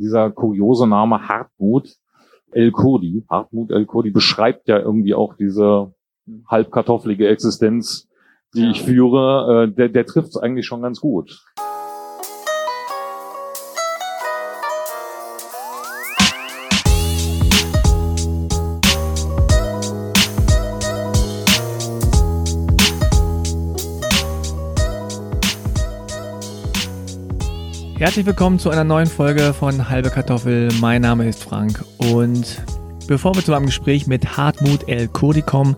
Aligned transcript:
dieser 0.00 0.30
kuriose 0.30 0.86
Name 0.86 1.28
Hartmut 1.28 1.96
El 2.52 2.72
Kurdi, 2.72 3.24
Hartmut 3.28 3.70
El 3.70 3.86
Kurdi 3.86 4.10
beschreibt 4.10 4.66
ja 4.68 4.78
irgendwie 4.78 5.14
auch 5.14 5.34
diese 5.34 5.94
halbkartoffelige 6.48 7.28
Existenz, 7.28 8.08
die 8.54 8.70
ich 8.70 8.82
führe. 8.82 9.66
Äh, 9.68 9.72
der 9.72 9.88
der 9.88 10.06
trifft 10.06 10.30
es 10.30 10.36
eigentlich 10.36 10.66
schon 10.66 10.82
ganz 10.82 11.00
gut. 11.00 11.44
Herzlich 28.10 28.26
willkommen 28.26 28.58
zu 28.58 28.70
einer 28.70 28.82
neuen 28.82 29.06
Folge 29.06 29.54
von 29.54 29.88
Halbe 29.88 30.10
Kartoffel. 30.10 30.72
Mein 30.80 31.02
Name 31.02 31.28
ist 31.28 31.44
Frank 31.44 31.84
und 31.98 32.60
bevor 33.06 33.36
wir 33.36 33.44
zu 33.44 33.54
einem 33.54 33.66
Gespräch 33.66 34.08
mit 34.08 34.36
Hartmut 34.36 34.88
El 34.88 35.06
Kurdi 35.06 35.42
kommen, 35.42 35.76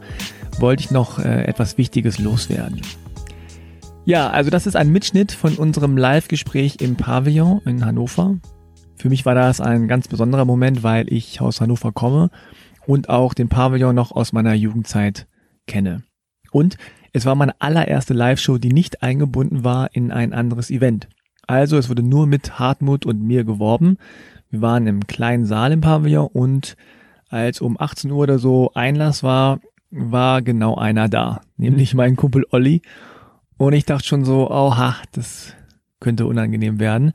wollte 0.59 0.83
ich 0.83 0.91
noch 0.91 1.19
äh, 1.19 1.45
etwas 1.45 1.77
Wichtiges 1.77 2.19
loswerden. 2.19 2.81
Ja, 4.07 4.31
also 4.31 4.49
das 4.49 4.67
ist 4.67 4.77
ein 4.77 4.89
Mitschnitt 4.89 5.31
von 5.33 5.57
unserem 5.57 5.99
Live-Gespräch 5.99 6.77
im 6.81 6.97
Pavillon 6.97 7.61
in 7.67 7.85
Hannover. 7.85 8.39
Für 8.97 9.11
mich 9.11 9.27
war 9.27 9.35
das 9.35 9.61
ein 9.61 9.87
ganz 9.87 10.09
besonderer 10.09 10.47
Moment, 10.47 10.83
weil 10.83 11.13
ich 11.13 11.43
aus 11.43 11.61
Hannover 11.61 11.93
komme 11.93 12.31
und 12.87 13.11
auch 13.11 13.35
den 13.35 13.51
Pavillon 13.51 13.95
noch 13.95 14.11
aus 14.11 14.33
meiner 14.33 14.55
Jugendzeit 14.55 15.27
kenne. 15.67 16.03
Und 16.51 16.79
es 17.13 17.27
war 17.27 17.35
meine 17.35 17.61
allererste 17.61 18.15
Live-Show, 18.15 18.57
die 18.57 18.73
nicht 18.73 19.03
eingebunden 19.03 19.65
war 19.65 19.95
in 19.95 20.11
ein 20.11 20.33
anderes 20.33 20.71
Event. 20.71 21.09
Also 21.47 21.77
es 21.77 21.89
wurde 21.89 22.03
nur 22.03 22.27
mit 22.27 22.59
Hartmut 22.59 23.07
und 23.07 23.23
mir 23.23 23.45
geworben. 23.45 23.99
Wir 24.51 24.61
waren 24.61 24.87
im 24.87 25.07
kleinen 25.07 25.45
Saal 25.45 25.73
im 25.73 25.81
Pavillon 25.81 26.29
und 26.29 26.77
als 27.29 27.61
um 27.61 27.81
18 27.81 28.11
Uhr 28.11 28.19
oder 28.19 28.39
so 28.39 28.71
Einlass 28.75 29.23
war, 29.23 29.61
war 29.91 30.43
genau 30.43 30.77
einer 30.77 31.09
da, 31.09 31.41
nämlich 31.57 31.95
mein 31.95 32.17
Kumpel 32.17 32.45
Olli. 32.51 32.83
Und 33.57 33.73
ich 33.73 33.85
dachte 33.85 34.07
schon 34.07 34.25
so, 34.25 34.51
oha, 34.51 34.97
das 35.13 35.55
könnte 36.01 36.27
unangenehm 36.27 36.81
werden. 36.81 37.13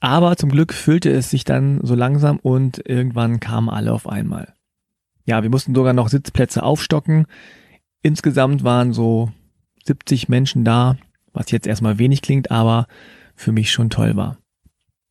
Aber 0.00 0.36
zum 0.36 0.50
Glück 0.50 0.72
füllte 0.72 1.10
es 1.10 1.30
sich 1.30 1.44
dann 1.44 1.80
so 1.82 1.94
langsam 1.94 2.38
und 2.38 2.80
irgendwann 2.86 3.38
kamen 3.38 3.68
alle 3.68 3.92
auf 3.92 4.08
einmal. 4.08 4.54
Ja, 5.26 5.42
wir 5.42 5.50
mussten 5.50 5.74
sogar 5.74 5.92
noch 5.92 6.08
Sitzplätze 6.08 6.62
aufstocken. 6.62 7.26
Insgesamt 8.02 8.64
waren 8.64 8.92
so 8.92 9.30
70 9.84 10.28
Menschen 10.28 10.64
da, 10.64 10.96
was 11.32 11.50
jetzt 11.50 11.66
erstmal 11.66 11.98
wenig 11.98 12.22
klingt, 12.22 12.50
aber 12.50 12.86
für 13.40 13.52
mich 13.52 13.72
schon 13.72 13.90
toll 13.90 14.16
war. 14.16 14.38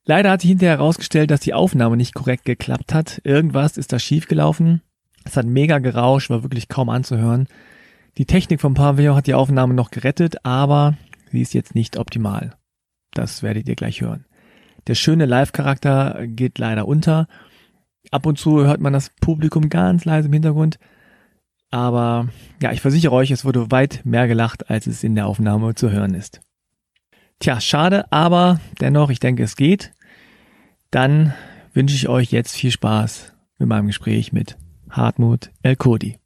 Leider 0.05 0.31
hat 0.31 0.41
sich 0.41 0.49
hinterher 0.49 0.77
herausgestellt, 0.77 1.29
dass 1.29 1.41
die 1.41 1.53
Aufnahme 1.53 1.97
nicht 1.97 2.13
korrekt 2.13 2.45
geklappt 2.45 2.93
hat. 2.93 3.21
Irgendwas 3.23 3.77
ist 3.77 3.93
da 3.93 3.99
schiefgelaufen. 3.99 4.81
Es 5.23 5.37
hat 5.37 5.45
mega 5.45 5.79
gerauscht, 5.79 6.29
war 6.29 6.43
wirklich 6.43 6.67
kaum 6.67 6.89
anzuhören. 6.89 7.47
Die 8.17 8.25
Technik 8.25 8.61
vom 8.61 8.73
Pavillon 8.73 9.15
hat 9.15 9.27
die 9.27 9.33
Aufnahme 9.33 9.73
noch 9.73 9.91
gerettet, 9.91 10.45
aber 10.45 10.97
sie 11.31 11.41
ist 11.41 11.53
jetzt 11.53 11.75
nicht 11.75 11.97
optimal. 11.97 12.55
Das 13.13 13.43
werdet 13.43 13.67
ihr 13.67 13.75
gleich 13.75 14.01
hören. 14.01 14.25
Der 14.87 14.95
schöne 14.95 15.25
Live-Charakter 15.25 16.25
geht 16.25 16.57
leider 16.57 16.87
unter. 16.87 17.27
Ab 18.11 18.25
und 18.25 18.39
zu 18.39 18.65
hört 18.65 18.81
man 18.81 18.93
das 18.93 19.11
Publikum 19.21 19.69
ganz 19.69 20.05
leise 20.05 20.27
im 20.27 20.33
Hintergrund. 20.33 20.79
Aber 21.69 22.29
ja, 22.61 22.71
ich 22.71 22.81
versichere 22.81 23.13
euch, 23.13 23.29
es 23.29 23.45
wurde 23.45 23.69
weit 23.69 24.01
mehr 24.05 24.27
gelacht, 24.27 24.69
als 24.69 24.87
es 24.87 25.03
in 25.03 25.15
der 25.15 25.27
Aufnahme 25.27 25.75
zu 25.75 25.91
hören 25.91 26.15
ist. 26.15 26.41
Tja, 27.41 27.61
schade, 27.61 28.11
aber 28.11 28.59
dennoch, 28.81 29.09
ich 29.09 29.21
denke, 29.21 29.43
es 29.43 29.55
geht. 29.55 29.93
Dann 30.91 31.33
wünsche 31.71 31.95
ich 31.95 32.09
euch 32.09 32.33
jetzt 32.33 32.53
viel 32.53 32.69
Spaß 32.69 33.33
mit 33.57 33.69
meinem 33.69 33.87
Gespräch 33.87 34.33
mit 34.33 34.57
Hartmut 34.89 35.49
El 35.63 35.77
Kodi. 35.77 36.19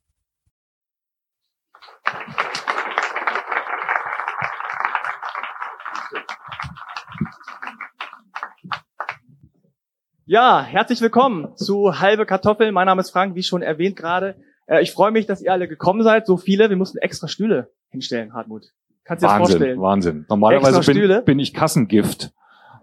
Ja, 10.26 10.64
herzlich 10.64 11.00
willkommen 11.02 11.56
zu 11.56 12.00
Halbe 12.00 12.26
Kartoffel. 12.26 12.72
Mein 12.72 12.88
Name 12.88 13.02
ist 13.02 13.12
Frank, 13.12 13.36
wie 13.36 13.44
schon 13.44 13.62
erwähnt 13.62 13.96
gerade. 13.98 14.36
Äh, 14.66 14.82
ich 14.82 14.92
freue 14.92 15.12
mich, 15.12 15.28
dass 15.28 15.44
ihr 15.44 15.52
alle 15.52 15.68
gekommen 15.68 16.02
seid, 16.02 16.26
so 16.26 16.38
viele. 16.38 16.72
Wir 16.72 16.78
mussten 16.78 16.98
extra 16.98 17.28
Stühle 17.28 17.72
hinstellen, 17.90 18.34
Hartmut. 18.34 18.74
Kannst 19.04 19.24
du 19.24 19.28
dir 19.28 19.40
das 19.40 19.50
vorstellen? 19.50 19.82
Wahnsinn. 19.82 20.26
Normalerweise 20.30 20.80
bin, 20.94 21.26
bin 21.26 21.40
ich 21.40 21.54
Kassengift. 21.54 22.32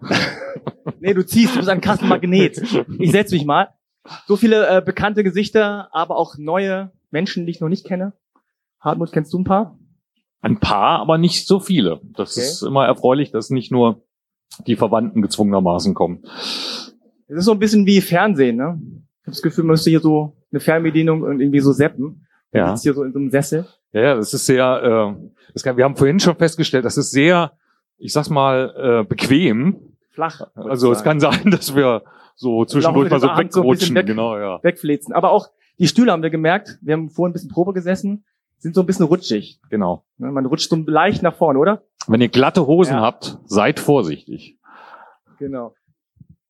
nee, 0.99 1.13
du 1.13 1.25
ziehst, 1.25 1.53
du 1.53 1.59
bist 1.59 1.69
ein 1.69 1.81
Kassenmagnet. 1.81 2.61
Ich 2.99 3.11
setz 3.11 3.31
mich 3.31 3.45
mal. 3.45 3.69
So 4.27 4.35
viele 4.35 4.67
äh, 4.67 4.81
bekannte 4.81 5.23
Gesichter, 5.23 5.89
aber 5.91 6.17
auch 6.17 6.37
neue 6.37 6.91
Menschen, 7.11 7.45
die 7.45 7.51
ich 7.51 7.59
noch 7.59 7.69
nicht 7.69 7.85
kenne. 7.85 8.13
Hartmut, 8.79 9.11
kennst 9.11 9.31
du 9.33 9.39
ein 9.39 9.43
paar? 9.43 9.77
Ein 10.41 10.59
paar, 10.59 10.99
aber 10.99 11.17
nicht 11.17 11.47
so 11.47 11.59
viele. 11.59 12.01
Das 12.15 12.35
okay. 12.35 12.45
ist 12.45 12.63
immer 12.63 12.85
erfreulich, 12.85 13.31
dass 13.31 13.51
nicht 13.51 13.71
nur 13.71 14.03
die 14.65 14.75
Verwandten 14.75 15.21
gezwungenermaßen 15.21 15.93
kommen. 15.93 16.23
Es 17.27 17.37
ist 17.37 17.45
so 17.45 17.51
ein 17.51 17.59
bisschen 17.59 17.85
wie 17.85 18.01
Fernsehen, 18.01 18.57
ne? 18.57 18.79
Ich 19.21 19.27
habe 19.27 19.35
das 19.35 19.41
Gefühl, 19.43 19.65
man 19.65 19.73
müsste 19.73 19.91
hier 19.91 19.99
so 19.99 20.35
eine 20.51 20.59
Fernbedienung 20.59 21.21
und 21.21 21.39
irgendwie 21.39 21.59
so 21.59 21.71
seppen. 21.71 22.25
Ja. 22.53 22.69
Sitzt 22.69 22.83
hier 22.83 22.93
so 22.93 23.03
in 23.03 23.13
so 23.13 23.19
einem 23.19 23.29
Sessel. 23.29 23.65
Ja, 23.93 24.15
das 24.15 24.33
ist 24.33 24.45
sehr, 24.45 25.15
äh, 25.17 25.29
das 25.53 25.63
kann, 25.63 25.77
wir 25.77 25.83
haben 25.83 25.95
vorhin 25.95 26.19
schon 26.19 26.35
festgestellt, 26.35 26.85
das 26.85 26.97
ist 26.97 27.11
sehr, 27.11 27.53
ich 27.97 28.13
sag's 28.13 28.29
mal, 28.29 29.01
äh, 29.01 29.07
bequem. 29.07 29.95
Flach. 30.11 30.41
Also 30.55 30.91
es 30.91 31.03
kann 31.03 31.19
sein, 31.19 31.51
dass 31.51 31.75
wir 31.75 32.03
so 32.35 32.65
zwischendurch 32.65 33.09
mal 33.09 33.19
so 33.19 33.27
wegrutschen, 33.27 33.89
so 33.89 33.95
weg, 33.95 34.05
genau, 34.05 34.37
ja. 34.37 34.59
Wegflitzen. 34.63 35.13
Aber 35.13 35.31
auch 35.31 35.49
die 35.79 35.87
Stühle 35.87 36.11
haben 36.11 36.23
wir 36.23 36.29
gemerkt, 36.29 36.77
wir 36.81 36.93
haben 36.93 37.09
vorhin 37.09 37.31
ein 37.31 37.33
bisschen 37.33 37.49
Probe 37.49 37.73
gesessen, 37.73 38.25
sind 38.57 38.75
so 38.75 38.81
ein 38.81 38.85
bisschen 38.85 39.05
rutschig. 39.05 39.59
Genau. 39.69 40.03
Man 40.17 40.45
rutscht 40.45 40.69
so 40.69 40.75
leicht 40.75 41.23
nach 41.23 41.35
vorne, 41.35 41.59
oder? 41.59 41.83
Wenn 42.07 42.21
ihr 42.21 42.29
glatte 42.29 42.67
Hosen 42.67 42.95
ja. 42.95 43.01
habt, 43.01 43.37
seid 43.45 43.79
vorsichtig. 43.79 44.57
Genau. 45.39 45.73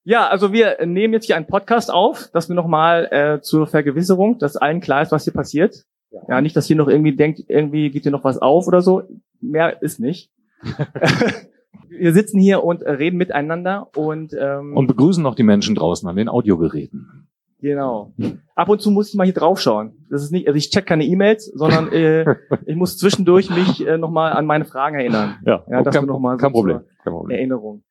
Ja, 0.03 0.27
also 0.27 0.51
wir 0.51 0.83
nehmen 0.85 1.13
jetzt 1.13 1.25
hier 1.27 1.35
einen 1.35 1.47
Podcast 1.47 1.91
auf, 1.91 2.29
dass 2.33 2.49
wir 2.49 2.55
nochmal 2.55 3.07
äh, 3.11 3.41
zur 3.41 3.67
Vergewisserung, 3.67 4.39
dass 4.39 4.57
allen 4.57 4.81
klar 4.81 5.03
ist, 5.03 5.11
was 5.11 5.25
hier 5.25 5.33
passiert. 5.33 5.85
Ja. 6.27 6.41
nicht, 6.41 6.55
dass 6.55 6.67
hier 6.67 6.75
noch 6.75 6.87
irgendwie 6.87 7.15
denkt, 7.15 7.41
irgendwie 7.47 7.89
geht 7.89 8.03
hier 8.03 8.11
noch 8.11 8.23
was 8.23 8.37
auf 8.37 8.67
oder 8.67 8.81
so. 8.81 9.03
Mehr 9.39 9.81
ist 9.81 9.99
nicht. 9.99 10.31
wir 11.89 12.13
sitzen 12.13 12.39
hier 12.39 12.63
und 12.63 12.83
reden 12.83 13.17
miteinander 13.17 13.89
und 13.95 14.35
ähm, 14.37 14.75
und 14.75 14.87
begrüßen 14.87 15.23
noch 15.23 15.35
die 15.35 15.43
Menschen 15.43 15.75
draußen 15.75 16.07
an 16.07 16.15
den 16.15 16.29
Audiogeräten. 16.29 17.27
Genau. 17.61 18.13
Ab 18.55 18.69
und 18.69 18.81
zu 18.81 18.89
muss 18.89 19.09
ich 19.09 19.15
mal 19.15 19.25
hier 19.25 19.35
draufschauen. 19.35 19.93
Das 20.09 20.23
ist 20.23 20.31
nicht, 20.31 20.47
also 20.47 20.57
ich 20.57 20.71
check 20.71 20.87
keine 20.87 21.05
E-Mails, 21.05 21.45
sondern 21.45 21.91
äh, 21.91 22.25
ich 22.65 22.75
muss 22.75 22.97
zwischendurch 22.97 23.51
mich 23.51 23.85
äh, 23.85 23.99
nochmal 23.99 24.33
an 24.33 24.47
meine 24.47 24.65
Fragen 24.65 24.95
erinnern. 24.95 25.35
Ja, 25.45 25.63
ja 25.69 25.83
das 25.83 25.95
kein, 25.95 26.05
noch 26.05 26.19
mal 26.19 26.37
so 26.37 26.41
kein, 26.41 26.51
Problem, 26.51 26.81
kein 27.03 27.13
Problem. 27.13 27.37
Erinnerung. 27.37 27.83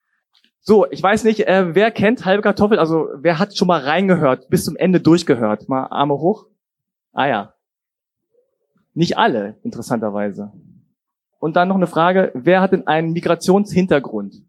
So, 0.61 0.91
ich 0.91 1.03
weiß 1.03 1.25
nicht, 1.25 1.47
äh, 1.47 1.75
wer 1.75 1.93
kennt 1.93 2.25
halbe 2.25 2.43
Kartoffel? 2.43 2.79
Also 2.79 3.09
wer 3.17 3.39
hat 3.39 3.57
schon 3.57 3.69
mal 3.69 3.81
reingehört, 3.81 4.49
bis 4.51 4.65
zum 4.65 4.77
Ende 4.77 5.01
durchgehört? 5.01 5.69
Mal 5.69 5.87
Arme 5.87 6.15
hoch. 6.15 6.47
Ah 7.13 7.29
ja, 7.29 7.55
nicht 9.01 9.17
alle, 9.17 9.57
interessanterweise. 9.63 10.53
Und 11.39 11.57
dann 11.57 11.69
noch 11.69 11.77
eine 11.77 11.87
Frage, 11.87 12.31
wer 12.35 12.61
hat 12.61 12.73
denn 12.73 12.87
einen 12.87 13.13
Migrationshintergrund? 13.13 14.45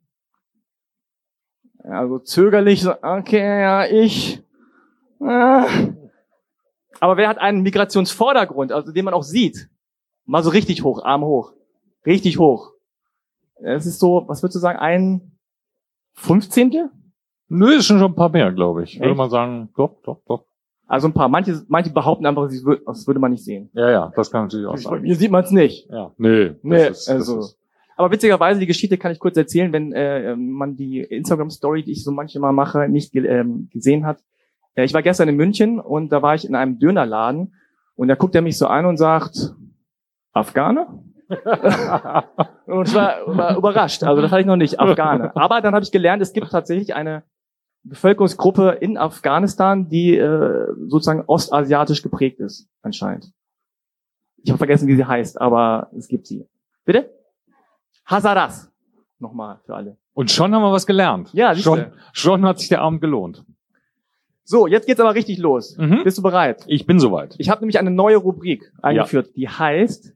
Also 1.80 2.20
zögerlich, 2.20 2.82
so, 2.82 2.94
okay, 3.02 3.62
ja, 3.62 3.86
ich. 3.86 4.44
Ah. 5.22 5.66
Aber 7.00 7.16
wer 7.16 7.30
hat 7.30 7.38
einen 7.38 7.62
Migrationsvordergrund, 7.62 8.74
also 8.74 8.92
den 8.92 9.06
man 9.06 9.14
auch 9.14 9.24
sieht? 9.24 9.70
Mal 10.26 10.44
so 10.44 10.50
richtig 10.50 10.84
hoch, 10.84 11.02
Arm 11.02 11.24
hoch. 11.24 11.54
Richtig 12.06 12.38
hoch. 12.38 12.74
Es 13.64 13.86
ist 13.86 14.00
so, 14.00 14.26
was 14.28 14.44
würdest 14.44 14.58
du 14.58 14.60
sagen, 14.60 14.80
ein 14.80 15.38
Fünfzehntel? 16.14 16.92
Nö, 17.48 17.78
ist 17.78 17.86
schon 17.86 18.04
ein 18.04 18.16
paar 18.16 18.30
mehr, 18.30 18.52
glaube 18.52 18.84
ich. 18.84 18.96
Echt? 18.96 19.02
Würde 19.02 19.16
man 19.16 19.30
sagen, 19.30 19.70
doch, 19.78 20.02
doch, 20.04 20.22
doch. 20.26 20.46
Also 20.92 21.08
ein 21.08 21.14
paar. 21.14 21.30
Manche, 21.30 21.64
manche 21.70 21.90
behaupten 21.90 22.26
einfach, 22.26 22.50
das 22.50 23.08
würde 23.08 23.20
man 23.22 23.32
nicht 23.32 23.46
sehen. 23.46 23.70
Ja, 23.72 23.90
ja, 23.90 24.12
das 24.14 24.30
kann 24.30 24.44
natürlich 24.44 24.68
auch 24.68 24.76
sein. 24.76 25.06
Hier 25.06 25.16
sieht 25.16 25.32
man 25.32 25.46
es 25.46 25.52
nicht. 25.52 25.90
Ja, 25.90 26.12
nee. 26.18 26.52
nee 26.64 26.88
ist, 26.90 27.08
also. 27.08 27.46
Aber 27.96 28.12
witzigerweise, 28.12 28.60
die 28.60 28.66
Geschichte 28.66 28.98
kann 28.98 29.14
ich 29.14 29.20
kurz 29.20 29.38
erzählen, 29.38 29.72
wenn 29.72 29.94
äh, 29.94 30.36
man 30.36 30.76
die 30.76 31.00
Instagram-Story, 31.00 31.84
die 31.84 31.94
ich 31.94 32.04
so 32.04 32.12
manchmal 32.12 32.52
mache, 32.52 32.90
nicht 32.90 33.16
ähm, 33.16 33.70
gesehen 33.72 34.06
hat. 34.06 34.20
Äh, 34.76 34.84
ich 34.84 34.94
war 34.94 35.02
gestern 35.02 35.30
in 35.30 35.38
München 35.38 35.80
und 35.80 36.12
da 36.12 36.22
war 36.22 36.36
ich 36.36 36.46
in 36.46 36.56
einem 36.56 36.78
Dönerladen 36.78 37.54
und 37.96 38.10
da 38.10 38.16
guckt 38.16 38.36
er 38.36 38.42
mich 38.42 38.58
so 38.58 38.68
an 38.68 38.86
und 38.86 38.98
sagt, 38.98 39.56
Afghane? 40.34 40.88
und 42.66 42.88
ich 42.90 42.94
war, 42.94 43.16
war 43.28 43.56
überrascht. 43.56 44.04
Also 44.04 44.22
das 44.22 44.30
hatte 44.30 44.42
ich 44.42 44.48
noch 44.48 44.58
nicht, 44.58 44.78
Afghane. 44.78 45.34
Aber 45.38 45.62
dann 45.62 45.74
habe 45.74 45.86
ich 45.86 45.92
gelernt, 45.94 46.22
es 46.22 46.34
gibt 46.34 46.52
tatsächlich 46.52 46.94
eine 46.96 47.24
Bevölkerungsgruppe 47.84 48.78
in 48.80 48.98
Afghanistan, 48.98 49.90
die 49.90 50.16
äh, 50.16 50.68
sozusagen 50.88 51.24
ostasiatisch 51.26 52.04
geprägt 52.04 52.40
ist, 52.40 52.68
anscheinend. 52.82 53.32
Ich 54.44 54.50
habe 54.50 54.58
vergessen, 54.58 54.88
wie 54.88 54.96
sie 54.96 55.06
heißt, 55.06 55.40
aber 55.40 55.90
es 55.98 56.08
gibt 56.08 56.28
sie. 56.28 56.48
Bitte? 56.86 57.12
Hazaras. 58.06 58.72
Nochmal 59.20 59.60
für 59.66 59.76
alle. 59.76 59.98
Und 60.14 60.32
schon 60.32 60.54
haben 60.54 60.62
wir 60.62 60.72
was 60.72 60.88
gelernt. 60.88 61.30
Ja, 61.34 61.54
siehste. 61.54 61.70
schon, 61.70 61.86
schon 62.12 62.46
hat 62.46 62.60
sich 62.60 62.70
der 62.70 62.82
Abend 62.82 63.02
gelohnt. 63.02 63.46
So, 64.44 64.68
jetzt 64.68 64.88
geht's 64.88 65.00
aber 65.00 65.16
richtig 65.16 65.38
los. 65.38 65.78
Mhm. 65.78 66.04
Bist 66.04 66.18
du 66.18 66.22
bereit? 66.22 66.64
Ich 66.68 66.86
bin 66.86 67.00
soweit. 67.00 67.36
Ich 67.38 67.50
habe 67.50 67.62
nämlich 67.62 67.80
eine 67.80 67.92
neue 67.92 68.18
Rubrik 68.18 68.74
eingeführt, 68.82 69.36
die 69.36 69.48
heißt, 69.48 70.14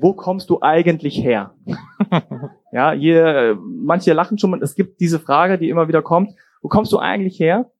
wo 0.00 0.12
kommst 0.14 0.50
du 0.50 0.60
eigentlich 0.60 1.16
her? 1.16 1.54
ja, 2.72 2.92
hier, 2.92 3.24
äh, 3.24 3.54
manche 3.54 4.12
lachen 4.12 4.38
schon, 4.38 4.60
es 4.62 4.74
gibt 4.74 5.00
diese 5.00 5.18
Frage, 5.18 5.58
die 5.58 5.68
immer 5.68 5.88
wieder 5.88 6.02
kommt, 6.02 6.34
wo 6.62 6.68
kommst 6.68 6.92
du 6.92 6.98
eigentlich 6.98 7.38
her? 7.38 7.70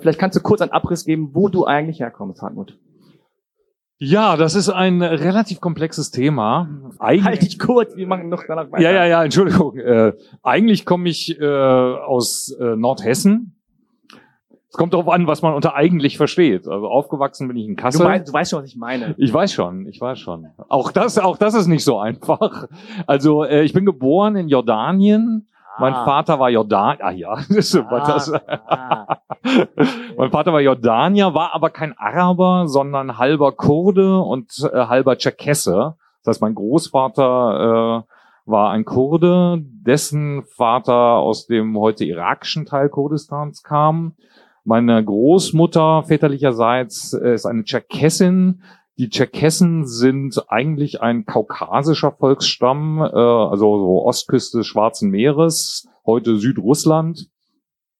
Vielleicht 0.00 0.18
kannst 0.18 0.36
du 0.36 0.42
kurz 0.42 0.60
einen 0.60 0.72
Abriss 0.72 1.04
geben, 1.04 1.30
wo 1.32 1.48
du 1.48 1.64
eigentlich 1.64 2.00
herkommst, 2.00 2.42
Hartmut. 2.42 2.78
Ja, 3.98 4.36
das 4.36 4.56
ist 4.56 4.68
ein 4.68 5.00
relativ 5.00 5.60
komplexes 5.60 6.10
Thema. 6.10 6.68
Eigentlich, 6.98 7.24
Halt 7.24 7.42
dich 7.42 7.58
kurz, 7.60 7.94
wir 7.94 8.06
machen 8.08 8.28
noch 8.28 8.42
danach 8.48 8.70
weiter. 8.72 8.82
ja, 8.82 8.90
ja, 8.90 9.06
ja, 9.06 9.22
Entschuldigung. 9.24 9.76
Äh, 9.76 10.12
eigentlich 10.42 10.84
komme 10.84 11.08
ich 11.08 11.38
äh, 11.40 11.44
aus 11.46 12.50
äh, 12.60 12.74
Nordhessen. 12.74 13.56
Es 14.68 14.76
kommt 14.76 14.94
darauf 14.94 15.08
an, 15.08 15.26
was 15.28 15.42
man 15.42 15.54
unter 15.54 15.74
eigentlich 15.76 16.16
versteht. 16.16 16.66
Also 16.66 16.88
aufgewachsen 16.88 17.46
bin 17.46 17.58
ich 17.58 17.66
in 17.68 17.76
Du, 17.76 17.82
Kassel. 17.82 18.02
meinst, 18.04 18.28
du 18.30 18.32
weißt 18.32 18.50
schon, 18.50 18.62
was 18.62 18.68
ich 18.70 18.76
meine. 18.76 19.14
Ich 19.18 19.32
weiß 19.32 19.52
schon, 19.52 19.86
ich 19.86 20.00
weiß 20.00 20.18
schon. 20.18 20.48
Auch 20.68 20.90
das, 20.90 21.18
auch 21.18 21.36
das 21.36 21.54
ist 21.54 21.66
nicht 21.68 21.84
so 21.84 21.98
einfach. 22.00 22.66
Also 23.06 23.44
äh, 23.44 23.62
ich 23.62 23.72
bin 23.72 23.84
geboren 23.84 24.34
in 24.34 24.48
Jordanien. 24.48 25.46
Mein 25.82 25.94
Ah. 25.94 26.04
Vater 26.04 26.38
war 26.38 26.48
Jordan. 26.48 26.96
Ah 27.00 27.10
ja, 27.10 27.34
das, 27.48 27.74
Ah, 27.76 28.06
das, 28.06 28.32
ah. 28.32 29.18
mein 30.16 30.30
Vater 30.30 30.52
war 30.52 30.60
Jordanier, 30.60 31.34
war 31.34 31.54
aber 31.54 31.70
kein 31.70 31.92
Araber, 31.98 32.68
sondern 32.68 33.18
halber 33.18 33.52
Kurde 33.52 34.20
und 34.20 34.52
äh, 34.72 34.86
halber 34.86 35.18
Tscherkesse. 35.18 35.96
Das 36.24 36.36
heißt, 36.36 36.40
mein 36.40 36.54
Großvater 36.54 38.04
äh, 38.06 38.50
war 38.50 38.70
ein 38.70 38.84
Kurde, 38.84 39.58
dessen 39.60 40.44
Vater 40.56 40.94
aus 40.94 41.46
dem 41.46 41.76
heute 41.78 42.04
irakischen 42.04 42.64
Teil 42.64 42.88
Kurdistans 42.88 43.62
kam. 43.62 44.14
Meine 44.64 45.04
Großmutter 45.04 46.04
väterlicherseits 46.04 47.12
ist 47.14 47.46
eine 47.46 47.64
Tscherkessin. 47.64 48.62
Die 48.98 49.08
Tscherkessen 49.08 49.86
sind 49.86 50.44
eigentlich 50.48 51.00
ein 51.00 51.24
kaukasischer 51.24 52.12
Volksstamm, 52.12 52.98
äh, 53.00 53.02
also 53.02 53.78
so 53.78 54.04
Ostküste 54.04 54.58
des 54.58 54.66
Schwarzen 54.66 55.10
Meeres, 55.10 55.88
heute 56.04 56.36
Südrussland 56.36 57.30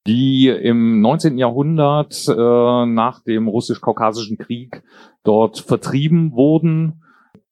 die 0.07 0.49
im 0.49 1.01
19. 1.01 1.39
Jahrhundert 1.39 2.27
äh, 2.29 2.87
nach 2.87 3.23
dem 3.23 3.49
russisch-kaukasischen 3.49 4.37
Krieg 4.37 4.83
dort 5.23 5.59
vertrieben 5.59 6.33
wurden, 6.33 7.02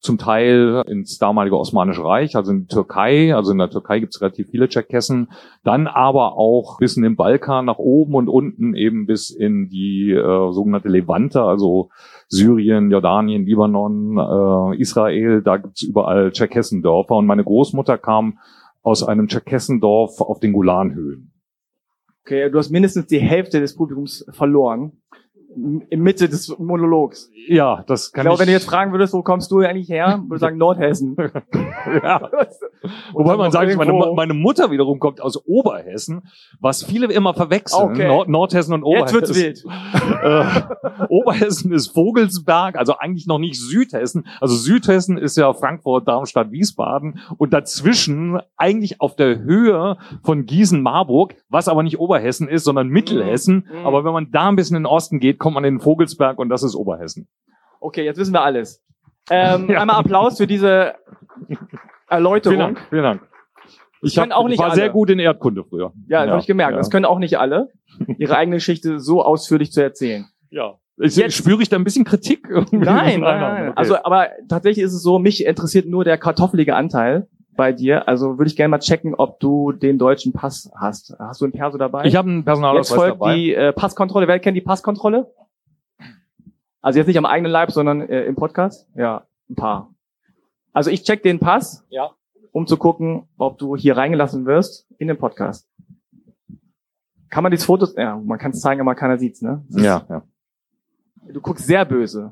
zum 0.01 0.17
Teil 0.17 0.83
ins 0.87 1.19
damalige 1.19 1.57
Osmanische 1.57 2.03
Reich, 2.03 2.35
also 2.35 2.51
in 2.51 2.61
die 2.61 2.67
Türkei. 2.67 3.35
Also 3.35 3.51
in 3.51 3.59
der 3.59 3.69
Türkei 3.69 3.99
gibt 3.99 4.15
es 4.15 4.21
relativ 4.21 4.49
viele 4.49 4.67
Tscherkessen. 4.67 5.29
Dann 5.63 5.85
aber 5.85 6.37
auch 6.37 6.79
bis 6.79 6.97
in 6.97 7.03
den 7.03 7.15
Balkan 7.15 7.65
nach 7.65 7.77
oben 7.77 8.15
und 8.15 8.27
unten 8.27 8.73
eben 8.73 9.05
bis 9.05 9.29
in 9.29 9.69
die 9.69 10.11
äh, 10.11 10.51
sogenannte 10.51 10.89
Levante, 10.89 11.43
also 11.43 11.89
Syrien, 12.27 12.89
Jordanien, 12.89 13.45
Libanon, 13.45 14.17
äh, 14.73 14.81
Israel. 14.81 15.43
Da 15.43 15.57
gibt's 15.57 15.83
überall 15.83 16.31
Tscherkessendörfer. 16.31 17.15
Und 17.15 17.27
meine 17.27 17.43
Großmutter 17.43 17.99
kam 17.99 18.39
aus 18.81 19.03
einem 19.03 19.27
Tscherkessendorf 19.27 20.19
auf 20.19 20.39
den 20.39 20.53
Golanhöhen. 20.53 21.31
Okay, 22.25 22.49
du 22.49 22.57
hast 22.57 22.71
mindestens 22.71 23.05
die 23.05 23.19
Hälfte 23.19 23.59
des 23.59 23.75
Publikums 23.75 24.25
verloren. 24.31 25.00
Mitte 25.55 26.29
des 26.29 26.57
Monologs. 26.57 27.29
Ja, 27.47 27.83
das 27.87 28.07
Ich 28.07 28.13
kann 28.13 28.23
glaube, 28.23 28.35
ich. 28.35 28.39
wenn 28.41 28.47
du 28.47 28.53
jetzt 28.53 28.65
fragen 28.65 28.91
würdest, 28.91 29.13
wo 29.13 29.21
kommst 29.21 29.51
du 29.51 29.59
eigentlich 29.59 29.89
her, 29.89 30.21
würde 30.23 30.35
ich 30.35 30.39
sagen 30.41 30.57
Nordhessen. 30.57 31.15
ja. 32.03 32.29
Wobei 33.13 33.37
man 33.37 33.51
sagt, 33.51 33.75
meine, 33.75 33.93
meine 34.15 34.33
Mutter 34.33 34.71
wiederum 34.71 34.99
kommt 34.99 35.21
aus 35.21 35.37
Oberhessen, 35.45 36.23
was 36.59 36.83
viele 36.83 37.11
immer 37.11 37.33
verwechseln. 37.33 37.91
Okay. 37.91 38.07
Nord 38.07 38.29
Nordhessen 38.29 38.73
und 38.73 38.85
Jetzt 38.85 39.13
Oberhessen. 39.13 39.15
wird's 39.15 39.35
wild. 39.35 39.65
Äh, 40.21 40.43
Oberhessen 41.09 41.71
ist 41.73 41.87
Vogelsberg, 41.93 42.77
also 42.77 42.97
eigentlich 42.97 43.25
noch 43.25 43.39
nicht 43.39 43.59
Südhessen. 43.59 44.27
Also 44.39 44.55
Südhessen 44.55 45.17
ist 45.17 45.35
ja 45.35 45.51
Frankfurt, 45.53 46.07
Darmstadt, 46.07 46.51
Wiesbaden 46.51 47.19
und 47.37 47.53
dazwischen 47.53 48.39
eigentlich 48.55 49.01
auf 49.01 49.15
der 49.15 49.39
Höhe 49.39 49.97
von 50.23 50.45
Gießen-Marburg, 50.45 51.35
was 51.49 51.67
aber 51.67 51.81
nicht 51.81 51.99
Oberhessen 51.99 52.47
ist, 52.47 52.65
sondern 52.65 52.87
Mittelhessen. 52.89 53.67
Mhm. 53.71 53.85
Aber 53.85 54.05
wenn 54.05 54.13
man 54.13 54.31
da 54.31 54.49
ein 54.49 54.55
bisschen 54.55 54.75
in 54.77 54.83
den 54.83 54.87
Osten 54.87 55.19
geht, 55.19 55.39
kommt 55.41 55.55
man 55.55 55.63
in 55.65 55.75
den 55.75 55.81
Vogelsberg 55.81 56.37
und 56.39 56.49
das 56.49 56.63
ist 56.63 56.75
Oberhessen. 56.75 57.27
Okay, 57.81 58.05
jetzt 58.05 58.17
wissen 58.17 58.33
wir 58.33 58.41
alles. 58.43 58.83
Ähm, 59.29 59.67
Ja. 59.69 59.81
Einmal 59.81 59.97
Applaus 59.97 60.37
für 60.37 60.47
diese 60.47 60.95
Erläuterung. 62.07 62.57
Vielen 62.57 62.75
Dank, 62.75 62.87
vielen 62.89 63.03
Dank. 63.03 63.21
Ich, 64.03 64.15
können 64.15 64.31
hab, 64.31 64.39
auch 64.39 64.45
nicht 64.45 64.53
ich 64.55 64.59
war 64.59 64.67
alle. 64.67 64.75
sehr 64.75 64.89
gut 64.89 65.09
in 65.09 65.19
Erdkunde 65.19 65.63
früher. 65.63 65.93
Ja, 66.07 66.21
das 66.21 66.29
habe 66.31 66.41
ich 66.41 66.47
gemerkt. 66.47 66.71
Ja. 66.71 66.77
Das 66.77 66.89
können 66.89 67.05
auch 67.05 67.19
nicht 67.19 67.37
alle, 67.37 67.69
ihre 68.17 68.35
eigene 68.35 68.57
Geschichte 68.57 68.99
so 68.99 69.21
ausführlich 69.23 69.71
zu 69.71 69.81
erzählen. 69.81 70.25
Ja. 70.49 70.75
Ich, 70.97 71.15
Jetzt- 71.15 71.35
spüre 71.35 71.61
ich 71.61 71.69
da 71.69 71.77
ein 71.77 71.83
bisschen 71.83 72.05
Kritik? 72.05 72.47
irgendwie? 72.49 72.77
Nein, 72.85 73.21
nein, 73.21 73.39
nein. 73.39 73.63
okay. 73.69 73.73
Also, 73.75 73.97
aber 74.03 74.27
tatsächlich 74.49 74.83
ist 74.85 74.93
es 74.93 75.01
so, 75.03 75.19
mich 75.19 75.45
interessiert 75.45 75.87
nur 75.87 76.03
der 76.03 76.17
kartoffelige 76.17 76.75
Anteil 76.75 77.27
bei 77.55 77.71
dir. 77.73 78.07
Also 78.07 78.37
würde 78.37 78.47
ich 78.49 78.55
gerne 78.55 78.69
mal 78.69 78.79
checken, 78.79 79.13
ob 79.15 79.39
du 79.39 79.71
den 79.71 79.97
deutschen 79.97 80.33
Pass 80.33 80.71
hast. 80.75 81.15
Hast 81.19 81.41
du 81.41 81.45
einen 81.45 81.51
Perso 81.53 81.77
dabei? 81.77 82.05
ich 82.05 82.15
habe 82.15 82.27
einen 82.29 82.39
Jetzt 82.39 82.45
Personalausweis 82.45 82.95
folgt 82.97 83.21
dabei. 83.21 83.35
die 83.35 83.53
äh, 83.53 83.73
Passkontrolle. 83.73 84.27
Wer 84.27 84.39
kennt 84.39 84.57
die 84.57 84.61
Passkontrolle? 84.61 85.31
Also 86.81 86.97
jetzt 86.97 87.07
nicht 87.07 87.17
am 87.17 87.25
eigenen 87.25 87.51
Leib, 87.51 87.71
sondern 87.71 88.01
äh, 88.01 88.23
im 88.23 88.35
Podcast? 88.35 88.87
Ja, 88.95 89.25
ein 89.49 89.55
paar. 89.55 89.93
Also 90.73 90.89
ich 90.89 91.03
check 91.03 91.21
den 91.21 91.39
Pass, 91.39 91.85
Ja. 91.89 92.11
um 92.51 92.65
zu 92.65 92.77
gucken, 92.77 93.27
ob 93.37 93.57
du 93.59 93.75
hier 93.75 93.97
reingelassen 93.97 94.45
wirst 94.45 94.87
in 94.97 95.07
den 95.07 95.17
Podcast. 95.17 95.67
Kann 97.29 97.43
man 97.43 97.51
dieses 97.51 97.65
Foto, 97.65 97.87
ja, 97.95 98.17
man 98.17 98.39
kann 98.39 98.51
es 98.51 98.61
zeigen, 98.61 98.81
aber 98.81 98.95
keiner 98.95 99.17
sieht's, 99.17 99.41
ne? 99.41 99.63
Ja, 99.69 100.05
ja. 100.09 100.23
Du 101.31 101.39
guckst 101.39 101.65
sehr 101.65 101.85
böse. 101.85 102.31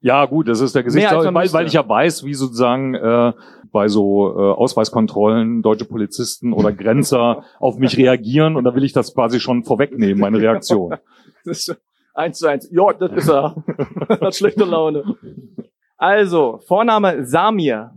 Ja, 0.00 0.26
gut, 0.26 0.48
das 0.48 0.60
ist 0.60 0.74
der 0.74 0.82
man 1.32 1.34
weil, 1.34 1.52
weil 1.52 1.66
ich 1.66 1.74
ja 1.74 1.88
weiß, 1.88 2.24
wie 2.24 2.34
sozusagen 2.34 2.94
äh, 2.94 3.32
bei 3.72 3.88
so 3.88 4.28
äh, 4.36 4.52
Ausweiskontrollen 4.52 5.62
deutsche 5.62 5.84
Polizisten 5.86 6.52
oder 6.52 6.72
Grenzer 6.72 7.44
auf 7.58 7.78
mich 7.78 7.96
reagieren 7.96 8.56
und 8.56 8.64
da 8.64 8.74
will 8.74 8.84
ich 8.84 8.92
das 8.92 9.14
quasi 9.14 9.40
schon 9.40 9.64
vorwegnehmen, 9.64 10.18
meine 10.20 10.38
Reaktion. 10.40 10.94
Das 11.44 11.68
ist 11.68 11.76
eins 12.14 12.38
zu 12.38 12.46
eins. 12.46 12.68
Ja, 12.70 12.92
das 12.92 13.10
ist 13.12 13.28
er. 13.28 13.56
Hat 14.20 14.34
schlechte 14.36 14.64
Laune. 14.64 15.16
Also, 15.96 16.60
Vorname 16.68 17.24
Samir. 17.26 17.90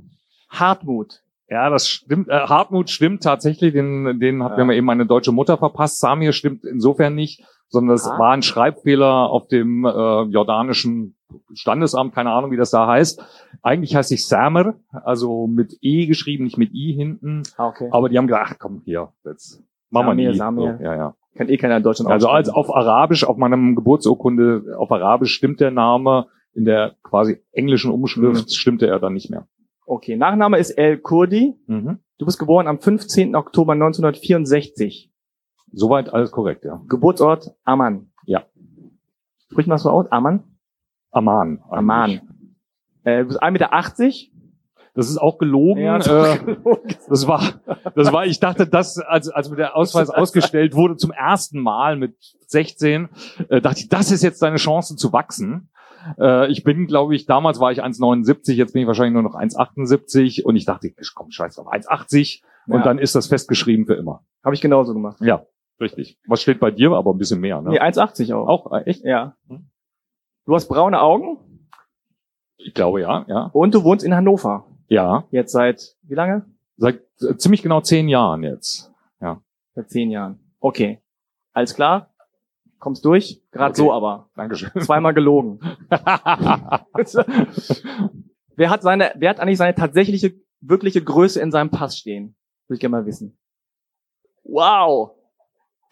Hartmut. 0.50 1.22
Ja, 1.48 1.69
das 1.69 1.88
stimmt. 1.88 2.27
Äh, 2.30 2.31
Hartmut 2.39 2.89
stimmt 2.89 3.22
tatsächlich, 3.22 3.74
den, 3.74 4.19
den 4.19 4.44
hat 4.44 4.57
Ja. 4.57 4.66
mir 4.66 4.75
eben 4.75 4.88
meine 4.88 5.06
deutsche 5.06 5.31
Mutter 5.31 5.57
verpasst. 5.60 6.00
Samir 6.00 6.31
stimmt 6.33 6.63
insofern 6.66 7.13
nicht, 7.13 7.44
sondern 7.67 7.95
es 7.95 8.07
Ah. 8.07 8.17
war 8.19 8.31
ein 8.31 8.41
Schreibfehler 8.41 9.29
auf 9.29 9.48
dem 9.48 9.86
äh, 9.86 9.89
jordanischen 10.24 11.15
Standesamt, 11.53 12.13
keine 12.13 12.31
Ahnung, 12.31 12.51
wie 12.51 12.57
das 12.57 12.72
da 12.72 12.88
heißt. 12.88 13.22
Eigentlich 13.62 13.95
heißt 13.95 14.12
ich 14.12 14.25
Samer, 14.27 14.75
also 14.91 15.48
mit 15.48 15.77
E 15.81 16.05
geschrieben, 16.05 16.43
nicht 16.45 16.57
mit 16.57 16.72
I 16.74 16.93
hinten. 16.93 17.43
Ah, 17.57 17.67
okay. 17.67 17.89
Aber 17.91 18.10
die 18.10 18.17
haben 18.17 18.27
gesagt, 18.27 18.51
ach 18.51 18.60
komm, 18.60 18.81
hier, 18.86 19.10
jetzt 19.25 19.62
machen 19.89 20.17
wir 20.17 20.34
Samir. 20.36 20.77
So, 20.77 20.84
ja, 20.84 20.95
ja. 20.95 21.15
Kann 21.36 21.50
eh 21.50 21.57
keiner 21.57 21.77
in 21.77 21.84
Deutschland 21.84 22.10
Also 22.12 22.29
als 22.29 22.48
auf 22.48 22.74
Arabisch, 22.74 23.25
auf 23.25 23.36
meinem 23.38 23.75
Geburtsurkunde, 23.75 24.75
auf 24.77 24.91
Arabisch 24.91 25.34
stimmt 25.34 25.60
der 25.60 25.72
Name, 25.72 26.27
in 26.53 26.63
der 26.63 26.95
quasi 27.03 27.41
englischen 27.51 27.91
Umschrift 27.91 28.53
stimmte 28.55 28.88
er 28.88 29.00
dann 29.00 29.13
nicht 29.13 29.29
mehr. 29.29 29.45
Okay, 29.86 30.15
Nachname 30.15 30.57
ist 30.57 30.72
El 30.72 30.98
Kurdi. 31.00 31.55
Mhm. 31.67 32.00
Du 32.17 32.25
bist 32.25 32.39
geboren 32.39 32.67
am 32.67 32.79
15. 32.79 33.36
Oktober 33.36 33.74
1964. 33.74 35.12
Soweit 35.72 36.13
alles 36.13 36.31
korrekt, 36.31 36.63
ja. 36.65 36.81
Geburtsort 36.88 37.51
Amman. 37.63 38.12
Ja. 38.25 38.43
Sprich 39.51 39.67
mal 39.67 39.77
so 39.77 39.89
aus. 39.89 40.12
Amman? 40.12 40.43
Aman. 41.12 41.60
eigentlich. 41.69 41.72
Amman. 41.72 42.12
Äh, 43.03 43.19
du 43.22 43.25
bist 43.27 43.41
1,80 43.43 43.51
Meter. 43.51 44.31
Das 44.95 45.10
ist 45.10 45.17
auch 45.17 45.38
gelogen. 45.38 45.81
Ja, 45.81 45.98
äh, 45.98 46.39
das 47.10 47.27
war, 47.27 47.41
das 47.95 48.13
war, 48.13 48.25
ich 48.25 48.39
dachte, 48.39 48.65
das, 48.65 48.98
als, 48.98 49.27
als 49.29 49.50
mir 49.50 49.57
der 49.57 49.75
Ausweis 49.75 50.10
ausgestellt 50.10 50.74
wurde 50.74 50.95
zum 50.95 51.12
ersten 51.12 51.60
Mal 51.60 51.98
mit 51.98 52.15
16, 52.48 53.10
äh, 53.50 53.60
dachte 53.60 53.79
ich, 53.81 53.89
das 53.89 54.12
ist 54.12 54.24
jetzt 54.24 54.41
deine 54.41 54.55
Chance 54.55 54.95
zu 54.95 55.12
wachsen. 55.12 55.69
Äh, 56.17 56.50
ich 56.50 56.63
bin, 56.63 56.88
glaube 56.88 57.13
ich, 57.13 57.25
damals 57.25 57.60
war 57.60 57.74
ich 57.74 57.84
1,79, 57.84 58.53
jetzt 58.53 58.72
bin 58.72 58.84
ich 58.84 58.88
wahrscheinlich 58.88 59.13
nur 59.13 59.24
noch 59.24 59.36
1,78 59.36 60.43
und 60.43 60.55
ich 60.55 60.63
dachte, 60.63 60.93
komm, 61.13 61.29
scheiß 61.29 61.60
auf 61.60 61.67
1,80 61.67 62.41
und 62.67 62.77
Ja. 62.77 62.84
dann 62.84 62.98
ist 62.98 63.15
das 63.15 63.27
festgeschrieben 63.27 63.86
für 63.86 63.95
immer. 63.95 64.24
Habe 64.45 64.55
ich 64.55 64.62
genauso 64.62 64.93
gemacht. 64.93 65.17
Ja, 65.19 65.45
richtig. 65.79 66.20
Was 66.27 66.41
steht 66.41 66.60
bei 66.60 66.72
dir? 66.72 66.91
Aber 66.91 67.12
ein 67.13 67.17
bisschen 67.17 67.39
mehr, 67.39 67.62
ne? 67.62 67.72
Nee, 67.72 67.79
1,80 67.79 68.34
auch. 68.36 68.48
Auch, 68.48 68.72
äh, 68.74 68.84
echt? 68.86 69.03
Ja. 69.03 69.36
Hm. 69.48 69.70
Du 70.46 70.53
hast 70.53 70.67
braune 70.67 71.01
Augen 71.01 71.38
Ich 72.58 72.74
glaube, 72.74 73.01
ja, 73.01 73.25
ja. 73.27 73.50
und 73.53 73.74
du 73.74 73.84
wohnst 73.84 74.05
in 74.05 74.13
Hannover. 74.15 74.65
Ja, 74.88 75.25
Jetzt 75.32 75.51
seit, 75.51 75.96
wie 76.03 76.13
lange? 76.15 76.46
seit 76.77 77.01
äh, 77.22 77.36
ziemlich 77.38 77.63
genau 77.63 77.82
zehn 77.82 78.08
Jahren 78.08 78.44
jetzt. 78.44 78.91
Seit 79.77 79.89
zehn 79.89 80.10
Jahren. 80.10 80.39
Okay. 80.62 81.01
Alles 81.51 81.75
klar? 81.75 82.13
Kommst 82.79 83.03
durch? 83.03 83.41
Gerade 83.51 83.72
Okay. 83.72 83.82
so 83.82 83.91
aber. 83.91 84.29
Dankeschön. 84.34 84.72
Zweimal 84.82 85.13
gelogen. 85.13 85.60
wer 88.55 88.70
hat 88.70 88.82
seine, 88.82 89.12
wer 89.17 89.29
hat 89.29 89.41
eigentlich 89.41 89.58
seine 89.58 89.75
tatsächliche, 89.75 90.34
wirkliche 90.62 91.03
Größe 91.03 91.41
in 91.41 91.51
seinem 91.51 91.72
Pass 91.72 91.98
stehen? 91.98 92.38
Würde 92.67 92.75
ich 92.75 92.79
gerne 92.79 92.96
mal 92.96 93.05
wissen. 93.05 93.38
Wow! 94.44 95.12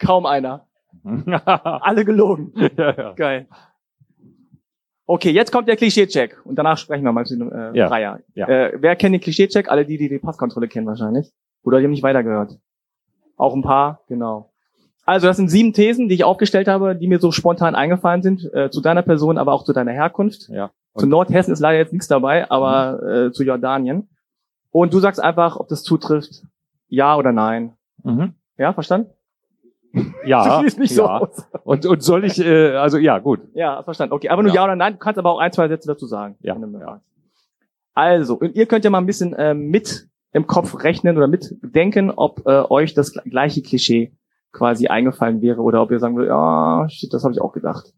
Kaum 0.04 0.26
einer. 0.26 0.66
Alle 1.46 2.06
gelogen. 2.06 2.54
ja, 2.78 2.92
ja. 2.96 3.14
Geil. 3.14 3.48
Okay, 5.06 5.32
jetzt 5.32 5.52
kommt 5.52 5.68
der 5.68 5.76
Klischee-Check 5.76 6.46
und 6.46 6.56
danach 6.56 6.78
sprechen 6.78 7.04
wir 7.04 7.12
mal 7.12 7.24
bisschen 7.24 7.52
äh, 7.52 7.78
Ja. 7.78 7.88
freier. 7.90 8.20
Ja. 8.36 8.48
Äh, 8.48 8.78
wer 8.80 8.96
kennt 8.96 9.14
den 9.14 9.22
Klischee-Check? 9.22 9.70
Alle 9.70 9.86
die, 9.86 9.98
die 9.98 10.08
die 10.08 10.20
Passkontrolle 10.20 10.68
kennen 10.68 10.88
wahrscheinlich. 10.88 11.32
Oder 11.64 11.80
die 11.80 11.86
haben 11.86 11.92
nicht 11.92 12.04
weitergehört. 12.04 12.58
Auch 13.36 13.54
ein 13.54 13.62
paar, 13.64 14.02
genau. 14.08 14.52
Also 15.06 15.28
das 15.28 15.36
sind 15.36 15.50
sieben 15.50 15.74
Thesen, 15.74 16.08
die 16.08 16.16
ich 16.16 16.24
aufgestellt 16.24 16.70
habe, 16.70 16.96
die 16.96 17.08
mir 17.08 17.20
so 17.20 17.32
spontan 17.32 17.76
eingefallen 17.76 18.22
sind, 18.24 18.50
äh, 18.54 18.70
zu 18.70 18.80
deiner 18.80 19.02
Person, 19.02 19.38
aber 19.38 19.52
auch 19.52 19.64
zu 19.66 19.74
deiner 19.74 19.92
Herkunft. 19.92 20.48
Ja. 20.50 20.72
Zu 20.96 21.08
Nordhessen 21.08 21.52
ist 21.52 21.60
leider 21.60 21.80
jetzt 21.80 21.92
nichts 21.92 22.08
dabei, 22.08 22.50
aber 22.50 23.04
äh, 23.04 23.32
zu 23.34 23.44
Jordanien. 23.44 24.08
Und 24.72 24.94
du 24.94 25.00
sagst 25.00 25.20
einfach, 25.22 25.58
ob 25.58 25.68
das 25.68 25.84
zutrifft, 25.84 26.44
ja 26.88 27.18
oder 27.18 27.34
nein. 27.34 27.74
Mhm. 28.04 28.36
Ja, 28.58 28.72
verstanden? 28.72 29.10
Ja, 30.26 30.58
Du 30.58 30.64
siehst 30.64 30.80
nicht 30.80 30.96
so 30.96 31.04
ja. 31.04 31.20
aus. 31.20 31.48
Und, 31.64 31.86
und 31.86 32.02
soll 32.02 32.26
ich, 32.26 32.40
äh, 32.40 32.76
also 32.76 32.98
ja, 32.98 33.20
gut. 33.20 33.42
Ja, 33.54 33.84
verstanden. 33.84 34.14
Okay, 34.14 34.30
aber 34.30 34.42
nur 34.42 34.52
Ja. 34.52 34.62
ja. 34.62 34.64
oder 34.66 34.76
nein. 34.76 34.94
Du 34.94 35.00
kannst 35.00 35.20
aber 35.20 35.32
auch 35.32 35.40
ein, 35.40 35.52
zwei 35.52 35.68
Sätze 35.68 35.88
dazu 35.88 36.08
sagen. 36.08 36.36
Ja, 36.42 36.56
ja. 36.56 37.02
Also, 37.94 38.36
und 38.36 38.56
ihr 38.56 38.66
könnt 38.66 38.86
ja 38.86 38.90
mal 38.90 38.98
ein 38.98 39.06
bisschen 39.06 39.36
ähm, 39.38 39.68
mit 39.68 40.08
im 40.32 40.48
Kopf 40.48 40.84
rechnen 40.84 41.16
oder 41.16 41.28
mitdenken, 41.28 42.10
ob 42.10 42.48
äh, 42.48 42.64
euch 42.70 42.96
das 42.96 43.14
gleiche 43.14 43.62
Klischee 43.62 44.12
quasi 44.52 44.88
eingefallen 44.88 45.42
wäre 45.42 45.62
oder 45.62 45.82
ob 45.82 45.92
ihr 45.92 46.00
sagen 46.00 46.16
würdet, 46.16 46.30
ja, 46.30 46.88
shit, 46.90 47.14
das 47.14 47.24
habe 47.24 47.34
ich 47.34 47.42
auch 47.42 47.54
gedacht. 47.54 47.94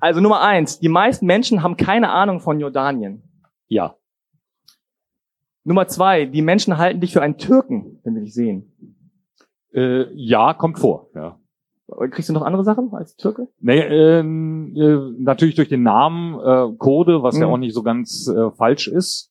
Also 0.00 0.20
Nummer 0.20 0.42
eins, 0.42 0.78
die 0.80 0.88
meisten 0.88 1.24
Menschen 1.26 1.62
haben 1.62 1.78
keine 1.78 2.10
Ahnung 2.10 2.40
von 2.40 2.60
Jordanien. 2.60 3.22
Ja. 3.68 3.94
Nummer 5.64 5.88
zwei, 5.88 6.26
die 6.26 6.42
Menschen 6.42 6.76
halten 6.76 7.00
dich 7.00 7.12
für 7.12 7.22
einen 7.22 7.38
Türken, 7.38 8.00
wenn 8.04 8.14
wir 8.14 8.22
dich 8.22 8.34
sehen. 8.34 8.95
Äh, 9.76 10.06
ja, 10.14 10.54
kommt 10.54 10.78
vor. 10.78 11.08
Ja. 11.14 11.38
Kriegst 12.10 12.28
du 12.28 12.32
noch 12.32 12.42
andere 12.42 12.64
Sachen 12.64 12.92
als 12.94 13.14
Türke? 13.16 13.46
Nee, 13.60 13.78
ähm, 13.80 14.74
äh, 14.76 15.22
natürlich 15.22 15.54
durch 15.54 15.68
den 15.68 15.84
Namen 15.84 16.34
äh, 16.40 16.76
Code, 16.78 17.22
was 17.22 17.38
ja 17.38 17.46
Mhm. 17.46 17.52
auch 17.52 17.58
nicht 17.58 17.74
so 17.74 17.82
ganz 17.84 18.26
äh, 18.26 18.50
falsch 18.52 18.88
ist. 18.88 19.30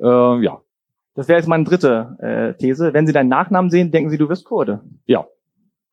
Äh, 0.00 0.06
ja, 0.42 0.60
Das 1.14 1.28
wäre 1.28 1.38
jetzt 1.38 1.48
meine 1.48 1.64
dritte 1.64 2.16
äh, 2.20 2.54
These. 2.58 2.94
Wenn 2.94 3.06
sie 3.06 3.12
deinen 3.12 3.28
Nachnamen 3.28 3.70
sehen, 3.70 3.90
denken 3.90 4.08
sie, 4.10 4.16
du 4.16 4.28
wirst 4.30 4.44
Kurde. 4.46 4.80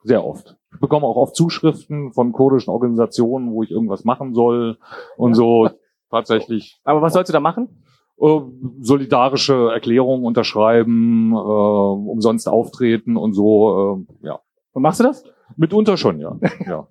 sehr 0.03 0.23
oft. 0.25 0.55
Ich 0.73 0.79
bekomme 0.79 1.05
auch 1.07 1.17
oft 1.17 1.35
Zuschriften 1.35 2.13
von 2.13 2.31
kurdischen 2.31 2.69
Organisationen, 2.71 3.51
wo 3.51 3.63
ich 3.63 3.71
irgendwas 3.71 4.05
machen 4.05 4.33
soll 4.33 4.77
und 5.17 5.33
so 5.33 5.69
tatsächlich 6.09 6.79
Aber 6.85 7.01
was 7.01 7.11
sollst 7.13 7.27
du 7.29 7.33
da 7.33 7.41
machen? 7.41 7.83
Äh, 8.19 8.39
solidarische 8.81 9.69
Erklärungen 9.73 10.25
unterschreiben, 10.25 11.31
äh, 11.33 11.35
umsonst 11.35 12.47
auftreten 12.49 13.17
und 13.17 13.33
so. 13.33 14.05
Äh, 14.21 14.27
ja, 14.27 14.39
Und 14.73 14.81
machst 14.83 14.99
du 14.99 15.03
das? 15.03 15.23
mitunter 15.55 15.97
schon, 15.97 16.19
ja. 16.19 16.37
ja. 16.65 16.87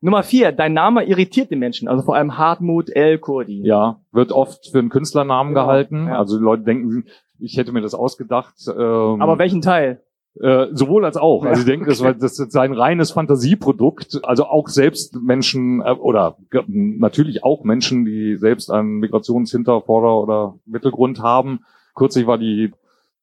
Nummer 0.00 0.22
vier, 0.22 0.52
dein 0.52 0.72
Name 0.74 1.04
irritiert 1.04 1.50
den 1.50 1.58
Menschen, 1.58 1.88
also 1.88 2.02
vor 2.04 2.14
allem 2.16 2.36
Hartmut 2.38 2.90
L. 2.90 3.18
Kurdi. 3.18 3.62
Ja, 3.66 4.00
wird 4.12 4.30
oft 4.30 4.68
für 4.70 4.78
einen 4.78 4.88
Künstlernamen 4.90 5.50
Genau, 5.54 5.66
gehalten. 5.66 6.06
ja. 6.06 6.18
Also 6.18 6.38
die 6.38 6.44
Leute 6.44 6.62
denken, 6.64 7.04
ich 7.38 7.56
hätte 7.56 7.72
mir 7.72 7.80
das 7.82 7.94
ausgedacht. 7.94 8.54
Ähm, 8.68 9.20
Aber 9.22 9.38
welchen 9.38 9.62
Teil? 9.62 10.02
Äh, 10.40 10.66
sowohl 10.72 11.04
als 11.04 11.16
auch. 11.16 11.44
Also 11.44 11.60
ich 11.60 11.66
denke, 11.66 11.86
das, 11.86 12.02
war, 12.02 12.12
das 12.12 12.38
ist 12.38 12.56
ein 12.56 12.74
reines 12.74 13.10
Fantasieprodukt. 13.10 14.20
Also 14.22 14.44
auch 14.44 14.68
selbst 14.68 15.16
Menschen 15.20 15.80
äh, 15.80 15.92
oder 15.92 16.36
natürlich 16.66 17.42
auch 17.42 17.64
Menschen, 17.64 18.04
die 18.04 18.36
selbst 18.36 18.70
einen 18.70 19.00
Migrationshintervorder- 19.00 20.20
oder 20.20 20.54
Mittelgrund 20.66 21.20
haben. 21.20 21.60
Kürzlich 21.94 22.26
war 22.26 22.36
die 22.36 22.72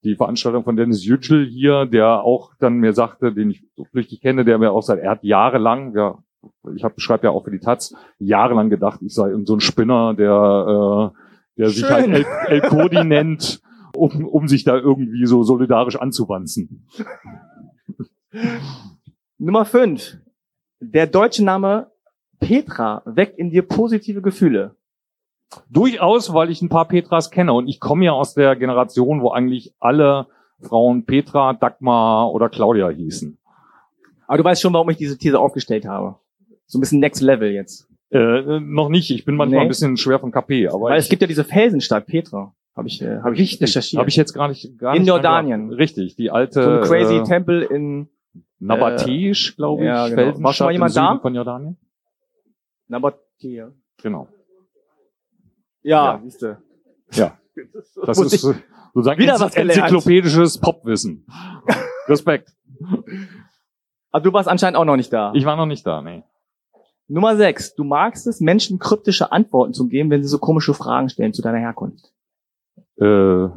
die 0.03 0.15
Veranstaltung 0.15 0.63
von 0.63 0.75
Dennis 0.75 1.05
Yücel 1.05 1.45
hier, 1.45 1.85
der 1.85 2.23
auch 2.23 2.51
dann 2.59 2.75
mir 2.75 2.93
sagte, 2.93 3.31
den 3.31 3.51
ich 3.51 3.63
so 3.75 3.85
flüchtig 3.85 4.21
kenne, 4.21 4.43
der 4.43 4.57
mir 4.57 4.71
auch 4.71 4.81
seit, 4.81 4.99
er 4.99 5.11
hat 5.11 5.23
jahrelang, 5.23 5.95
ja, 5.95 6.17
ich 6.75 6.83
hab, 6.83 6.99
schreibe 6.99 7.27
ja 7.27 7.31
auch 7.31 7.45
für 7.45 7.51
die 7.51 7.59
Taz, 7.59 7.95
jahrelang 8.19 8.69
gedacht, 8.69 8.99
ich 9.01 9.13
sei 9.13 9.33
so 9.45 9.55
ein 9.55 9.61
Spinner, 9.61 10.13
der, 10.13 11.11
äh, 11.13 11.57
der 11.57 11.69
sich 11.69 11.89
halt 11.89 12.05
Schön. 12.05 12.13
El, 12.13 12.25
El 12.47 12.61
Codi 12.61 13.03
nennt, 13.03 13.61
um, 13.95 14.25
um 14.25 14.47
sich 14.47 14.63
da 14.63 14.75
irgendwie 14.77 15.25
so 15.25 15.43
solidarisch 15.43 15.95
anzuwanzen. 15.95 16.87
Nummer 19.37 19.65
fünf, 19.65 20.17
der 20.79 21.07
deutsche 21.07 21.43
Name 21.43 21.91
Petra 22.39 23.01
weckt 23.05 23.37
in 23.37 23.51
dir 23.51 23.61
positive 23.63 24.21
Gefühle. 24.21 24.75
Durchaus, 25.69 26.33
weil 26.33 26.49
ich 26.49 26.61
ein 26.61 26.69
paar 26.69 26.87
Petras 26.87 27.29
kenne 27.29 27.53
und 27.53 27.67
ich 27.67 27.79
komme 27.79 28.05
ja 28.05 28.11
aus 28.13 28.33
der 28.33 28.55
Generation, 28.55 29.21
wo 29.21 29.31
eigentlich 29.31 29.73
alle 29.79 30.27
Frauen 30.61 31.05
Petra, 31.05 31.53
Dagmar 31.53 32.31
oder 32.33 32.49
Claudia 32.49 32.89
hießen. 32.89 33.37
Aber 34.27 34.37
du 34.37 34.43
weißt 34.43 34.61
schon, 34.61 34.73
warum 34.73 34.89
ich 34.89 34.97
diese 34.97 35.17
These 35.17 35.39
aufgestellt 35.39 35.85
habe. 35.85 36.15
So 36.65 36.77
ein 36.77 36.81
bisschen 36.81 36.99
Next 37.01 37.21
Level 37.21 37.51
jetzt. 37.51 37.87
Äh, 38.09 38.59
noch 38.61 38.89
nicht, 38.89 39.11
ich 39.11 39.25
bin 39.25 39.35
manchmal 39.35 39.59
Nee. 39.59 39.65
ein 39.65 39.67
bisschen 39.69 39.97
schwer 39.97 40.19
vom 40.19 40.31
KP, 40.31 40.67
aber 40.69 40.81
Weil 40.89 40.99
es 40.99 41.09
gibt 41.09 41.21
ja 41.21 41.27
diese 41.27 41.43
Felsenstadt 41.43 42.07
Petra. 42.07 42.53
Habe 42.75 42.87
ich, 42.87 43.01
äh, 43.01 43.19
hab 43.21 43.33
ich 43.33 43.61
recherchiert. 43.61 43.99
habe 43.99 44.09
ich 44.09 44.15
jetzt 44.15 44.33
gar 44.33 44.47
nicht 44.47 44.77
gar 44.79 44.95
In 44.95 45.01
nicht 45.03 45.09
Jordanien. 45.09 45.71
Richtig, 45.71 46.15
die 46.15 46.31
alte 46.31 46.63
so 46.63 46.69
ein 46.69 46.81
crazy 46.81 47.17
äh, 47.17 47.23
Tempel 47.23 47.61
in 47.61 48.09
Nabatesh, 48.59 49.55
glaube 49.55 49.83
ich, 49.83 49.87
ja, 49.87 50.07
genau. 50.07 50.41
War 50.43 50.53
schon 50.53 50.65
mal 50.65 50.71
jemand 50.71 50.95
da? 50.95 51.19
von 51.19 51.35
Jordanien. 51.35 51.77
Nabatea. 52.87 53.71
Genau. 54.01 54.27
Ja, 55.83 56.13
Ja. 56.13 56.19
siehst 56.23 56.41
du. 56.41 56.57
Ja. 57.11 57.37
Das 58.05 58.17
ist 58.19 58.43
äh, 58.43 58.53
sozusagen 58.95 59.19
Wieder 59.21 59.39
was 59.39 59.55
enzyklopädisches 59.55 60.57
Popwissen. 60.57 61.27
Respekt. 62.07 62.49
Aber 64.11 64.23
du 64.23 64.33
warst 64.33 64.47
anscheinend 64.49 64.77
auch 64.77 64.85
noch 64.85 64.95
nicht 64.95 65.13
da. 65.13 65.31
Ich 65.35 65.45
war 65.45 65.55
noch 65.55 65.65
nicht 65.67 65.85
da, 65.85 66.01
nee. 66.01 66.23
Nummer 67.07 67.35
sechs. 67.35 67.75
Du 67.75 67.83
magst 67.83 68.25
es, 68.27 68.39
Menschen 68.39 68.79
kryptische 68.79 69.31
Antworten 69.31 69.73
zu 69.73 69.87
geben, 69.87 70.09
wenn 70.09 70.23
sie 70.23 70.29
so 70.29 70.39
komische 70.39 70.73
Fragen 70.73 71.09
stellen 71.09 71.33
zu 71.33 71.41
deiner 71.43 71.59
Herkunft. 71.59 72.12
Äh, 72.99 73.47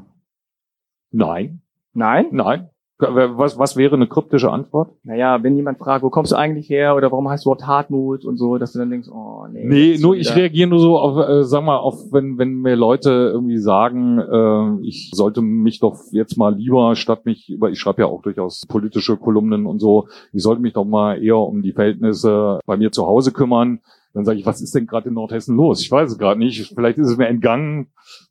nein, 1.10 1.62
Nein? 1.96 2.26
nein. 2.30 2.70
Was, 2.98 3.58
was 3.58 3.76
wäre 3.76 3.94
eine 3.94 4.06
kryptische 4.06 4.50
Antwort? 4.50 4.90
Naja, 5.02 5.42
wenn 5.42 5.54
jemand 5.54 5.76
fragt, 5.78 6.02
wo 6.02 6.08
kommst 6.08 6.32
du 6.32 6.36
eigentlich 6.36 6.70
her 6.70 6.96
oder 6.96 7.12
warum 7.12 7.28
heißt 7.28 7.44
du 7.44 7.50
überhaupt 7.50 7.66
Hartmut 7.66 8.24
und 8.24 8.38
so, 8.38 8.56
dass 8.56 8.72
du 8.72 8.78
dann 8.78 8.88
denkst, 8.88 9.08
oh 9.12 9.46
nee. 9.52 9.66
Nee, 9.66 9.98
nur 10.00 10.16
ich 10.16 10.34
reagiere 10.34 10.70
nur 10.70 10.78
so 10.78 10.98
auf, 10.98 11.28
äh, 11.28 11.44
sag 11.44 11.62
mal, 11.62 11.76
auf, 11.76 12.10
wenn, 12.12 12.38
wenn 12.38 12.54
mir 12.54 12.74
Leute 12.74 13.10
irgendwie 13.34 13.58
sagen, 13.58 14.18
äh, 14.18 14.86
ich 14.86 15.10
sollte 15.12 15.42
mich 15.42 15.80
doch 15.80 15.98
jetzt 16.12 16.38
mal 16.38 16.54
lieber, 16.54 16.96
statt 16.96 17.26
mich 17.26 17.50
über, 17.50 17.68
ich 17.68 17.78
schreibe 17.78 18.00
ja 18.00 18.08
auch 18.08 18.22
durchaus 18.22 18.64
politische 18.66 19.18
Kolumnen 19.18 19.66
und 19.66 19.78
so, 19.78 20.08
ich 20.32 20.42
sollte 20.42 20.62
mich 20.62 20.72
doch 20.72 20.86
mal 20.86 21.22
eher 21.22 21.36
um 21.36 21.60
die 21.60 21.72
Verhältnisse 21.72 22.60
bei 22.64 22.78
mir 22.78 22.92
zu 22.92 23.06
Hause 23.06 23.30
kümmern. 23.30 23.80
Dann 24.14 24.24
sage 24.24 24.38
ich, 24.38 24.46
was 24.46 24.62
ist 24.62 24.74
denn 24.74 24.86
gerade 24.86 25.10
in 25.10 25.14
Nordhessen 25.14 25.54
los? 25.54 25.82
Ich 25.82 25.90
weiß 25.90 26.12
es 26.12 26.16
gerade 26.16 26.38
nicht. 26.40 26.72
Vielleicht 26.74 26.96
ist 26.96 27.10
es 27.10 27.18
mir 27.18 27.26
entgangen. 27.26 27.88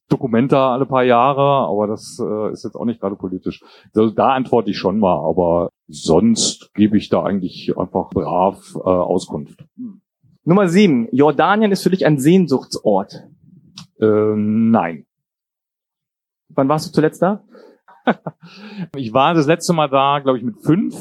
Dokumenta 0.10 0.74
alle 0.74 0.86
paar 0.86 1.04
Jahre, 1.04 1.68
aber 1.68 1.88
das 1.88 2.20
äh, 2.22 2.52
ist 2.52 2.64
jetzt 2.64 2.76
auch 2.76 2.86
nicht 2.86 3.02
gerade 3.02 3.16
politisch. 3.16 3.64
Also 3.96 4.12
da 4.12 4.34
antworte 4.34 4.70
ich 4.70 4.78
schon 4.78 5.00
mal, 5.00 5.18
aber 5.18 5.72
sonst 5.88 6.72
gebe 6.76 6.98
ich 6.98 7.10
da 7.10 7.24
eigentlich 7.24 7.76
einfach 7.78 8.10
brav 8.12 8.76
äh, 8.76 8.80
Auskunft. 8.80 9.66
Nummer 10.44 10.68
sieben. 10.68 11.08
Jordanien 11.12 11.72
ist 11.72 11.82
für 11.82 11.90
dich 11.90 12.06
ein 12.06 12.20
Sehnsuchtsort. 12.20 13.28
Äh, 14.00 14.36
nein. 14.36 15.06
Wann 16.50 16.70
warst 16.70 16.88
du 16.88 16.92
zuletzt 16.92 17.22
da? 17.22 17.44
Ich 18.96 19.14
war 19.14 19.34
das 19.34 19.48
letzte 19.48 19.74
Mal 19.74 19.90
da, 19.90 20.20
glaube 20.20 20.38
ich, 20.38 20.44
mit 20.44 20.62
fünf 20.62 20.96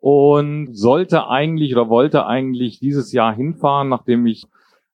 und 0.00 0.74
sollte 0.74 1.28
eigentlich 1.28 1.74
oder 1.74 1.90
wollte 1.90 2.26
eigentlich 2.26 2.80
dieses 2.80 3.12
Jahr 3.12 3.34
hinfahren, 3.34 3.90
nachdem 3.90 4.26
ich 4.26 4.46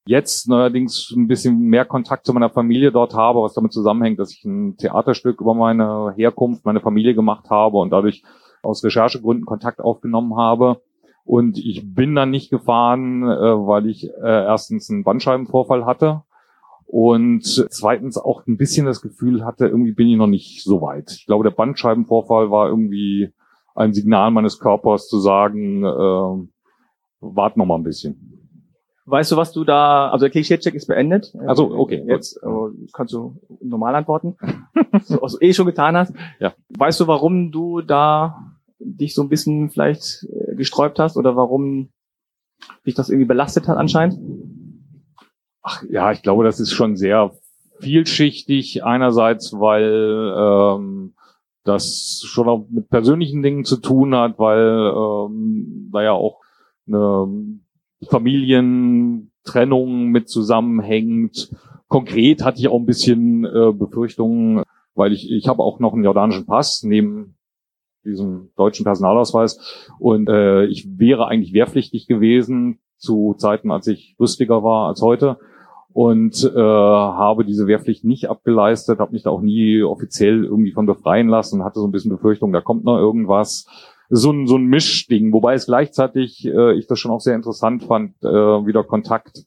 jetzt 0.06 0.48
neuerdings 0.48 1.12
ein 1.14 1.26
bisschen 1.26 1.58
mehr 1.58 1.84
Kontakt 1.84 2.26
zu 2.26 2.32
meiner 2.32 2.50
Familie 2.50 2.92
dort 2.92 3.14
habe, 3.14 3.42
was 3.42 3.54
damit 3.54 3.72
zusammenhängt, 3.72 4.18
dass 4.18 4.32
ich 4.32 4.44
ein 4.44 4.76
Theaterstück 4.76 5.40
über 5.40 5.54
meine 5.54 6.14
Herkunft, 6.16 6.64
meine 6.64 6.80
Familie 6.80 7.14
gemacht 7.14 7.50
habe 7.50 7.78
und 7.78 7.90
dadurch 7.90 8.22
aus 8.62 8.84
Recherchegründen 8.84 9.44
Kontakt 9.44 9.80
aufgenommen 9.80 10.36
habe. 10.36 10.80
Und 11.24 11.58
ich 11.58 11.82
bin 11.84 12.14
dann 12.14 12.30
nicht 12.30 12.50
gefahren, 12.50 13.24
äh, 13.24 13.26
weil 13.26 13.86
ich 13.86 14.04
äh, 14.04 14.44
erstens 14.44 14.88
einen 14.88 15.02
Bandscheibenvorfall 15.02 15.84
hatte 15.84 16.22
und 16.86 17.42
zweitens 17.42 18.16
auch 18.16 18.46
ein 18.46 18.56
bisschen 18.56 18.86
das 18.86 19.02
Gefühl 19.02 19.44
hatte, 19.44 19.66
irgendwie 19.66 19.92
bin 19.92 20.08
ich 20.08 20.16
noch 20.16 20.28
nicht 20.28 20.62
so 20.62 20.80
weit. 20.82 21.10
Ich 21.10 21.26
glaube, 21.26 21.42
der 21.42 21.50
Bandscheibenvorfall 21.50 22.52
war 22.52 22.68
irgendwie 22.68 23.32
ein 23.74 23.92
Signal 23.92 24.30
meines 24.30 24.60
Körpers 24.60 25.08
zu 25.08 25.18
sagen, 25.18 25.84
äh, 25.84 26.48
wart 27.20 27.56
noch 27.56 27.66
mal 27.66 27.74
ein 27.74 27.82
bisschen. 27.82 28.35
Weißt 29.08 29.30
du, 29.30 29.36
was 29.36 29.52
du 29.52 29.62
da, 29.62 30.10
also 30.10 30.24
der 30.24 30.30
Klischee-Check 30.30 30.74
ist 30.74 30.88
beendet. 30.88 31.32
Ach 31.46 31.54
so, 31.54 31.70
okay, 31.70 32.02
Jetzt 32.08 32.38
äh, 32.42 32.88
kannst 32.92 33.14
du 33.14 33.40
normal 33.60 33.94
antworten. 33.94 34.36
so, 35.04 35.22
was 35.22 35.34
du 35.34 35.38
eh 35.46 35.52
schon 35.52 35.66
getan 35.66 35.96
hast. 35.96 36.12
Ja. 36.40 36.54
Weißt 36.76 36.98
du, 36.98 37.06
warum 37.06 37.52
du 37.52 37.82
da 37.82 38.56
dich 38.80 39.14
so 39.14 39.22
ein 39.22 39.28
bisschen 39.28 39.70
vielleicht 39.70 40.24
äh, 40.24 40.56
gesträubt 40.56 40.98
hast 40.98 41.16
oder 41.16 41.36
warum 41.36 41.90
dich 42.84 42.96
das 42.96 43.08
irgendwie 43.08 43.28
belastet 43.28 43.68
hat 43.68 43.76
anscheinend? 43.78 44.18
Ach 45.62 45.84
ja, 45.88 46.10
ich 46.10 46.22
glaube, 46.22 46.42
das 46.42 46.58
ist 46.58 46.72
schon 46.72 46.96
sehr 46.96 47.30
vielschichtig. 47.78 48.82
Einerseits, 48.84 49.52
weil 49.52 50.34
ähm, 50.36 51.14
das 51.62 52.22
schon 52.24 52.48
auch 52.48 52.66
mit 52.70 52.88
persönlichen 52.88 53.42
Dingen 53.44 53.64
zu 53.64 53.76
tun 53.76 54.16
hat, 54.16 54.36
weil 54.40 54.92
ähm, 54.96 55.90
da 55.92 56.02
ja 56.02 56.12
auch 56.12 56.40
eine 56.88 57.60
Familientrennung 58.08 60.08
mit 60.08 60.28
zusammenhängt. 60.28 61.50
Konkret 61.88 62.44
hatte 62.44 62.60
ich 62.60 62.68
auch 62.68 62.78
ein 62.78 62.86
bisschen 62.86 63.44
äh, 63.44 63.72
Befürchtungen, 63.72 64.62
weil 64.94 65.12
ich, 65.12 65.30
ich 65.30 65.48
habe 65.48 65.62
auch 65.62 65.80
noch 65.80 65.94
einen 65.94 66.04
jordanischen 66.04 66.46
Pass 66.46 66.82
neben 66.82 67.36
diesem 68.04 68.50
deutschen 68.56 68.84
Personalausweis 68.84 69.88
und 69.98 70.28
äh, 70.28 70.66
ich 70.66 70.98
wäre 70.98 71.26
eigentlich 71.26 71.52
wehrpflichtig 71.52 72.06
gewesen 72.06 72.78
zu 72.96 73.34
Zeiten, 73.36 73.70
als 73.70 73.86
ich 73.88 74.16
rüstiger 74.18 74.62
war 74.62 74.88
als 74.88 75.02
heute 75.02 75.38
und 75.96 76.44
äh, 76.44 76.58
habe 76.58 77.46
diese 77.46 77.66
Wehrpflicht 77.66 78.04
nicht 78.04 78.28
abgeleistet, 78.28 78.98
habe 78.98 79.12
mich 79.12 79.22
da 79.22 79.30
auch 79.30 79.40
nie 79.40 79.82
offiziell 79.82 80.44
irgendwie 80.44 80.72
von 80.72 80.84
befreien 80.84 81.28
lassen, 81.28 81.64
hatte 81.64 81.80
so 81.80 81.86
ein 81.86 81.90
bisschen 81.90 82.10
Befürchtung, 82.10 82.52
da 82.52 82.60
kommt 82.60 82.84
noch 82.84 82.98
irgendwas. 82.98 83.66
So 84.08 84.30
ein, 84.30 84.46
so 84.46 84.56
ein 84.56 84.64
Mischding, 84.64 85.32
wobei 85.32 85.54
es 85.54 85.66
gleichzeitig 85.66 86.46
äh, 86.46 86.74
ich 86.74 86.86
das 86.86 86.98
schon 86.98 87.10
auch 87.10 87.20
sehr 87.20 87.34
interessant 87.34 87.84
fand, 87.84 88.14
äh, 88.22 88.28
wieder 88.28 88.84
Kontakt 88.84 89.44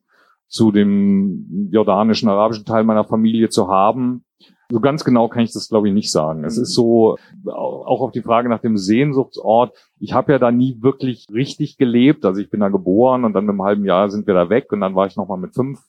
zu 0.48 0.72
dem 0.72 1.70
jordanischen, 1.72 2.28
arabischen 2.28 2.66
Teil 2.66 2.84
meiner 2.84 3.04
Familie 3.04 3.50
zu 3.50 3.68
haben 3.68 4.25
so 4.72 4.80
ganz 4.80 5.04
genau 5.04 5.28
kann 5.28 5.44
ich 5.44 5.51
das, 5.51 5.68
glaube 5.68 5.88
ich, 5.88 5.94
nicht 5.94 6.12
sagen. 6.12 6.44
Es 6.44 6.58
ist 6.58 6.74
so, 6.74 7.18
auch 7.48 8.01
auf 8.01 8.12
die 8.12 8.22
Frage 8.22 8.50
nach 8.50 8.62
dem 8.62 8.78
Sehnsuchtsort. 8.78 9.75
Ich 10.00 10.13
habe 10.13 10.32
ja 10.32 10.39
da 10.39 10.51
nie 10.51 10.78
wirklich 10.82 11.25
richtig 11.34 11.78
gelebt. 11.78 12.24
Also 12.24 12.39
ich 12.39 12.51
bin 12.51 12.60
da 12.60 12.70
geboren 12.70 13.25
und 13.25 13.34
dann 13.34 13.46
mit 13.46 13.54
einem 13.54 13.63
halben 13.63 13.86
Jahr 13.86 14.10
sind 14.10 14.28
wir 14.28 14.36
da 14.36 14.50
weg 14.50 14.72
und 14.72 14.82
dann 14.82 14.94
war 14.94 15.08
ich 15.08 15.16
nochmal 15.16 15.39
mit 15.39 15.56
fünf 15.56 15.80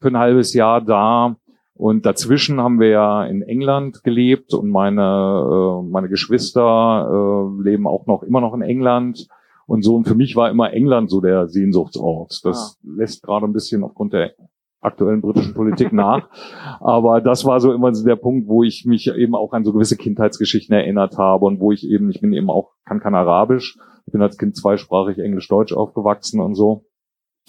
für 0.00 0.08
ein 0.08 0.18
halbes 0.18 0.52
Jahr 0.52 0.80
da. 0.80 1.36
Und 1.76 2.06
dazwischen 2.06 2.60
haben 2.60 2.78
wir 2.78 2.88
ja 2.88 3.24
in 3.24 3.42
England 3.42 4.04
gelebt 4.04 4.54
und 4.54 4.70
meine, 4.70 5.02
äh, 5.02 5.90
meine 5.90 6.08
Geschwister 6.08 7.08
äh, 7.10 7.62
leben 7.62 7.88
auch 7.88 8.06
noch 8.06 8.22
immer 8.22 8.40
noch 8.40 8.54
in 8.54 8.62
England. 8.62 9.26
Und 9.66 9.82
so, 9.82 9.96
und 9.96 10.06
für 10.06 10.14
mich 10.14 10.36
war 10.36 10.50
immer 10.50 10.72
England 10.72 11.10
so 11.10 11.20
der 11.20 11.48
Sehnsuchtsort. 11.48 12.40
Das 12.44 12.78
ah. 12.78 12.86
lässt 12.96 13.22
gerade 13.22 13.46
ein 13.46 13.52
bisschen 13.52 13.82
aufgrund 13.82 14.12
der 14.12 14.34
aktuellen 14.80 15.20
britischen 15.20 15.54
Politik 15.54 15.92
nach. 15.92 16.28
Aber 16.80 17.20
das 17.20 17.44
war 17.44 17.58
so 17.58 17.72
immer 17.72 17.92
so 17.92 18.04
der 18.04 18.16
Punkt, 18.16 18.46
wo 18.46 18.62
ich 18.62 18.84
mich 18.84 19.08
eben 19.08 19.34
auch 19.34 19.52
an 19.52 19.64
so 19.64 19.72
gewisse 19.72 19.96
Kindheitsgeschichten 19.96 20.76
erinnert 20.76 21.18
habe 21.18 21.46
und 21.46 21.58
wo 21.58 21.72
ich 21.72 21.88
eben, 21.88 22.10
ich 22.10 22.20
bin 22.20 22.32
eben 22.34 22.50
auch, 22.50 22.72
kann 22.84 23.00
kein 23.00 23.14
Arabisch. 23.14 23.78
Ich 24.06 24.12
bin 24.12 24.22
als 24.22 24.36
Kind 24.36 24.54
zweisprachig 24.54 25.18
Englisch-Deutsch 25.18 25.72
aufgewachsen 25.72 26.40
und 26.40 26.54
so. 26.54 26.84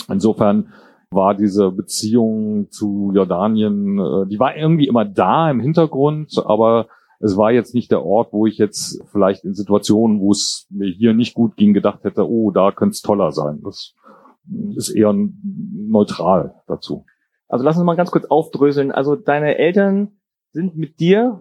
Insofern 0.10 0.74
war 1.15 1.34
diese 1.34 1.72
Beziehung 1.72 2.69
zu 2.69 3.12
Jordanien, 3.13 3.98
äh, 3.98 4.27
die 4.27 4.39
war 4.39 4.55
irgendwie 4.55 4.88
immer 4.88 5.05
da 5.05 5.50
im 5.50 5.60
Hintergrund, 5.60 6.34
aber 6.45 6.88
es 7.19 7.38
war 7.38 7.51
jetzt 7.51 7.74
nicht 7.74 7.91
der 7.91 8.05
Ort, 8.05 8.34
wo 8.34 8.45
ich 8.45 8.57
jetzt 8.57 9.01
vielleicht 9.12 9.45
in 9.45 9.53
Situationen, 9.53 10.19
wo 10.19 10.31
es 10.31 10.67
mir 10.69 10.89
hier 10.89 11.13
nicht 11.13 11.34
gut 11.34 11.55
ging, 11.55 11.74
gedacht 11.74 12.03
hätte, 12.03 12.29
oh, 12.29 12.51
da 12.51 12.72
könnte 12.72 12.91
es 12.91 13.01
toller 13.01 13.31
sein. 13.31 13.62
Das 13.63 13.95
ist 14.75 14.89
eher 14.89 15.13
neutral 15.13 16.62
dazu. 16.67 17.05
Also 17.48 17.63
lass 17.63 17.77
uns 17.77 17.86
mal 17.86 17.95
ganz 17.95 18.12
kurz 18.12 18.25
aufdröseln. 18.25 18.91
Also 18.91 19.15
deine 19.15 19.57
Eltern 19.57 20.19
sind 20.51 20.75
mit 20.75 21.00
dir. 21.00 21.39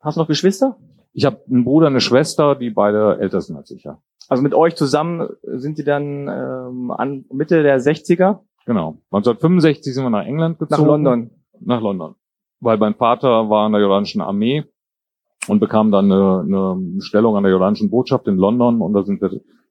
Hast 0.00 0.16
du 0.16 0.20
noch 0.20 0.28
Geschwister? 0.28 0.76
Ich 1.12 1.24
habe 1.24 1.40
einen 1.50 1.64
Bruder, 1.64 1.88
eine 1.88 2.00
Schwester, 2.00 2.54
die 2.54 2.70
beide 2.70 3.18
älter 3.20 3.40
sind 3.40 3.56
als 3.56 3.70
ich, 3.70 3.84
ja. 3.84 4.00
Also 4.28 4.42
mit 4.42 4.54
euch 4.54 4.76
zusammen 4.76 5.28
sind 5.42 5.76
sie 5.76 5.84
dann 5.84 6.26
ähm, 6.28 6.90
an 6.90 7.26
Mitte 7.30 7.62
der 7.62 7.78
60er? 7.80 8.40
Genau. 8.66 8.98
1965 9.10 9.94
sind 9.94 10.04
wir 10.04 10.10
nach 10.10 10.24
England 10.24 10.58
gezogen. 10.58 10.82
Nach 10.82 10.86
London. 10.86 11.30
Nach 11.60 11.80
London. 11.80 12.14
Weil 12.60 12.78
mein 12.78 12.94
Vater 12.94 13.50
war 13.50 13.66
in 13.66 13.72
der 13.72 13.80
jordanischen 13.80 14.20
Armee 14.20 14.64
und 15.48 15.58
bekam 15.58 15.90
dann 15.90 16.10
eine, 16.10 16.40
eine 16.40 17.00
Stellung 17.00 17.36
an 17.36 17.42
der 17.42 17.52
jordanischen 17.52 17.90
Botschaft 17.90 18.28
in 18.28 18.36
London 18.36 18.80
und 18.80 18.92
da 18.92 19.02
sind 19.02 19.20
wir 19.20 19.30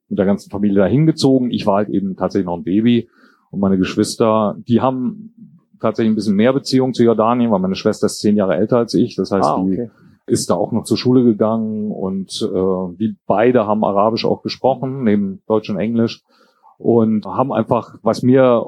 mit 0.10 0.20
der 0.20 0.26
ganzen 0.26 0.50
Familie 0.50 0.80
da 0.80 0.86
hingezogen. 0.86 1.52
Ich 1.52 1.66
war 1.66 1.78
halt 1.78 1.90
eben 1.90 2.18
tatsächlich 2.18 2.46
noch 2.46 2.58
ein 2.58 2.64
Baby 2.64 3.10
und 3.50 3.62
meine 3.62 3.78
Geschwister, 3.78 4.58
die 4.68 4.82
haben 4.82 5.58
tatsächlich 5.80 6.12
ein 6.12 6.16
bisschen 6.16 6.36
mehr 6.36 6.54
Beziehung 6.54 6.94
zu 6.94 7.04
Jordanien, 7.04 7.52
weil 7.52 7.60
meine 7.60 7.76
Schwester 7.76 8.08
ist 8.08 8.20
zehn 8.20 8.36
Jahre 8.36 8.56
älter 8.56 8.78
als 8.78 8.94
ich. 8.94 9.16
Das 9.16 9.32
heißt, 9.32 9.48
ah, 9.48 9.56
okay. 9.56 9.90
die 10.28 10.32
ist 10.32 10.50
da 10.50 10.56
auch 10.56 10.72
noch 10.72 10.84
zur 10.84 10.98
Schule 10.98 11.24
gegangen 11.24 11.92
und 11.92 12.42
äh, 12.42 12.96
die 12.98 13.16
beide 13.26 13.66
haben 13.66 13.84
Arabisch 13.84 14.26
auch 14.26 14.44
gesprochen, 14.44 15.04
neben 15.04 15.42
Deutsch 15.48 15.70
und 15.70 15.78
Englisch 15.78 16.24
und 16.82 17.26
haben 17.26 17.54
einfach, 17.54 17.96
was 18.02 18.24
mir 18.24 18.66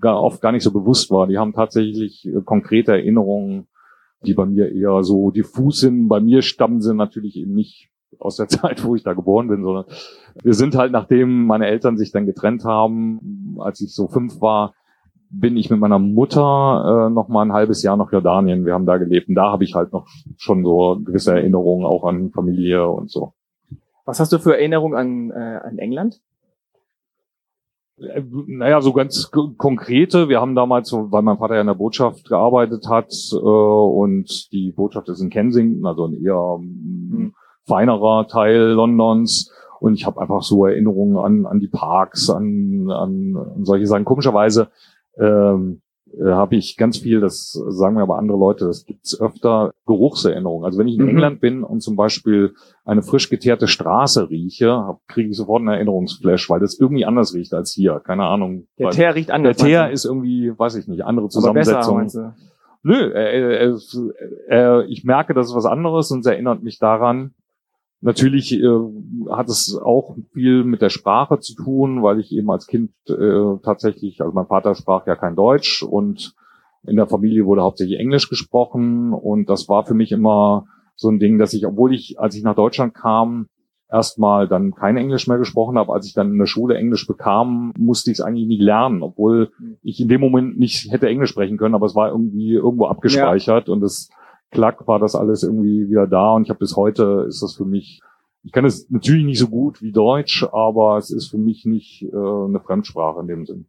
gar, 0.00 0.22
oft 0.22 0.40
gar 0.40 0.52
nicht 0.52 0.62
so 0.62 0.72
bewusst 0.72 1.10
war, 1.10 1.26
die 1.26 1.38
haben 1.38 1.52
tatsächlich 1.52 2.26
äh, 2.26 2.42
konkrete 2.44 2.92
Erinnerungen, 2.92 3.66
die 4.24 4.34
bei 4.34 4.46
mir 4.46 4.72
eher 4.72 5.02
so 5.02 5.30
diffus 5.30 5.80
sind. 5.80 6.08
Bei 6.08 6.20
mir 6.20 6.42
stammen 6.42 6.80
sie 6.80 6.94
natürlich 6.94 7.36
eben 7.36 7.54
nicht 7.54 7.90
aus 8.20 8.36
der 8.36 8.48
Zeit, 8.48 8.84
wo 8.84 8.94
ich 8.94 9.02
da 9.02 9.14
geboren 9.14 9.48
bin, 9.48 9.64
sondern 9.64 9.86
wir 10.42 10.54
sind 10.54 10.76
halt, 10.76 10.92
nachdem 10.92 11.46
meine 11.46 11.66
Eltern 11.66 11.96
sich 11.96 12.12
dann 12.12 12.26
getrennt 12.26 12.64
haben, 12.64 13.56
als 13.58 13.80
ich 13.80 13.92
so 13.92 14.06
fünf 14.06 14.40
war, 14.40 14.74
bin 15.28 15.56
ich 15.56 15.70
mit 15.70 15.80
meiner 15.80 15.98
Mutter 15.98 17.08
äh, 17.08 17.10
noch 17.10 17.28
mal 17.28 17.42
ein 17.42 17.52
halbes 17.52 17.82
Jahr 17.82 17.96
nach 17.96 18.12
Jordanien. 18.12 18.64
Wir 18.64 18.74
haben 18.74 18.86
da 18.86 18.96
gelebt 18.98 19.28
und 19.28 19.34
da 19.34 19.50
habe 19.50 19.64
ich 19.64 19.74
halt 19.74 19.92
noch 19.92 20.06
schon 20.36 20.64
so 20.64 21.00
gewisse 21.04 21.32
Erinnerungen 21.32 21.84
auch 21.84 22.04
an 22.04 22.30
Familie 22.30 22.88
und 22.88 23.10
so. 23.10 23.32
Was 24.04 24.20
hast 24.20 24.32
du 24.32 24.38
für 24.38 24.54
Erinnerungen 24.54 24.96
an, 24.96 25.30
äh, 25.30 25.60
an 25.62 25.78
England? 25.78 26.20
Naja, 28.00 28.80
so 28.80 28.92
ganz 28.94 29.30
konkrete. 29.30 30.28
Wir 30.30 30.40
haben 30.40 30.54
damals, 30.54 30.92
weil 30.92 31.22
mein 31.22 31.36
Vater 31.36 31.56
ja 31.56 31.60
in 31.60 31.66
der 31.66 31.74
Botschaft 31.74 32.28
gearbeitet 32.28 32.88
hat 32.88 33.12
äh, 33.32 33.36
und 33.36 34.50
die 34.52 34.72
Botschaft 34.72 35.08
ist 35.10 35.20
in 35.20 35.28
Kensington, 35.28 35.84
also 35.84 36.06
ein 36.06 36.14
eher 36.14 36.58
mhm. 36.58 37.34
feinerer 37.66 38.26
Teil 38.26 38.70
Londons. 38.70 39.52
Und 39.80 39.94
ich 39.94 40.06
habe 40.06 40.20
einfach 40.20 40.42
so 40.42 40.64
Erinnerungen 40.66 41.18
an, 41.18 41.46
an 41.46 41.60
die 41.60 41.68
Parks, 41.68 42.30
an, 42.30 42.90
an, 42.90 43.36
an 43.36 43.64
solche 43.64 43.86
Sachen. 43.86 44.04
Komischerweise 44.04 44.68
ähm, 45.18 45.80
äh, 45.82 45.89
habe 46.22 46.56
ich 46.56 46.76
ganz 46.76 46.98
viel, 46.98 47.20
das 47.20 47.52
sagen 47.68 47.94
mir 47.94 48.02
aber 48.02 48.18
andere 48.18 48.38
Leute, 48.38 48.66
das 48.66 48.84
gibt's 48.84 49.20
öfter, 49.20 49.72
Geruchserinnerungen. 49.86 50.64
Also 50.64 50.78
wenn 50.78 50.88
ich 50.88 50.96
in 50.96 51.02
mhm. 51.02 51.10
England 51.10 51.40
bin 51.40 51.62
und 51.62 51.80
zum 51.80 51.96
Beispiel 51.96 52.54
eine 52.84 53.02
frisch 53.02 53.30
geteerte 53.30 53.68
Straße 53.68 54.28
rieche, 54.28 54.96
kriege 55.08 55.30
ich 55.30 55.36
sofort 55.36 55.60
einen 55.60 55.68
Erinnerungsflash, 55.68 56.50
weil 56.50 56.60
das 56.60 56.78
irgendwie 56.78 57.04
anders 57.04 57.34
riecht 57.34 57.54
als 57.54 57.72
hier. 57.72 58.00
Keine 58.04 58.24
Ahnung. 58.24 58.66
Der 58.78 58.90
Teer 58.90 59.14
riecht 59.14 59.30
anders. 59.30 59.56
Der 59.56 59.66
Teer 59.66 59.90
ist 59.90 60.04
irgendwie, 60.04 60.52
weiß 60.56 60.76
ich 60.76 60.88
nicht, 60.88 61.04
andere 61.04 61.28
Zusammensetzung. 61.28 62.08
Nö, 62.82 63.12
äh, 63.12 63.66
äh, 63.66 63.78
äh, 64.48 64.84
ich 64.86 65.04
merke, 65.04 65.34
das 65.34 65.48
ist 65.48 65.54
was 65.54 65.66
anderes 65.66 66.10
und 66.10 66.20
es 66.20 66.26
erinnert 66.26 66.62
mich 66.62 66.78
daran, 66.78 67.34
Natürlich 68.02 68.52
äh, 68.54 68.66
hat 69.30 69.48
es 69.48 69.76
auch 69.76 70.16
viel 70.32 70.64
mit 70.64 70.80
der 70.80 70.88
Sprache 70.88 71.38
zu 71.40 71.54
tun, 71.54 72.02
weil 72.02 72.18
ich 72.18 72.32
eben 72.32 72.50
als 72.50 72.66
Kind 72.66 72.92
äh, 73.08 73.58
tatsächlich, 73.62 74.20
also 74.22 74.32
mein 74.32 74.46
Vater 74.46 74.74
sprach 74.74 75.06
ja 75.06 75.16
kein 75.16 75.36
Deutsch 75.36 75.82
und 75.82 76.34
in 76.86 76.96
der 76.96 77.06
Familie 77.06 77.44
wurde 77.44 77.62
hauptsächlich 77.62 77.98
Englisch 77.98 78.30
gesprochen. 78.30 79.12
Und 79.12 79.50
das 79.50 79.68
war 79.68 79.84
für 79.84 79.94
mich 79.94 80.12
immer 80.12 80.66
so 80.96 81.10
ein 81.10 81.18
Ding, 81.18 81.38
dass 81.38 81.52
ich, 81.52 81.66
obwohl 81.66 81.94
ich, 81.94 82.18
als 82.18 82.34
ich 82.34 82.42
nach 82.42 82.54
Deutschland 82.54 82.94
kam, 82.94 83.48
erstmal 83.90 84.48
dann 84.48 84.74
kein 84.74 84.96
Englisch 84.96 85.26
mehr 85.26 85.38
gesprochen 85.38 85.76
habe, 85.76 85.92
als 85.92 86.06
ich 86.06 86.14
dann 86.14 86.30
in 86.30 86.38
der 86.38 86.46
Schule 86.46 86.76
Englisch 86.76 87.06
bekam, 87.06 87.72
musste 87.76 88.10
ich 88.10 88.18
es 88.18 88.24
eigentlich 88.24 88.46
nie 88.46 88.60
lernen, 88.60 89.02
obwohl 89.02 89.50
ich 89.82 90.00
in 90.00 90.08
dem 90.08 90.20
Moment 90.20 90.58
nicht 90.58 90.90
hätte 90.92 91.08
Englisch 91.08 91.30
sprechen 91.30 91.58
können, 91.58 91.74
aber 91.74 91.86
es 91.86 91.94
war 91.94 92.10
irgendwie 92.10 92.54
irgendwo 92.54 92.86
abgespeichert 92.86 93.68
ja. 93.68 93.74
und 93.74 93.82
es 93.82 94.10
klack 94.50 94.86
war 94.86 94.98
das 94.98 95.14
alles 95.14 95.42
irgendwie 95.42 95.88
wieder 95.88 96.06
da 96.06 96.32
und 96.34 96.42
ich 96.42 96.50
habe 96.50 96.58
bis 96.58 96.76
heute 96.76 97.24
ist 97.28 97.42
das 97.42 97.54
für 97.54 97.64
mich, 97.64 98.00
ich 98.42 98.52
kann 98.52 98.64
es 98.64 98.90
natürlich 98.90 99.24
nicht 99.24 99.38
so 99.38 99.48
gut 99.48 99.82
wie 99.82 99.92
Deutsch, 99.92 100.46
aber 100.52 100.96
es 100.96 101.10
ist 101.10 101.30
für 101.30 101.38
mich 101.38 101.64
nicht 101.64 102.02
äh, 102.02 102.16
eine 102.16 102.60
Fremdsprache 102.60 103.20
in 103.20 103.28
dem 103.28 103.46
Sinn. 103.46 103.66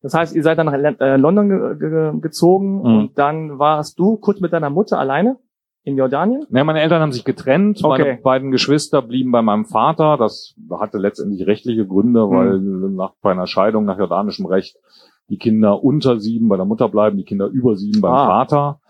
Das 0.00 0.14
heißt, 0.14 0.34
ihr 0.34 0.42
seid 0.42 0.58
dann 0.58 0.66
nach 0.66 0.74
äh, 0.74 1.16
London 1.16 1.48
ge 1.48 1.78
ge 1.78 2.20
gezogen 2.20 2.78
mhm. 2.78 2.84
und 2.84 3.18
dann 3.18 3.58
warst 3.58 3.98
du 3.98 4.16
kurz 4.16 4.40
mit 4.40 4.52
deiner 4.52 4.70
Mutter 4.70 4.98
alleine 4.98 5.38
in 5.82 5.96
Jordanien? 5.96 6.46
Ja, 6.50 6.62
meine 6.62 6.80
Eltern 6.80 7.02
haben 7.02 7.12
sich 7.12 7.24
getrennt. 7.24 7.82
Okay. 7.82 8.02
Meine 8.02 8.18
beiden 8.22 8.50
Geschwister 8.50 9.02
blieben 9.02 9.32
bei 9.32 9.42
meinem 9.42 9.64
Vater. 9.64 10.16
Das 10.16 10.54
hatte 10.70 10.98
letztendlich 10.98 11.46
rechtliche 11.46 11.86
Gründe, 11.86 12.26
mhm. 12.26 12.30
weil 12.30 12.58
nach 12.90 13.14
bei 13.22 13.32
einer 13.32 13.46
Scheidung 13.46 13.86
nach 13.86 13.98
jordanischem 13.98 14.46
Recht 14.46 14.76
die 15.28 15.38
Kinder 15.38 15.82
unter 15.82 16.20
sieben 16.20 16.48
bei 16.48 16.56
der 16.56 16.64
Mutter 16.64 16.88
bleiben, 16.88 17.16
die 17.16 17.24
Kinder 17.24 17.46
über 17.46 17.76
sieben 17.76 18.00
beim 18.00 18.12
ah. 18.12 18.26
Vater 18.26 18.80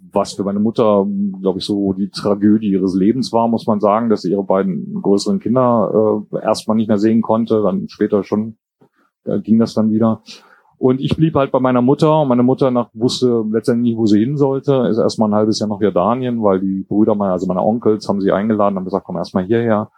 was 0.00 0.34
für 0.34 0.44
meine 0.44 0.60
Mutter, 0.60 1.06
glaube 1.40 1.58
ich, 1.58 1.64
so 1.64 1.92
die 1.92 2.10
Tragödie 2.10 2.70
ihres 2.70 2.94
Lebens 2.94 3.32
war, 3.32 3.48
muss 3.48 3.66
man 3.66 3.80
sagen, 3.80 4.10
dass 4.10 4.22
sie 4.22 4.30
ihre 4.30 4.44
beiden 4.44 5.00
größeren 5.00 5.40
Kinder 5.40 6.24
äh, 6.32 6.38
erstmal 6.42 6.76
nicht 6.76 6.88
mehr 6.88 6.98
sehen 6.98 7.22
konnte, 7.22 7.62
dann 7.62 7.88
später 7.88 8.24
schon 8.24 8.56
äh, 9.24 9.40
ging 9.40 9.58
das 9.58 9.74
dann 9.74 9.90
wieder. 9.90 10.22
Und 10.78 11.00
ich 11.00 11.16
blieb 11.16 11.36
halt 11.36 11.52
bei 11.52 11.60
meiner 11.60 11.80
Mutter 11.80 12.24
meine 12.24 12.42
Mutter 12.42 12.72
nach, 12.72 12.90
wusste 12.92 13.44
letztendlich 13.50 13.92
nicht, 13.92 13.98
wo 13.98 14.06
sie 14.06 14.18
hin 14.18 14.36
sollte, 14.36 14.88
ist 14.90 14.98
erstmal 14.98 15.30
ein 15.30 15.34
halbes 15.34 15.60
Jahr 15.60 15.68
nach 15.68 15.80
Jordanien, 15.80 16.42
weil 16.42 16.60
die 16.60 16.84
Brüder 16.88 17.14
meiner, 17.14 17.32
also 17.32 17.46
meine 17.46 17.62
Onkels, 17.62 18.08
haben 18.08 18.20
sie 18.20 18.32
eingeladen, 18.32 18.76
haben 18.76 18.84
gesagt, 18.84 19.06
komm 19.06 19.16
erstmal 19.16 19.44
hierher. 19.44 19.90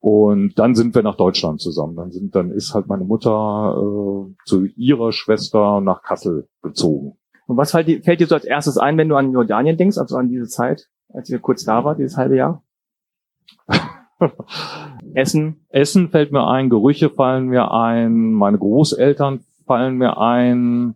Und 0.00 0.58
dann 0.58 0.74
sind 0.74 0.94
wir 0.94 1.02
nach 1.02 1.16
Deutschland 1.16 1.62
zusammen. 1.62 1.96
Dann 1.96 2.10
sind, 2.10 2.34
dann 2.34 2.50
ist 2.50 2.74
halt 2.74 2.88
meine 2.88 3.04
Mutter 3.04 3.74
äh, 3.78 4.34
zu 4.44 4.66
ihrer 4.76 5.12
Schwester 5.12 5.80
nach 5.80 6.02
Kassel 6.02 6.48
gezogen. 6.62 7.16
Und 7.46 7.56
was 7.56 7.72
fällt 7.72 7.88
dir, 7.88 8.02
fällt 8.02 8.20
dir 8.20 8.26
so 8.26 8.34
als 8.34 8.44
erstes 8.44 8.78
ein, 8.78 8.96
wenn 8.96 9.08
du 9.08 9.16
an 9.16 9.32
Jordanien 9.32 9.76
denkst, 9.76 9.98
also 9.98 10.16
an 10.16 10.28
diese 10.28 10.46
Zeit, 10.46 10.88
als 11.12 11.28
ihr 11.30 11.38
kurz 11.38 11.64
da 11.64 11.84
war, 11.84 11.94
dieses 11.94 12.16
halbe 12.16 12.36
Jahr? 12.36 12.62
Essen? 15.14 15.66
Essen 15.68 16.08
fällt 16.08 16.32
mir 16.32 16.46
ein, 16.46 16.70
Gerüche 16.70 17.10
fallen 17.10 17.46
mir 17.46 17.70
ein, 17.72 18.32
meine 18.32 18.58
Großeltern 18.58 19.40
fallen 19.66 19.96
mir 19.96 20.18
ein, 20.18 20.94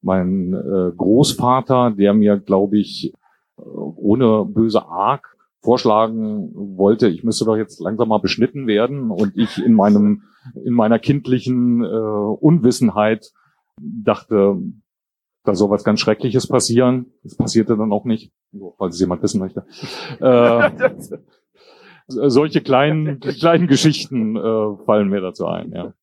mein 0.00 0.52
äh, 0.54 0.92
Großvater, 0.96 1.92
der 1.92 2.14
mir, 2.14 2.38
glaube 2.38 2.78
ich, 2.78 3.12
ohne 3.56 4.44
böse 4.44 4.86
Arg 4.86 5.36
vorschlagen 5.60 6.50
wollte, 6.76 7.08
ich 7.08 7.22
müsste 7.22 7.44
doch 7.44 7.56
jetzt 7.56 7.80
langsam 7.80 8.08
mal 8.08 8.18
beschnitten 8.18 8.66
werden 8.66 9.10
und 9.10 9.36
ich 9.36 9.64
in 9.64 9.74
meinem 9.74 10.22
in 10.64 10.74
meiner 10.74 10.98
kindlichen 10.98 11.84
äh, 11.84 11.86
Unwissenheit 11.86 13.30
dachte, 13.80 14.60
da 15.44 15.54
soll 15.54 15.70
was 15.70 15.84
ganz 15.84 16.00
Schreckliches 16.00 16.46
passieren. 16.46 17.06
Das 17.22 17.36
passierte 17.36 17.76
dann 17.76 17.92
auch 17.92 18.04
nicht, 18.04 18.32
falls 18.78 18.94
es 18.94 19.00
jemand 19.00 19.22
wissen 19.22 19.40
möchte. 19.40 19.64
Äh, 20.20 20.70
solche 22.28 22.60
kleinen 22.60 23.20
kleinen 23.20 23.66
Geschichten 23.66 24.36
äh, 24.36 24.76
fallen 24.84 25.08
mir 25.08 25.20
dazu 25.20 25.46
ein. 25.46 25.72
Ja. 25.72 25.94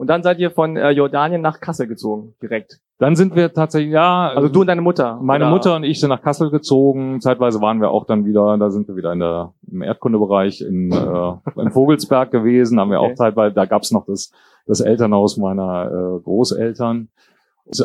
Und 0.00 0.06
dann 0.06 0.22
seid 0.22 0.38
ihr 0.38 0.50
von 0.50 0.78
äh, 0.78 0.92
Jordanien 0.92 1.42
nach 1.42 1.60
Kassel 1.60 1.86
gezogen, 1.86 2.34
direkt. 2.40 2.80
Dann 2.98 3.16
sind 3.16 3.36
wir 3.36 3.52
tatsächlich, 3.52 3.92
ja. 3.92 4.30
Also 4.30 4.48
du 4.48 4.62
und 4.62 4.66
deine 4.66 4.80
Mutter. 4.80 5.18
Meine 5.20 5.44
oder? 5.44 5.52
Mutter 5.52 5.76
und 5.76 5.84
ich 5.84 6.00
sind 6.00 6.08
nach 6.08 6.22
Kassel 6.22 6.50
gezogen. 6.50 7.20
Zeitweise 7.20 7.60
waren 7.60 7.82
wir 7.82 7.90
auch 7.90 8.06
dann 8.06 8.24
wieder, 8.24 8.56
da 8.56 8.70
sind 8.70 8.88
wir 8.88 8.96
wieder 8.96 9.12
in 9.12 9.20
der, 9.20 9.52
im 9.70 9.82
Erdkundebereich 9.82 10.62
in, 10.62 10.90
äh, 10.90 11.60
in 11.60 11.70
Vogelsberg 11.70 12.30
gewesen. 12.30 12.80
Haben 12.80 12.92
wir 12.92 13.00
okay. 13.00 13.12
auch 13.12 13.14
zeitweise, 13.14 13.54
da 13.54 13.66
gab's 13.66 13.90
noch 13.90 14.06
das, 14.06 14.32
das 14.66 14.80
Elternhaus 14.80 15.36
meiner 15.36 15.90
äh, 15.90 16.22
Großeltern. 16.22 17.10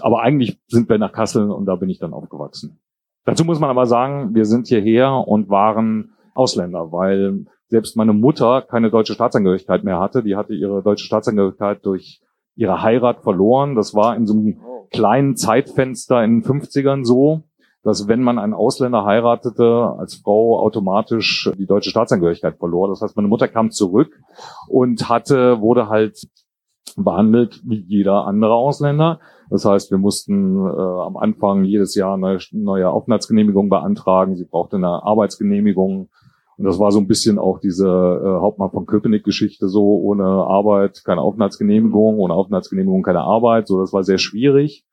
Aber 0.02 0.22
eigentlich 0.22 0.60
sind 0.68 0.90
wir 0.90 0.98
nach 0.98 1.12
Kassel 1.12 1.52
und 1.52 1.66
da 1.66 1.76
bin 1.76 1.90
ich 1.90 2.00
dann 2.00 2.14
aufgewachsen. 2.14 2.80
Dazu 3.26 3.44
muss 3.44 3.60
man 3.60 3.70
aber 3.70 3.86
sagen, 3.86 4.36
wir 4.36 4.46
sind 4.46 4.68
hierher 4.68 5.12
und 5.28 5.50
waren 5.50 6.14
Ausländer, 6.34 6.92
weil 6.92 7.46
selbst 7.70 7.98
meine 7.98 8.14
Mutter 8.14 8.62
keine 8.62 8.92
deutsche 8.92 9.14
Staatsangehörigkeit 9.14 9.84
mehr 9.84 10.00
hatte. 10.00 10.24
Die 10.24 10.36
hatte 10.36 10.54
ihre 10.54 10.84
deutsche 10.84 11.06
Staatsangehörigkeit 11.06 11.86
durch 11.86 12.22
ihre 12.56 12.82
Heirat 12.82 13.22
verloren. 13.24 13.76
Das 13.76 13.94
war 13.96 14.16
in 14.16 14.28
so 14.28 14.34
einem 14.34 14.62
kleinen 14.92 15.36
Zeitfenster 15.36 16.24
in 16.24 16.42
den 16.42 16.44
50ern 16.44 17.04
so, 17.04 17.42
dass 17.84 18.08
wenn 18.08 18.22
man 18.22 18.40
einen 18.40 18.54
Ausländer 18.54 19.06
heiratete, 19.06 19.96
als 19.98 20.16
Frau 20.16 20.60
automatisch 20.60 21.52
die 21.58 21.66
deutsche 21.66 21.90
Staatsangehörigkeit 21.90 22.58
verlor. 22.58 22.90
Das 22.90 23.02
heißt, 23.02 23.16
meine 23.16 23.28
Mutter 23.28 23.48
kam 23.48 23.72
zurück 23.72 24.20
und 24.68 25.10
hatte, 25.10 25.62
wurde 25.62 25.90
halt 25.90 26.28
behandelt 26.96 27.62
wie 27.66 27.84
jeder 27.88 28.26
andere 28.26 28.54
Ausländer. 28.54 29.20
Das 29.50 29.66
heißt, 29.66 29.92
wir 29.92 29.98
mussten 29.98 30.58
äh, 30.66 30.70
am 30.70 31.18
Anfang 31.18 31.64
jedes 31.64 31.96
Jahr 31.96 32.16
eine 32.16 32.40
neue 32.52 32.90
Aufenthaltsgenehmigung 32.90 33.70
beantragen. 33.70 34.36
Sie 34.36 34.46
brauchte 34.46 34.78
eine 34.78 35.04
Arbeitsgenehmigung. 35.04 36.10
Und 36.58 36.64
das 36.64 36.80
war 36.80 36.92
so 36.92 37.00
ein 37.00 37.08
bisschen 37.08 37.38
auch 37.38 37.60
diese 37.60 37.88
äh, 37.88 38.42
Hauptmann 38.42 38.72
von 38.72 38.86
Köpenick-Geschichte 38.86 39.68
so, 39.68 40.00
ohne 40.00 40.24
Arbeit 40.24 41.04
keine 41.04 41.22
Aufenthaltsgenehmigung, 41.22 42.18
ohne 42.18 42.34
Aufenthaltsgenehmigung 42.34 43.04
keine 43.04 43.22
Arbeit. 43.22 43.68
So, 43.68 43.80
das 43.80 43.92
war 43.92 44.04
sehr 44.04 44.18
schwierig. 44.18 44.86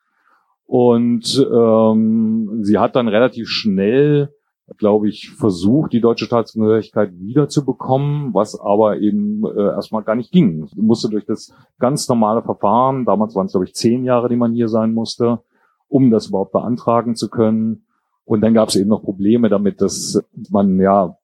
Und 0.66 1.46
ähm, 1.52 2.58
sie 2.62 2.78
hat 2.78 2.96
dann 2.96 3.08
relativ 3.08 3.48
schnell, 3.48 4.34
glaube 4.78 5.08
ich, 5.08 5.30
versucht, 5.30 5.92
die 5.92 6.00
deutsche 6.00 6.24
Staatsangehörigkeit 6.24 7.12
wiederzubekommen, 7.18 8.32
was 8.32 8.58
aber 8.58 8.98
eben 8.98 9.44
äh, 9.44 9.60
erstmal 9.60 10.02
gar 10.02 10.14
nicht 10.14 10.32
ging. 10.32 10.66
Sie 10.66 10.80
musste 10.80 11.08
durch 11.08 11.26
das 11.26 11.52
ganz 11.78 12.08
normale 12.08 12.42
Verfahren, 12.42 13.04
damals 13.04 13.34
waren 13.34 13.46
es, 13.46 13.52
glaube 13.52 13.66
ich, 13.66 13.74
zehn 13.74 14.04
Jahre, 14.04 14.28
die 14.28 14.36
man 14.36 14.52
hier 14.52 14.68
sein 14.68 14.94
musste, 14.94 15.40
um 15.88 16.10
das 16.10 16.28
überhaupt 16.28 16.52
beantragen 16.52 17.16
zu 17.16 17.28
können. 17.28 17.86
Und 18.24 18.40
dann 18.40 18.54
gab 18.54 18.68
es 18.68 18.76
eben 18.76 18.88
noch 18.88 19.02
Probleme 19.02 19.48
damit, 19.48 19.80
dass 19.80 20.22
man 20.50 20.80
ja 20.80 21.16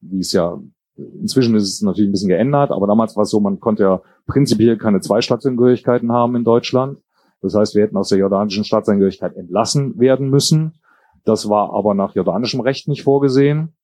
wie 0.00 0.20
es 0.20 0.32
ja 0.32 0.60
inzwischen 0.96 1.56
ist 1.56 1.64
es 1.64 1.82
natürlich 1.82 2.08
ein 2.08 2.12
bisschen 2.12 2.28
geändert, 2.28 2.70
aber 2.70 2.86
damals 2.86 3.16
war 3.16 3.24
es 3.24 3.30
so, 3.30 3.40
man 3.40 3.58
konnte 3.58 3.82
ja 3.82 4.02
prinzipiell 4.26 4.76
keine 4.76 5.00
zwei 5.00 5.20
Staatsangehörigkeiten 5.20 6.12
haben 6.12 6.36
in 6.36 6.44
Deutschland. 6.44 6.98
Das 7.42 7.54
heißt, 7.54 7.74
wir 7.74 7.82
hätten 7.82 7.96
aus 7.96 8.08
der 8.08 8.18
jordanischen 8.18 8.64
Staatsangehörigkeit 8.64 9.36
entlassen 9.36 9.98
werden 9.98 10.30
müssen. 10.30 10.74
Das 11.24 11.48
war 11.48 11.72
aber 11.72 11.94
nach 11.94 12.14
jordanischem 12.14 12.60
Recht 12.60 12.88
nicht 12.88 13.02
vorgesehen. 13.02 13.74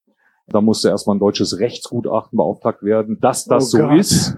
Da 0.47 0.61
musste 0.61 0.89
erstmal 0.89 1.17
ein 1.17 1.21
deutsches 1.21 1.59
Rechtsgutachten 1.59 2.37
beauftragt 2.37 2.83
werden, 2.83 3.19
dass 3.21 3.45
das 3.45 3.75
oh 3.75 3.79
so 3.79 3.85
Gott. 3.85 3.97
ist, 3.99 4.37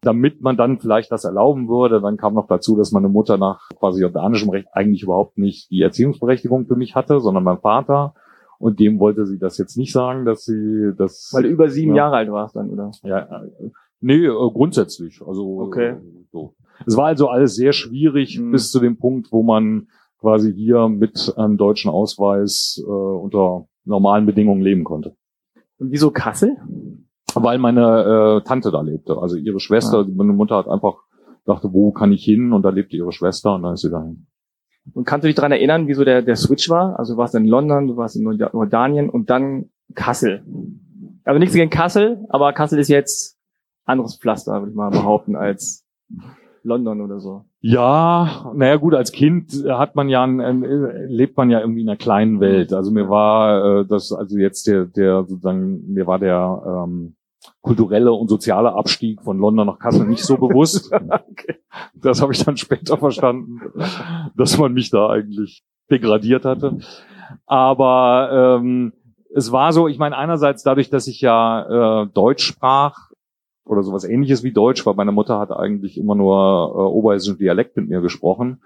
damit 0.00 0.40
man 0.40 0.56
dann 0.56 0.80
vielleicht 0.80 1.12
das 1.12 1.24
erlauben 1.24 1.68
würde. 1.68 2.00
Dann 2.00 2.16
kam 2.16 2.34
noch 2.34 2.48
dazu, 2.48 2.76
dass 2.76 2.90
meine 2.90 3.08
Mutter 3.08 3.36
nach 3.38 3.68
quasi 3.78 4.00
jordanischem 4.00 4.50
Recht 4.50 4.68
eigentlich 4.72 5.02
überhaupt 5.02 5.38
nicht 5.38 5.70
die 5.70 5.82
Erziehungsberechtigung 5.82 6.66
für 6.66 6.76
mich 6.76 6.94
hatte, 6.94 7.20
sondern 7.20 7.44
mein 7.44 7.58
Vater. 7.58 8.14
Und 8.58 8.80
dem 8.80 8.98
wollte 8.98 9.26
sie 9.26 9.38
das 9.38 9.58
jetzt 9.58 9.76
nicht 9.76 9.92
sagen, 9.92 10.24
dass 10.24 10.44
sie 10.44 10.92
das. 10.96 11.30
Weil 11.32 11.42
du 11.44 11.48
über 11.48 11.68
sieben 11.68 11.94
ja, 11.94 12.04
Jahre 12.04 12.16
alt 12.16 12.32
warst 12.32 12.56
dann, 12.56 12.70
oder? 12.70 12.90
Ja, 13.02 13.20
äh, 13.20 13.70
nee, 14.00 14.24
äh, 14.24 14.50
grundsätzlich. 14.52 15.20
Also 15.26 15.60
okay. 15.60 15.90
Äh, 15.90 16.00
so. 16.30 16.54
Es 16.86 16.96
war 16.96 17.06
also 17.06 17.28
alles 17.28 17.54
sehr 17.54 17.72
schwierig 17.72 18.38
mhm. 18.38 18.52
bis 18.52 18.70
zu 18.70 18.80
dem 18.80 18.98
Punkt, 18.98 19.30
wo 19.30 19.42
man 19.42 19.88
quasi 20.22 20.54
hier 20.54 20.88
mit 20.88 21.34
einem 21.36 21.58
deutschen 21.58 21.90
Ausweis 21.90 22.82
äh, 22.82 22.90
unter 22.90 23.66
normalen 23.84 24.24
Bedingungen 24.24 24.62
leben 24.62 24.84
konnte. 24.84 25.16
Und 25.78 25.90
wieso 25.90 26.10
Kassel? 26.10 26.56
Weil 27.34 27.58
meine 27.58 28.40
äh, 28.40 28.48
Tante 28.48 28.70
da 28.70 28.80
lebte. 28.80 29.18
Also 29.18 29.36
ihre 29.36 29.60
Schwester, 29.60 30.02
ja. 30.02 30.08
meine 30.14 30.32
Mutter 30.32 30.56
hat 30.56 30.68
einfach 30.68 30.94
dachte, 31.44 31.72
wo 31.72 31.90
kann 31.90 32.12
ich 32.12 32.24
hin? 32.24 32.52
Und 32.52 32.62
da 32.62 32.70
lebte 32.70 32.96
ihre 32.96 33.12
Schwester 33.12 33.56
und 33.56 33.62
dann 33.62 33.74
ist 33.74 33.82
sie 33.82 33.90
dahin. 33.90 34.26
Und 34.94 35.04
kannst 35.04 35.24
du 35.24 35.28
dich 35.28 35.36
daran 35.36 35.52
erinnern, 35.52 35.86
wieso 35.88 36.04
der, 36.04 36.22
der 36.22 36.36
Switch 36.36 36.68
war? 36.70 36.98
Also 36.98 37.14
du 37.14 37.18
warst 37.18 37.34
in 37.34 37.46
London, 37.46 37.88
du 37.88 37.96
warst 37.96 38.16
in 38.16 38.30
Jordanien 38.30 39.10
und 39.10 39.30
dann 39.30 39.70
Kassel. 39.94 40.44
Also 41.24 41.38
nichts 41.38 41.54
gegen 41.54 41.70
Kassel, 41.70 42.24
aber 42.28 42.52
Kassel 42.52 42.78
ist 42.78 42.88
jetzt 42.88 43.38
anderes 43.84 44.16
Pflaster, 44.16 44.52
würde 44.60 44.70
ich 44.70 44.76
mal 44.76 44.90
behaupten, 44.90 45.36
als 45.36 45.84
London 46.64 47.00
oder 47.00 47.20
so. 47.20 47.44
Ja, 47.60 48.52
naja 48.54 48.76
gut, 48.76 48.94
als 48.94 49.12
Kind 49.12 49.64
hat 49.68 49.94
man 49.94 50.08
ja, 50.08 50.22
ein, 50.24 50.62
lebt 51.08 51.36
man 51.36 51.50
ja 51.50 51.60
irgendwie 51.60 51.82
in 51.82 51.88
einer 51.88 51.96
kleinen 51.96 52.40
Welt. 52.40 52.72
Also 52.72 52.90
mir 52.90 53.08
war 53.08 53.80
äh, 53.80 53.86
das, 53.86 54.12
also 54.12 54.36
jetzt 54.38 54.66
der, 54.66 54.86
der 54.86 55.24
sozusagen, 55.24 55.92
mir 55.92 56.06
war 56.06 56.18
der 56.18 56.86
ähm, 56.86 57.16
kulturelle 57.60 58.12
und 58.12 58.28
soziale 58.28 58.72
Abstieg 58.72 59.22
von 59.22 59.38
London 59.38 59.66
nach 59.66 59.78
Kassel 59.78 60.06
nicht 60.06 60.24
so 60.24 60.36
bewusst. 60.36 60.92
okay. 61.30 61.56
Das 61.94 62.20
habe 62.20 62.32
ich 62.32 62.44
dann 62.44 62.56
später 62.56 62.96
verstanden, 62.96 63.60
dass 64.36 64.58
man 64.58 64.72
mich 64.72 64.90
da 64.90 65.08
eigentlich 65.08 65.64
degradiert 65.90 66.44
hatte. 66.44 66.78
Aber 67.46 68.58
ähm, 68.60 68.92
es 69.34 69.52
war 69.52 69.72
so, 69.72 69.88
ich 69.88 69.98
meine, 69.98 70.16
einerseits 70.16 70.62
dadurch, 70.62 70.90
dass 70.90 71.06
ich 71.06 71.20
ja 71.20 72.02
äh, 72.02 72.06
Deutsch 72.08 72.44
sprach 72.44 73.11
oder 73.64 73.82
sowas 73.82 74.04
ähnliches 74.04 74.42
wie 74.42 74.52
Deutsch, 74.52 74.84
weil 74.86 74.94
meine 74.94 75.12
Mutter 75.12 75.38
hat 75.38 75.50
eigentlich 75.50 75.98
immer 75.98 76.14
nur 76.14 76.72
äh, 76.74 76.78
oberhessischen 76.78 77.38
Dialekt 77.38 77.76
mit 77.76 77.88
mir 77.88 78.00
gesprochen. 78.00 78.62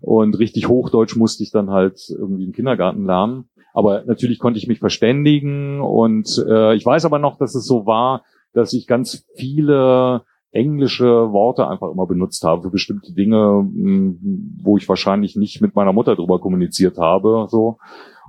Und 0.00 0.38
richtig 0.38 0.68
Hochdeutsch 0.68 1.16
musste 1.16 1.42
ich 1.42 1.50
dann 1.50 1.70
halt 1.70 2.00
irgendwie 2.10 2.44
im 2.44 2.52
Kindergarten 2.52 3.06
lernen. 3.06 3.48
Aber 3.72 4.04
natürlich 4.04 4.38
konnte 4.38 4.58
ich 4.58 4.68
mich 4.68 4.78
verständigen 4.78 5.80
und 5.80 6.42
äh, 6.48 6.74
ich 6.74 6.86
weiß 6.86 7.04
aber 7.04 7.18
noch, 7.18 7.36
dass 7.36 7.54
es 7.54 7.66
so 7.66 7.84
war, 7.86 8.24
dass 8.52 8.72
ich 8.72 8.86
ganz 8.86 9.26
viele 9.34 10.22
englische 10.50 11.04
Worte 11.04 11.68
einfach 11.68 11.90
immer 11.90 12.06
benutzt 12.06 12.42
habe 12.42 12.62
für 12.62 12.70
bestimmte 12.70 13.12
Dinge, 13.12 13.36
hm, 13.36 14.58
wo 14.62 14.78
ich 14.78 14.88
wahrscheinlich 14.88 15.36
nicht 15.36 15.60
mit 15.60 15.74
meiner 15.74 15.92
Mutter 15.92 16.16
drüber 16.16 16.40
kommuniziert 16.40 16.96
habe. 16.96 17.46
So. 17.50 17.76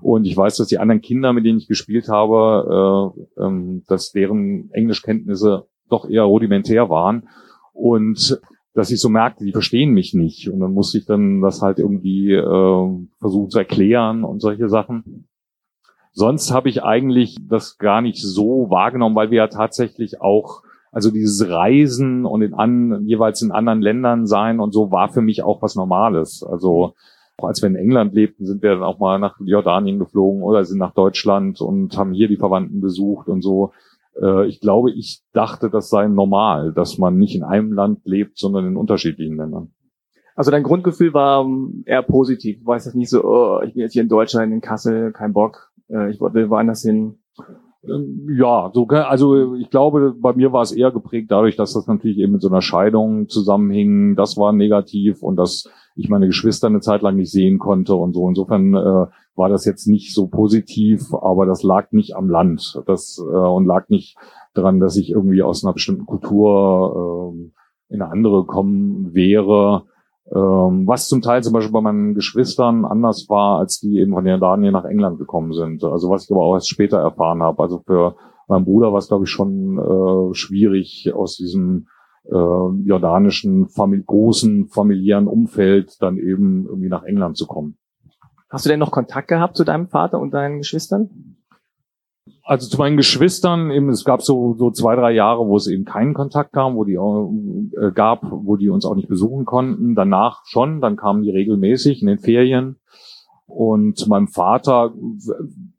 Und 0.01 0.25
ich 0.25 0.35
weiß, 0.35 0.57
dass 0.57 0.67
die 0.67 0.79
anderen 0.79 1.01
Kinder, 1.01 1.31
mit 1.31 1.45
denen 1.45 1.59
ich 1.59 1.67
gespielt 1.67 2.09
habe, 2.09 3.13
äh, 3.37 3.43
ähm, 3.43 3.83
dass 3.87 4.11
deren 4.11 4.69
Englischkenntnisse 4.71 5.67
doch 5.89 6.09
eher 6.09 6.23
rudimentär 6.23 6.89
waren. 6.89 7.27
Und 7.73 8.39
dass 8.73 8.91
ich 8.91 9.01
so 9.01 9.09
merkte, 9.09 9.43
die 9.43 9.51
verstehen 9.51 9.91
mich 9.91 10.13
nicht. 10.13 10.49
Und 10.49 10.59
dann 10.59 10.73
musste 10.73 10.99
ich 10.99 11.05
dann 11.05 11.41
das 11.41 11.61
halt 11.61 11.79
irgendwie 11.79 12.33
äh, 12.33 13.07
versuchen 13.19 13.49
zu 13.49 13.57
erklären 13.57 14.23
und 14.23 14.39
solche 14.39 14.69
Sachen. 14.69 15.27
Sonst 16.11 16.51
habe 16.51 16.69
ich 16.69 16.83
eigentlich 16.83 17.37
das 17.47 17.77
gar 17.77 18.01
nicht 18.01 18.21
so 18.21 18.69
wahrgenommen, 18.69 19.15
weil 19.15 19.31
wir 19.31 19.37
ja 19.37 19.47
tatsächlich 19.47 20.21
auch, 20.21 20.63
also 20.91 21.11
dieses 21.11 21.47
Reisen 21.49 22.25
und 22.25 22.41
in 22.41 22.53
an, 22.53 23.05
jeweils 23.05 23.41
in 23.41 23.51
anderen 23.51 23.81
Ländern 23.81 24.25
sein 24.25 24.59
und 24.59 24.73
so 24.73 24.91
war 24.91 25.09
für 25.09 25.21
mich 25.21 25.43
auch 25.43 25.61
was 25.61 25.75
Normales. 25.75 26.43
Also 26.43 26.93
auch 27.37 27.47
als 27.47 27.61
wir 27.61 27.69
in 27.69 27.75
England 27.75 28.13
lebten, 28.13 28.45
sind 28.45 28.63
wir 28.63 28.71
dann 28.71 28.83
auch 28.83 28.97
mal 28.99 29.19
nach 29.19 29.39
Jordanien 29.39 29.99
geflogen 29.99 30.41
oder 30.41 30.65
sind 30.65 30.79
nach 30.79 30.93
Deutschland 30.93 31.61
und 31.61 31.95
haben 31.97 32.13
hier 32.13 32.27
die 32.27 32.37
Verwandten 32.37 32.81
besucht 32.81 33.27
und 33.27 33.43
so. 33.43 33.73
Äh, 34.21 34.47
ich 34.47 34.59
glaube, 34.59 34.91
ich 34.91 35.23
dachte, 35.33 35.69
das 35.69 35.89
sei 35.89 36.07
normal, 36.07 36.73
dass 36.73 36.97
man 36.97 37.17
nicht 37.17 37.35
in 37.35 37.43
einem 37.43 37.73
Land 37.73 38.01
lebt, 38.05 38.37
sondern 38.37 38.65
in 38.65 38.77
unterschiedlichen 38.77 39.37
Ländern. 39.37 39.71
Also 40.35 40.51
dein 40.51 40.63
Grundgefühl 40.63 41.13
war 41.13 41.43
ähm, 41.43 41.83
eher 41.85 42.03
positiv. 42.03 42.59
Du 42.59 42.67
weißt 42.67 42.85
das 42.85 42.93
nicht 42.93 43.09
so, 43.09 43.23
oh, 43.23 43.61
ich 43.65 43.73
bin 43.73 43.81
jetzt 43.81 43.93
hier 43.93 44.03
in 44.03 44.09
Deutschland, 44.09 44.53
in 44.53 44.61
Kassel, 44.61 45.11
kein 45.11 45.33
Bock. 45.33 45.71
Äh, 45.89 46.11
ich 46.11 46.21
wollte 46.21 46.49
woanders 46.49 46.83
hin. 46.83 47.17
Ähm, 47.83 48.27
ja, 48.37 48.69
so, 48.73 48.85
also 48.87 49.55
ich 49.55 49.69
glaube, 49.69 50.13
bei 50.19 50.33
mir 50.33 50.53
war 50.53 50.61
es 50.61 50.71
eher 50.71 50.91
geprägt 50.91 51.31
dadurch, 51.31 51.55
dass 51.55 51.73
das 51.73 51.87
natürlich 51.87 52.19
eben 52.19 52.33
mit 52.33 52.41
so 52.41 52.49
einer 52.49 52.61
Scheidung 52.61 53.29
zusammenhing. 53.29 54.15
Das 54.15 54.37
war 54.37 54.53
negativ 54.53 55.23
und 55.23 55.37
dass 55.37 55.69
ich 55.97 56.09
meine 56.09 56.27
Geschwister 56.27 56.67
eine 56.67 56.79
Zeit 56.79 57.01
lang 57.01 57.15
nicht 57.15 57.31
sehen 57.31 57.57
konnte 57.57 57.95
und 57.95 58.13
so. 58.13 58.27
Insofern 58.27 58.73
äh, 58.75 59.07
war 59.35 59.49
das 59.49 59.65
jetzt 59.65 59.87
nicht 59.87 60.13
so 60.13 60.27
positiv, 60.27 61.13
aber 61.13 61.45
das 61.45 61.63
lag 61.63 61.91
nicht 61.91 62.15
am 62.15 62.29
Land. 62.29 62.81
Das 62.85 63.19
äh, 63.19 63.35
und 63.35 63.65
lag 63.65 63.89
nicht 63.89 64.15
daran, 64.53 64.79
dass 64.79 64.95
ich 64.95 65.11
irgendwie 65.11 65.41
aus 65.41 65.63
einer 65.63 65.73
bestimmten 65.73 66.05
Kultur 66.05 67.33
äh, 67.33 67.93
in 67.93 68.01
eine 68.01 68.11
andere 68.11 68.45
kommen 68.45 69.13
wäre. 69.13 69.85
Ähm, 70.29 70.85
was 70.85 71.07
zum 71.07 71.21
Teil 71.21 71.41
zum 71.41 71.53
Beispiel 71.53 71.73
bei 71.73 71.81
meinen 71.81 72.13
Geschwistern 72.13 72.85
anders 72.85 73.27
war, 73.29 73.59
als 73.59 73.79
die 73.79 73.99
eben 73.99 74.13
von 74.13 74.25
Jordanien 74.25 74.73
nach 74.73 74.85
England 74.85 75.17
gekommen 75.17 75.53
sind. 75.53 75.83
Also 75.83 76.09
was 76.09 76.25
ich 76.25 76.31
aber 76.31 76.43
auch 76.43 76.53
erst 76.53 76.69
später 76.69 76.99
erfahren 76.99 77.41
habe. 77.41 77.63
Also 77.63 77.81
für 77.85 78.15
meinen 78.47 78.65
Bruder 78.65 78.91
war 78.91 78.99
es, 78.99 79.07
glaube 79.07 79.23
ich, 79.23 79.29
schon 79.29 79.77
äh, 79.79 80.33
schwierig, 80.35 81.11
aus 81.13 81.37
diesem 81.37 81.87
äh, 82.29 82.87
jordanischen 82.87 83.67
famili 83.69 84.03
großen 84.05 84.67
familiären 84.67 85.27
Umfeld 85.27 86.01
dann 86.01 86.17
eben 86.17 86.65
irgendwie 86.67 86.89
nach 86.89 87.03
England 87.03 87.37
zu 87.37 87.47
kommen. 87.47 87.77
Hast 88.49 88.65
du 88.65 88.69
denn 88.69 88.79
noch 88.79 88.91
Kontakt 88.91 89.27
gehabt 89.27 89.57
zu 89.57 89.63
deinem 89.63 89.87
Vater 89.87 90.19
und 90.19 90.33
deinen 90.33 90.59
Geschwistern? 90.59 91.37
Also 92.43 92.69
zu 92.69 92.77
meinen 92.77 92.95
Geschwistern, 92.95 93.71
eben, 93.71 93.89
es 93.89 94.05
gab 94.05 94.21
so, 94.21 94.55
so 94.57 94.71
zwei, 94.71 94.95
drei 94.95 95.11
Jahre, 95.11 95.45
wo 95.47 95.57
es 95.57 95.67
eben 95.67 95.83
keinen 95.83 96.13
Kontakt 96.13 96.53
gab, 96.53 96.75
wo 96.75 96.85
die 96.85 96.93
äh, 96.93 97.91
gab, 97.91 98.21
wo 98.29 98.55
die 98.55 98.69
uns 98.69 98.85
auch 98.85 98.95
nicht 98.95 99.09
besuchen 99.09 99.43
konnten. 99.43 99.95
Danach 99.95 100.43
schon, 100.45 100.79
dann 100.79 100.95
kamen 100.95 101.23
die 101.23 101.29
regelmäßig 101.29 102.01
in 102.01 102.07
den 102.07 102.19
Ferien. 102.19 102.77
Und 103.47 103.97
zu 103.97 104.09
meinem 104.09 104.27
Vater, 104.27 104.93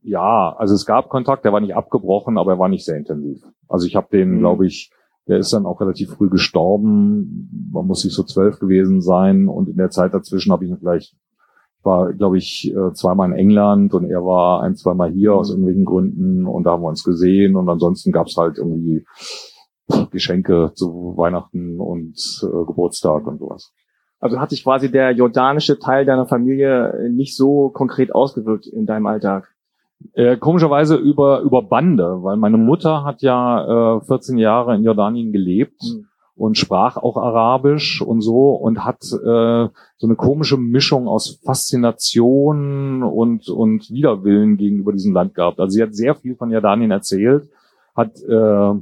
ja, 0.02 0.54
also 0.58 0.74
es 0.74 0.84
gab 0.84 1.08
Kontakt, 1.08 1.44
der 1.44 1.52
war 1.52 1.60
nicht 1.60 1.76
abgebrochen, 1.76 2.38
aber 2.38 2.52
er 2.52 2.58
war 2.58 2.68
nicht 2.68 2.84
sehr 2.84 2.96
intensiv. 2.96 3.42
Also 3.68 3.86
ich 3.86 3.96
habe 3.96 4.08
den, 4.10 4.36
mhm. 4.36 4.38
glaube 4.38 4.66
ich, 4.66 4.90
der 5.28 5.38
ist 5.38 5.52
dann 5.52 5.66
auch 5.66 5.80
relativ 5.80 6.10
früh 6.10 6.28
gestorben. 6.28 7.70
Man 7.72 7.86
muss 7.86 8.00
sich 8.00 8.12
so 8.12 8.22
zwölf 8.22 8.58
gewesen 8.58 9.02
sein. 9.02 9.48
Und 9.48 9.68
in 9.68 9.76
der 9.76 9.90
Zeit 9.90 10.14
dazwischen 10.14 10.52
habe 10.52 10.64
ich 10.64 10.70
ihn 10.70 10.78
vielleicht 10.78 11.14
war, 11.82 12.12
glaube 12.12 12.38
ich, 12.38 12.72
äh, 12.74 12.92
zweimal 12.92 13.30
in 13.30 13.38
England 13.38 13.94
und 13.94 14.10
er 14.10 14.24
war 14.24 14.62
ein, 14.62 14.74
zweimal 14.74 15.10
hier 15.10 15.34
aus 15.34 15.50
irgendwelchen 15.50 15.84
Gründen 15.84 16.46
und 16.46 16.64
da 16.64 16.72
haben 16.72 16.82
wir 16.82 16.88
uns 16.88 17.04
gesehen 17.04 17.56
und 17.56 17.68
ansonsten 17.68 18.12
gab 18.12 18.26
es 18.26 18.36
halt 18.36 18.58
irgendwie 18.58 19.06
Geschenke 20.10 20.72
zu 20.74 21.14
Weihnachten 21.16 21.80
und 21.80 22.16
äh, 22.42 22.66
Geburtstag 22.66 23.26
und 23.26 23.38
sowas. 23.38 23.72
Also 24.20 24.40
hat 24.40 24.50
sich 24.50 24.64
quasi 24.64 24.90
der 24.90 25.12
jordanische 25.12 25.78
Teil 25.78 26.04
deiner 26.04 26.26
Familie 26.26 27.08
nicht 27.10 27.36
so 27.36 27.70
konkret 27.70 28.12
ausgewirkt 28.12 28.66
in 28.66 28.84
deinem 28.84 29.06
Alltag? 29.06 29.54
Äh, 30.14 30.36
komischerweise 30.36 30.96
über, 30.96 31.40
über 31.40 31.62
Bande, 31.62 32.22
weil 32.22 32.36
meine 32.36 32.58
Mutter 32.58 33.04
hat 33.04 33.22
ja 33.22 33.96
äh, 33.98 34.00
14 34.00 34.38
Jahre 34.38 34.74
in 34.74 34.84
Jordanien 34.84 35.32
gelebt. 35.32 35.82
Mhm 35.82 36.08
und 36.38 36.56
sprach 36.56 36.96
auch 36.96 37.16
Arabisch 37.16 38.00
und 38.00 38.20
so 38.20 38.50
und 38.52 38.84
hat 38.84 39.02
äh, 39.02 39.68
so 39.96 40.06
eine 40.06 40.14
komische 40.14 40.56
Mischung 40.56 41.08
aus 41.08 41.40
Faszination 41.44 43.02
und 43.02 43.48
und 43.48 43.90
Widerwillen 43.90 44.56
gegenüber 44.56 44.92
diesem 44.92 45.12
Land 45.12 45.34
gehabt. 45.34 45.58
Also 45.58 45.74
sie 45.74 45.82
hat 45.82 45.96
sehr 45.96 46.14
viel 46.14 46.36
von 46.36 46.52
Jordanien 46.52 46.92
erzählt, 46.92 47.50
hat 47.94 48.22
äh, 48.22 48.74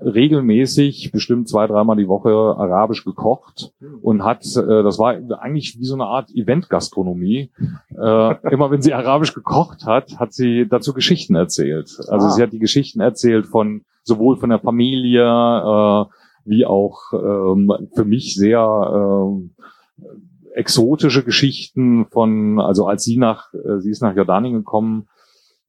regelmäßig 0.00 1.12
bestimmt 1.12 1.48
zwei, 1.48 1.66
dreimal 1.66 1.96
die 1.96 2.08
Woche 2.08 2.30
arabisch 2.30 3.04
gekocht 3.04 3.72
und 4.02 4.24
hat, 4.24 4.44
äh, 4.56 4.82
das 4.82 4.98
war 4.98 5.16
eigentlich 5.40 5.78
wie 5.78 5.84
so 5.84 5.94
eine 5.94 6.06
Art 6.06 6.30
Event-Gastronomie. 6.34 7.50
Äh, 7.90 8.50
immer 8.50 8.70
wenn 8.70 8.82
sie 8.82 8.92
arabisch 8.92 9.34
gekocht 9.34 9.86
hat, 9.86 10.18
hat 10.18 10.32
sie 10.32 10.66
dazu 10.68 10.92
Geschichten 10.94 11.34
erzählt. 11.34 11.96
Also 12.08 12.26
ah. 12.26 12.30
sie 12.30 12.42
hat 12.42 12.52
die 12.52 12.58
Geschichten 12.58 13.00
erzählt 13.00 13.46
von 13.46 13.82
sowohl 14.02 14.36
von 14.36 14.50
der 14.50 14.58
Familie, 14.58 15.22
äh, 15.22 16.04
wie 16.44 16.66
auch 16.66 17.12
ähm, 17.12 17.70
für 17.94 18.04
mich 18.04 18.34
sehr 18.34 18.60
ähm, 18.92 19.54
exotische 20.54 21.24
Geschichten 21.24 22.06
von, 22.06 22.60
also 22.60 22.86
als 22.86 23.04
sie 23.04 23.16
nach, 23.16 23.52
äh, 23.54 23.80
sie 23.80 23.90
ist 23.90 24.02
nach 24.02 24.14
Jordanien 24.14 24.54
gekommen, 24.54 25.08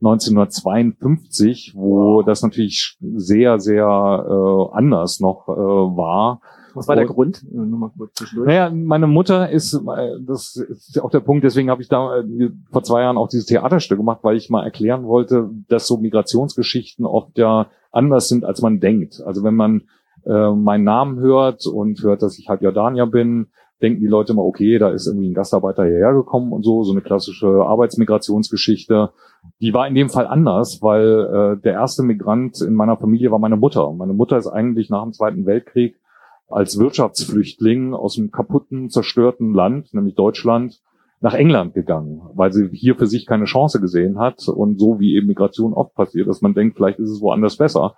1952, 0.02 1.74
wo 1.76 2.22
das 2.22 2.42
natürlich 2.42 2.98
sehr, 3.00 3.60
sehr 3.60 3.86
äh, 3.86 4.78
anders 4.78 5.20
noch 5.20 5.48
äh, 5.48 5.52
war. 5.52 6.42
Was 6.74 6.90
war 6.90 6.96
der 6.98 7.06
Grund? 7.06 7.44
Äh, 7.44 7.56
nur 7.56 7.80
mal 7.80 7.92
kurz 7.98 8.22
Naja, 8.36 8.70
meine 8.70 9.08
Mutter 9.08 9.50
ist, 9.50 9.74
äh, 9.74 10.20
das 10.22 10.58
ist 10.58 11.02
auch 11.02 11.10
der 11.10 11.22
Punkt, 11.22 11.44
deswegen 11.46 11.70
habe 11.70 11.82
ich 11.82 11.88
da 11.88 12.20
äh, 12.20 12.52
vor 12.72 12.84
zwei 12.84 13.02
Jahren 13.02 13.18
auch 13.18 13.30
dieses 13.30 13.46
Theaterstück 13.46 13.98
gemacht, 13.98 14.20
weil 14.24 14.36
ich 14.36 14.50
mal 14.50 14.64
erklären 14.64 15.06
wollte, 15.06 15.50
dass 15.70 15.88
so 15.88 15.98
Migrationsgeschichten 15.98 17.06
oft 17.06 17.38
ja 17.38 17.68
anders 17.92 18.28
sind, 18.28 18.44
als 18.44 18.62
man 18.62 18.82
denkt. 18.82 19.22
Also 19.26 19.44
wenn 19.44 19.56
man 19.56 19.84
äh, 20.26 20.52
meinen 20.52 20.84
Namen 20.84 21.20
hört 21.20 21.66
und 21.66 22.04
hört, 22.04 22.22
dass 22.22 22.38
ich 22.38 22.50
halt 22.50 22.62
Jordanier 22.62 23.06
bin, 23.06 23.48
denken 23.82 24.02
die 24.02 24.08
Leute 24.08 24.34
immer, 24.34 24.44
okay, 24.44 24.80
da 24.80 24.90
ist 24.90 25.08
irgendwie 25.08 25.30
ein 25.30 25.34
Gastarbeiter 25.34 25.86
hierher 25.86 26.14
gekommen 26.14 26.54
und 26.54 26.64
so, 26.64 26.84
so 26.84 26.92
eine 26.92 27.02
klassische 27.02 27.48
Arbeitsmigrationsgeschichte. 27.48 29.12
Die 29.60 29.74
war 29.74 29.88
in 29.88 29.96
dem 29.96 30.10
Fall 30.10 30.28
anders, 30.28 30.80
weil 30.82 31.58
äh, 31.58 31.62
der 31.62 31.74
erste 31.74 32.04
Migrant 32.04 32.62
in 32.62 32.74
meiner 32.74 32.98
Familie 32.98 33.32
war 33.32 33.40
meine 33.40 33.58
Mutter. 33.58 33.92
Meine 33.94 34.14
Mutter 34.14 34.38
ist 34.38 34.48
eigentlich 34.48 34.90
nach 34.90 35.04
dem 35.04 35.14
Zweiten 35.14 35.46
Weltkrieg 35.46 36.00
als 36.48 36.80
Wirtschaftsflüchtling 36.80 37.94
aus 37.94 38.18
einem 38.18 38.32
kaputten, 38.32 38.90
zerstörten 38.90 39.54
Land, 39.54 39.94
nämlich 39.94 40.16
Deutschland, 40.16 40.82
nach 41.22 41.34
England 41.34 41.74
gegangen, 41.74 42.22
weil 42.36 42.54
sie 42.54 42.70
hier 42.72 42.96
für 42.96 43.08
sich 43.08 43.26
keine 43.26 43.46
Chance 43.46 43.82
gesehen 43.82 44.20
hat 44.20 44.48
und 44.48 44.80
so 44.80 45.00
wie 45.00 45.16
eben 45.16 45.28
Migration 45.28 45.74
oft 45.74 45.96
passiert, 45.96 46.28
dass 46.28 46.42
man 46.42 46.54
denkt, 46.54 46.76
vielleicht 46.76 47.00
ist 47.00 47.10
es 47.10 47.22
woanders 47.22 47.58
besser 47.58 47.96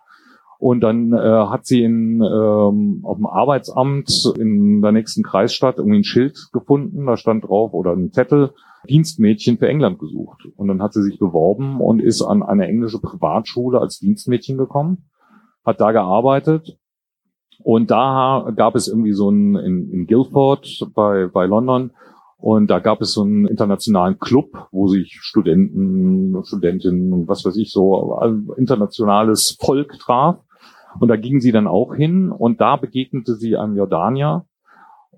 und 0.59 0.81
dann 0.81 1.13
äh, 1.13 1.17
hat 1.17 1.65
sie 1.65 1.83
in, 1.83 2.21
ähm, 2.21 3.01
auf 3.03 3.17
dem 3.17 3.27
Arbeitsamt 3.27 4.33
in 4.37 4.81
der 4.81 4.91
nächsten 4.91 5.23
Kreisstadt 5.23 5.77
irgendwie 5.77 5.99
ein 5.99 6.03
Schild 6.03 6.49
gefunden, 6.51 7.05
da 7.05 7.17
stand 7.17 7.45
drauf 7.45 7.73
oder 7.73 7.93
ein 7.93 8.11
Zettel, 8.11 8.51
Dienstmädchen 8.89 9.57
für 9.57 9.67
England 9.67 9.99
gesucht. 9.99 10.47
Und 10.55 10.67
dann 10.67 10.81
hat 10.81 10.93
sie 10.93 11.03
sich 11.03 11.19
beworben 11.19 11.81
und 11.81 12.01
ist 12.01 12.21
an 12.21 12.43
eine 12.43 12.67
englische 12.67 12.99
Privatschule 12.99 13.79
als 13.79 13.99
Dienstmädchen 13.99 14.57
gekommen, 14.57 15.09
hat 15.65 15.81
da 15.81 15.91
gearbeitet. 15.91 16.77
Und 17.63 17.91
da 17.91 18.51
gab 18.55 18.75
es 18.75 18.87
irgendwie 18.87 19.13
so 19.13 19.29
ein, 19.29 19.55
in, 19.55 19.89
in 19.91 20.07
Guildford 20.07 20.87
bei, 20.93 21.27
bei 21.27 21.45
London, 21.45 21.91
und 22.39 22.69
da 22.69 22.79
gab 22.79 23.01
es 23.01 23.13
so 23.13 23.23
einen 23.23 23.47
internationalen 23.47 24.19
Club, 24.19 24.67
wo 24.71 24.87
sich 24.87 25.17
Studenten, 25.21 26.39
Studentinnen 26.45 27.11
und 27.11 27.27
was 27.27 27.43
weiß 27.43 27.57
ich 27.57 27.71
so, 27.71 28.13
also 28.13 28.53
internationales 28.53 29.57
Volk 29.59 29.97
traf. 29.99 30.37
Und 30.99 31.09
da 31.09 31.15
ging 31.15 31.39
sie 31.39 31.51
dann 31.51 31.67
auch 31.67 31.93
hin 31.93 32.31
und 32.31 32.59
da 32.61 32.75
begegnete 32.75 33.35
sie 33.35 33.55
einem 33.55 33.75
Jordanier 33.75 34.45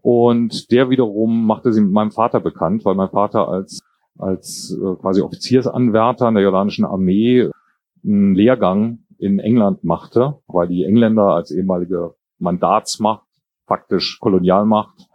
und 0.02 0.72
der 0.72 0.90
wiederum 0.90 1.46
machte 1.46 1.74
sie 1.74 1.82
mit 1.82 1.92
meinem 1.92 2.12
Vater 2.12 2.40
bekannt, 2.40 2.86
weil 2.86 2.96
mein 2.96 3.10
Vater 3.10 3.48
als, 3.48 3.82
als 4.18 4.78
äh, 4.78 4.96
quasi 4.96 5.22
Offiziersanwärter 5.22 6.28
in 6.28 6.36
der 6.36 6.44
jordanischen 6.44 6.86
Armee 6.86 7.50
einen 8.04 8.36
Lehrgang 8.36 9.00
in 9.18 9.40
England 9.40 9.84
machte, 9.84 10.40
weil 10.48 10.68
die 10.68 10.86
Engländer 10.86 11.34
als 11.34 11.52
ehemalige 11.52 12.16
Mandatsmacht, 12.38 13.28
faktisch 13.68 14.20
Kolonialmacht, 14.20 15.08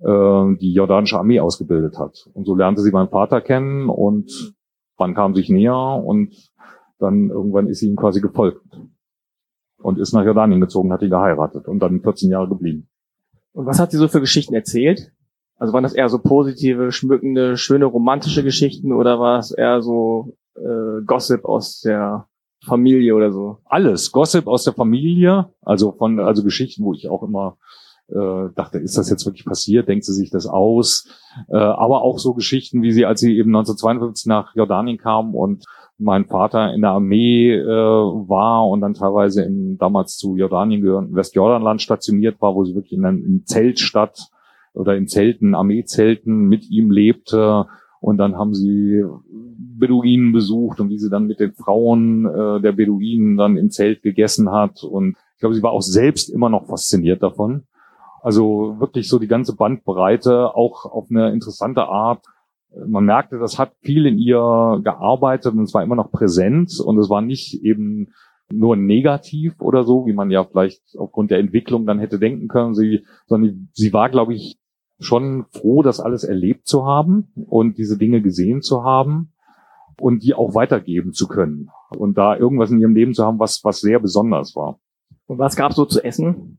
äh, 0.00 0.56
die 0.60 0.72
jordanische 0.72 1.18
Armee 1.18 1.40
ausgebildet 1.40 1.98
hat. 1.98 2.28
Und 2.34 2.46
so 2.46 2.54
lernte 2.54 2.82
sie 2.82 2.90
meinen 2.90 3.08
Vater 3.08 3.40
kennen 3.40 3.88
und 3.88 4.54
man 4.98 5.14
kam 5.14 5.34
sich 5.34 5.48
näher 5.48 6.02
und 6.04 6.34
dann 6.98 7.30
irgendwann 7.30 7.66
ist 7.68 7.80
sie 7.80 7.88
ihm 7.88 7.96
quasi 7.96 8.20
gefolgt 8.20 8.62
und 9.84 9.98
ist 9.98 10.14
nach 10.14 10.24
Jordanien 10.24 10.62
gezogen, 10.62 10.92
hat 10.92 11.02
ihn 11.02 11.10
geheiratet 11.10 11.68
und 11.68 11.78
dann 11.80 12.00
14 12.00 12.30
Jahre 12.30 12.48
geblieben. 12.48 12.88
Und 13.52 13.66
was 13.66 13.78
hat 13.78 13.90
sie 13.90 13.98
so 13.98 14.08
für 14.08 14.20
Geschichten 14.20 14.54
erzählt? 14.54 15.12
Also 15.58 15.74
waren 15.74 15.82
das 15.82 15.92
eher 15.92 16.08
so 16.08 16.18
positive, 16.18 16.90
schmückende, 16.90 17.58
schöne, 17.58 17.84
romantische 17.84 18.42
Geschichten 18.42 18.92
oder 18.92 19.20
war 19.20 19.38
es 19.38 19.50
eher 19.52 19.82
so 19.82 20.36
äh, 20.56 21.02
Gossip 21.04 21.44
aus 21.44 21.80
der 21.80 22.26
Familie 22.64 23.14
oder 23.14 23.30
so? 23.30 23.58
Alles, 23.66 24.10
Gossip 24.10 24.46
aus 24.46 24.64
der 24.64 24.72
Familie, 24.72 25.50
also 25.60 25.92
von 25.92 26.18
also 26.18 26.42
Geschichten, 26.42 26.82
wo 26.82 26.94
ich 26.94 27.10
auch 27.10 27.22
immer 27.22 27.58
äh, 28.08 28.48
dachte, 28.54 28.78
ist 28.78 28.96
das 28.96 29.10
jetzt 29.10 29.26
wirklich 29.26 29.44
passiert? 29.44 29.86
Denkt 29.86 30.06
sie 30.06 30.14
sich 30.14 30.30
das 30.30 30.46
aus? 30.46 31.06
Äh, 31.48 31.56
aber 31.56 32.02
auch 32.02 32.18
so 32.18 32.32
Geschichten, 32.32 32.82
wie 32.82 32.92
sie, 32.92 33.04
als 33.04 33.20
sie 33.20 33.36
eben 33.36 33.50
1952 33.50 34.26
nach 34.26 34.56
Jordanien 34.56 34.96
kam 34.96 35.34
und 35.34 35.66
mein 35.98 36.26
Vater 36.26 36.74
in 36.74 36.80
der 36.80 36.90
Armee 36.90 37.52
äh, 37.52 37.66
war 37.66 38.68
und 38.68 38.80
dann 38.80 38.94
teilweise 38.94 39.42
im 39.42 39.78
damals 39.78 40.16
zu 40.16 40.36
Jordanien 40.36 40.82
gehörenden 40.82 41.14
Westjordanland 41.14 41.80
stationiert 41.80 42.40
war, 42.40 42.54
wo 42.54 42.64
sie 42.64 42.74
wirklich 42.74 42.98
in 42.98 43.04
einem 43.04 43.42
Zeltstadt 43.44 44.28
oder 44.72 44.96
in 44.96 45.06
Zelten, 45.06 45.54
Armeezelten 45.54 46.48
mit 46.48 46.68
ihm 46.70 46.90
lebte. 46.90 47.66
Und 48.00 48.18
dann 48.18 48.36
haben 48.36 48.54
sie 48.54 49.02
Beduinen 49.78 50.32
besucht 50.32 50.80
und 50.80 50.90
wie 50.90 50.98
sie 50.98 51.10
dann 51.10 51.26
mit 51.26 51.40
den 51.40 51.52
Frauen 51.52 52.26
äh, 52.26 52.60
der 52.60 52.72
Beduinen 52.72 53.36
dann 53.36 53.56
im 53.56 53.70
Zelt 53.70 54.02
gegessen 54.02 54.50
hat. 54.50 54.82
Und 54.82 55.16
ich 55.34 55.40
glaube, 55.40 55.54
sie 55.54 55.62
war 55.62 55.72
auch 55.72 55.80
selbst 55.80 56.28
immer 56.28 56.50
noch 56.50 56.66
fasziniert 56.66 57.22
davon. 57.22 57.64
Also 58.20 58.76
wirklich 58.78 59.08
so 59.08 59.18
die 59.18 59.28
ganze 59.28 59.54
Bandbreite, 59.54 60.54
auch 60.54 60.86
auf 60.86 61.06
eine 61.10 61.30
interessante 61.30 61.84
Art 61.84 62.24
man 62.86 63.04
merkte, 63.04 63.38
das 63.38 63.58
hat 63.58 63.72
viel 63.80 64.06
in 64.06 64.18
ihr 64.18 64.80
gearbeitet 64.82 65.54
und 65.54 65.62
es 65.62 65.74
war 65.74 65.82
immer 65.82 65.96
noch 65.96 66.10
präsent 66.10 66.80
und 66.84 66.98
es 66.98 67.08
war 67.08 67.22
nicht 67.22 67.62
eben 67.62 68.12
nur 68.52 68.76
negativ 68.76 69.54
oder 69.60 69.84
so, 69.84 70.06
wie 70.06 70.12
man 70.12 70.30
ja 70.30 70.44
vielleicht 70.44 70.82
aufgrund 70.98 71.30
der 71.30 71.38
Entwicklung 71.38 71.86
dann 71.86 71.98
hätte 71.98 72.18
denken 72.18 72.48
können, 72.48 72.74
sie, 72.74 73.04
sondern 73.26 73.68
sie 73.72 73.92
war, 73.92 74.10
glaube 74.10 74.34
ich, 74.34 74.58
schon 75.00 75.46
froh, 75.50 75.82
das 75.82 76.00
alles 76.00 76.24
erlebt 76.24 76.66
zu 76.66 76.84
haben 76.84 77.32
und 77.46 77.78
diese 77.78 77.98
Dinge 77.98 78.22
gesehen 78.22 78.62
zu 78.62 78.84
haben 78.84 79.32
und 80.00 80.22
die 80.22 80.34
auch 80.34 80.54
weitergeben 80.54 81.12
zu 81.12 81.26
können 81.26 81.70
und 81.96 82.16
da 82.18 82.36
irgendwas 82.36 82.70
in 82.70 82.80
ihrem 82.80 82.94
Leben 82.94 83.14
zu 83.14 83.24
haben, 83.24 83.38
was, 83.38 83.60
was 83.64 83.80
sehr 83.80 84.00
besonders 84.00 84.54
war. 84.54 84.78
Und 85.26 85.38
was 85.38 85.56
gab's 85.56 85.76
so 85.76 85.84
zu 85.84 86.04
essen? 86.04 86.58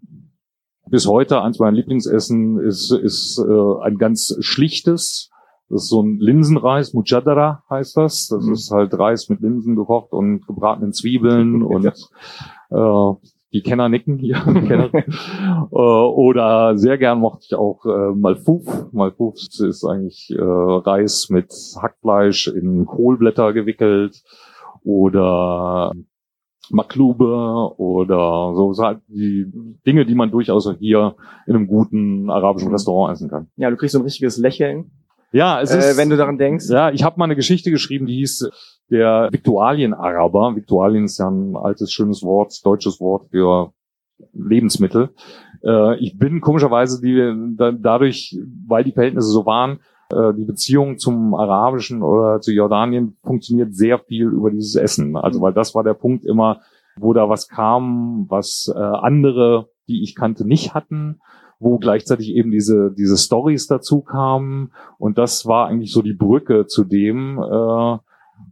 Bis 0.87 1.07
heute 1.07 1.41
eins 1.41 1.59
meiner 1.59 1.75
Lieblingsessen 1.75 2.59
ist, 2.59 2.91
ist 2.91 3.39
äh, 3.39 3.83
ein 3.83 3.97
ganz 3.97 4.35
schlichtes, 4.39 5.31
das 5.69 5.83
ist 5.83 5.89
so 5.89 6.01
ein 6.01 6.19
Linsenreis, 6.19 6.93
Mujadara 6.93 7.63
heißt 7.69 7.97
das. 7.97 8.27
Das 8.27 8.45
mhm. 8.45 8.53
ist 8.53 8.71
halt 8.71 8.97
Reis 8.97 9.29
mit 9.29 9.41
Linsen 9.41 9.75
gekocht 9.75 10.11
und 10.11 10.45
gebratenen 10.45 10.93
Zwiebeln 10.93 11.63
und 11.63 11.85
äh, 11.85 13.13
die 13.51 13.61
Kenner 13.61 13.89
nicken 13.89 14.17
hier. 14.17 14.35
Kenner. 14.67 14.89
äh, 14.93 15.65
oder 15.71 16.77
sehr 16.77 16.97
gern 16.97 17.19
mochte 17.19 17.45
ich 17.49 17.55
auch 17.55 17.85
äh, 17.85 18.13
Malfouf. 18.13 18.91
Malfouf 18.91 19.35
ist 19.37 19.85
eigentlich 19.85 20.29
äh, 20.31 20.41
Reis 20.41 21.29
mit 21.29 21.51
Hackfleisch 21.81 22.47
in 22.47 22.85
Kohlblätter 22.85 23.53
gewickelt 23.53 24.21
oder 24.83 25.93
Maklube 26.69 27.75
oder 27.77 28.53
so 28.55 28.73
halt 28.77 29.01
die 29.07 29.51
Dinge, 29.85 30.05
die 30.05 30.15
man 30.15 30.31
durchaus 30.31 30.69
hier 30.79 31.15
in 31.47 31.55
einem 31.55 31.67
guten 31.67 32.29
arabischen 32.29 32.71
Restaurant 32.71 33.13
essen 33.13 33.29
kann. 33.29 33.47
Ja, 33.55 33.69
du 33.69 33.77
kriegst 33.77 33.93
so 33.93 33.99
ein 33.99 34.05
richtiges 34.05 34.37
Lächeln. 34.37 34.91
Ja, 35.31 35.61
es 35.61 35.71
ist, 35.71 35.95
äh, 35.95 35.97
wenn 35.97 36.09
du 36.09 36.17
daran 36.17 36.37
denkst. 36.37 36.65
Ja, 36.69 36.91
ich 36.91 37.03
habe 37.03 37.19
mal 37.19 37.25
eine 37.25 37.35
Geschichte 37.35 37.71
geschrieben, 37.71 38.05
die 38.05 38.15
hieß 38.15 38.49
der 38.89 39.29
Viktualien-Araber. 39.31 40.55
Viktualien 40.55 41.05
ist 41.05 41.17
ja 41.17 41.29
ein 41.29 41.55
altes, 41.55 41.91
schönes 41.91 42.23
Wort, 42.23 42.65
deutsches 42.65 42.99
Wort 42.99 43.29
für 43.31 43.73
Lebensmittel. 44.33 45.09
Äh, 45.63 45.97
ich 45.97 46.17
bin 46.17 46.41
komischerweise 46.41 47.01
die, 47.01 47.55
da, 47.57 47.71
dadurch, 47.71 48.37
weil 48.67 48.83
die 48.83 48.91
Verhältnisse 48.91 49.29
so 49.29 49.45
waren, 49.45 49.79
äh, 50.11 50.33
die 50.33 50.45
Beziehung 50.45 50.97
zum 50.97 51.33
Arabischen 51.33 52.01
oder 52.01 52.39
zu 52.39 52.51
Jordanien 52.51 53.17
funktioniert 53.23 53.75
sehr 53.75 53.99
viel 53.99 54.27
über 54.27 54.51
dieses 54.51 54.75
Essen. 54.75 55.17
Also 55.17 55.41
weil 55.41 55.53
das 55.53 55.73
war 55.75 55.83
der 55.83 55.95
Punkt 55.95 56.25
immer, 56.25 56.61
wo 56.97 57.13
da 57.13 57.27
was 57.27 57.47
kam, 57.49 58.25
was 58.29 58.71
äh, 58.73 58.79
andere, 58.79 59.69
die 59.87 60.03
ich 60.03 60.15
kannte, 60.15 60.47
nicht 60.47 60.73
hatten 60.73 61.19
wo 61.65 61.79
gleichzeitig 61.79 62.29
eben 62.29 62.51
diese 62.51 62.93
diese 62.95 63.17
Stories 63.17 63.65
dazu 63.65 64.01
kamen 64.01 64.71
und 64.99 65.17
das 65.17 65.45
war 65.47 65.67
eigentlich 65.67 65.91
so 65.91 66.01
die 66.01 66.13
Brücke 66.13 66.67
zu 66.67 66.83
dem 66.83 67.39
äh, 67.39 67.97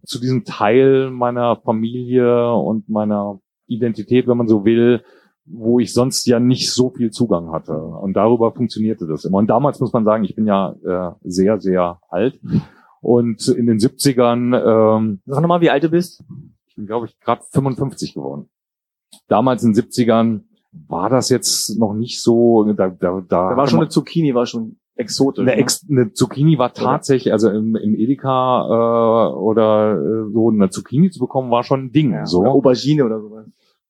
zu 0.06 0.20
diesem 0.20 0.44
Teil 0.44 1.12
meiner 1.12 1.58
Familie 1.58 2.54
und 2.54 2.90
meiner 2.90 3.40
Identität, 3.68 4.28
wenn 4.28 4.38
man 4.38 4.48
so 4.48 4.66
will, 4.66 5.04
wo 5.46 5.80
ich 5.80 5.94
sonst 5.94 6.26
ja 6.26 6.40
nicht 6.40 6.72
so 6.72 6.90
viel 6.90 7.12
Zugang 7.12 7.52
hatte. 7.52 7.78
Und 7.78 8.14
darüber 8.14 8.52
funktionierte 8.52 9.08
das 9.08 9.26
immer. 9.26 9.38
Und 9.38 9.48
damals 9.48 9.80
muss 9.80 9.94
man 9.94 10.06
sagen, 10.06 10.24
ich 10.24 10.36
bin 10.36 10.48
ja 10.48 10.76
äh, 10.84 11.14
sehr, 11.24 11.60
sehr 11.60 12.00
alt. 12.10 12.40
Und 13.02 13.48
in 13.50 13.66
den 13.66 13.80
70ern... 13.80 14.98
Ähm, 14.98 15.22
Sag 15.26 15.42
nochmal, 15.42 15.62
wie 15.62 15.70
alt 15.70 15.84
du 15.84 15.90
bist? 15.90 16.24
Ich 16.68 16.76
bin, 16.76 16.86
glaube 16.86 17.08
ich, 17.08 17.20
gerade 17.20 17.44
55 17.52 18.14
geworden. 18.14 18.50
Damals 19.28 19.64
in 19.64 19.74
den 19.74 19.84
70ern 19.84 20.42
war 20.88 21.10
das 21.10 21.30
jetzt 21.30 21.78
noch 21.78 21.94
nicht 21.94 22.22
so... 22.22 22.64
Da, 22.74 22.90
da, 22.90 23.22
da, 23.22 23.22
da 23.28 23.58
war 23.58 23.68
schon 23.68 23.80
eine 23.80 23.90
Zucchini, 23.90 24.34
war 24.36 24.46
schon 24.46 24.78
exotisch. 24.96 25.42
Eine, 25.42 25.52
ne? 25.52 25.58
Ex 25.58 25.86
eine 25.90 26.14
Zucchini 26.14 26.58
war 26.58 26.74
tatsächlich, 26.74 27.34
also 27.34 27.50
im, 27.50 27.76
im 27.76 27.96
Edeka 27.96 28.66
äh, 28.68 29.34
oder 29.36 29.94
äh, 29.94 30.32
so 30.32 30.50
eine 30.50 30.70
Zucchini 30.70 31.10
zu 31.10 31.20
bekommen, 31.20 31.52
war 31.52 31.64
schon 31.64 31.86
ein 31.86 31.92
Ding. 31.92 32.12
Ja, 32.12 32.26
so. 32.26 32.42
Oder 32.42 32.52
Aubergine 32.52 33.06
oder 33.06 33.20
sowas. 33.20 33.46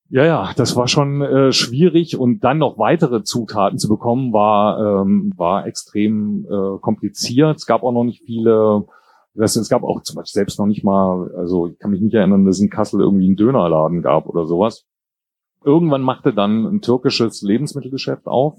Ja, 0.09 0.25
ja, 0.25 0.51
das 0.55 0.75
war 0.75 0.87
schon 0.87 1.21
äh, 1.21 1.51
schwierig 1.51 2.19
und 2.19 2.43
dann 2.43 2.59
noch 2.59 2.77
weitere 2.77 3.23
Zutaten 3.23 3.79
zu 3.79 3.89
bekommen, 3.89 4.31
war, 4.31 5.01
ähm, 5.01 5.33
war 5.35 5.65
extrem 5.65 6.45
äh, 6.45 6.77
kompliziert. 6.79 7.57
Es 7.57 7.65
gab 7.65 7.81
auch 7.81 7.91
noch 7.91 8.03
nicht 8.03 8.21
viele, 8.23 8.85
das, 9.33 9.55
es 9.55 9.69
gab 9.69 9.81
auch 9.81 10.03
zum 10.03 10.17
Beispiel 10.17 10.39
selbst 10.39 10.59
noch 10.59 10.67
nicht 10.67 10.83
mal, 10.83 11.33
also 11.35 11.67
ich 11.67 11.79
kann 11.79 11.89
mich 11.89 12.01
nicht 12.01 12.13
erinnern, 12.13 12.45
dass 12.45 12.57
es 12.57 12.61
in 12.61 12.69
Kassel 12.69 13.01
irgendwie 13.01 13.25
einen 13.25 13.37
Dönerladen 13.37 14.03
gab 14.03 14.27
oder 14.27 14.45
sowas. 14.45 14.85
Irgendwann 15.65 16.01
machte 16.01 16.33
dann 16.33 16.65
ein 16.65 16.81
türkisches 16.81 17.41
Lebensmittelgeschäft 17.41 18.27
auf, 18.27 18.55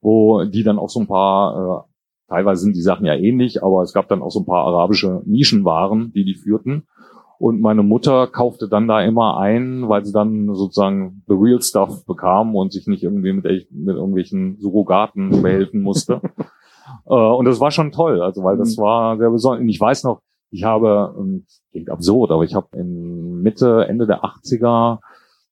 wo 0.00 0.44
die 0.44 0.62
dann 0.62 0.78
auch 0.78 0.90
so 0.90 1.00
ein 1.00 1.06
paar, 1.06 1.86
äh, 1.86 2.32
teilweise 2.32 2.62
sind 2.62 2.76
die 2.76 2.82
Sachen 2.82 3.06
ja 3.06 3.14
ähnlich, 3.14 3.62
aber 3.62 3.82
es 3.82 3.92
gab 3.92 4.08
dann 4.08 4.22
auch 4.22 4.30
so 4.30 4.40
ein 4.40 4.46
paar 4.46 4.64
arabische 4.66 5.22
Nischenwaren, 5.24 6.12
die 6.12 6.24
die 6.24 6.34
führten. 6.34 6.84
Und 7.38 7.60
meine 7.60 7.82
Mutter 7.82 8.26
kaufte 8.28 8.68
dann 8.68 8.88
da 8.88 9.02
immer 9.02 9.38
ein, 9.38 9.88
weil 9.88 10.04
sie 10.04 10.12
dann 10.12 10.54
sozusagen 10.54 11.22
the 11.26 11.34
real 11.34 11.60
stuff 11.60 12.06
bekam 12.06 12.54
und 12.54 12.72
sich 12.72 12.86
nicht 12.86 13.02
irgendwie 13.02 13.32
mit, 13.32 13.44
mit 13.44 13.96
irgendwelchen 13.96 14.58
Surrogaten 14.60 15.30
behelfen 15.42 15.82
musste. 15.82 16.20
äh, 17.06 17.14
und 17.14 17.44
das 17.44 17.60
war 17.60 17.70
schon 17.70 17.92
toll, 17.92 18.22
also 18.22 18.44
weil 18.44 18.56
das 18.56 18.76
mhm. 18.76 18.82
war 18.82 19.18
sehr 19.18 19.30
besonders. 19.30 19.60
Und 19.60 19.68
ich 19.68 19.80
weiß 19.80 20.04
noch, 20.04 20.20
ich 20.50 20.62
habe, 20.62 21.42
klingt 21.72 21.90
absurd, 21.90 22.30
aber 22.30 22.44
ich 22.44 22.54
habe 22.54 22.68
in 22.76 23.42
Mitte, 23.42 23.86
Ende 23.88 24.06
der 24.06 24.22
80er 24.22 25.00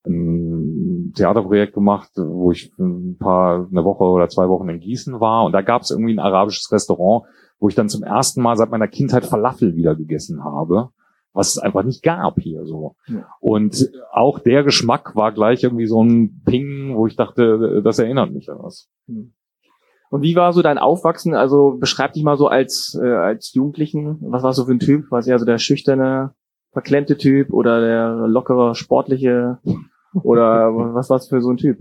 ein 0.06 0.91
Theaterprojekt 1.14 1.74
gemacht, 1.74 2.10
wo 2.16 2.52
ich 2.52 2.72
ein 2.78 3.16
paar, 3.18 3.66
eine 3.70 3.84
Woche 3.84 4.04
oder 4.04 4.28
zwei 4.28 4.48
Wochen 4.48 4.68
in 4.68 4.80
Gießen 4.80 5.20
war. 5.20 5.44
Und 5.44 5.52
da 5.52 5.62
gab 5.62 5.82
es 5.82 5.90
irgendwie 5.90 6.14
ein 6.14 6.20
arabisches 6.20 6.70
Restaurant, 6.70 7.24
wo 7.58 7.68
ich 7.68 7.74
dann 7.74 7.88
zum 7.88 8.02
ersten 8.02 8.42
Mal 8.42 8.56
seit 8.56 8.70
meiner 8.70 8.88
Kindheit 8.88 9.26
Falafel 9.26 9.74
wieder 9.74 9.94
gegessen 9.94 10.44
habe 10.44 10.90
was 11.32 11.48
es 11.48 11.58
einfach 11.58 11.82
nicht 11.82 12.02
gab 12.02 12.38
hier 12.40 12.66
so. 12.66 12.96
Ja. 13.06 13.26
Und 13.40 13.90
auch 14.12 14.38
der 14.38 14.64
Geschmack 14.64 15.16
war 15.16 15.32
gleich 15.32 15.62
irgendwie 15.62 15.86
so 15.86 16.02
ein 16.02 16.42
Ping, 16.44 16.94
wo 16.96 17.06
ich 17.06 17.16
dachte, 17.16 17.80
das 17.82 17.98
erinnert 17.98 18.32
mich 18.32 18.50
an 18.50 18.58
was. 18.60 18.88
Hm. 19.06 19.32
Und 20.10 20.20
wie 20.20 20.36
war 20.36 20.52
so 20.52 20.60
dein 20.60 20.76
Aufwachsen? 20.76 21.34
Also 21.34 21.78
beschreib 21.80 22.12
dich 22.12 22.22
mal 22.22 22.36
so 22.36 22.48
als 22.48 22.98
äh, 23.02 23.14
als 23.14 23.54
Jugendlichen. 23.54 24.18
Was 24.20 24.42
warst 24.42 24.58
du 24.58 24.66
für 24.66 24.72
ein 24.72 24.78
Typ? 24.78 25.10
War 25.10 25.22
du 25.22 25.32
also 25.32 25.46
der 25.46 25.56
schüchterne, 25.56 26.34
verklemmte 26.72 27.16
Typ 27.16 27.50
oder 27.50 27.80
der 27.80 28.28
lockere, 28.28 28.74
sportliche? 28.74 29.58
Oder 30.14 30.74
was 30.94 31.10
warst 31.10 31.30
du 31.30 31.36
für 31.36 31.42
so 31.42 31.50
ein 31.50 31.56
Typ? 31.56 31.78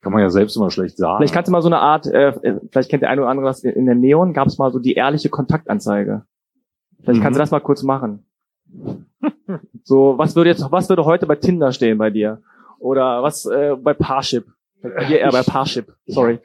Kann 0.00 0.12
man 0.12 0.20
ja 0.20 0.30
selbst 0.30 0.56
immer 0.56 0.70
schlecht 0.70 0.96
sagen. 0.96 1.18
Vielleicht 1.18 1.34
kannst 1.34 1.48
du 1.48 1.52
mal 1.52 1.62
so 1.62 1.68
eine 1.68 1.78
Art, 1.78 2.06
äh, 2.06 2.32
vielleicht 2.70 2.90
kennt 2.90 3.02
der 3.02 3.10
eine 3.10 3.20
oder 3.22 3.30
andere 3.30 3.46
das 3.46 3.62
in 3.62 3.86
der 3.86 3.94
Neon, 3.94 4.32
gab 4.32 4.48
es 4.48 4.58
mal 4.58 4.72
so 4.72 4.80
die 4.80 4.94
ehrliche 4.94 5.28
Kontaktanzeige. 5.28 6.24
Vielleicht 7.00 7.20
mhm. 7.20 7.22
kannst 7.22 7.36
du 7.36 7.40
mhm. 7.40 7.42
das 7.42 7.50
mal 7.52 7.60
kurz 7.60 7.82
machen. 7.84 8.26
so, 9.84 10.18
was 10.18 10.34
würde 10.34 10.50
jetzt, 10.50 10.66
was 10.70 10.88
würde 10.88 11.04
heute 11.04 11.26
bei 11.26 11.36
Tinder 11.36 11.72
stehen 11.72 11.98
bei 11.98 12.10
dir? 12.10 12.42
Oder 12.80 13.22
was 13.22 13.46
äh, 13.46 13.76
bei 13.80 13.94
Parship? 13.94 14.46
Bei 14.82 15.04
dir 15.04 15.20
eher 15.20 15.30
bei 15.30 15.42
Parship. 15.42 15.94
Sorry. 16.06 16.40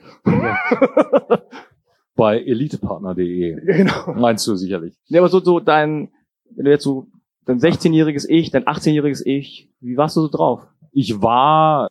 bei 2.16 2.40
elitepartner.de. 2.40 3.60
Genau. 3.66 4.14
Meinst 4.14 4.46
du 4.46 4.56
sicherlich. 4.56 4.96
Nee, 5.10 5.18
aber 5.18 5.30
so, 5.30 5.40
so 5.40 5.60
dein, 5.60 6.12
wenn 6.56 6.66
du 6.66 6.72
jetzt 6.72 6.84
so 6.84 7.08
dein 7.48 7.60
16-jähriges 7.60 8.28
Ich, 8.30 8.52
dein 8.52 8.66
18-jähriges 8.66 9.26
Ich, 9.26 9.70
wie 9.80 9.98
warst 9.98 10.16
du 10.18 10.22
so 10.22 10.28
drauf? 10.28 10.68
Ich 10.92 11.22
war 11.22 11.88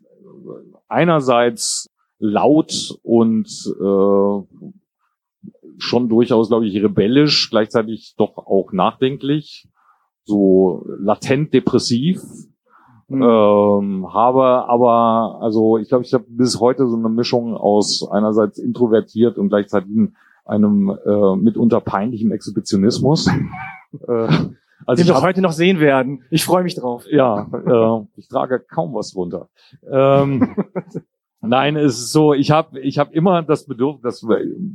einerseits 0.89 1.89
laut 2.19 2.99
und 3.03 3.49
äh, 3.81 4.67
schon 5.79 6.09
durchaus, 6.09 6.49
glaube 6.49 6.67
ich, 6.67 6.83
rebellisch, 6.83 7.51
gleichzeitig 7.51 8.15
doch 8.17 8.39
auch 8.39 8.73
nachdenklich 8.73 9.69
so 10.25 10.85
latent 10.99 11.55
depressiv. 11.55 12.21
Mhm. 13.09 13.23
Ähm, 13.23 14.13
habe 14.13 14.69
aber, 14.69 15.39
also 15.41 15.79
ich 15.79 15.89
glaube, 15.89 16.05
ich 16.05 16.13
habe 16.13 16.25
bis 16.29 16.61
heute 16.61 16.89
so 16.89 16.97
eine 16.97 17.09
Mischung 17.09 17.57
aus 17.57 18.07
einerseits 18.11 18.59
introvertiert 18.59 19.39
und 19.39 19.49
gleichzeitig 19.49 19.91
einem 20.45 20.91
äh, 21.07 21.37
mitunter 21.37 21.81
peinlichen 21.81 22.33
Exhibitionismus. 22.33 23.29
äh, 24.09 24.29
also 24.87 25.03
Den 25.03 25.13
wir 25.13 25.21
heute 25.21 25.43
noch 25.43 25.53
sehen 25.53 25.81
werden. 25.81 26.25
Ich 26.31 26.45
freue 26.45 26.63
mich 26.63 26.75
drauf. 26.75 27.05
Ja, 27.11 27.47
äh, 27.53 28.07
ich 28.17 28.29
trage 28.29 28.61
kaum 28.61 28.95
was 28.95 29.15
runter. 29.15 29.49
Ähm, 29.91 30.57
Nein, 31.47 31.77
es 31.77 31.99
ist 31.99 32.13
so, 32.13 32.35
ich 32.35 32.51
habe 32.51 32.81
ich 32.81 32.99
hab 32.99 33.13
immer 33.13 33.43
das 33.43 33.67
Bedürfnis, 33.67 34.21
das 34.21 34.27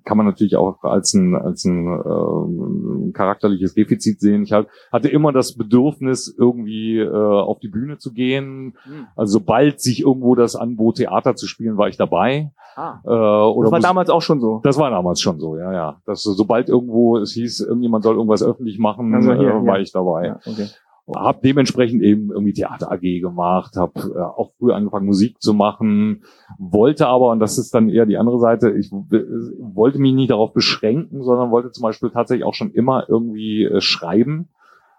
kann 0.05 0.17
man 0.17 0.25
natürlich 0.25 0.55
auch 0.55 0.81
als 0.83 1.13
ein, 1.13 1.35
als 1.35 1.65
ein 1.65 1.87
äh, 1.87 3.11
charakterliches 3.11 3.73
Defizit 3.73 4.19
sehen. 4.19 4.43
Ich 4.43 4.51
hab, 4.51 4.67
hatte 4.91 5.09
immer 5.09 5.31
das 5.31 5.55
Bedürfnis, 5.55 6.33
irgendwie 6.37 6.99
äh, 6.99 7.09
auf 7.09 7.59
die 7.59 7.67
Bühne 7.67 7.97
zu 7.97 8.13
gehen. 8.13 8.75
Hm. 8.83 9.07
Also 9.15 9.39
sobald 9.39 9.81
sich 9.81 10.01
irgendwo 10.01 10.35
das 10.35 10.55
anbot, 10.55 10.95
Theater 10.95 11.35
zu 11.35 11.47
spielen, 11.47 11.77
war 11.77 11.87
ich 11.87 11.97
dabei. 11.97 12.51
Ah. 12.75 12.99
Äh, 13.03 13.09
oder 13.09 13.69
das 13.69 13.71
war 13.71 13.79
damals 13.79 14.09
auch 14.09 14.21
schon 14.21 14.39
so. 14.39 14.61
Das 14.63 14.77
war 14.77 14.89
damals 14.89 15.19
schon 15.19 15.39
so, 15.39 15.57
ja, 15.57 15.73
ja. 15.73 15.97
Das, 16.05 16.23
sobald 16.23 16.69
irgendwo 16.69 17.17
es 17.17 17.33
hieß, 17.33 17.61
irgendjemand 17.61 18.03
soll 18.03 18.15
irgendwas 18.15 18.43
öffentlich 18.43 18.79
machen, 18.79 19.13
also 19.13 19.33
hier, 19.33 19.49
äh, 19.49 19.65
war 19.65 19.79
ich 19.79 19.91
dabei. 19.91 20.27
Ja, 20.27 20.39
okay 20.45 20.67
habe 21.13 21.39
dementsprechend 21.43 22.03
eben 22.03 22.31
irgendwie 22.31 22.53
Theater 22.53 22.91
AG 22.91 23.01
gemacht, 23.01 23.75
habe 23.75 23.99
äh, 24.15 24.19
auch 24.19 24.51
früh 24.57 24.71
angefangen 24.71 25.05
Musik 25.05 25.41
zu 25.41 25.53
machen, 25.53 26.23
wollte 26.57 27.07
aber 27.07 27.31
und 27.31 27.39
das 27.39 27.57
ist 27.57 27.73
dann 27.73 27.89
eher 27.89 28.05
die 28.05 28.17
andere 28.17 28.39
Seite, 28.39 28.71
ich 28.71 28.91
wollte 28.91 29.99
mich 29.99 30.13
nicht 30.13 30.31
darauf 30.31 30.53
beschränken, 30.53 31.23
sondern 31.23 31.51
wollte 31.51 31.71
zum 31.71 31.83
Beispiel 31.83 32.11
tatsächlich 32.11 32.45
auch 32.45 32.53
schon 32.53 32.71
immer 32.71 33.05
irgendwie 33.09 33.65
äh, 33.65 33.81
schreiben. 33.81 34.49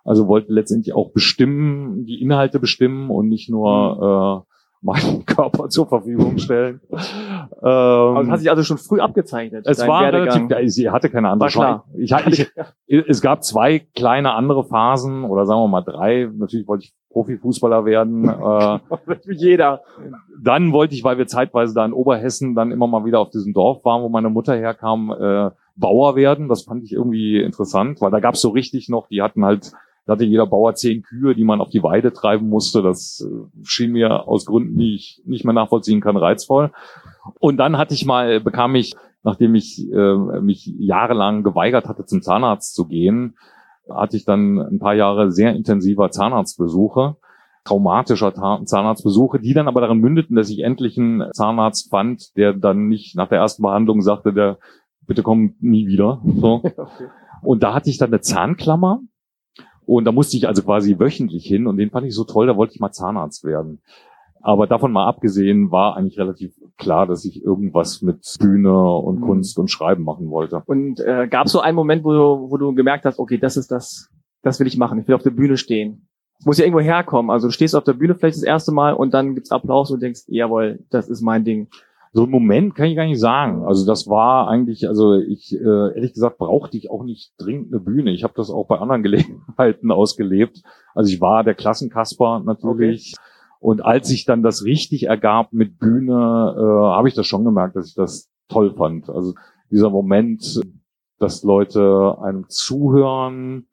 Also 0.04 0.26
wollte 0.26 0.52
letztendlich 0.52 0.94
auch 0.94 1.12
bestimmen, 1.12 2.04
die 2.06 2.20
Inhalte 2.20 2.58
bestimmen 2.58 3.08
und 3.10 3.28
nicht 3.28 3.48
nur 3.48 4.42
mhm. 4.42 4.42
äh, 4.42 4.51
meinen 4.82 5.24
Körper 5.26 5.68
zur 5.68 5.86
Verfügung 5.88 6.38
stellen. 6.38 6.80
ähm, 6.90 6.98
also 7.62 8.30
hat 8.30 8.38
sich 8.40 8.50
also 8.50 8.62
schon 8.64 8.78
früh 8.78 9.00
abgezeichnet. 9.00 9.66
Es 9.66 9.86
war 9.86 10.02
Werdegang. 10.02 10.48
relativ, 10.48 10.72
sie 10.72 10.90
hatte 10.90 11.08
keine 11.08 11.30
andere 11.30 11.48
Chance. 11.48 11.84
Ich, 11.96 12.12
ich, 12.12 12.50
ich, 12.86 13.08
es 13.08 13.22
gab 13.22 13.44
zwei 13.44 13.78
kleine 13.94 14.34
andere 14.34 14.64
Phasen 14.64 15.24
oder 15.24 15.46
sagen 15.46 15.60
wir 15.60 15.68
mal 15.68 15.82
drei. 15.82 16.28
Natürlich 16.34 16.66
wollte 16.66 16.84
ich 16.84 16.94
Profifußballer 17.10 17.84
werden. 17.84 18.28
äh, 18.28 18.78
Jeder. 19.30 19.82
Dann 20.42 20.72
wollte 20.72 20.94
ich, 20.94 21.04
weil 21.04 21.18
wir 21.18 21.26
zeitweise 21.26 21.74
da 21.74 21.84
in 21.84 21.92
Oberhessen 21.92 22.54
dann 22.54 22.72
immer 22.72 22.86
mal 22.86 23.04
wieder 23.04 23.20
auf 23.20 23.30
diesem 23.30 23.52
Dorf 23.52 23.84
waren, 23.84 24.02
wo 24.02 24.08
meine 24.08 24.30
Mutter 24.30 24.54
herkam, 24.56 25.10
äh, 25.12 25.50
Bauer 25.76 26.16
werden. 26.16 26.48
Das 26.48 26.64
fand 26.64 26.84
ich 26.84 26.92
irgendwie 26.92 27.40
interessant, 27.40 28.00
weil 28.00 28.10
da 28.10 28.20
gab 28.20 28.34
es 28.34 28.40
so 28.40 28.50
richtig 28.50 28.88
noch, 28.88 29.06
die 29.08 29.22
hatten 29.22 29.44
halt 29.44 29.72
da 30.04 30.14
hatte 30.14 30.24
jeder 30.24 30.46
Bauer 30.46 30.74
zehn 30.74 31.02
Kühe, 31.02 31.34
die 31.34 31.44
man 31.44 31.60
auf 31.60 31.70
die 31.70 31.82
Weide 31.82 32.12
treiben 32.12 32.48
musste. 32.48 32.82
Das 32.82 33.24
äh, 33.24 33.46
schien 33.62 33.92
mir 33.92 34.26
aus 34.26 34.46
Gründen, 34.46 34.76
die 34.76 34.94
ich 34.94 35.22
nicht 35.24 35.44
mehr 35.44 35.54
nachvollziehen 35.54 36.00
kann, 36.00 36.16
reizvoll. 36.16 36.72
Und 37.38 37.56
dann 37.58 37.78
hatte 37.78 37.94
ich 37.94 38.04
mal, 38.04 38.40
bekam 38.40 38.74
ich, 38.74 38.94
nachdem 39.22 39.54
ich 39.54 39.88
äh, 39.92 40.40
mich 40.40 40.66
jahrelang 40.78 41.44
geweigert 41.44 41.86
hatte, 41.88 42.04
zum 42.04 42.22
Zahnarzt 42.22 42.74
zu 42.74 42.86
gehen, 42.86 43.36
hatte 43.88 44.16
ich 44.16 44.24
dann 44.24 44.58
ein 44.58 44.78
paar 44.80 44.94
Jahre 44.94 45.30
sehr 45.30 45.54
intensiver 45.54 46.10
Zahnarztbesuche, 46.10 47.16
traumatischer 47.64 48.34
Zahnarztbesuche, 48.34 49.38
die 49.38 49.54
dann 49.54 49.68
aber 49.68 49.80
darin 49.80 49.98
mündeten, 49.98 50.34
dass 50.34 50.50
ich 50.50 50.60
endlich 50.60 50.98
einen 50.98 51.30
Zahnarzt 51.32 51.90
fand, 51.90 52.36
der 52.36 52.54
dann 52.54 52.88
nicht 52.88 53.14
nach 53.14 53.28
der 53.28 53.38
ersten 53.38 53.62
Behandlung 53.62 54.02
sagte, 54.02 54.32
der 54.32 54.58
bitte 55.06 55.22
komm 55.22 55.54
nie 55.60 55.86
wieder. 55.86 56.20
So. 56.24 56.62
Und 57.42 57.62
da 57.62 57.74
hatte 57.74 57.90
ich 57.90 57.98
dann 57.98 58.10
eine 58.10 58.20
Zahnklammer 58.20 59.00
und 59.86 60.04
da 60.04 60.12
musste 60.12 60.36
ich 60.36 60.46
also 60.48 60.62
quasi 60.62 60.98
wöchentlich 60.98 61.44
hin 61.44 61.66
und 61.66 61.76
den 61.76 61.90
fand 61.90 62.06
ich 62.06 62.14
so 62.14 62.24
toll, 62.24 62.46
da 62.46 62.56
wollte 62.56 62.74
ich 62.74 62.80
mal 62.80 62.92
Zahnarzt 62.92 63.44
werden. 63.44 63.80
Aber 64.40 64.66
davon 64.66 64.90
mal 64.90 65.06
abgesehen 65.06 65.70
war 65.70 65.96
eigentlich 65.96 66.18
relativ 66.18 66.52
klar, 66.76 67.06
dass 67.06 67.24
ich 67.24 67.44
irgendwas 67.44 68.02
mit 68.02 68.24
Bühne 68.40 68.76
und 68.96 69.20
mhm. 69.20 69.24
Kunst 69.24 69.58
und 69.58 69.70
Schreiben 69.70 70.02
machen 70.02 70.30
wollte. 70.30 70.62
Und 70.66 70.98
äh, 70.98 71.28
gab 71.28 71.46
es 71.46 71.52
so 71.52 71.60
einen 71.60 71.76
Moment, 71.76 72.02
wo 72.04 72.12
du, 72.12 72.50
wo 72.50 72.56
du 72.56 72.74
gemerkt 72.74 73.04
hast, 73.04 73.20
okay, 73.20 73.38
das 73.38 73.56
ist 73.56 73.70
das, 73.70 74.10
das 74.42 74.58
will 74.58 74.66
ich 74.66 74.76
machen, 74.76 74.98
ich 74.98 75.06
will 75.06 75.14
auf 75.14 75.22
der 75.22 75.30
Bühne 75.30 75.56
stehen. 75.56 76.08
Es 76.40 76.46
muss 76.46 76.58
ja 76.58 76.64
irgendwo 76.64 76.80
herkommen. 76.80 77.30
Also 77.30 77.46
du 77.46 77.52
stehst 77.52 77.76
auf 77.76 77.84
der 77.84 77.92
Bühne 77.92 78.16
vielleicht 78.16 78.36
das 78.36 78.42
erste 78.42 78.72
Mal 78.72 78.94
und 78.94 79.14
dann 79.14 79.36
gibt's 79.36 79.52
Applaus 79.52 79.92
und 79.92 80.02
denkst, 80.02 80.22
jawohl, 80.26 80.80
das 80.90 81.08
ist 81.08 81.22
mein 81.22 81.44
Ding. 81.44 81.68
So 82.14 82.24
im 82.24 82.30
Moment 82.30 82.74
kann 82.74 82.86
ich 82.86 82.96
gar 82.96 83.06
nicht 83.06 83.20
sagen. 83.20 83.64
Also 83.64 83.86
das 83.86 84.06
war 84.06 84.46
eigentlich, 84.46 84.86
also 84.86 85.14
ich 85.14 85.54
äh, 85.54 85.94
ehrlich 85.94 86.12
gesagt 86.12 86.36
brauchte 86.36 86.76
ich 86.76 86.90
auch 86.90 87.04
nicht 87.04 87.32
dringend 87.38 87.72
eine 87.72 87.80
Bühne. 87.80 88.12
Ich 88.12 88.22
habe 88.22 88.34
das 88.36 88.50
auch 88.50 88.66
bei 88.66 88.78
anderen 88.78 89.02
Gelegenheiten 89.02 89.90
ausgelebt. 89.90 90.62
Also 90.94 91.10
ich 91.10 91.22
war 91.22 91.42
der 91.42 91.54
Klassenkasper 91.54 92.40
natürlich. 92.40 93.14
Okay. 93.16 93.26
Und 93.60 93.84
als 93.84 94.08
sich 94.08 94.24
dann 94.24 94.42
das 94.42 94.64
richtig 94.64 95.04
ergab 95.04 95.52
mit 95.52 95.78
Bühne, 95.78 96.12
äh, 96.12 96.96
habe 96.96 97.08
ich 97.08 97.14
das 97.14 97.26
schon 97.26 97.44
gemerkt, 97.44 97.76
dass 97.76 97.88
ich 97.88 97.94
das 97.94 98.28
toll 98.48 98.74
fand. 98.74 99.08
Also 99.08 99.34
dieser 99.70 99.88
Moment, 99.88 100.60
dass 101.18 101.42
Leute 101.44 102.18
einem 102.20 102.48
zuhören, 102.48 103.68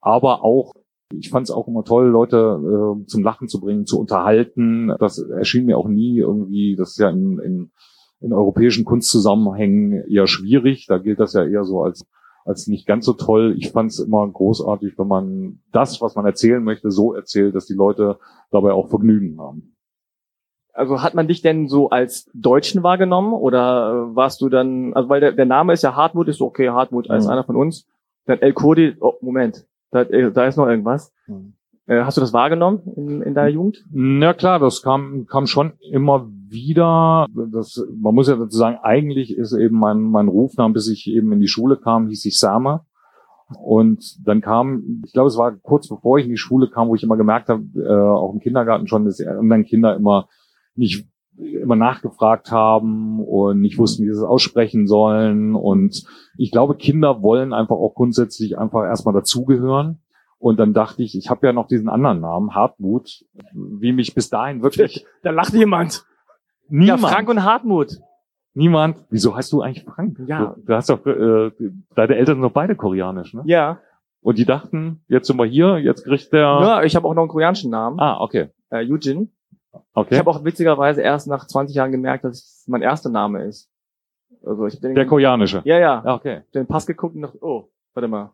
aber 0.00 0.44
auch 0.44 0.74
ich 1.18 1.30
fand 1.30 1.48
es 1.48 1.50
auch 1.50 1.68
immer 1.68 1.84
toll, 1.84 2.08
Leute 2.08 2.36
äh, 2.36 3.06
zum 3.06 3.22
Lachen 3.22 3.48
zu 3.48 3.60
bringen, 3.60 3.86
zu 3.86 3.98
unterhalten. 3.98 4.94
Das 4.98 5.18
erschien 5.18 5.66
mir 5.66 5.78
auch 5.78 5.88
nie 5.88 6.18
irgendwie, 6.18 6.76
das 6.76 6.90
ist 6.90 6.98
ja 6.98 7.10
in, 7.10 7.38
in, 7.38 7.70
in 8.20 8.32
europäischen 8.32 8.84
Kunstzusammenhängen 8.84 10.04
eher 10.08 10.26
schwierig. 10.26 10.86
Da 10.86 10.98
gilt 10.98 11.20
das 11.20 11.32
ja 11.32 11.44
eher 11.44 11.64
so 11.64 11.82
als 11.82 12.06
als 12.44 12.66
nicht 12.66 12.86
ganz 12.86 13.04
so 13.04 13.12
toll. 13.12 13.54
Ich 13.56 13.70
fand 13.70 13.90
es 13.90 13.98
immer 13.98 14.28
großartig, 14.28 14.98
wenn 14.98 15.08
man 15.08 15.60
das, 15.70 16.00
was 16.00 16.14
man 16.14 16.26
erzählen 16.26 16.62
möchte, 16.62 16.90
so 16.90 17.14
erzählt, 17.14 17.54
dass 17.54 17.66
die 17.66 17.74
Leute 17.74 18.18
dabei 18.50 18.72
auch 18.72 18.88
Vergnügen 18.88 19.40
haben. 19.40 19.76
Also 20.74 21.02
hat 21.02 21.14
man 21.14 21.28
dich 21.28 21.42
denn 21.42 21.68
so 21.68 21.90
als 21.90 22.30
Deutschen 22.32 22.82
wahrgenommen 22.82 23.34
oder 23.34 24.14
warst 24.16 24.40
du 24.40 24.48
dann, 24.48 24.94
also 24.94 25.08
weil 25.08 25.20
der, 25.20 25.32
der 25.32 25.44
Name 25.44 25.74
ist 25.74 25.82
ja 25.82 25.94
Hartmut, 25.94 26.28
ist 26.28 26.38
so 26.38 26.46
okay, 26.46 26.70
Hartmut 26.70 27.10
als 27.10 27.26
mhm. 27.26 27.30
einer 27.30 27.44
von 27.44 27.56
uns. 27.56 27.86
Dann 28.24 28.40
El 28.40 28.54
Kodi, 28.54 28.96
oh, 29.00 29.14
Moment, 29.20 29.66
da, 29.92 30.02
äh, 30.02 30.32
da 30.32 30.46
ist 30.46 30.56
noch 30.56 30.66
irgendwas. 30.66 31.12
Mhm. 31.26 31.54
Hast 31.88 32.16
du 32.16 32.20
das 32.20 32.32
wahrgenommen 32.32 32.80
in, 32.96 33.22
in 33.22 33.34
deiner 33.34 33.50
Jugend? 33.50 33.84
Na 33.90 34.34
klar, 34.34 34.58
das 34.58 34.82
kam, 34.82 35.26
kam 35.26 35.46
schon 35.46 35.72
immer 35.90 36.28
wieder. 36.48 37.26
Das, 37.50 37.84
man 37.94 38.14
muss 38.14 38.28
ja 38.28 38.36
dazu 38.36 38.56
sagen, 38.56 38.78
eigentlich 38.82 39.36
ist 39.36 39.52
eben 39.52 39.78
mein, 39.78 40.00
mein 40.00 40.28
Rufname, 40.28 40.72
bis 40.72 40.88
ich 40.88 41.08
eben 41.08 41.32
in 41.32 41.40
die 41.40 41.48
Schule 41.48 41.76
kam, 41.76 42.08
hieß 42.08 42.24
ich 42.24 42.38
Sama. 42.38 42.86
Und 43.60 44.26
dann 44.26 44.40
kam, 44.40 45.02
ich 45.04 45.12
glaube, 45.12 45.26
es 45.26 45.36
war 45.36 45.52
kurz 45.56 45.88
bevor 45.88 46.18
ich 46.18 46.24
in 46.24 46.30
die 46.30 46.38
Schule 46.38 46.70
kam, 46.70 46.88
wo 46.88 46.94
ich 46.94 47.02
immer 47.02 47.16
gemerkt 47.16 47.48
habe, 47.48 47.64
äh, 47.76 47.92
auch 47.92 48.32
im 48.32 48.40
Kindergarten 48.40 48.86
schon, 48.86 49.04
dass 49.04 49.20
anderen 49.20 49.64
Kinder 49.64 49.94
immer 49.96 50.28
nicht 50.74 51.06
immer 51.36 51.76
nachgefragt 51.76 52.50
haben 52.50 53.20
und 53.24 53.60
nicht 53.60 53.78
wussten, 53.78 54.02
wie 54.04 54.12
sie 54.12 54.18
es 54.18 54.22
aussprechen 54.22 54.86
sollen. 54.86 55.54
Und 55.54 56.04
ich 56.36 56.50
glaube, 56.50 56.76
Kinder 56.76 57.22
wollen 57.22 57.52
einfach 57.52 57.76
auch 57.76 57.94
grundsätzlich 57.94 58.58
einfach 58.58 58.84
erstmal 58.84 59.14
dazugehören. 59.14 60.02
Und 60.38 60.58
dann 60.58 60.72
dachte 60.72 61.02
ich, 61.02 61.16
ich 61.16 61.30
habe 61.30 61.46
ja 61.46 61.52
noch 61.52 61.68
diesen 61.68 61.88
anderen 61.88 62.20
Namen, 62.20 62.54
Hartmut, 62.54 63.24
wie 63.54 63.92
mich 63.92 64.14
bis 64.14 64.28
dahin 64.28 64.62
wirklich. 64.62 65.06
Da 65.22 65.30
lacht 65.30 65.54
jemand. 65.54 66.04
Niemand. 66.68 67.00
Ja, 67.00 67.08
Frank 67.08 67.28
und 67.28 67.44
Hartmut. 67.44 67.98
Niemand. 68.54 69.04
Wieso 69.08 69.36
heißt 69.36 69.52
du 69.52 69.62
eigentlich 69.62 69.84
Frank? 69.84 70.18
Ja. 70.26 70.54
Du, 70.56 70.62
du 70.62 70.74
hast 70.74 70.90
doch, 70.90 71.06
äh, 71.06 71.52
deine 71.94 72.16
Eltern 72.16 72.36
sind 72.36 72.42
doch 72.42 72.52
beide 72.52 72.74
koreanisch, 72.74 73.34
ne? 73.34 73.42
Ja. 73.46 73.80
Und 74.20 74.38
die 74.38 74.44
dachten, 74.44 75.04
jetzt 75.08 75.26
sind 75.26 75.36
wir 75.36 75.46
hier, 75.46 75.78
jetzt 75.78 76.04
kriegt 76.04 76.32
der. 76.32 76.40
Ja, 76.40 76.82
ich 76.82 76.96
habe 76.96 77.06
auch 77.08 77.14
noch 77.14 77.22
einen 77.22 77.30
koreanischen 77.30 77.70
Namen. 77.70 77.98
Ah, 77.98 78.20
okay. 78.20 78.48
Äh, 78.70 78.84
Eugene. 78.90 79.28
Okay. 79.94 80.14
Ich 80.14 80.18
habe 80.18 80.30
auch 80.30 80.44
witzigerweise 80.44 81.02
erst 81.02 81.26
nach 81.26 81.46
20 81.46 81.74
Jahren 81.74 81.92
gemerkt, 81.92 82.24
dass 82.24 82.34
es 82.34 82.64
mein 82.66 82.82
erster 82.82 83.10
Name 83.10 83.44
ist. 83.44 83.70
Also 84.44 84.66
ich 84.66 84.80
den, 84.80 84.94
Der 84.94 85.06
koreanische. 85.06 85.62
Ja, 85.64 85.78
ja. 85.78 86.02
ja 86.04 86.14
okay. 86.14 86.42
Den 86.54 86.66
Pass 86.66 86.86
geguckt 86.86 87.14
und 87.14 87.22
dachte, 87.22 87.38
oh, 87.40 87.68
warte 87.94 88.08
mal. 88.08 88.32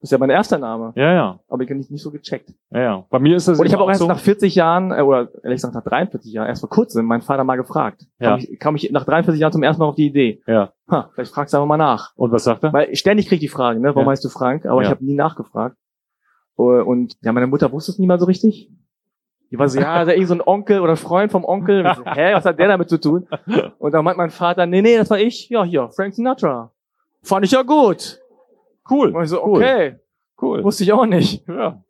Das 0.00 0.08
ist 0.08 0.12
ja 0.12 0.18
mein 0.18 0.30
erster 0.30 0.58
Name. 0.58 0.92
Ja, 0.94 1.12
ja. 1.12 1.40
Aber 1.48 1.62
ich 1.64 1.68
habe 1.68 1.78
nicht, 1.78 1.90
nicht 1.90 2.02
so 2.02 2.12
gecheckt. 2.12 2.52
Ja, 2.70 2.80
ja. 2.80 3.04
Bei 3.10 3.18
mir 3.18 3.34
ist 3.34 3.48
das 3.48 3.58
Und 3.58 3.66
ich 3.66 3.72
habe 3.72 3.82
auch 3.82 3.88
erst 3.88 4.00
so 4.00 4.06
nach 4.06 4.20
40 4.20 4.54
Jahren, 4.54 4.92
äh, 4.92 5.02
oder 5.02 5.28
ehrlich 5.42 5.56
gesagt 5.56 5.74
nach 5.74 5.82
43 5.82 6.32
Jahren, 6.32 6.46
erst 6.46 6.60
vor 6.60 6.70
kurzem 6.70 7.04
meinen 7.04 7.22
Vater 7.22 7.42
mal 7.42 7.56
gefragt. 7.56 8.06
Ja. 8.20 8.30
Kam 8.30 8.38
ich, 8.38 8.58
kam 8.60 8.76
ich 8.76 8.90
nach 8.92 9.04
43 9.04 9.40
Jahren 9.40 9.52
zum 9.52 9.64
ersten 9.64 9.82
Mal 9.82 9.88
auf 9.88 9.96
die 9.96 10.06
Idee. 10.06 10.40
Ja. 10.46 10.72
Ha, 10.88 11.10
vielleicht 11.12 11.32
fragst 11.32 11.52
du 11.52 11.56
aber 11.56 11.66
mal 11.66 11.78
nach. 11.78 12.12
Und 12.14 12.30
was 12.30 12.44
sagt 12.44 12.62
er? 12.62 12.72
Weil 12.72 12.94
ständig 12.94 13.26
krieg 13.26 13.36
ich 13.36 13.40
die 13.40 13.48
Frage, 13.48 13.80
ne? 13.80 13.88
Warum 13.88 14.04
ja. 14.04 14.12
heißt 14.12 14.24
du 14.24 14.28
Frank? 14.28 14.66
Aber 14.66 14.82
ja. 14.82 14.86
ich 14.86 14.90
habe 14.90 15.04
nie 15.04 15.14
nachgefragt. 15.14 15.76
Und 16.54 17.16
ja, 17.22 17.32
meine 17.32 17.46
Mutter 17.46 17.70
wusste 17.72 17.92
es 17.92 17.98
nie 17.98 18.06
mal 18.06 18.18
so 18.18 18.26
richtig. 18.26 18.70
Die 19.50 19.58
war 19.58 19.68
so, 19.68 19.80
ja, 19.80 20.02
ist 20.02 20.08
ja 20.08 20.12
irgendwie 20.14 20.26
so 20.26 20.34
ein 20.34 20.42
Onkel 20.42 20.80
oder 20.80 20.96
Freund 20.96 21.32
vom 21.32 21.44
Onkel. 21.44 21.82
So, 21.96 22.04
Hä, 22.04 22.34
was 22.34 22.44
hat 22.44 22.58
der 22.58 22.68
damit 22.68 22.90
zu 22.90 23.00
tun? 23.00 23.26
Und 23.78 23.92
dann 23.92 24.04
meint 24.04 24.18
mein 24.18 24.30
Vater, 24.30 24.66
nee, 24.66 24.82
nee, 24.82 24.96
das 24.96 25.08
war 25.08 25.18
ich. 25.18 25.48
Ja, 25.48 25.64
hier, 25.64 25.88
Frank 25.88 26.14
Sinatra. 26.14 26.70
Fand 27.22 27.46
ich 27.46 27.52
ja 27.52 27.62
gut. 27.62 28.20
Cool. 28.90 29.14
Und 29.14 29.22
ich 29.22 29.30
so, 29.30 29.42
okay. 29.42 29.96
Cool. 30.40 30.62
Wusste 30.62 30.84
ich 30.84 30.92
auch 30.92 31.06
nicht. 31.06 31.46
Ja. 31.48 31.82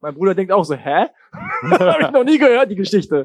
Mein 0.00 0.14
Bruder 0.14 0.34
denkt 0.34 0.52
auch 0.52 0.64
so, 0.64 0.74
hä? 0.74 1.06
Habe 1.70 2.02
ich 2.02 2.10
noch 2.10 2.24
nie 2.24 2.38
gehört, 2.38 2.70
die 2.70 2.76
Geschichte. 2.76 3.22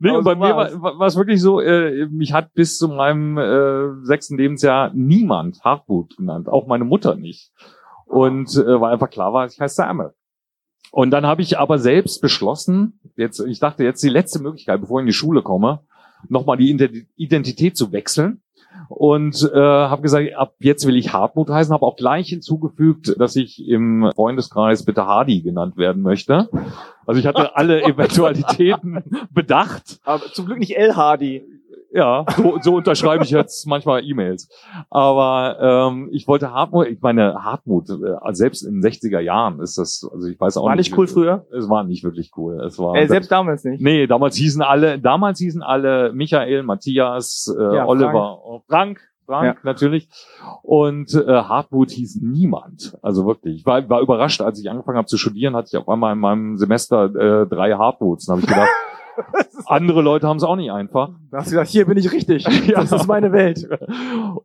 nee, 0.00 0.10
und 0.10 0.24
bei 0.24 0.32
so 0.32 0.38
mir 0.38 0.56
war, 0.56 0.98
war 0.98 1.06
es 1.06 1.16
wirklich 1.16 1.40
so, 1.40 1.60
äh, 1.60 2.06
mich 2.06 2.32
hat 2.32 2.54
bis 2.54 2.78
zu 2.78 2.88
meinem 2.88 3.38
äh, 3.38 4.04
sechsten 4.04 4.36
Lebensjahr 4.36 4.90
niemand 4.94 5.62
Hartmut 5.62 6.16
genannt, 6.16 6.48
auch 6.48 6.66
meine 6.66 6.84
Mutter 6.84 7.14
nicht. 7.16 7.52
Und 8.06 8.56
äh, 8.56 8.80
weil 8.80 8.92
einfach 8.92 9.10
klar 9.10 9.32
war, 9.32 9.46
ich 9.46 9.60
heiße 9.60 9.74
Sam. 9.74 10.10
Und 10.90 11.10
dann 11.10 11.26
habe 11.26 11.42
ich 11.42 11.58
aber 11.58 11.78
selbst 11.78 12.20
beschlossen, 12.20 13.00
jetzt, 13.16 13.40
ich 13.40 13.58
dachte, 13.58 13.84
jetzt 13.84 14.02
die 14.02 14.08
letzte 14.08 14.40
Möglichkeit, 14.40 14.80
bevor 14.80 15.00
ich 15.00 15.02
in 15.02 15.06
die 15.06 15.12
Schule 15.12 15.42
komme, 15.42 15.80
nochmal 16.28 16.56
die 16.56 16.70
Identität 17.16 17.76
zu 17.76 17.92
wechseln. 17.92 18.40
Und 18.88 19.42
äh, 19.52 19.58
habe 19.58 20.02
gesagt, 20.02 20.34
ab 20.34 20.54
jetzt 20.60 20.86
will 20.86 20.96
ich 20.96 21.12
Hartmut 21.12 21.48
heißen, 21.48 21.72
habe 21.72 21.86
auch 21.86 21.96
gleich 21.96 22.28
hinzugefügt, 22.28 23.18
dass 23.18 23.34
ich 23.34 23.66
im 23.66 24.10
Freundeskreis 24.14 24.84
bitte 24.84 25.06
Hardy 25.06 25.40
genannt 25.40 25.76
werden 25.76 26.02
möchte. 26.02 26.48
Also 27.06 27.18
ich 27.18 27.26
hatte 27.26 27.56
alle 27.56 27.82
Eventualitäten 27.84 29.02
bedacht. 29.30 29.98
Aber 30.04 30.24
zum 30.32 30.46
Glück 30.46 30.58
nicht 30.58 30.76
L 30.76 30.94
Hardy. 30.94 31.42
Ja, 31.96 32.26
so, 32.36 32.58
so 32.60 32.74
unterschreibe 32.76 33.24
ich 33.24 33.30
jetzt 33.30 33.66
manchmal 33.66 34.04
E-Mails. 34.04 34.50
Aber 34.90 35.88
ähm, 35.88 36.10
ich 36.12 36.28
wollte 36.28 36.52
Hartmut, 36.52 36.88
ich 36.88 37.00
meine 37.00 37.42
Hartmut, 37.42 37.88
äh, 37.88 38.34
selbst 38.34 38.62
in 38.62 38.82
den 38.82 38.82
60er 38.82 39.20
Jahren 39.20 39.60
ist 39.60 39.78
das, 39.78 40.06
also 40.12 40.28
ich 40.28 40.38
weiß 40.38 40.58
auch 40.58 40.66
war 40.66 40.76
nicht. 40.76 40.92
War 40.92 40.98
nicht 40.98 40.98
cool 40.98 41.06
früher? 41.06 41.46
Es 41.56 41.70
war 41.70 41.84
nicht 41.84 42.04
wirklich 42.04 42.32
cool. 42.36 42.60
Es 42.60 42.78
war 42.78 42.94
äh, 42.96 43.08
selbst 43.08 43.32
damals 43.32 43.64
nicht. 43.64 43.80
Nee, 43.80 44.06
damals 44.06 44.36
hießen 44.36 44.60
alle, 44.60 44.98
damals 44.98 45.38
hießen 45.38 45.62
alle 45.62 46.12
Michael, 46.12 46.64
Matthias, 46.64 47.50
äh, 47.58 47.76
ja, 47.76 47.86
Oliver, 47.86 48.40
Frank, 48.68 48.68
Frank, 48.68 49.00
Frank 49.24 49.44
ja. 49.44 49.60
natürlich. 49.62 50.10
Und 50.62 51.14
äh, 51.14 51.26
Hartmut 51.26 51.92
hieß 51.92 52.20
niemand. 52.20 52.98
Also 53.00 53.26
wirklich. 53.26 53.60
Ich 53.60 53.66
war, 53.66 53.88
war 53.88 54.02
überrascht, 54.02 54.42
als 54.42 54.60
ich 54.60 54.68
angefangen 54.68 54.98
habe 54.98 55.08
zu 55.08 55.16
studieren, 55.16 55.56
hatte 55.56 55.70
ich 55.72 55.78
auf 55.78 55.88
einmal 55.88 56.12
in 56.12 56.18
meinem 56.18 56.58
Semester 56.58 57.04
äh, 57.06 57.46
drei 57.46 57.72
Hartmuts. 57.72 58.26
Dann 58.26 58.36
habe 58.36 58.42
ich 58.42 58.48
gedacht, 58.48 58.68
Andere 59.66 60.02
Leute 60.02 60.26
haben 60.26 60.36
es 60.36 60.42
auch 60.42 60.56
nicht 60.56 60.70
einfach. 60.70 61.10
Da 61.30 61.38
hast 61.38 61.48
du 61.48 61.50
gesagt, 61.52 61.70
hier 61.70 61.86
bin 61.86 61.98
ich 61.98 62.12
richtig. 62.12 62.44
Das 62.76 62.92
ist 62.92 63.06
meine 63.06 63.32
Welt. 63.32 63.66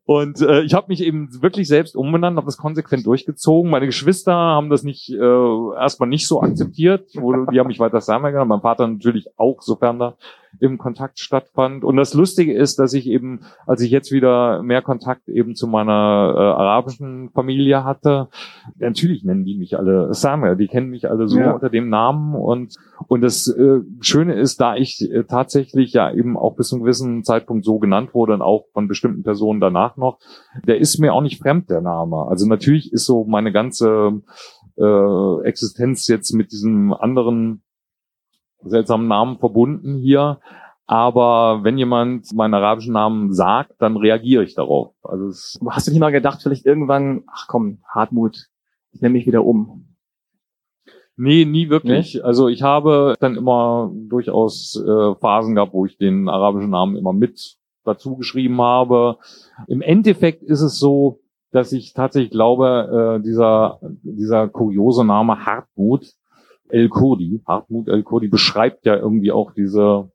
Und 0.05 0.41
äh, 0.41 0.61
ich 0.61 0.73
habe 0.73 0.87
mich 0.87 1.03
eben 1.03 1.29
wirklich 1.41 1.67
selbst 1.67 1.95
umbenannt, 1.95 2.37
habe 2.37 2.45
das 2.45 2.57
konsequent 2.57 3.05
durchgezogen. 3.05 3.69
Meine 3.69 3.85
Geschwister 3.85 4.33
haben 4.33 4.69
das 4.69 4.83
nicht 4.83 5.09
äh, 5.09 5.75
erstmal 5.75 6.07
nicht 6.07 6.27
so 6.27 6.41
akzeptiert. 6.41 7.09
Wo, 7.15 7.45
die 7.45 7.59
haben 7.59 7.67
mich 7.67 7.79
weiter 7.79 7.99
Sam 7.99 8.23
genannt. 8.23 8.47
Mein 8.47 8.61
Vater 8.61 8.87
natürlich 8.87 9.27
auch, 9.37 9.61
sofern 9.61 9.99
da 9.99 10.15
im 10.59 10.77
Kontakt 10.77 11.19
stattfand. 11.19 11.83
Und 11.83 11.97
das 11.97 12.13
Lustige 12.13 12.53
ist, 12.53 12.79
dass 12.79 12.93
ich 12.93 13.07
eben, 13.07 13.41
als 13.65 13.81
ich 13.81 13.91
jetzt 13.91 14.11
wieder 14.11 14.61
mehr 14.63 14.81
Kontakt 14.81 15.27
eben 15.29 15.55
zu 15.55 15.67
meiner 15.67 16.33
äh, 16.35 16.39
arabischen 16.39 17.29
Familie 17.31 17.83
hatte, 17.83 18.29
natürlich 18.77 19.23
nennen 19.23 19.45
die 19.45 19.57
mich 19.57 19.77
alle 19.77 20.13
Samuel, 20.13 20.57
die 20.57 20.67
kennen 20.67 20.89
mich 20.89 21.09
alle 21.09 21.27
so 21.27 21.39
ja. 21.39 21.51
unter 21.51 21.69
dem 21.69 21.89
Namen 21.89 22.35
und 22.35 22.75
und 23.07 23.21
das 23.21 23.47
äh, 23.47 23.79
Schöne 23.99 24.35
ist, 24.35 24.61
da 24.61 24.75
ich 24.75 25.01
äh, 25.01 25.23
tatsächlich 25.23 25.93
ja 25.93 26.11
eben 26.13 26.37
auch 26.37 26.55
bis 26.55 26.69
zu 26.69 26.75
einem 26.75 26.83
gewissen 26.83 27.23
Zeitpunkt 27.23 27.65
so 27.65 27.79
genannt 27.79 28.13
wurde 28.13 28.33
und 28.33 28.41
auch 28.41 28.65
von 28.73 28.87
bestimmten 28.87 29.23
Personen 29.23 29.59
danach 29.59 29.97
noch, 29.97 30.19
der 30.65 30.79
ist 30.79 30.99
mir 30.99 31.13
auch 31.13 31.21
nicht 31.21 31.41
fremd, 31.41 31.69
der 31.69 31.81
Name. 31.81 32.27
Also 32.27 32.47
natürlich 32.47 32.93
ist 32.93 33.05
so 33.05 33.25
meine 33.25 33.51
ganze 33.51 34.21
äh, 34.77 35.41
Existenz 35.43 36.07
jetzt 36.07 36.33
mit 36.33 36.51
diesem 36.51 36.93
anderen 36.93 37.63
seltsamen 38.63 39.07
Namen 39.07 39.37
verbunden 39.37 39.95
hier. 39.95 40.39
Aber 40.87 41.63
wenn 41.63 41.77
jemand 41.77 42.33
meinen 42.33 42.53
arabischen 42.53 42.93
Namen 42.93 43.33
sagt, 43.33 43.73
dann 43.79 43.95
reagiere 43.95 44.43
ich 44.43 44.55
darauf. 44.55 44.93
Also 45.03 45.27
es 45.27 45.59
Hast 45.65 45.87
du 45.87 45.91
nicht 45.91 46.01
mal 46.01 46.11
gedacht, 46.11 46.41
vielleicht 46.43 46.65
irgendwann, 46.65 47.23
ach 47.31 47.47
komm, 47.47 47.79
Hartmut, 47.87 48.47
ich 48.91 49.01
nehme 49.01 49.13
mich 49.13 49.25
wieder 49.25 49.45
um? 49.45 49.95
Nee, 51.15 51.45
nie 51.45 51.69
wirklich. 51.69 52.15
Nee? 52.15 52.21
Also 52.21 52.47
ich 52.47 52.63
habe 52.63 53.15
dann 53.19 53.35
immer 53.35 53.91
durchaus 53.93 54.75
äh, 54.75 55.15
Phasen 55.15 55.55
gehabt, 55.55 55.73
wo 55.73 55.85
ich 55.85 55.97
den 55.97 56.27
arabischen 56.27 56.71
Namen 56.71 56.97
immer 56.97 57.13
mit 57.13 57.57
dazu 57.83 58.15
geschrieben 58.15 58.61
habe. 58.61 59.17
Im 59.67 59.81
Endeffekt 59.81 60.43
ist 60.43 60.61
es 60.61 60.77
so, 60.77 61.19
dass 61.51 61.71
ich 61.73 61.93
tatsächlich 61.93 62.31
glaube, 62.31 63.19
äh, 63.19 63.23
dieser, 63.23 63.79
dieser 64.03 64.47
kuriose 64.47 65.05
Name 65.05 65.45
Hartmut 65.45 66.13
El-Kurdi, 66.71 67.41
Hartmut 67.47 67.87
El-Kurdi, 67.87 68.27
beschreibt 68.27 68.85
ja 68.85 68.95
irgendwie 68.95 69.31
auch 69.31 69.53
diese 69.53 70.11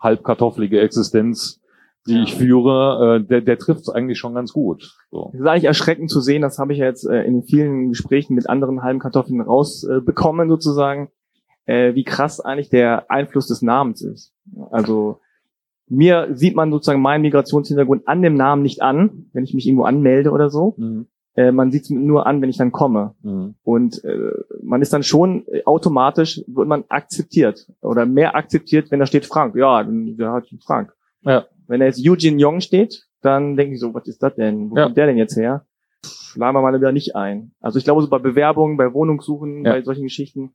halbkartoffelige 0.00 0.80
Existenz, 0.80 1.60
die 2.06 2.22
ich 2.22 2.34
führe, 2.34 3.16
äh, 3.16 3.24
der, 3.24 3.40
der 3.40 3.58
trifft 3.58 3.80
es 3.82 3.88
eigentlich 3.88 4.18
schon 4.18 4.34
ganz 4.34 4.52
gut. 4.52 4.96
So. 5.10 5.30
Das 5.32 5.40
ist 5.40 5.46
eigentlich 5.46 5.64
erschreckend 5.64 6.10
zu 6.10 6.20
sehen, 6.20 6.42
das 6.42 6.58
habe 6.58 6.72
ich 6.72 6.78
ja 6.78 6.86
jetzt 6.86 7.04
äh, 7.04 7.22
in 7.24 7.42
vielen 7.42 7.88
Gesprächen 7.88 8.34
mit 8.34 8.48
anderen 8.48 8.82
halben 8.82 9.00
Kartoffeln 9.00 9.40
rausbekommen, 9.40 10.46
äh, 10.46 10.50
sozusagen, 10.50 11.10
äh, 11.64 11.94
wie 11.94 12.04
krass 12.04 12.40
eigentlich 12.40 12.70
der 12.70 13.10
Einfluss 13.10 13.48
des 13.48 13.62
Namens 13.62 14.02
ist. 14.02 14.32
Also 14.70 15.18
mir 15.88 16.28
sieht 16.32 16.56
man 16.56 16.70
sozusagen 16.70 17.02
meinen 17.02 17.22
Migrationshintergrund 17.22 18.06
an 18.06 18.22
dem 18.22 18.34
Namen 18.34 18.62
nicht 18.62 18.82
an, 18.82 19.26
wenn 19.32 19.44
ich 19.44 19.54
mich 19.54 19.66
irgendwo 19.66 19.84
anmelde 19.84 20.30
oder 20.30 20.50
so. 20.50 20.74
Mhm. 20.76 21.06
Äh, 21.36 21.52
man 21.52 21.70
sieht 21.70 21.84
es 21.84 21.90
nur 21.90 22.26
an, 22.26 22.40
wenn 22.40 22.48
ich 22.48 22.56
dann 22.56 22.72
komme. 22.72 23.14
Mhm. 23.22 23.54
Und 23.62 24.02
äh, 24.04 24.32
man 24.62 24.82
ist 24.82 24.92
dann 24.92 25.02
schon 25.02 25.44
automatisch, 25.64 26.42
wird 26.46 26.66
man 26.66 26.84
akzeptiert 26.88 27.70
oder 27.82 28.06
mehr 28.06 28.34
akzeptiert, 28.34 28.90
wenn 28.90 29.00
da 29.00 29.06
steht 29.06 29.26
Frank. 29.26 29.54
Ja, 29.54 29.84
der 29.84 30.32
hat 30.32 30.48
Frank. 30.64 30.92
Ja. 31.22 31.44
Wenn 31.68 31.80
da 31.80 31.86
jetzt 31.86 32.00
Eugene 32.04 32.36
Young 32.40 32.60
steht, 32.60 33.06
dann 33.20 33.56
denke 33.56 33.74
ich 33.74 33.80
so, 33.80 33.92
was 33.92 34.06
ist 34.06 34.22
das 34.22 34.34
denn? 34.34 34.70
Wo 34.70 34.76
ja. 34.76 34.84
kommt 34.84 34.96
der 34.96 35.06
denn 35.06 35.18
jetzt 35.18 35.36
her? 35.36 35.66
Laden 36.36 36.54
wir 36.54 36.62
mal 36.62 36.74
wieder 36.74 36.92
nicht 36.92 37.16
ein. 37.16 37.52
Also 37.60 37.78
ich 37.78 37.84
glaube, 37.84 38.02
so 38.02 38.08
bei 38.08 38.18
Bewerbungen, 38.18 38.76
bei 38.76 38.92
Wohnungssuchen, 38.92 39.64
ja. 39.64 39.72
bei 39.72 39.82
solchen 39.82 40.04
Geschichten 40.04 40.54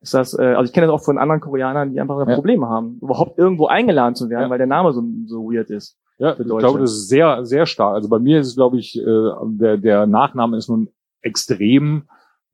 ist 0.00 0.14
das, 0.14 0.38
äh, 0.38 0.42
also 0.42 0.64
ich 0.64 0.72
kenne 0.72 0.86
das 0.86 0.94
auch 0.94 1.04
von 1.04 1.18
anderen 1.18 1.40
Koreanern, 1.40 1.92
die 1.92 2.00
einfach 2.00 2.26
ja. 2.26 2.34
Probleme 2.34 2.68
haben, 2.68 2.98
überhaupt 3.00 3.38
irgendwo 3.38 3.66
eingeladen 3.66 4.14
zu 4.14 4.28
werden, 4.30 4.50
weil 4.50 4.58
der 4.58 4.66
Name 4.66 4.92
so, 4.92 5.02
so 5.26 5.44
weird 5.50 5.70
ist. 5.70 5.98
Ja, 6.20 6.36
ich 6.38 6.46
glaube, 6.46 6.80
das 6.80 6.92
ist 6.92 7.08
sehr, 7.08 7.46
sehr 7.46 7.64
stark. 7.64 7.94
Also 7.94 8.10
bei 8.10 8.18
mir 8.18 8.40
ist 8.40 8.48
es, 8.48 8.54
glaube 8.54 8.78
ich, 8.78 8.96
äh, 8.98 9.30
der, 9.42 9.78
der 9.78 10.06
Nachname 10.06 10.58
ist 10.58 10.68
nun 10.68 10.90
extrem 11.22 12.04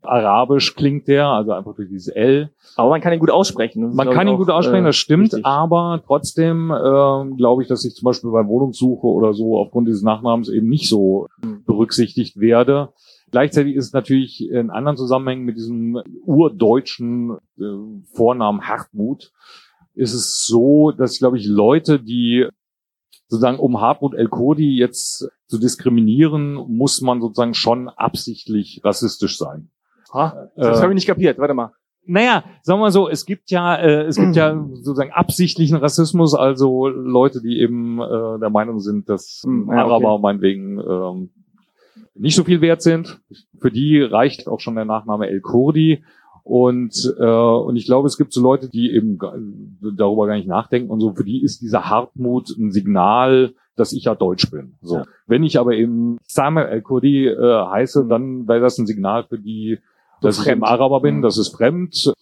arabisch 0.02 0.76
klingt 0.76 1.08
der, 1.08 1.26
also 1.26 1.50
einfach 1.50 1.74
durch 1.74 1.88
dieses 1.88 2.06
L. 2.06 2.50
Aber 2.76 2.90
man 2.90 3.00
kann 3.00 3.12
ihn 3.12 3.18
gut 3.18 3.30
aussprechen. 3.30 3.92
Man 3.92 4.10
kann 4.10 4.28
ihn 4.28 4.36
gut 4.36 4.50
aussprechen, 4.50 4.84
das 4.84 4.94
äh, 4.94 4.98
stimmt, 4.98 5.32
richtig. 5.32 5.44
aber 5.44 6.00
trotzdem 6.06 6.70
äh, 6.70 7.36
glaube 7.36 7.62
ich, 7.62 7.68
dass 7.68 7.84
ich 7.84 7.94
zum 7.94 8.04
Beispiel 8.06 8.30
bei 8.30 8.46
Wohnungssuche 8.46 9.06
oder 9.06 9.34
so 9.34 9.58
aufgrund 9.58 9.88
dieses 9.88 10.02
Nachnamens 10.02 10.48
eben 10.48 10.68
nicht 10.68 10.88
so 10.88 11.26
berücksichtigt 11.66 12.38
werde. 12.38 12.90
Gleichzeitig 13.32 13.74
ist 13.74 13.86
es 13.86 13.92
natürlich 13.92 14.48
in 14.48 14.70
anderen 14.70 14.96
Zusammenhängen 14.96 15.44
mit 15.44 15.56
diesem 15.56 16.00
urdeutschen 16.24 17.38
äh, 17.58 17.64
Vornamen 18.14 18.62
Hartmut, 18.68 19.32
ist 19.94 20.14
es 20.14 20.44
so, 20.46 20.92
dass, 20.92 21.18
glaube 21.18 21.38
ich, 21.38 21.48
Leute, 21.48 21.98
die 21.98 22.46
sozusagen 23.28 23.58
um 23.58 23.80
Hartmut 23.80 24.14
El-Kodi 24.14 24.76
jetzt 24.76 25.28
zu 25.46 25.58
diskriminieren, 25.58 26.54
muss 26.54 27.00
man 27.00 27.20
sozusagen 27.20 27.54
schon 27.54 27.88
absichtlich 27.88 28.80
rassistisch 28.84 29.38
sein. 29.38 29.70
Ha, 30.12 30.48
das 30.56 30.78
äh, 30.78 30.82
habe 30.82 30.92
ich 30.92 30.96
nicht 30.96 31.06
kapiert. 31.06 31.38
Warte 31.38 31.54
mal. 31.54 31.72
Naja, 32.08 32.44
sagen 32.62 32.78
wir 32.78 32.84
mal 32.84 32.92
so, 32.92 33.08
es 33.08 33.26
gibt 33.26 33.50
ja, 33.50 33.74
äh, 33.74 34.04
es 34.04 34.16
gibt 34.16 34.36
ja 34.36 34.54
sozusagen 34.74 35.10
absichtlichen 35.10 35.76
Rassismus, 35.76 36.34
also 36.34 36.88
Leute, 36.88 37.42
die 37.42 37.60
eben 37.60 38.00
äh, 38.00 38.38
der 38.38 38.50
Meinung 38.50 38.78
sind, 38.78 39.08
dass 39.08 39.42
hm, 39.44 39.68
ja, 39.70 39.84
Araber 39.84 40.12
okay. 40.12 40.22
meinetwegen 40.22 40.78
ähm, 40.78 41.30
nicht 42.14 42.36
so 42.36 42.44
viel 42.44 42.60
wert 42.60 42.82
sind. 42.82 43.20
Für 43.60 43.70
die 43.70 44.00
reicht 44.00 44.46
auch 44.46 44.60
schon 44.60 44.76
der 44.76 44.84
Nachname 44.84 45.28
El 45.28 45.40
Kurdi. 45.40 46.04
Und, 46.46 47.12
äh, 47.18 47.24
und 47.24 47.74
ich 47.74 47.86
glaube, 47.86 48.06
es 48.06 48.16
gibt 48.16 48.32
so 48.32 48.40
Leute, 48.40 48.68
die 48.68 48.92
eben 48.92 49.18
darüber 49.18 50.28
gar 50.28 50.36
nicht 50.36 50.46
nachdenken 50.46 50.92
und 50.92 51.00
so. 51.00 51.12
Für 51.12 51.24
die 51.24 51.42
ist 51.42 51.60
dieser 51.60 51.90
Hartmut 51.90 52.50
ein 52.50 52.70
Signal, 52.70 53.54
dass 53.74 53.92
ich 53.92 54.04
ja 54.04 54.14
Deutsch 54.14 54.48
bin. 54.48 54.76
So. 54.80 54.98
Ja. 54.98 55.04
Wenn 55.26 55.42
ich 55.42 55.58
aber 55.58 55.72
eben 55.72 56.18
Samuel 56.24 56.68
El 56.68 56.82
Kurdi 56.82 57.26
äh, 57.26 57.36
heiße, 57.36 58.06
dann 58.08 58.46
wäre 58.46 58.60
das 58.60 58.78
ein 58.78 58.86
Signal 58.86 59.24
für 59.24 59.40
die, 59.40 59.80
dass 60.20 60.36
fremd. 60.36 60.46
ich 60.46 60.52
eben 60.52 60.64
Araber 60.64 61.00
bin, 61.00 61.16
mhm. 61.16 61.22
das 61.22 61.36
ist 61.36 61.56
fremd. 61.56 62.12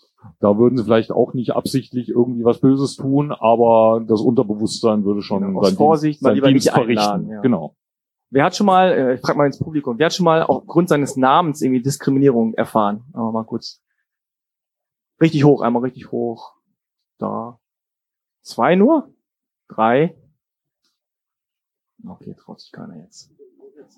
Da 0.40 0.56
würden 0.56 0.78
sie 0.78 0.84
vielleicht 0.84 1.12
auch 1.12 1.34
nicht 1.34 1.50
absichtlich 1.50 2.08
irgendwie 2.08 2.46
was 2.46 2.60
Böses 2.60 2.96
tun, 2.96 3.30
aber 3.30 4.02
das 4.08 4.22
Unterbewusstsein 4.22 5.04
würde 5.04 5.20
schon 5.20 5.42
genau, 5.42 5.62
sein 5.62 5.74
Vorsicht, 5.74 6.14
Dienst, 6.14 6.22
mal 6.22 6.34
lieber 6.34 6.48
Dienst 6.48 6.70
verrichten. 6.70 7.28
Ja. 7.28 7.42
Genau. 7.42 7.74
Wer 8.30 8.44
hat 8.44 8.56
schon 8.56 8.66
mal, 8.66 8.90
äh, 8.90 9.14
ich 9.16 9.20
frage 9.20 9.36
mal 9.36 9.44
ins 9.44 9.58
Publikum, 9.58 9.98
wer 9.98 10.06
hat 10.06 10.14
schon 10.14 10.24
mal 10.24 10.42
aufgrund 10.42 10.88
seines 10.88 11.18
Namens 11.18 11.60
irgendwie 11.60 11.82
Diskriminierung 11.82 12.54
erfahren? 12.54 13.02
Aber 13.12 13.32
mal 13.32 13.44
kurz. 13.44 13.83
Richtig 15.20 15.44
hoch, 15.44 15.62
einmal 15.62 15.82
richtig 15.82 16.10
hoch. 16.10 16.54
Da. 17.18 17.58
Zwei 18.42 18.74
nur? 18.74 19.14
Drei? 19.68 20.16
Okay, 22.06 22.34
traut 22.38 22.60
sich 22.60 22.72
keiner 22.72 22.96
jetzt. 22.98 23.30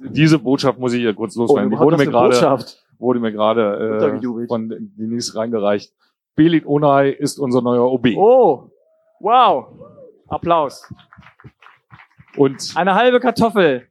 Diese 0.00 0.38
Botschaft 0.38 0.78
muss 0.78 0.92
ich 0.92 1.02
ja 1.02 1.12
kurz 1.12 1.34
loswerden. 1.36 1.72
Oh, 1.72 1.76
Die 1.76 1.82
wurde 1.82 1.96
mir 1.96 2.06
gerade, 2.06 2.64
wurde 2.98 3.20
mir 3.20 3.32
gerade 3.32 4.20
äh, 4.22 4.46
von 4.46 4.68
Denise 4.96 5.34
reingereicht. 5.34 5.92
Belit 6.34 6.66
Onay 6.66 7.12
ist 7.12 7.38
unser 7.38 7.62
neuer 7.62 7.90
OB. 7.90 8.08
Oh, 8.16 8.70
wow. 9.20 9.66
Applaus. 10.28 10.92
Und 12.36 12.74
eine 12.76 12.94
halbe 12.94 13.20
Kartoffel 13.20 13.88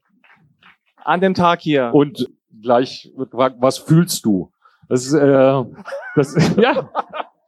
an 0.97 1.21
dem 1.21 1.33
Tag 1.33 1.61
hier. 1.61 1.91
Und 1.93 2.29
gleich 2.61 3.11
wird 3.15 3.31
gefragt, 3.31 3.57
was 3.59 3.79
fühlst 3.79 4.25
du? 4.25 4.51
Das 4.87 5.05
ist, 5.05 5.13
äh, 5.13 5.63
das, 6.15 6.55
ja. 6.57 6.89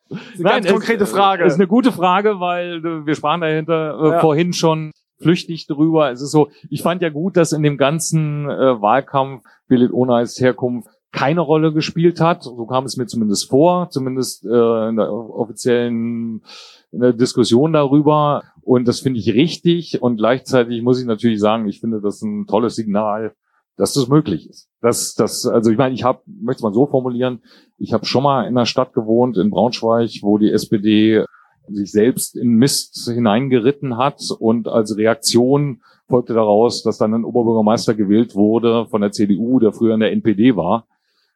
Das 0.09 0.19
ist 0.19 0.35
eine 0.35 0.43
Nein, 0.43 0.63
ganz 0.63 0.71
konkrete 0.71 1.05
Frage. 1.05 1.43
Das 1.43 1.53
ist 1.53 1.59
eine 1.59 1.67
gute 1.67 1.91
Frage, 1.91 2.39
weil 2.39 2.77
äh, 2.77 3.05
wir 3.05 3.15
sprachen 3.15 3.41
dahinter 3.41 3.99
äh, 3.99 4.09
ja. 4.11 4.19
vorhin 4.19 4.53
schon 4.53 4.91
flüchtig 5.19 5.67
drüber. 5.67 6.11
Es 6.11 6.21
ist 6.21 6.31
so, 6.31 6.49
ich 6.69 6.81
fand 6.81 7.01
ja 7.01 7.09
gut, 7.09 7.38
dass 7.38 7.51
in 7.51 7.63
dem 7.63 7.77
ganzen 7.77 8.49
äh, 8.49 8.81
Wahlkampf 8.81 9.43
Billet 9.67 9.91
Onais 9.91 10.39
Herkunft 10.39 10.89
keine 11.11 11.41
Rolle 11.41 11.73
gespielt 11.73 12.19
hat. 12.21 12.43
So 12.43 12.65
kam 12.65 12.85
es 12.85 12.97
mir 12.97 13.07
zumindest 13.07 13.49
vor, 13.49 13.89
zumindest 13.89 14.45
äh, 14.45 14.89
in 14.89 14.97
der 14.97 15.11
offiziellen 15.11 16.43
in 16.91 16.99
der 17.01 17.13
Diskussion 17.13 17.73
darüber. 17.73 18.43
Und 18.61 18.88
das 18.88 18.99
finde 18.99 19.19
ich 19.19 19.33
richtig. 19.33 20.01
Und 20.01 20.17
gleichzeitig 20.17 20.81
muss 20.81 20.99
ich 20.99 21.07
natürlich 21.07 21.39
sagen, 21.39 21.67
ich 21.67 21.79
finde 21.79 22.01
das 22.01 22.21
ein 22.21 22.47
tolles 22.47 22.75
Signal, 22.75 23.33
dass 23.78 23.93
das 23.93 24.07
möglich 24.07 24.49
ist. 24.49 24.69
Dass 24.82 25.13
das, 25.13 25.45
also 25.45 25.71
ich 25.71 25.78
meine, 25.78 25.95
ich 25.95 26.03
habe, 26.03 26.21
möchte 26.25 26.59
es 26.59 26.63
mal 26.63 26.73
so 26.73 26.88
formulieren, 26.88 27.41
ich 27.78 27.93
habe 27.93 28.05
schon 28.05 28.23
mal 28.23 28.41
in 28.41 28.57
einer 28.57 28.65
Stadt 28.65 28.93
gewohnt, 28.93 29.38
in 29.38 29.51
Braunschweig, 29.51 30.09
wo 30.21 30.38
die 30.38 30.51
SPD 30.51 31.23
sich 31.69 31.91
selbst 31.91 32.36
in 32.36 32.55
Mist 32.55 33.09
hineingeritten 33.13 33.97
hat 33.97 34.21
und 34.39 34.67
als 34.67 34.97
Reaktion 34.97 35.82
folgte 36.07 36.34
daraus, 36.34 36.84
dass 36.84 36.97
dann 36.97 37.13
ein 37.13 37.25
Oberbürgermeister 37.25 37.93
gewählt 37.93 38.36
wurde 38.36 38.88
von 38.88 39.01
der 39.01 39.11
CDU, 39.11 39.59
der 39.59 39.73
früher 39.73 39.93
in 39.93 39.99
der 39.99 40.11
NPD 40.11 40.55
war. 40.55 40.88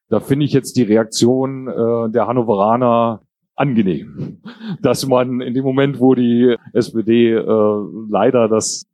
Da 0.10 0.20
finde 0.20 0.46
ich 0.46 0.54
jetzt 0.54 0.78
die 0.78 0.84
Reaktion 0.84 1.68
äh, 1.68 2.10
der 2.10 2.28
Hannoveraner 2.28 3.22
angenehm, 3.56 4.42
dass 4.82 5.08
man 5.08 5.42
in 5.42 5.54
dem 5.54 5.64
Moment, 5.64 6.00
wo 6.00 6.16
die 6.16 6.56
SPD 6.74 7.34
äh, 7.34 7.44
leider 8.10 8.48
das 8.48 8.86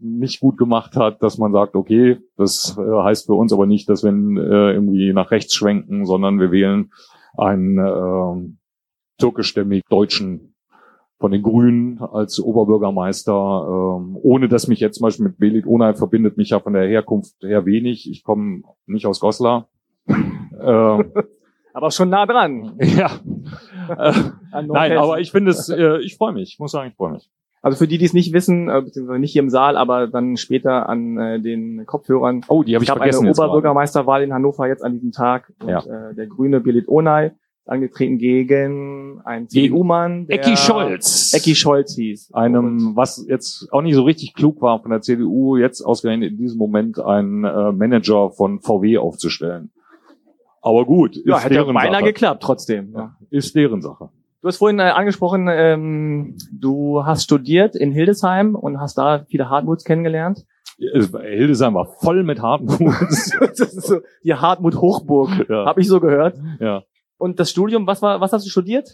nicht 0.00 0.40
gut 0.40 0.56
gemacht 0.56 0.96
hat, 0.96 1.22
dass 1.22 1.38
man 1.38 1.52
sagt, 1.52 1.74
okay, 1.76 2.18
das 2.36 2.76
äh, 2.78 3.02
heißt 3.02 3.26
für 3.26 3.34
uns 3.34 3.52
aber 3.52 3.66
nicht, 3.66 3.88
dass 3.88 4.02
wir 4.02 4.10
äh, 4.10 4.74
irgendwie 4.74 5.12
nach 5.12 5.30
rechts 5.30 5.54
schwenken, 5.54 6.06
sondern 6.06 6.40
wir 6.40 6.50
wählen 6.50 6.90
einen 7.36 7.78
äh, 7.78 8.54
türkischstämmig 9.18 9.84
deutschen 9.88 10.54
von 11.18 11.32
den 11.32 11.42
Grünen 11.42 11.98
als 12.00 12.40
Oberbürgermeister, 12.40 13.32
ähm, 13.32 14.16
ohne 14.22 14.48
dass 14.48 14.68
mich 14.68 14.80
jetzt 14.80 14.96
zum 14.96 15.04
Beispiel 15.04 15.26
mit 15.26 15.38
Belit 15.38 15.66
Onay 15.66 15.94
verbindet 15.94 16.38
mich 16.38 16.50
ja 16.50 16.60
von 16.60 16.72
der 16.72 16.88
Herkunft 16.88 17.34
her 17.42 17.66
wenig. 17.66 18.10
Ich 18.10 18.24
komme 18.24 18.62
nicht 18.86 19.06
aus 19.06 19.20
Goslar. 19.20 19.68
ähm, 20.08 21.12
aber 21.72 21.90
schon 21.90 22.10
nah 22.10 22.26
dran. 22.26 22.78
Ja. 22.80 23.10
Äh, 23.96 24.12
nein, 24.66 24.96
aber 24.96 25.20
ich 25.20 25.30
finde 25.32 25.50
es, 25.50 25.68
äh, 25.68 25.98
ich 25.98 26.16
freue 26.16 26.32
mich. 26.32 26.52
Ich 26.54 26.58
muss 26.58 26.72
sagen, 26.72 26.90
ich 26.90 26.96
freue 26.96 27.12
mich. 27.12 27.30
Also 27.62 27.76
für 27.76 27.86
die, 27.86 27.98
die 27.98 28.04
es 28.04 28.12
nicht 28.12 28.32
wissen, 28.32 28.68
äh, 28.68 28.80
beziehungsweise 28.82 29.18
nicht 29.18 29.32
hier 29.32 29.42
im 29.42 29.50
Saal, 29.50 29.76
aber 29.76 30.06
dann 30.06 30.36
später 30.36 30.88
an 30.88 31.18
äh, 31.18 31.40
den 31.40 31.84
Kopfhörern. 31.86 32.42
Oh, 32.48 32.62
die 32.62 32.74
habe 32.74 32.84
ich, 32.84 32.88
ich 32.88 32.90
hab 32.90 32.98
vergessen. 32.98 33.26
eine 33.26 33.32
Oberbürgermeisterwahl 33.32 34.22
in 34.22 34.32
Hannover 34.32 34.66
jetzt 34.66 34.82
an 34.82 34.94
diesem 34.94 35.12
Tag. 35.12 35.52
Und 35.62 35.68
ja. 35.68 35.80
äh, 35.80 36.14
der 36.14 36.26
grüne 36.26 36.60
Belit 36.60 36.88
Onay 36.88 37.32
angetreten 37.66 38.18
gegen 38.18 39.20
einen 39.24 39.48
CDU-Mann, 39.48 40.26
der 40.26 40.36
Ecki 40.36 40.56
Scholz. 40.56 41.32
Ecki 41.34 41.54
Scholz 41.54 41.94
hieß. 41.94 42.32
Einem, 42.32 42.96
was 42.96 43.24
jetzt 43.28 43.68
auch 43.70 43.82
nicht 43.82 43.94
so 43.94 44.02
richtig 44.02 44.34
klug 44.34 44.60
war 44.60 44.80
von 44.80 44.90
der 44.90 45.02
CDU, 45.02 45.56
jetzt 45.56 45.82
ausgerechnet 45.82 46.32
in 46.32 46.38
diesem 46.38 46.58
Moment 46.58 46.98
einen 46.98 47.44
äh, 47.44 47.72
Manager 47.72 48.30
von 48.30 48.60
VW 48.60 48.98
aufzustellen. 48.98 49.70
Aber 50.60 50.84
gut, 50.84 51.16
ist 51.16 51.26
ja, 51.26 51.38
hätte 51.38 51.54
deren 51.54 51.74
beinahe 51.74 52.00
Sache. 52.00 52.04
geklappt 52.04 52.42
trotzdem. 52.42 52.92
Ja. 52.94 53.16
Ist 53.30 53.54
deren 53.54 53.80
Sache. 53.82 54.10
Du 54.42 54.48
hast 54.48 54.56
vorhin 54.56 54.78
äh, 54.78 54.84
angesprochen, 54.84 55.48
ähm, 55.50 56.36
du 56.50 57.04
hast 57.04 57.24
studiert 57.24 57.76
in 57.76 57.92
Hildesheim 57.92 58.54
und 58.54 58.80
hast 58.80 58.96
da 58.96 59.24
viele 59.28 59.50
Hartmuts 59.50 59.84
kennengelernt. 59.84 60.46
Hildesheim 60.78 61.74
war 61.74 61.86
voll 62.00 62.24
mit 62.24 62.40
Hartmuts. 62.40 63.36
das 63.40 63.60
ist 63.60 63.86
so 63.86 64.00
die 64.24 64.34
Hartmut 64.34 64.76
Hochburg, 64.76 65.46
ja. 65.48 65.66
habe 65.66 65.82
ich 65.82 65.88
so 65.88 66.00
gehört. 66.00 66.38
Ja. 66.58 66.84
Und 67.18 67.38
das 67.38 67.50
Studium, 67.50 67.86
was 67.86 68.00
war, 68.00 68.22
was 68.22 68.32
hast 68.32 68.46
du 68.46 68.50
studiert? 68.50 68.90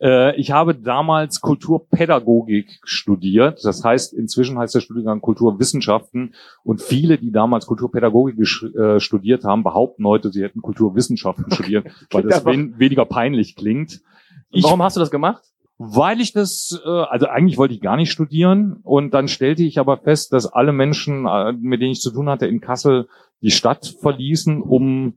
Äh, 0.00 0.36
ich 0.36 0.50
habe 0.50 0.74
damals 0.74 1.40
Kulturpädagogik 1.40 2.80
studiert. 2.84 3.64
Das 3.64 3.84
heißt, 3.84 4.14
inzwischen 4.14 4.58
heißt 4.58 4.74
der 4.74 4.80
Studiengang 4.80 5.20
Kulturwissenschaften. 5.20 6.34
Und 6.64 6.80
viele, 6.80 7.18
die 7.18 7.30
damals 7.30 7.66
Kulturpädagogik 7.66 8.38
äh, 8.38 9.00
studiert 9.00 9.44
haben, 9.44 9.62
behaupten 9.62 10.06
heute, 10.06 10.32
sie 10.32 10.42
hätten 10.42 10.62
Kulturwissenschaften 10.62 11.50
studiert, 11.52 11.86
weil 12.10 12.22
das 12.22 12.44
wen 12.44 12.78
weniger 12.78 13.04
peinlich 13.04 13.56
klingt. 13.56 14.00
Ich, 14.50 14.64
Warum 14.64 14.82
hast 14.82 14.96
du 14.96 15.00
das 15.00 15.10
gemacht? 15.10 15.44
Weil 15.78 16.20
ich 16.20 16.32
das, 16.32 16.80
äh, 16.84 16.88
also 16.88 17.26
eigentlich 17.26 17.58
wollte 17.58 17.74
ich 17.74 17.80
gar 17.80 17.96
nicht 17.96 18.10
studieren 18.10 18.80
und 18.82 19.12
dann 19.12 19.28
stellte 19.28 19.62
ich 19.62 19.78
aber 19.78 19.98
fest, 19.98 20.32
dass 20.32 20.46
alle 20.46 20.72
Menschen, 20.72 21.22
mit 21.60 21.80
denen 21.80 21.92
ich 21.92 22.00
zu 22.00 22.10
tun 22.10 22.28
hatte 22.28 22.46
in 22.46 22.60
Kassel, 22.60 23.08
die 23.42 23.50
Stadt 23.50 23.86
verließen, 24.00 24.60
um 24.62 25.14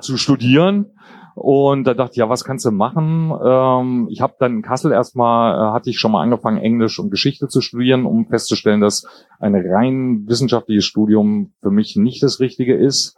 zu 0.00 0.16
studieren. 0.16 0.86
Und 1.34 1.84
da 1.84 1.94
dachte 1.94 2.12
ich, 2.12 2.18
ja, 2.18 2.28
was 2.28 2.44
kannst 2.44 2.64
du 2.64 2.70
machen? 2.70 3.32
Ähm, 3.44 4.08
ich 4.10 4.20
habe 4.20 4.34
dann 4.38 4.56
in 4.56 4.62
Kassel 4.62 4.92
erstmal, 4.92 5.54
äh, 5.54 5.72
hatte 5.72 5.90
ich 5.90 5.98
schon 5.98 6.12
mal 6.12 6.22
angefangen, 6.22 6.58
Englisch 6.58 6.98
und 7.00 7.10
Geschichte 7.10 7.48
zu 7.48 7.60
studieren, 7.60 8.06
um 8.06 8.26
festzustellen, 8.26 8.80
dass 8.80 9.04
ein 9.40 9.54
rein 9.54 10.24
wissenschaftliches 10.28 10.84
Studium 10.84 11.52
für 11.60 11.70
mich 11.70 11.96
nicht 11.96 12.22
das 12.22 12.38
Richtige 12.38 12.76
ist. 12.76 13.16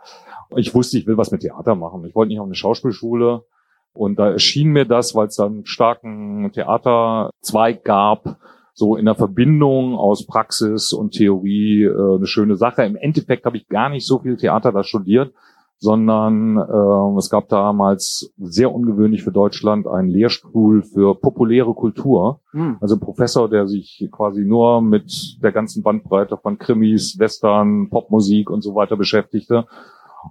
Ich 0.57 0.75
wusste, 0.75 0.97
ich 0.97 1.07
will 1.07 1.19
was 1.19 1.31
mit 1.31 1.43
Theater 1.43 1.75
machen. 1.75 2.05
Ich 2.05 2.15
wollte 2.15 2.31
nicht 2.31 2.41
auf 2.41 2.47
eine 2.47 2.55
Schauspielschule. 2.55 3.45
Und 3.93 4.19
da 4.19 4.31
erschien 4.31 4.69
mir 4.69 4.85
das, 4.85 5.15
weil 5.15 5.27
es 5.27 5.37
dann 5.37 5.53
einen 5.53 5.67
starken 5.67 6.51
Theaterzweig 6.53 7.85
gab, 7.85 8.39
so 8.73 8.97
in 8.97 9.07
der 9.07 9.15
Verbindung 9.15 9.95
aus 9.95 10.27
Praxis 10.27 10.93
und 10.93 11.13
Theorie 11.13 11.85
äh, 11.85 12.17
eine 12.17 12.27
schöne 12.27 12.57
Sache. 12.57 12.85
Im 12.85 12.97
Endeffekt 12.97 13.45
habe 13.45 13.57
ich 13.57 13.69
gar 13.69 13.89
nicht 13.89 14.07
so 14.07 14.21
viel 14.21 14.37
Theater 14.37 14.73
da 14.73 14.85
studiert, 14.85 15.33
sondern 15.79 16.57
äh, 16.57 17.19
es 17.19 17.31
gab 17.31 17.49
damals 17.49 18.33
sehr 18.39 18.73
ungewöhnlich 18.73 19.23
für 19.23 19.33
Deutschland 19.33 19.87
einen 19.87 20.09
Lehrstuhl 20.09 20.83
für 20.83 21.15
populäre 21.15 21.75
Kultur. 21.75 22.41
Mhm. 22.53 22.79
Also 22.81 22.97
ein 22.97 23.01
Professor, 23.01 23.49
der 23.49 23.67
sich 23.67 24.09
quasi 24.11 24.45
nur 24.45 24.81
mit 24.81 25.39
der 25.43 25.53
ganzen 25.53 25.83
Bandbreite 25.83 26.39
von 26.39 26.59
Krimis, 26.59 27.19
Western, 27.19 27.91
Popmusik 27.91 28.51
und 28.51 28.63
so 28.63 28.75
weiter 28.75 28.97
beschäftigte. 28.97 29.67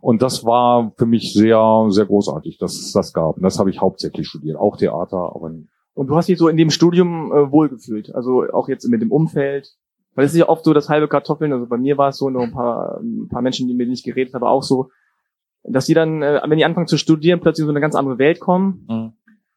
Und 0.02 0.22
das 0.22 0.44
war 0.44 0.92
für 0.98 1.06
mich 1.06 1.34
sehr, 1.34 1.86
sehr 1.90 2.06
großartig, 2.06 2.58
dass 2.58 2.74
es 2.76 2.92
das 2.92 3.14
gab. 3.14 3.38
Und 3.38 3.44
das 3.44 3.60
habe 3.60 3.70
ich 3.70 3.80
hauptsächlich 3.80 4.28
studiert, 4.28 4.58
auch 4.58 4.78
Theater, 4.78 5.32
aber 5.36 5.52
und 5.96 6.08
du 6.08 6.16
hast 6.18 6.28
dich 6.28 6.38
so 6.38 6.50
in 6.50 6.58
dem 6.58 6.72
Studium 6.72 7.32
äh, 7.32 7.52
wohlgefühlt, 7.52 8.14
also 8.14 8.44
auch 8.52 8.68
jetzt 8.68 8.88
mit 8.90 9.02
dem 9.02 9.12
Umfeld. 9.12 9.76
Weil 10.14 10.26
es 10.26 10.34
ist 10.34 10.40
ja 10.40 10.50
oft 10.50 10.64
so, 10.64 10.74
dass 10.74 10.90
halbe 10.90 11.08
Kartoffeln, 11.08 11.52
also 11.52 11.68
bei 11.68 11.78
mir 11.78 11.98
war 11.98 12.10
es 12.10 12.18
so, 12.18 12.30
noch 12.30 12.44
ein 12.44 12.52
paar, 12.52 13.00
ein 13.02 13.28
paar 13.30 13.42
Menschen, 13.42 13.68
die 13.68 13.74
mir 13.74 13.88
nicht 13.88 14.06
geredet 14.06 14.34
haben, 14.34 14.44
aber 14.44 14.52
auch 14.52 14.64
so, 14.64 14.90
dass 15.68 15.86
die 15.86 15.94
dann, 15.94 16.22
äh, 16.22 16.42
wenn 16.46 16.58
die 16.58 16.66
anfangen 16.66 16.88
zu 16.88 16.98
studieren, 16.98 17.40
plötzlich 17.40 17.64
in 17.64 17.68
so 17.68 17.74
eine 17.74 17.82
ganz 17.82 17.96
andere 17.96 18.18
Welt 18.18 18.40
kommen 18.40 18.86
mhm. 18.88 19.14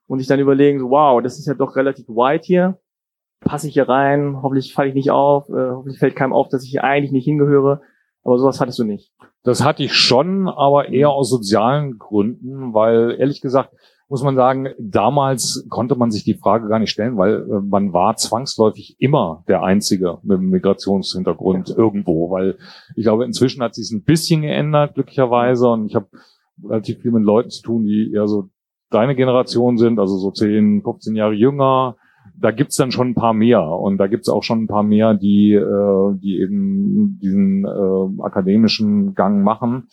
und 0.07 0.19
sich 0.19 0.29
dann 0.29 0.41
überlegen, 0.41 0.79
so, 0.79 0.91
wow, 0.91 1.23
das 1.23 1.39
ist 1.39 1.47
ja 1.47 1.55
doch 1.55 1.77
relativ 1.77 2.09
wide 2.09 2.45
hier. 2.45 2.79
Passe 3.41 3.69
ich 3.69 3.75
hier 3.75 3.89
rein? 3.89 4.43
Hoffentlich 4.43 4.75
falle 4.75 4.89
ich 4.89 4.95
nicht 4.95 5.11
auf. 5.11 5.49
Äh, 5.49 5.71
hoffentlich 5.71 5.99
fällt 5.99 6.17
keinem 6.17 6.33
auf, 6.33 6.49
dass 6.49 6.65
ich 6.65 6.71
hier 6.71 6.85
eigentlich 6.85 7.13
nicht 7.13 7.25
hingehöre. 7.25 7.83
Aber 8.25 8.39
sowas 8.39 8.61
hattest 8.61 8.79
du 8.79 8.85
nicht. 8.85 9.13
Das 9.45 9.65
hatte 9.65 9.83
ich 9.83 9.95
schon, 9.95 10.49
aber 10.49 10.89
eher 10.89 11.11
aus 11.11 11.31
sozialen 11.31 11.99
Gründen, 11.99 12.75
weil 12.75 13.17
ehrlich 13.19 13.41
gesagt, 13.41 13.73
muss 14.09 14.23
man 14.23 14.37
sagen, 14.37 14.69
damals 14.79 15.67
konnte 15.69 15.95
man 15.95 16.11
sich 16.11 16.25
die 16.25 16.35
Frage 16.35 16.69
gar 16.69 16.79
nicht 16.79 16.91
stellen, 16.91 17.19
weil 17.19 17.43
äh, 17.43 17.61
man 17.61 17.93
war 17.93 18.17
zwangsläufig 18.17 18.97
immer 18.99 19.45
der 19.49 19.63
Einzige 19.63 20.19
mit 20.23 20.39
einem 20.39 20.49
Migrationshintergrund 20.49 21.69
ja. 21.69 21.77
irgendwo, 21.77 22.31
weil 22.31 22.57
ich 22.97 23.05
glaube, 23.05 23.27
inzwischen 23.27 23.63
hat 23.63 23.75
sich 23.75 23.85
es 23.85 23.93
ein 23.93 24.05
bisschen 24.05 24.43
geändert, 24.43 24.95
glücklicherweise, 24.95 25.69
und 25.69 25.87
ich 25.87 25.95
habe 25.95 26.09
relativ 26.65 27.01
viel 27.03 27.11
mit 27.11 27.23
Leuten 27.23 27.51
zu 27.51 27.63
tun, 27.63 27.85
die 27.85 28.13
eher 28.13 28.27
so 28.27 28.49
deine 28.91 29.15
Generation 29.15 29.77
sind, 29.77 29.99
also 29.99 30.17
so 30.17 30.31
10, 30.31 30.83
15 30.83 31.15
Jahre 31.15 31.35
jünger. 31.35 31.97
Da 32.41 32.51
gibt's 32.51 32.77
dann 32.77 32.93
schon 32.93 33.09
ein 33.09 33.15
paar 33.15 33.35
mehr 33.35 33.63
und 33.63 33.99
da 33.99 34.07
gibt's 34.07 34.29
auch 34.29 34.43
schon 34.43 34.63
ein 34.63 34.67
paar 34.69 34.83
mehr, 34.83 35.15
die, 35.15 35.53
äh, 35.53 36.15
die 36.19 36.41
eben 36.41 37.19
diesen 37.21 37.65
äh, 37.65 38.23
akademischen 38.23 39.15
Gang 39.15 39.43
machen 39.43 39.89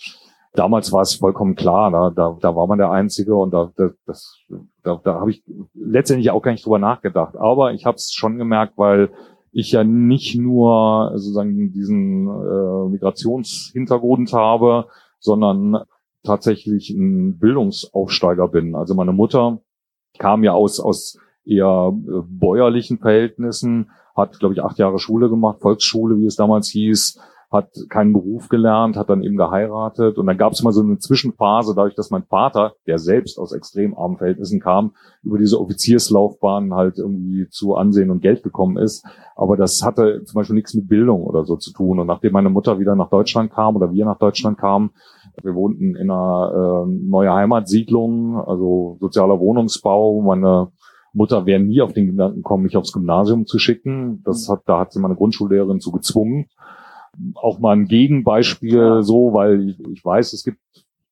damals 0.55 0.91
war 0.91 1.01
es 1.01 1.15
vollkommen 1.15 1.55
klar, 1.55 1.91
da, 1.91 2.09
da, 2.09 2.37
da 2.39 2.55
war 2.55 2.67
man 2.67 2.77
der 2.77 2.91
Einzige 2.91 3.35
und 3.35 3.53
da, 3.53 3.71
das, 3.75 3.91
das, 4.05 4.37
da, 4.83 4.99
da 5.03 5.19
habe 5.19 5.31
ich 5.31 5.43
letztendlich 5.73 6.31
auch 6.31 6.41
gar 6.41 6.51
nicht 6.51 6.65
drüber 6.65 6.79
nachgedacht. 6.79 7.35
Aber 7.37 7.73
ich 7.73 7.85
habe 7.85 7.95
es 7.95 8.11
schon 8.13 8.37
gemerkt, 8.37 8.77
weil 8.77 9.11
ich 9.51 9.71
ja 9.71 9.83
nicht 9.83 10.35
nur 10.37 11.11
sozusagen 11.15 11.71
diesen 11.71 12.27
äh, 12.27 12.89
Migrationshintergrund 12.89 14.33
habe, 14.33 14.87
sondern 15.19 15.83
tatsächlich 16.23 16.89
ein 16.89 17.37
Bildungsaufsteiger 17.37 18.47
bin. 18.47 18.75
Also 18.75 18.95
meine 18.95 19.13
Mutter 19.13 19.59
kam 20.17 20.43
ja 20.43 20.53
aus, 20.53 20.79
aus 20.79 21.17
eher 21.45 21.93
äh, 21.93 22.21
bäuerlichen 22.27 22.97
Verhältnissen, 22.99 23.91
hat, 24.15 24.39
glaube 24.39 24.53
ich, 24.53 24.63
acht 24.63 24.77
Jahre 24.77 24.99
Schule 24.99 25.29
gemacht, 25.29 25.61
Volksschule, 25.61 26.17
wie 26.17 26.25
es 26.25 26.35
damals 26.35 26.69
hieß, 26.69 27.19
hat 27.55 27.69
keinen 27.89 28.13
Beruf 28.13 28.49
gelernt, 28.49 28.97
hat 28.97 29.09
dann 29.09 29.23
eben 29.23 29.37
geheiratet 29.37 30.17
und 30.17 30.27
dann 30.27 30.37
gab 30.37 30.53
es 30.53 30.61
mal 30.61 30.71
so 30.71 30.81
eine 30.81 30.99
Zwischenphase, 30.99 31.73
dadurch, 31.75 31.95
dass 31.95 32.11
mein 32.11 32.23
Vater, 32.23 32.73
der 32.85 32.99
selbst 32.99 33.39
aus 33.39 33.53
extrem 33.53 33.97
armen 33.97 34.17
Verhältnissen 34.17 34.59
kam, 34.59 34.91
über 35.23 35.39
diese 35.39 35.59
Offizierslaufbahn 35.59 36.73
halt 36.73 36.99
irgendwie 36.99 37.47
zu 37.49 37.75
Ansehen 37.75 38.11
und 38.11 38.21
Geld 38.21 38.43
gekommen 38.43 38.77
ist. 38.77 39.05
Aber 39.35 39.57
das 39.57 39.81
hatte 39.83 40.23
zum 40.25 40.35
Beispiel 40.35 40.55
nichts 40.55 40.73
mit 40.75 40.87
Bildung 40.87 41.23
oder 41.23 41.45
so 41.45 41.55
zu 41.55 41.73
tun. 41.73 41.99
Und 41.99 42.07
nachdem 42.07 42.33
meine 42.33 42.49
Mutter 42.49 42.79
wieder 42.79 42.95
nach 42.95 43.09
Deutschland 43.09 43.51
kam 43.51 43.75
oder 43.75 43.91
wir 43.91 44.05
nach 44.05 44.19
Deutschland 44.19 44.57
kamen, 44.57 44.91
wir 45.41 45.55
wohnten 45.55 45.95
in 45.95 46.09
einer 46.11 46.85
äh, 46.85 46.89
neue 46.89 47.33
Heimatsiedlung, 47.33 48.37
also 48.37 48.97
sozialer 48.99 49.39
Wohnungsbau. 49.39 50.21
Meine 50.21 50.69
Mutter 51.13 51.45
wäre 51.45 51.59
nie 51.59 51.81
auf 51.81 51.93
den 51.93 52.07
Gedanken 52.07 52.37
gekommen, 52.37 52.63
mich 52.63 52.77
aufs 52.77 52.93
Gymnasium 52.93 53.45
zu 53.45 53.57
schicken. 53.57 54.21
Das 54.23 54.47
hat, 54.49 54.61
da 54.65 54.79
hat 54.79 54.93
sie 54.93 54.99
meine 54.99 55.15
Grundschullehrerin 55.15 55.79
zu 55.79 55.91
gezwungen 55.91 56.47
auch 57.35 57.59
mal 57.59 57.75
ein 57.75 57.85
Gegenbeispiel 57.85 59.03
so, 59.03 59.33
weil 59.33 59.69
ich, 59.69 59.79
ich 59.91 60.03
weiß, 60.03 60.33
es 60.33 60.43
gibt 60.43 60.59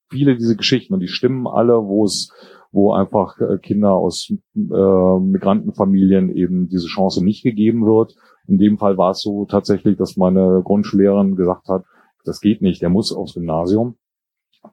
viele 0.10 0.38
diese 0.38 0.56
Geschichten 0.56 0.94
und 0.94 1.00
die 1.00 1.08
stimmen 1.08 1.48
alle, 1.48 1.74
wo 1.86 2.06
es 2.06 2.32
wo 2.74 2.92
einfach 2.92 3.40
äh, 3.40 3.60
Kinder 3.60 3.94
aus 3.94 4.32
äh, 4.32 5.20
Migrantenfamilien 5.20 6.36
eben 6.36 6.70
diese 6.70 6.88
Chance 6.88 7.24
nicht 7.24 7.44
gegeben 7.44 7.86
wird. 7.86 8.16
In 8.48 8.58
dem 8.58 8.78
Fall 8.80 8.98
war 8.98 9.12
es 9.12 9.22
so 9.22 9.46
tatsächlich, 9.46 9.96
dass 9.96 10.18
meine 10.18 10.62
Grundschullehrerin 10.64 11.36
gesagt 11.36 11.70
hat, 11.70 11.84
das 12.26 12.42
geht 12.42 12.62
nicht, 12.62 12.82
der 12.82 12.90
muss 12.90 13.14
aufs 13.14 13.36
Gymnasium. 13.36 13.96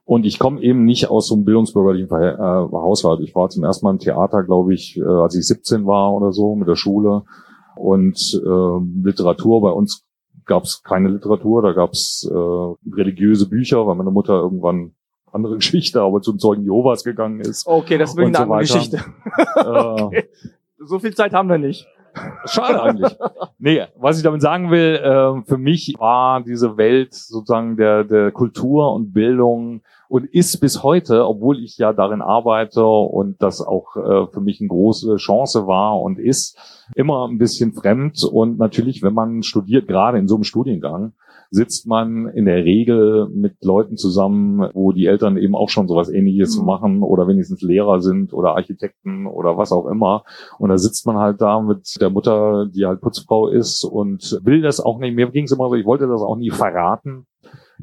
Und 0.05 0.25
ich 0.25 0.39
komme 0.39 0.61
eben 0.61 0.85
nicht 0.85 1.09
aus 1.09 1.27
so 1.27 1.35
einem 1.35 1.43
bildungsbürgerlichen 1.43 2.09
äh, 2.09 2.37
Haushalt. 2.37 3.19
Ich 3.21 3.35
war 3.35 3.49
zum 3.49 3.63
ersten 3.63 3.85
Mal 3.85 3.91
im 3.91 3.99
Theater, 3.99 4.43
glaube 4.43 4.73
ich, 4.73 4.97
äh, 4.97 5.03
als 5.03 5.35
ich 5.35 5.45
17 5.45 5.85
war 5.85 6.13
oder 6.13 6.31
so 6.31 6.55
mit 6.55 6.67
der 6.67 6.75
Schule. 6.75 7.23
Und 7.75 8.17
äh, 8.33 9.03
Literatur 9.03 9.61
bei 9.61 9.69
uns 9.69 10.05
gab 10.45 10.63
es 10.63 10.83
keine 10.83 11.09
Literatur, 11.09 11.61
da 11.61 11.73
gab 11.73 11.91
es 11.91 12.29
äh, 12.29 12.93
religiöse 12.93 13.47
Bücher, 13.47 13.85
weil 13.87 13.95
meine 13.95 14.11
Mutter 14.11 14.33
irgendwann 14.33 14.93
andere 15.31 15.55
Geschichte, 15.57 16.01
aber 16.01 16.21
zum 16.21 16.39
Zeugen 16.39 16.63
Jehovas 16.63 17.03
gegangen 17.03 17.39
ist. 17.39 17.65
Okay, 17.67 17.97
das 17.97 18.11
ist 18.11 18.17
wirklich 18.17 18.35
eine 18.35 18.45
so 18.45 18.53
andere 18.53 18.59
Geschichte. 18.61 19.03
Äh, 19.55 20.01
okay. 20.01 20.29
So 20.79 20.99
viel 20.99 21.13
Zeit 21.13 21.33
haben 21.33 21.49
wir 21.49 21.57
nicht. 21.57 21.87
Schade 22.45 22.81
eigentlich. 22.81 23.17
Nee, 23.59 23.83
was 23.97 24.17
ich 24.17 24.23
damit 24.23 24.41
sagen 24.41 24.71
will, 24.71 24.95
äh, 24.95 25.47
für 25.47 25.57
mich 25.57 25.95
war 25.99 26.41
diese 26.41 26.77
Welt 26.77 27.13
sozusagen 27.13 27.77
der, 27.77 28.03
der 28.03 28.31
Kultur 28.31 28.93
und 28.93 29.13
Bildung 29.13 29.81
und 30.09 30.25
ist 30.25 30.59
bis 30.59 30.83
heute, 30.83 31.25
obwohl 31.25 31.63
ich 31.63 31.77
ja 31.77 31.93
darin 31.93 32.21
arbeite 32.21 32.85
und 32.85 33.41
das 33.41 33.61
auch 33.61 33.95
äh, 33.95 34.27
für 34.27 34.41
mich 34.41 34.59
eine 34.59 34.67
große 34.67 35.15
Chance 35.17 35.67
war 35.67 36.01
und 36.01 36.19
ist, 36.19 36.57
immer 36.95 37.27
ein 37.27 37.37
bisschen 37.37 37.73
fremd. 37.73 38.23
Und 38.23 38.57
natürlich, 38.57 39.01
wenn 39.03 39.13
man 39.13 39.43
studiert, 39.43 39.87
gerade 39.87 40.17
in 40.17 40.27
so 40.27 40.35
einem 40.35 40.43
Studiengang, 40.43 41.13
sitzt 41.51 41.85
man 41.85 42.27
in 42.27 42.45
der 42.45 42.63
Regel 42.63 43.27
mit 43.29 43.63
Leuten 43.63 43.97
zusammen, 43.97 44.69
wo 44.73 44.93
die 44.93 45.05
Eltern 45.05 45.35
eben 45.35 45.53
auch 45.53 45.69
schon 45.69 45.87
sowas 45.87 46.09
ähnliches 46.09 46.57
mhm. 46.57 46.65
machen 46.65 47.03
oder 47.03 47.27
wenigstens 47.27 47.61
Lehrer 47.61 47.99
sind 47.99 48.33
oder 48.33 48.55
Architekten 48.55 49.27
oder 49.27 49.57
was 49.57 49.73
auch 49.73 49.85
immer. 49.85 50.23
Und 50.57 50.69
da 50.69 50.77
sitzt 50.77 51.05
man 51.05 51.17
halt 51.17 51.41
da 51.41 51.61
mit 51.61 51.97
der 51.99 52.09
Mutter, 52.09 52.67
die 52.73 52.85
halt 52.85 53.01
Putzfrau 53.01 53.49
ist 53.49 53.83
und 53.83 54.39
will 54.43 54.61
das 54.61 54.79
auch 54.79 54.97
nicht. 54.99 55.13
Mir 55.13 55.29
ging 55.29 55.43
es 55.43 55.51
immer 55.51 55.69
so, 55.69 55.75
ich 55.75 55.85
wollte 55.85 56.07
das 56.07 56.21
auch 56.21 56.37
nie 56.37 56.51
verraten 56.51 57.27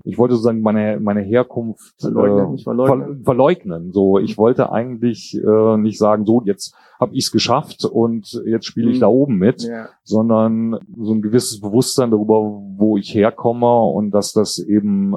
ich 0.04 0.18
wollte 0.18 0.34
sozusagen 0.34 0.60
meine 0.60 1.00
meine 1.00 1.20
Herkunft 1.20 1.94
verleugnen, 2.00 2.54
äh, 2.54 2.62
verleugnen. 2.62 3.24
verleugnen. 3.24 3.92
So, 3.92 4.18
ich 4.18 4.38
wollte 4.38 4.72
eigentlich 4.72 5.34
äh, 5.34 5.76
nicht 5.76 5.98
sagen, 5.98 6.24
so 6.26 6.42
jetzt 6.44 6.74
habe 7.00 7.14
ich 7.14 7.24
es 7.24 7.30
geschafft 7.30 7.84
und 7.84 8.42
jetzt 8.44 8.66
spiele 8.66 8.90
ich 8.90 8.96
mhm. 8.96 9.00
da 9.00 9.06
oben 9.08 9.36
mit, 9.36 9.62
ja. 9.62 9.88
sondern 10.02 10.78
so 10.96 11.12
ein 11.12 11.22
gewisses 11.22 11.60
Bewusstsein 11.60 12.10
darüber, 12.10 12.40
wo 12.76 12.96
ich 12.96 13.14
herkomme 13.14 13.82
und 13.82 14.10
dass 14.10 14.32
das 14.32 14.58
eben 14.58 15.14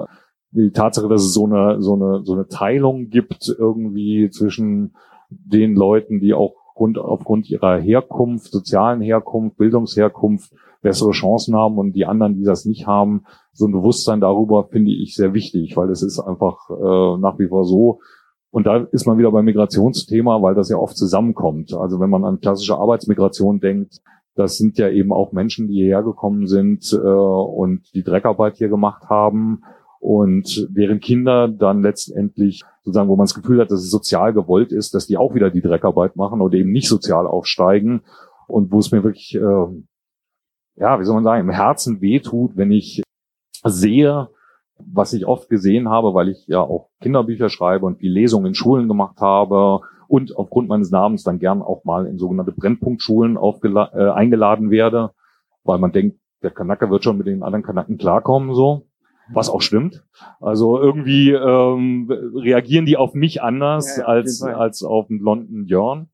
die 0.52 0.72
Tatsache, 0.72 1.08
dass 1.08 1.24
es 1.24 1.34
so 1.34 1.46
eine 1.46 1.82
so 1.82 1.96
eine 1.96 2.24
so 2.24 2.34
eine 2.34 2.48
Teilung 2.48 3.10
gibt 3.10 3.54
irgendwie 3.58 4.30
zwischen 4.30 4.94
den 5.30 5.76
Leuten, 5.76 6.20
die 6.20 6.34
auch 6.34 6.56
Grund, 6.76 6.98
aufgrund 6.98 7.50
ihrer 7.50 7.78
Herkunft, 7.80 8.52
sozialen 8.52 9.02
Herkunft, 9.02 9.58
Bildungsherkunft 9.58 10.52
bessere 10.82 11.12
Chancen 11.12 11.56
haben 11.56 11.78
und 11.78 11.94
die 11.94 12.06
anderen, 12.06 12.36
die 12.36 12.44
das 12.44 12.66
nicht 12.66 12.88
haben, 12.88 13.24
so 13.54 13.68
ein 13.68 13.72
Bewusstsein 13.72 14.22
darüber 14.22 14.68
finde 14.68 14.92
ich 14.92 15.16
sehr 15.16 15.34
wichtig, 15.34 15.78
weil 15.78 15.90
es 15.90 16.02
ist 16.02 16.20
einfach 16.20 16.70
äh, 16.70 17.18
nach 17.20 17.38
wie 17.40 17.48
vor 17.48 17.66
so. 17.66 18.00
Und 18.50 18.68
da 18.68 18.78
ist 18.92 19.08
man 19.08 19.18
wieder 19.18 19.32
beim 19.32 19.46
Migrationsthema, 19.46 20.42
weil 20.42 20.56
das 20.56 20.70
ja 20.70 20.78
oft 20.78 20.98
zusammenkommt. 20.98 21.74
Also 21.74 22.00
wenn 22.00 22.10
man 22.10 22.26
an 22.26 22.40
klassische 22.40 22.76
Arbeitsmigration 22.76 23.60
denkt, 23.60 24.02
das 24.36 24.58
sind 24.58 24.78
ja 24.78 24.90
eben 24.90 25.14
auch 25.14 25.32
Menschen, 25.32 25.68
die 25.68 25.76
hierher 25.76 26.04
gekommen 26.04 26.48
sind 26.48 26.92
äh, 26.94 26.98
und 26.98 27.94
die 27.94 28.04
Dreckarbeit 28.04 28.58
hier 28.58 28.70
gemacht 28.70 29.10
haben 29.10 29.64
und 30.00 30.68
deren 30.72 31.00
Kinder 31.00 31.48
dann 31.48 31.82
letztendlich 31.82 32.64
sozusagen, 32.84 33.10
wo 33.10 33.16
man 33.16 33.26
das 33.26 33.36
Gefühl 33.36 33.62
hat, 33.62 33.72
dass 33.72 33.82
es 33.82 33.92
sozial 33.92 34.34
gewollt 34.34 34.72
ist, 34.72 34.96
dass 34.96 35.06
die 35.06 35.18
auch 35.18 35.36
wieder 35.36 35.52
die 35.52 35.62
Dreckarbeit 35.62 36.16
machen 36.16 36.42
oder 36.42 36.58
eben 36.58 36.72
nicht 36.72 36.88
sozial 36.88 37.28
aufsteigen 37.28 38.02
und 38.48 38.72
wo 38.72 38.80
es 38.80 38.92
mir 38.92 39.04
wirklich 39.04 39.36
äh, 39.36 39.68
ja, 40.76 41.00
wie 41.00 41.06
soll 41.06 41.16
man 41.16 41.24
sagen, 41.24 41.42
im 41.42 41.54
Herzen 41.54 42.02
wehtut, 42.02 42.56
wenn 42.56 42.72
ich 42.72 43.04
sehe, 43.64 44.30
was 44.78 45.14
ich 45.14 45.26
oft 45.26 45.50
gesehen 45.50 45.90
habe, 45.90 46.14
weil 46.14 46.30
ich 46.30 46.48
ja 46.48 46.62
auch 46.62 46.90
Kinderbücher 47.02 47.50
schreibe 47.50 47.86
und 47.86 48.02
die 48.02 48.08
Lesungen 48.08 48.48
in 48.48 48.56
Schulen 48.56 48.88
gemacht 48.88 49.22
habe 49.22 49.82
und 50.08 50.36
aufgrund 50.36 50.68
meines 50.68 50.92
Namens 50.92 51.24
dann 51.24 51.40
gern 51.40 51.62
auch 51.62 51.84
mal 51.84 52.08
in 52.08 52.18
sogenannte 52.18 52.52
Brennpunktschulen 52.52 53.38
äh, 53.38 54.10
eingeladen 54.10 54.72
werde, 54.72 55.12
weil 55.64 55.78
man 55.78 55.92
denkt, 55.92 56.18
der 56.42 56.52
Kanacker 56.52 56.90
wird 56.90 57.04
schon 57.04 57.18
mit 57.18 57.28
den 57.28 57.44
anderen 57.44 57.64
Kanaken 57.64 57.98
klarkommen, 57.98 58.54
so. 58.56 58.88
Was 59.34 59.50
auch 59.50 59.62
stimmt. 59.62 60.04
Also 60.42 60.80
irgendwie 60.82 61.32
ähm, 61.32 62.12
reagieren 62.36 62.86
die 62.86 62.98
auf 62.98 63.14
mich 63.14 63.42
anders 63.42 63.96
ja, 63.96 64.04
ja, 64.04 64.08
als, 64.10 64.42
als 64.44 64.84
auf 64.84 65.10
einen 65.10 65.20
blonden 65.20 65.68
Jörn. 65.68 66.10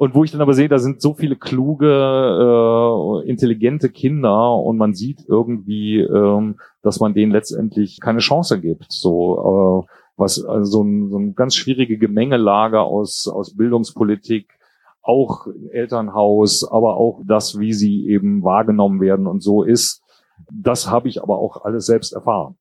Und 0.00 0.14
wo 0.14 0.22
ich 0.22 0.30
dann 0.30 0.40
aber 0.40 0.54
sehe, 0.54 0.68
da 0.68 0.78
sind 0.78 1.02
so 1.02 1.12
viele 1.12 1.34
kluge, 1.34 1.88
äh, 1.88 3.28
intelligente 3.28 3.88
Kinder 3.88 4.54
und 4.54 4.76
man 4.76 4.94
sieht 4.94 5.24
irgendwie, 5.26 5.98
ähm, 5.98 6.60
dass 6.82 7.00
man 7.00 7.14
denen 7.14 7.32
letztendlich 7.32 7.98
keine 7.98 8.20
Chance 8.20 8.60
gibt. 8.60 8.92
So 8.92 9.84
äh, 9.88 9.92
was 10.16 10.44
also 10.44 10.70
so, 10.70 10.82
ein, 10.84 11.10
so 11.10 11.18
ein 11.18 11.34
ganz 11.34 11.56
schwierige 11.56 11.98
Gemengelage 11.98 12.80
aus 12.80 13.26
aus 13.26 13.56
Bildungspolitik, 13.56 14.56
auch 15.02 15.48
Elternhaus, 15.72 16.62
aber 16.62 16.96
auch 16.96 17.20
das, 17.26 17.58
wie 17.58 17.72
sie 17.72 18.06
eben 18.06 18.44
wahrgenommen 18.44 19.00
werden 19.00 19.26
und 19.26 19.42
so 19.42 19.64
ist. 19.64 20.00
Das 20.48 20.88
habe 20.88 21.08
ich 21.08 21.24
aber 21.24 21.40
auch 21.40 21.64
alles 21.64 21.86
selbst 21.86 22.12
erfahren. 22.12 22.56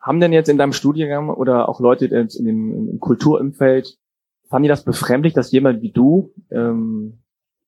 Haben 0.00 0.20
denn 0.20 0.32
jetzt 0.32 0.48
in 0.48 0.56
deinem 0.56 0.72
Studiengang 0.72 1.28
oder 1.28 1.68
auch 1.68 1.80
Leute 1.80 2.06
in 2.06 2.46
dem 2.46 2.98
Kulturumfeld 2.98 3.98
fand 4.48 4.64
ihr 4.64 4.70
das 4.70 4.84
befremdlich, 4.84 5.34
dass 5.34 5.52
jemand 5.52 5.82
wie 5.82 5.92
du, 5.92 6.32
ähm, 6.50 7.18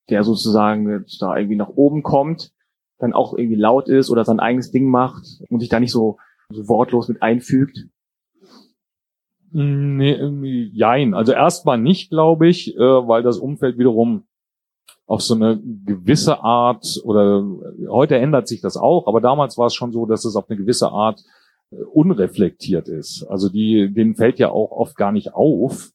der 0.09 0.25
sozusagen 0.25 1.05
da 1.21 1.37
irgendwie 1.37 1.57
nach 1.57 1.69
oben 1.69 2.03
kommt, 2.03 2.53
dann 2.99 3.13
auch 3.13 3.35
irgendwie 3.35 3.57
laut 3.57 3.89
ist 3.89 4.11
oder 4.11 4.25
sein 4.25 4.41
eigenes 4.41 4.71
Ding 4.71 4.89
macht 4.89 5.25
und 5.49 5.61
sich 5.61 5.69
da 5.69 5.81
nicht 5.81 5.93
so, 5.93 6.19
so 6.51 6.69
wortlos 6.69 7.09
mit 7.09 7.23
einfügt? 7.23 7.87
Nee, 9.53 10.13
irgendwie, 10.13 10.71
jein. 10.73 11.15
Also 11.15 11.33
erstmal 11.33 11.79
nicht, 11.79 12.11
glaube 12.11 12.49
ich, 12.49 12.77
äh, 12.77 12.79
weil 12.79 13.23
das 13.23 13.39
Umfeld 13.39 13.79
wiederum 13.79 14.25
auf 15.07 15.23
so 15.23 15.35
eine 15.35 15.61
gewisse 15.85 16.45
Art 16.45 17.01
oder 17.03 17.45
heute 17.89 18.17
ändert 18.17 18.47
sich 18.47 18.61
das 18.61 18.77
auch, 18.77 19.09
aber 19.09 19.21
damals 19.21 19.59
war 19.59 19.67
es 19.67 19.75
schon 19.75 19.91
so, 19.91 20.07
dass 20.07 20.25
es 20.25 20.37
auf 20.37 20.49
eine 20.49 20.57
gewisse 20.57 20.91
Art 20.91 21.25
äh, 21.73 21.83
unreflektiert 21.83 22.89
ist. 22.89 23.25
Also 23.29 23.49
die, 23.49 23.93
denen 23.93 24.15
fällt 24.15 24.39
ja 24.39 24.51
auch 24.51 24.71
oft 24.71 24.97
gar 24.97 25.11
nicht 25.11 25.35
auf, 25.35 25.91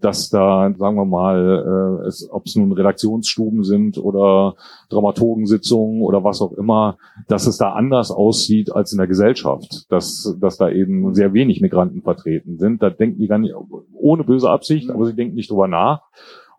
dass 0.00 0.30
da, 0.30 0.72
sagen 0.76 0.96
wir 0.96 1.04
mal, 1.04 2.04
äh, 2.06 2.26
ob 2.30 2.46
es 2.46 2.54
nun 2.54 2.72
Redaktionsstuben 2.72 3.64
sind 3.64 3.98
oder 3.98 4.54
Dramaturgensitzungen 4.90 6.02
oder 6.02 6.22
was 6.22 6.40
auch 6.40 6.52
immer, 6.52 6.98
dass 7.26 7.46
es 7.46 7.58
da 7.58 7.72
anders 7.72 8.10
aussieht 8.10 8.72
als 8.72 8.92
in 8.92 8.98
der 8.98 9.08
Gesellschaft, 9.08 9.90
dass, 9.90 10.36
dass 10.40 10.56
da 10.56 10.70
eben 10.70 11.14
sehr 11.14 11.32
wenig 11.32 11.60
Migranten 11.60 12.02
vertreten 12.02 12.58
sind. 12.58 12.82
Da 12.82 12.90
denken 12.90 13.18
die 13.18 13.26
gar 13.26 13.38
nicht, 13.38 13.54
ohne 13.92 14.24
böse 14.24 14.50
Absicht, 14.50 14.90
aber 14.90 15.04
sie 15.04 15.14
denken 15.14 15.34
nicht 15.34 15.50
drüber 15.50 15.66
nach. 15.66 16.02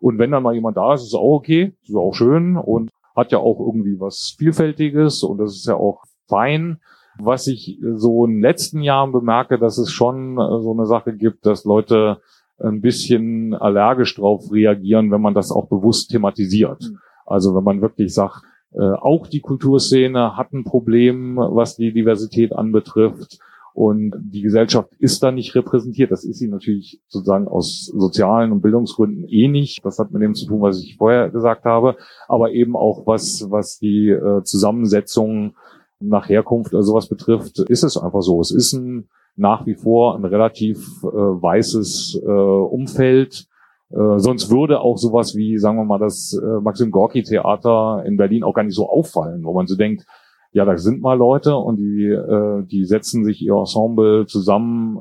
Und 0.00 0.18
wenn 0.18 0.30
dann 0.30 0.42
mal 0.42 0.54
jemand 0.54 0.76
da 0.76 0.94
ist, 0.94 1.02
ist 1.02 1.08
es 1.08 1.14
auch 1.14 1.36
okay, 1.36 1.72
ist 1.82 1.94
auch 1.94 2.14
schön 2.14 2.56
und 2.56 2.90
hat 3.16 3.32
ja 3.32 3.38
auch 3.38 3.58
irgendwie 3.58 4.00
was 4.00 4.34
Vielfältiges 4.38 5.22
und 5.22 5.38
das 5.38 5.52
ist 5.52 5.66
ja 5.66 5.76
auch 5.76 6.04
fein. 6.28 6.80
Was 7.18 7.46
ich 7.48 7.78
so 7.96 8.24
in 8.24 8.34
den 8.34 8.40
letzten 8.40 8.80
Jahren 8.80 9.12
bemerke, 9.12 9.58
dass 9.58 9.78
es 9.78 9.90
schon 9.90 10.36
so 10.36 10.72
eine 10.72 10.86
Sache 10.86 11.14
gibt, 11.14 11.44
dass 11.44 11.64
Leute 11.64 12.20
ein 12.62 12.80
bisschen 12.80 13.54
allergisch 13.54 14.14
drauf 14.14 14.52
reagieren, 14.52 15.10
wenn 15.10 15.20
man 15.20 15.34
das 15.34 15.50
auch 15.50 15.68
bewusst 15.68 16.10
thematisiert. 16.10 16.82
Mhm. 16.82 16.98
Also 17.26 17.54
wenn 17.54 17.64
man 17.64 17.80
wirklich 17.80 18.12
sagt, 18.12 18.42
äh, 18.72 18.82
auch 18.82 19.26
die 19.26 19.40
Kulturszene 19.40 20.36
hat 20.36 20.52
ein 20.52 20.64
Problem, 20.64 21.36
was 21.36 21.76
die 21.76 21.92
Diversität 21.92 22.52
anbetrifft. 22.52 23.38
Und 23.72 24.12
die 24.20 24.42
Gesellschaft 24.42 24.92
ist 24.98 25.22
da 25.22 25.30
nicht 25.30 25.54
repräsentiert. 25.54 26.10
Das 26.10 26.24
ist 26.24 26.38
sie 26.38 26.48
natürlich 26.48 27.00
sozusagen 27.06 27.46
aus 27.46 27.86
sozialen 27.86 28.50
und 28.50 28.62
Bildungsgründen 28.62 29.28
eh 29.28 29.48
nicht. 29.48 29.84
Das 29.84 29.98
hat 29.98 30.10
mit 30.10 30.22
dem 30.22 30.34
zu 30.34 30.46
tun, 30.46 30.60
was 30.60 30.82
ich 30.82 30.96
vorher 30.96 31.30
gesagt 31.30 31.64
habe. 31.64 31.96
Aber 32.26 32.50
eben 32.50 32.76
auch 32.76 33.06
was, 33.06 33.46
was 33.48 33.78
die 33.78 34.08
äh, 34.08 34.42
Zusammensetzung 34.42 35.54
nach 36.00 36.28
Herkunft 36.28 36.74
oder 36.74 36.82
sowas 36.82 37.08
betrifft, 37.08 37.60
ist 37.60 37.84
es 37.84 37.96
einfach 37.96 38.22
so. 38.22 38.40
Es 38.40 38.50
ist 38.50 38.72
ein 38.72 39.08
nach 39.36 39.66
wie 39.66 39.74
vor 39.74 40.16
ein 40.16 40.24
relativ 40.24 40.78
äh, 41.02 41.06
weißes 41.06 42.22
äh, 42.22 42.30
Umfeld. 42.30 43.46
Äh, 43.90 44.18
sonst 44.18 44.50
würde 44.50 44.80
auch 44.80 44.96
sowas 44.96 45.34
wie, 45.34 45.58
sagen 45.58 45.78
wir 45.78 45.84
mal, 45.84 45.98
das 45.98 46.38
äh, 46.40 46.60
Maxim 46.60 46.90
Gorki 46.90 47.22
Theater 47.22 48.02
in 48.06 48.16
Berlin 48.16 48.44
auch 48.44 48.54
gar 48.54 48.62
nicht 48.62 48.74
so 48.74 48.88
auffallen, 48.88 49.44
wo 49.44 49.52
man 49.52 49.66
so 49.66 49.76
denkt, 49.76 50.04
ja, 50.52 50.64
da 50.64 50.76
sind 50.76 51.00
mal 51.00 51.16
Leute 51.16 51.56
und 51.56 51.76
die, 51.76 52.06
äh, 52.06 52.64
die 52.64 52.84
setzen 52.84 53.24
sich 53.24 53.40
ihr 53.40 53.54
Ensemble 53.54 54.26
zusammen, 54.26 55.00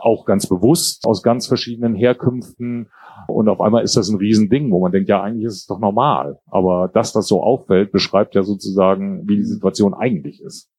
auch 0.00 0.24
ganz 0.24 0.48
bewusst 0.48 1.06
aus 1.06 1.22
ganz 1.22 1.46
verschiedenen 1.46 1.94
Herkünften. 1.94 2.88
Und 3.28 3.48
auf 3.48 3.60
einmal 3.60 3.84
ist 3.84 3.96
das 3.96 4.08
ein 4.08 4.18
Riesending, 4.18 4.70
wo 4.70 4.80
man 4.80 4.92
denkt, 4.92 5.08
ja, 5.08 5.22
eigentlich 5.22 5.44
ist 5.44 5.56
es 5.56 5.66
doch 5.66 5.78
normal. 5.78 6.38
Aber 6.46 6.88
dass 6.88 7.12
das 7.12 7.26
so 7.26 7.42
auffällt, 7.42 7.92
beschreibt 7.92 8.34
ja 8.34 8.42
sozusagen, 8.42 9.28
wie 9.28 9.36
die 9.36 9.44
Situation 9.44 9.94
eigentlich 9.94 10.40
ist. 10.40 10.70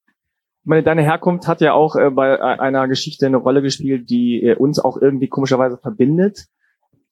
Ich 0.63 0.67
meine, 0.67 0.83
deine 0.83 1.01
Herkunft 1.01 1.47
hat 1.47 1.59
ja 1.61 1.73
auch 1.73 1.95
äh, 1.95 2.11
bei 2.11 2.39
einer 2.39 2.87
Geschichte 2.87 3.25
eine 3.25 3.37
Rolle 3.37 3.63
gespielt, 3.63 4.11
die 4.11 4.43
äh, 4.43 4.55
uns 4.55 4.79
auch 4.79 4.97
irgendwie 4.97 5.27
komischerweise 5.27 5.77
verbindet. 5.77 6.47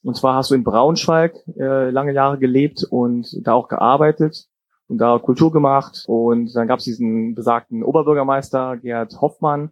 Und 0.03 0.15
zwar 0.15 0.35
hast 0.35 0.51
du 0.51 0.55
in 0.55 0.63
Braunschweig 0.63 1.33
äh, 1.57 1.89
lange 1.89 2.13
Jahre 2.13 2.37
gelebt 2.37 2.85
und 2.89 3.27
da 3.45 3.53
auch 3.53 3.67
gearbeitet 3.67 4.47
und 4.87 4.99
da 4.99 5.17
Kultur 5.17 5.51
gemacht. 5.51 6.03
Und 6.07 6.55
dann 6.55 6.67
gab 6.67 6.79
es 6.79 6.85
diesen 6.85 7.33
besagten 7.33 7.83
Oberbürgermeister 7.83 8.77
Gerd 8.77 9.19
Hoffmann, 9.19 9.71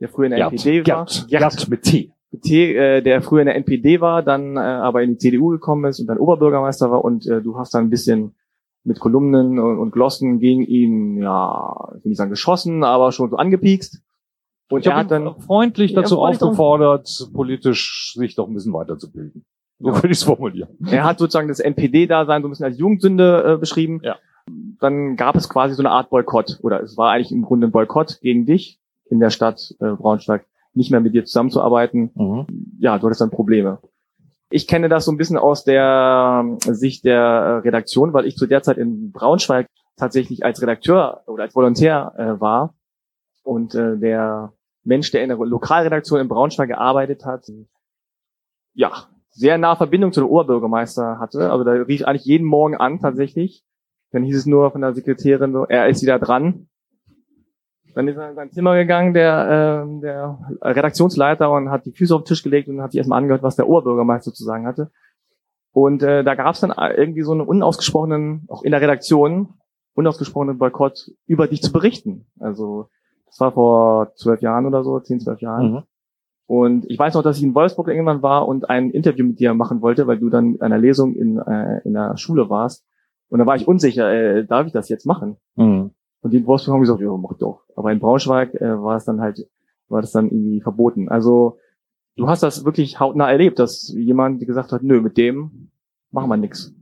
der 0.00 0.08
früher 0.08 0.26
in 0.26 0.30
der 0.30 0.38
Gerd, 0.38 0.52
NPD 0.52 0.78
war. 0.78 1.06
Gerd, 1.06 1.26
Gerd 1.28 1.68
mit 1.68 1.82
T. 1.82 2.12
Mit 2.30 2.42
T, 2.42 2.76
äh, 2.76 3.02
der 3.02 3.22
früher 3.22 3.40
in 3.40 3.46
der 3.46 3.56
NPD 3.56 4.00
war, 4.00 4.22
dann 4.22 4.56
äh, 4.56 4.60
aber 4.60 5.02
in 5.02 5.12
die 5.12 5.18
CDU 5.18 5.48
gekommen 5.48 5.84
ist 5.84 5.98
und 5.98 6.06
dann 6.06 6.18
Oberbürgermeister 6.18 6.90
war. 6.90 7.04
Und 7.04 7.26
äh, 7.26 7.42
du 7.42 7.58
hast 7.58 7.74
dann 7.74 7.84
ein 7.86 7.90
bisschen 7.90 8.34
mit 8.86 9.00
Kolumnen 9.00 9.58
und, 9.58 9.78
und 9.78 9.90
Glossen 9.90 10.38
gegen 10.38 10.62
ihn, 10.62 11.20
ja, 11.20 11.88
ich 11.96 12.04
will 12.04 12.10
nicht 12.10 12.18
sagen 12.18 12.30
geschossen, 12.30 12.84
aber 12.84 13.12
schon 13.12 13.30
so 13.30 13.36
angepiekst. 13.36 14.00
Und 14.70 14.80
ich 14.80 14.86
er 14.86 14.96
hat 14.96 15.10
dann 15.10 15.40
freundlich 15.40 15.94
dazu 15.94 16.20
aufgefordert, 16.20 17.30
politisch 17.32 18.14
sich 18.16 18.34
doch 18.34 18.48
ein 18.48 18.54
bisschen 18.54 18.72
weiterzubilden. 18.72 19.44
So 19.78 19.88
ja. 19.88 19.94
würde 19.94 20.08
ich 20.08 20.18
es 20.18 20.22
formulieren. 20.22 20.70
Er 20.86 21.04
hat 21.04 21.18
sozusagen 21.18 21.48
das 21.48 21.60
NPD-Dasein 21.60 22.42
so 22.42 22.48
ein 22.48 22.50
bisschen 22.50 22.66
als 22.66 22.78
Jugendsünde 22.78 23.54
äh, 23.54 23.56
beschrieben. 23.58 24.00
Ja. 24.02 24.16
Dann 24.80 25.16
gab 25.16 25.36
es 25.36 25.48
quasi 25.48 25.74
so 25.74 25.82
eine 25.82 25.90
Art 25.90 26.10
Boykott, 26.10 26.60
oder 26.62 26.80
es 26.80 26.96
war 26.96 27.12
eigentlich 27.12 27.32
im 27.32 27.42
Grunde 27.42 27.66
ein 27.66 27.72
Boykott 27.72 28.20
gegen 28.20 28.46
dich 28.46 28.80
in 29.10 29.20
der 29.20 29.30
Stadt 29.30 29.74
äh, 29.80 29.92
Braunschweig. 29.92 30.46
nicht 30.74 30.90
mehr 30.90 31.00
mit 31.00 31.14
dir 31.14 31.24
zusammenzuarbeiten. 31.24 32.10
Mhm. 32.14 32.46
Ja, 32.78 32.98
du 32.98 33.06
hattest 33.06 33.20
dann 33.20 33.30
Probleme. 33.30 33.78
Ich 34.48 34.68
kenne 34.68 34.88
das 34.88 35.04
so 35.04 35.12
ein 35.12 35.16
bisschen 35.16 35.38
aus 35.38 35.64
der 35.64 36.44
Sicht 36.60 37.04
der 37.04 37.62
Redaktion, 37.64 38.12
weil 38.12 38.26
ich 38.26 38.36
zu 38.36 38.46
der 38.46 38.62
Zeit 38.62 38.78
in 38.78 39.10
Braunschweig 39.12 39.66
tatsächlich 39.96 40.44
als 40.44 40.62
Redakteur 40.62 41.22
oder 41.26 41.44
als 41.44 41.54
Volontär 41.54 42.12
äh, 42.16 42.40
war 42.40 42.74
und 43.42 43.74
äh, 43.74 43.96
der 43.96 44.52
Mensch, 44.84 45.10
der 45.10 45.22
in 45.22 45.30
der 45.30 45.38
Lokalredaktion 45.38 46.20
in 46.20 46.28
Braunschweig 46.28 46.68
gearbeitet 46.68 47.24
hat, 47.24 47.50
ja, 48.74 48.92
sehr 49.30 49.58
nahe 49.58 49.76
Verbindung 49.76 50.12
zu 50.12 50.20
dem 50.20 50.30
Oberbürgermeister 50.30 51.18
hatte. 51.18 51.50
Also 51.50 51.64
da 51.64 51.72
rief 51.72 52.04
eigentlich 52.04 52.24
jeden 52.24 52.46
Morgen 52.46 52.76
an 52.76 53.00
tatsächlich. 53.00 53.64
Dann 54.12 54.22
hieß 54.22 54.36
es 54.36 54.46
nur 54.46 54.70
von 54.70 54.80
der 54.80 54.94
Sekretärin 54.94 55.54
er 55.68 55.88
ist 55.88 56.02
wieder 56.02 56.18
dran. 56.18 56.68
Dann 57.96 58.08
ist 58.08 58.18
er 58.18 58.28
in 58.28 58.36
sein 58.36 58.52
Zimmer 58.52 58.76
gegangen, 58.76 59.14
der, 59.14 59.86
äh, 59.88 60.00
der 60.02 60.38
Redaktionsleiter, 60.60 61.50
und 61.50 61.70
hat 61.70 61.86
die 61.86 61.92
Füße 61.92 62.14
auf 62.14 62.24
den 62.24 62.26
Tisch 62.26 62.42
gelegt 62.42 62.68
und 62.68 62.82
hat 62.82 62.92
sich 62.92 62.98
erstmal 62.98 63.18
angehört, 63.22 63.42
was 63.42 63.56
der 63.56 63.66
Oberbürgermeister 63.66 64.34
zu 64.34 64.44
sagen 64.44 64.66
hatte. 64.66 64.90
Und 65.72 66.02
äh, 66.02 66.22
da 66.22 66.34
gab 66.34 66.54
es 66.54 66.60
dann 66.60 66.74
irgendwie 66.94 67.22
so 67.22 67.32
einen 67.32 67.40
unausgesprochenen, 67.40 68.44
auch 68.48 68.62
in 68.64 68.72
der 68.72 68.82
Redaktion, 68.82 69.54
unausgesprochenen 69.94 70.58
Boykott 70.58 71.10
über 71.26 71.46
dich 71.46 71.62
zu 71.62 71.72
berichten. 71.72 72.26
Also 72.38 72.90
das 73.24 73.40
war 73.40 73.52
vor 73.52 74.12
zwölf 74.16 74.42
Jahren 74.42 74.66
oder 74.66 74.84
so, 74.84 75.00
zehn, 75.00 75.18
zwölf 75.18 75.40
Jahren. 75.40 75.72
Mhm. 75.72 75.82
Und 76.44 76.90
ich 76.90 76.98
weiß 76.98 77.14
noch, 77.14 77.22
dass 77.22 77.38
ich 77.38 77.44
in 77.44 77.54
Wolfsburg 77.54 77.88
irgendwann 77.88 78.20
war 78.20 78.46
und 78.46 78.68
ein 78.68 78.90
Interview 78.90 79.24
mit 79.24 79.40
dir 79.40 79.54
machen 79.54 79.80
wollte, 79.80 80.06
weil 80.06 80.18
du 80.18 80.28
dann 80.28 80.56
in 80.56 80.60
einer 80.60 80.76
Lesung 80.76 81.14
in, 81.14 81.38
äh, 81.38 81.80
in 81.84 81.94
der 81.94 82.18
Schule 82.18 82.50
warst. 82.50 82.84
Und 83.30 83.38
da 83.38 83.46
war 83.46 83.56
ich 83.56 83.66
unsicher, 83.66 84.12
äh, 84.12 84.44
darf 84.44 84.66
ich 84.66 84.74
das 84.74 84.90
jetzt 84.90 85.06
machen? 85.06 85.38
Mhm. 85.54 85.92
Und 86.26 86.32
die 86.32 86.38
in 86.38 86.46
Wolfsburg 86.48 86.74
haben 86.74 86.80
gesagt, 86.80 87.00
ja, 87.00 87.16
mach 87.16 87.34
doch. 87.38 87.60
Aber 87.76 87.92
in 87.92 88.00
Braunschweig 88.00 88.52
äh, 88.56 88.82
war 88.82 88.96
es 88.96 89.04
dann 89.04 89.20
halt, 89.20 89.48
war 89.88 90.00
das 90.00 90.10
dann 90.10 90.26
irgendwie 90.26 90.60
verboten. 90.60 91.08
Also 91.08 91.58
du 92.16 92.26
hast 92.26 92.42
das 92.42 92.64
wirklich 92.64 92.98
hautnah 92.98 93.30
erlebt, 93.30 93.60
dass 93.60 93.94
jemand 93.96 94.44
gesagt 94.44 94.72
hat, 94.72 94.82
nö, 94.82 95.00
mit 95.00 95.16
dem 95.18 95.70
machen 96.10 96.28
wir 96.28 96.36
nichts. 96.36 96.74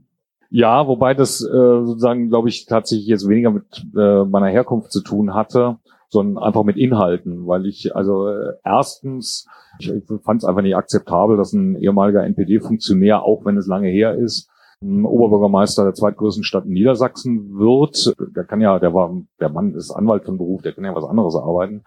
Ja, 0.49 0.87
wobei 0.87 1.13
das 1.13 1.41
äh, 1.41 1.85
sozusagen, 1.85 2.29
glaube 2.29 2.49
ich, 2.49 2.65
tatsächlich 2.65 3.05
jetzt 3.05 3.29
weniger 3.29 3.51
mit 3.51 3.85
äh, 3.95 4.23
meiner 4.23 4.47
Herkunft 4.47 4.91
zu 4.91 5.03
tun 5.03 5.35
hatte, 5.35 5.77
sondern 6.09 6.43
einfach 6.43 6.63
mit 6.63 6.77
Inhalten, 6.77 7.45
weil 7.45 7.67
ich 7.67 7.95
also 7.95 8.27
äh, 8.27 8.53
erstens, 8.63 9.47
ich, 9.77 9.91
ich 9.91 10.05
fand 10.23 10.41
es 10.41 10.45
einfach 10.45 10.63
nicht 10.63 10.75
akzeptabel, 10.75 11.37
dass 11.37 11.53
ein 11.53 11.75
ehemaliger 11.75 12.23
NPD-Funktionär, 12.23 13.21
auch 13.21 13.45
wenn 13.45 13.57
es 13.57 13.67
lange 13.67 13.89
her 13.89 14.15
ist, 14.15 14.49
Oberbürgermeister 14.81 15.83
der 15.83 15.93
zweitgrößten 15.93 16.43
Stadt 16.43 16.65
in 16.65 16.73
Niedersachsen 16.73 17.57
wird. 17.57 18.13
Der 18.35 18.43
kann 18.43 18.61
ja, 18.61 18.79
der 18.79 18.93
war, 18.93 19.15
der 19.39 19.49
Mann 19.49 19.73
ist 19.73 19.91
Anwalt 19.91 20.25
von 20.25 20.37
Beruf, 20.37 20.61
der 20.61 20.73
kann 20.73 20.85
ja 20.85 20.95
was 20.95 21.05
anderes 21.05 21.35
arbeiten. 21.35 21.83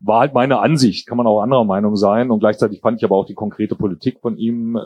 War 0.00 0.20
halt 0.20 0.34
meine 0.34 0.60
Ansicht, 0.60 1.06
kann 1.06 1.16
man 1.16 1.26
auch 1.26 1.40
anderer 1.40 1.64
Meinung 1.64 1.96
sein. 1.96 2.30
Und 2.30 2.40
gleichzeitig 2.40 2.80
fand 2.80 2.98
ich 2.98 3.04
aber 3.04 3.16
auch 3.16 3.26
die 3.26 3.34
konkrete 3.34 3.74
Politik 3.74 4.20
von 4.20 4.36
ihm 4.36 4.78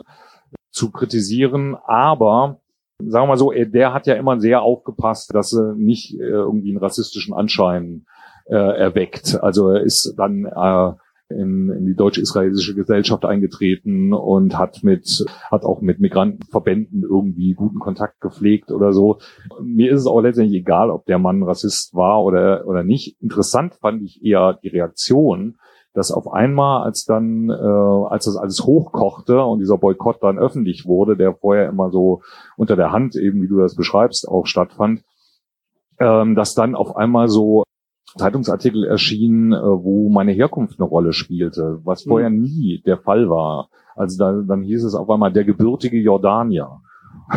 zu 0.71 0.91
kritisieren. 0.91 1.75
Aber 1.85 2.59
sagen 2.99 3.23
wir 3.23 3.27
mal 3.27 3.37
so, 3.37 3.51
der 3.51 3.93
hat 3.93 4.07
ja 4.07 4.15
immer 4.15 4.39
sehr 4.39 4.61
aufgepasst, 4.61 5.33
dass 5.35 5.53
er 5.53 5.73
nicht 5.75 6.13
äh, 6.13 6.23
irgendwie 6.23 6.69
einen 6.69 6.79
rassistischen 6.79 7.33
Anschein 7.33 8.05
äh, 8.45 8.55
erweckt. 8.55 9.37
Also 9.41 9.69
er 9.69 9.81
ist 9.81 10.13
dann 10.17 10.45
äh, 10.45 10.93
in, 11.31 11.69
in 11.69 11.85
die 11.85 11.95
deutsch-israelische 11.95 12.75
Gesellschaft 12.75 13.25
eingetreten 13.25 14.13
und 14.13 14.57
hat 14.57 14.83
mit, 14.83 15.25
hat 15.49 15.63
auch 15.63 15.81
mit 15.81 15.99
Migrantenverbänden 15.99 17.03
irgendwie 17.03 17.53
guten 17.53 17.79
Kontakt 17.79 18.21
gepflegt 18.21 18.71
oder 18.71 18.93
so. 18.93 19.19
Mir 19.61 19.91
ist 19.91 20.01
es 20.01 20.07
auch 20.07 20.21
letztendlich 20.21 20.61
egal, 20.61 20.89
ob 20.89 21.05
der 21.05 21.19
Mann 21.19 21.43
Rassist 21.43 21.95
war 21.95 22.23
oder, 22.23 22.67
oder 22.67 22.83
nicht. 22.83 23.21
Interessant 23.21 23.75
fand 23.75 24.01
ich 24.03 24.23
eher 24.23 24.59
die 24.61 24.69
Reaktion, 24.69 25.57
dass 25.93 26.11
auf 26.11 26.31
einmal, 26.31 26.83
als 26.83 27.05
dann, 27.05 27.49
äh, 27.49 27.53
als 27.53 28.25
das 28.25 28.37
alles 28.37 28.63
hochkochte 28.63 29.41
und 29.43 29.59
dieser 29.59 29.77
Boykott 29.77 30.23
dann 30.23 30.39
öffentlich 30.39 30.85
wurde, 30.85 31.17
der 31.17 31.33
vorher 31.33 31.67
immer 31.67 31.89
so 31.91 32.21
unter 32.55 32.75
der 32.75 32.91
Hand 32.91 33.15
eben, 33.15 33.41
wie 33.41 33.47
du 33.47 33.57
das 33.57 33.75
beschreibst, 33.75 34.27
auch 34.27 34.45
stattfand, 34.45 35.03
ähm, 35.99 36.35
dass 36.35 36.55
dann 36.55 36.75
auf 36.75 36.95
einmal 36.95 37.27
so 37.27 37.63
Zeitungsartikel 38.17 38.85
erschienen, 38.85 39.53
äh, 39.53 39.61
wo 39.61 40.09
meine 40.09 40.31
Herkunft 40.31 40.79
eine 40.79 40.87
Rolle 40.87 41.13
spielte, 41.13 41.79
was 41.83 42.03
vorher 42.03 42.29
mhm. 42.29 42.41
nie 42.41 42.81
der 42.85 42.97
Fall 42.97 43.29
war. 43.29 43.69
Also 43.95 44.17
da, 44.17 44.41
dann 44.41 44.63
hieß 44.63 44.83
es 44.83 44.95
auf 44.95 45.09
einmal 45.09 45.31
der 45.31 45.43
gebürtige 45.43 45.97
Jordanier. 45.97 46.81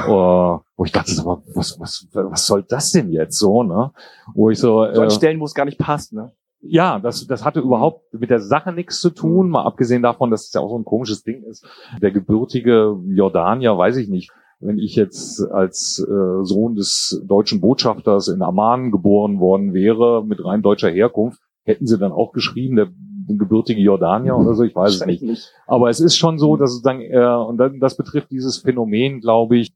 uh, 0.07 0.59
wo 0.77 0.85
ich 0.85 0.93
dachte, 0.93 1.13
was, 1.55 1.79
was, 1.79 2.09
was 2.13 2.47
soll 2.47 2.65
das 2.69 2.91
denn 2.91 3.11
jetzt 3.11 3.39
so, 3.39 3.63
ne? 3.63 3.93
Wo 4.35 4.51
ich 4.51 4.59
so. 4.59 4.85
Äh, 4.85 4.95
so 4.95 5.03
an 5.03 5.11
Stellen, 5.11 5.41
wo 5.41 5.45
es 5.45 5.55
gar 5.55 5.65
nicht 5.65 5.79
passt, 5.79 6.13
ne? 6.13 6.33
Ja, 6.67 6.99
das, 6.99 7.27
das 7.27 7.45
hatte 7.45 7.61
überhaupt 7.61 8.15
mit 8.15 8.31
der 8.31 8.41
Sache 8.41 8.73
nichts 8.73 8.99
zu 8.99 9.11
tun, 9.11 9.51
mal 9.51 9.65
abgesehen 9.65 10.03
davon, 10.03 10.31
dass 10.31 10.47
es 10.47 10.53
ja 10.55 10.63
auch 10.63 10.71
so 10.71 10.79
ein 10.79 10.85
komisches 10.85 11.23
Ding 11.23 11.43
ist. 11.43 11.67
Der 12.01 12.11
gebürtige 12.11 12.97
Jordanier, 13.07 13.77
weiß 13.77 13.99
ich 13.99 14.09
nicht. 14.09 14.31
Wenn 14.61 14.79
ich 14.79 14.95
jetzt 14.95 15.41
als 15.51 15.99
äh, 15.99 16.45
Sohn 16.45 16.75
des 16.75 17.23
deutschen 17.27 17.61
Botschafters 17.61 18.29
in 18.29 18.43
Amman 18.43 18.91
geboren 18.91 19.41
worden 19.41 19.75
wäre, 19.75 20.25
mit 20.25 20.45
rein 20.45 20.63
deutscher 20.63 20.91
Herkunft, 20.91 21.41
hätten 21.65 21.87
sie 21.87 21.99
dann 21.99 22.13
auch 22.13 22.33
geschrieben, 22.33 22.77
der 22.77 22.89
gebürtige 23.27 23.81
Jordanier 23.81 24.37
oder 24.37 24.55
so, 24.55 24.65
ich 24.65 24.75
weiß 24.75 24.97
es 24.97 25.07
nicht. 25.07 25.23
nicht. 25.23 25.53
Aber 25.67 25.89
es 25.89 26.01
ist 26.01 26.17
schon 26.17 26.39
so, 26.39 26.57
dass 26.57 26.73
es 26.73 26.83
dann, 26.83 27.01
äh, 27.01 27.37
und 27.47 27.57
dann, 27.59 27.81
das 27.81 27.97
betrifft 27.97 28.31
dieses 28.31 28.59
Phänomen, 28.59 29.21
glaube 29.21 29.57
ich, 29.57 29.75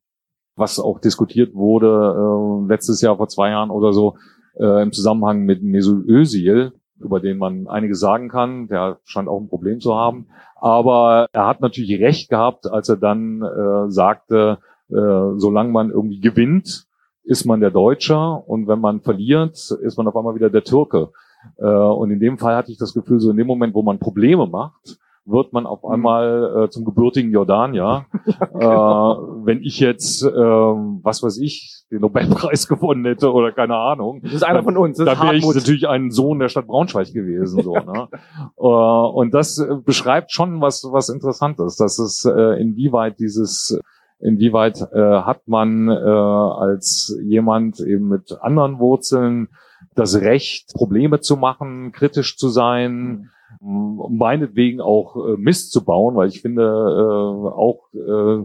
was 0.56 0.78
auch 0.78 1.00
diskutiert 1.00 1.54
wurde 1.54 1.86
äh, 1.86 2.68
letztes 2.68 3.00
Jahr 3.00 3.16
vor 3.16 3.28
zwei 3.28 3.50
Jahren 3.50 3.70
oder 3.70 3.92
so, 3.92 4.16
äh, 4.58 4.82
im 4.82 4.92
Zusammenhang 4.92 5.44
mit 5.44 5.62
Mesut 5.62 6.06
Özil, 6.08 6.72
über 7.00 7.20
den 7.20 7.38
man 7.38 7.68
einiges 7.68 8.00
sagen 8.00 8.28
kann. 8.28 8.66
Der 8.68 8.98
scheint 9.04 9.28
auch 9.28 9.40
ein 9.40 9.48
Problem 9.48 9.80
zu 9.80 9.94
haben. 9.94 10.26
Aber 10.60 11.28
er 11.32 11.46
hat 11.46 11.60
natürlich 11.60 12.00
recht 12.00 12.28
gehabt, 12.28 12.70
als 12.70 12.88
er 12.88 12.96
dann 12.96 13.42
äh, 13.42 13.90
sagte, 13.90 14.58
äh, 14.90 15.36
solange 15.36 15.70
man 15.70 15.90
irgendwie 15.90 16.20
gewinnt, 16.20 16.86
ist 17.24 17.44
man 17.44 17.60
der 17.60 17.70
Deutscher 17.70 18.48
und 18.48 18.66
wenn 18.68 18.80
man 18.80 19.00
verliert, 19.00 19.56
ist 19.82 19.96
man 19.96 20.08
auf 20.08 20.16
einmal 20.16 20.34
wieder 20.34 20.50
der 20.50 20.64
Türke. 20.64 21.10
Äh, 21.58 21.66
und 21.66 22.10
in 22.10 22.20
dem 22.20 22.38
Fall 22.38 22.56
hatte 22.56 22.72
ich 22.72 22.78
das 22.78 22.94
Gefühl, 22.94 23.20
so 23.20 23.30
in 23.30 23.36
dem 23.36 23.46
Moment, 23.46 23.74
wo 23.74 23.82
man 23.82 23.98
Probleme 23.98 24.46
macht, 24.46 24.98
wird 25.28 25.52
man 25.52 25.66
auf 25.66 25.82
mhm. 25.82 25.90
einmal 25.90 26.64
äh, 26.64 26.70
zum 26.70 26.84
gebürtigen 26.84 27.30
Jordanier. 27.30 28.06
ja, 28.24 28.46
genau. 28.52 29.40
äh, 29.42 29.46
wenn 29.46 29.62
ich 29.62 29.78
jetzt, 29.80 30.22
äh, 30.22 30.28
was 30.30 31.22
weiß 31.22 31.38
ich, 31.38 31.84
den 31.90 32.00
Nobelpreis 32.00 32.68
gewonnen 32.68 33.04
hätte 33.04 33.32
oder 33.32 33.52
keine 33.52 33.76
Ahnung. 33.76 34.20
Das 34.22 34.32
ist 34.32 34.42
einer 34.42 34.62
von 34.62 34.76
uns. 34.76 34.98
Das 34.98 35.06
dann 35.06 35.26
wäre 35.26 35.36
ich 35.36 35.46
natürlich 35.46 35.88
ein 35.88 36.10
Sohn 36.10 36.38
der 36.38 36.48
Stadt 36.48 36.66
Braunschweig 36.66 37.12
gewesen. 37.12 37.62
So, 37.62 37.74
ne? 37.74 38.08
äh, 38.56 38.62
und 38.62 39.32
das 39.34 39.58
äh, 39.58 39.76
beschreibt 39.84 40.32
schon 40.32 40.60
was, 40.60 40.86
was 40.90 41.08
Interessantes, 41.08 41.76
dass 41.76 41.98
es 41.98 42.24
äh, 42.24 42.60
inwieweit 42.60 43.18
dieses 43.18 43.78
inwieweit 44.20 44.80
äh, 44.92 45.20
hat 45.20 45.46
man 45.46 45.88
äh, 45.88 45.92
als 45.92 47.16
jemand 47.22 47.78
eben 47.78 48.08
mit 48.08 48.36
anderen 48.40 48.80
Wurzeln 48.80 49.48
das 49.94 50.20
Recht, 50.20 50.72
Probleme 50.74 51.20
zu 51.20 51.36
machen, 51.36 51.92
kritisch 51.92 52.36
zu 52.36 52.48
sein, 52.48 52.92
mhm 52.92 53.30
meinetwegen 53.60 54.80
auch 54.80 55.16
äh, 55.16 55.36
Mist 55.36 55.72
zu 55.72 55.84
bauen, 55.84 56.14
weil 56.14 56.28
ich 56.28 56.42
finde 56.42 56.62
äh, 56.62 57.48
auch 57.48 57.88
äh, 57.94 58.44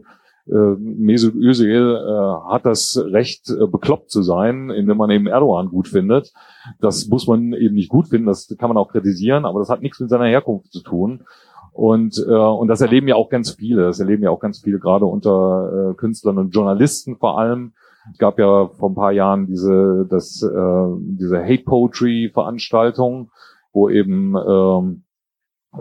äh, 0.51 0.75
Mesut 0.77 1.35
Özil 1.35 1.95
äh, 1.95 2.51
hat 2.51 2.65
das 2.65 3.01
Recht, 3.01 3.49
äh, 3.49 3.67
bekloppt 3.67 4.11
zu 4.11 4.21
sein, 4.21 4.69
indem 4.69 4.97
man 4.97 5.09
eben 5.09 5.27
Erdogan 5.27 5.69
gut 5.69 5.87
findet. 5.87 6.33
Das 6.79 7.07
muss 7.07 7.27
man 7.27 7.53
eben 7.53 7.75
nicht 7.75 7.89
gut 7.89 8.09
finden, 8.09 8.27
das 8.27 8.53
kann 8.57 8.69
man 8.69 8.77
auch 8.77 8.89
kritisieren, 8.89 9.45
aber 9.45 9.59
das 9.59 9.69
hat 9.69 9.81
nichts 9.81 9.99
mit 9.99 10.09
seiner 10.09 10.27
Herkunft 10.27 10.71
zu 10.71 10.81
tun. 10.81 11.23
Und, 11.71 12.23
äh, 12.27 12.31
und 12.31 12.67
das 12.67 12.81
erleben 12.81 13.07
ja 13.07 13.15
auch 13.15 13.29
ganz 13.29 13.51
viele. 13.51 13.83
Das 13.83 13.99
erleben 13.99 14.23
ja 14.23 14.29
auch 14.29 14.39
ganz 14.39 14.59
viele, 14.59 14.79
gerade 14.79 15.05
unter 15.05 15.91
äh, 15.91 15.93
Künstlern 15.95 16.37
und 16.37 16.53
Journalisten 16.53 17.17
vor 17.17 17.39
allem. 17.39 17.73
Es 18.11 18.17
gab 18.17 18.37
ja 18.37 18.67
vor 18.67 18.89
ein 18.89 18.95
paar 18.95 19.13
Jahren 19.13 19.47
diese, 19.47 20.05
das, 20.09 20.43
äh, 20.43 20.87
diese 20.99 21.41
Hate 21.41 21.63
Poetry 21.63 22.29
Veranstaltung, 22.33 23.31
wo 23.73 23.89
eben 23.89 24.35
ähm, 24.35 25.03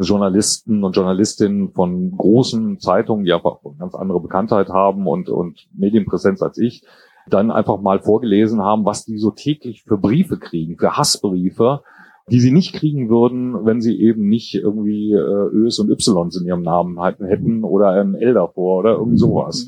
Journalisten 0.00 0.84
und 0.84 0.96
Journalistinnen 0.96 1.72
von 1.72 2.16
großen 2.16 2.78
Zeitungen, 2.80 3.24
die 3.24 3.32
einfach 3.32 3.58
eine 3.64 3.76
ganz 3.76 3.94
andere 3.94 4.20
Bekanntheit 4.20 4.70
haben 4.70 5.06
und, 5.06 5.28
und 5.28 5.68
Medienpräsenz 5.74 6.40
als 6.42 6.58
ich, 6.58 6.84
dann 7.28 7.50
einfach 7.50 7.80
mal 7.80 8.00
vorgelesen 8.00 8.62
haben, 8.62 8.84
was 8.84 9.04
die 9.04 9.18
so 9.18 9.30
täglich 9.30 9.82
für 9.82 9.98
Briefe 9.98 10.38
kriegen, 10.38 10.78
für 10.78 10.96
Hassbriefe, 10.96 11.82
die 12.30 12.40
sie 12.40 12.52
nicht 12.52 12.74
kriegen 12.74 13.10
würden, 13.10 13.64
wenn 13.64 13.80
sie 13.80 14.00
eben 14.00 14.28
nicht 14.28 14.54
irgendwie 14.54 15.12
äh, 15.12 15.48
Ös 15.52 15.78
und 15.78 15.90
Ys 15.90 16.08
in 16.40 16.46
ihrem 16.46 16.62
Namen 16.62 16.98
hätten 17.02 17.64
oder 17.64 17.90
ein 17.90 18.14
L 18.14 18.34
davor 18.34 18.78
oder 18.78 18.92
irgend 18.92 19.18
sowas. 19.18 19.66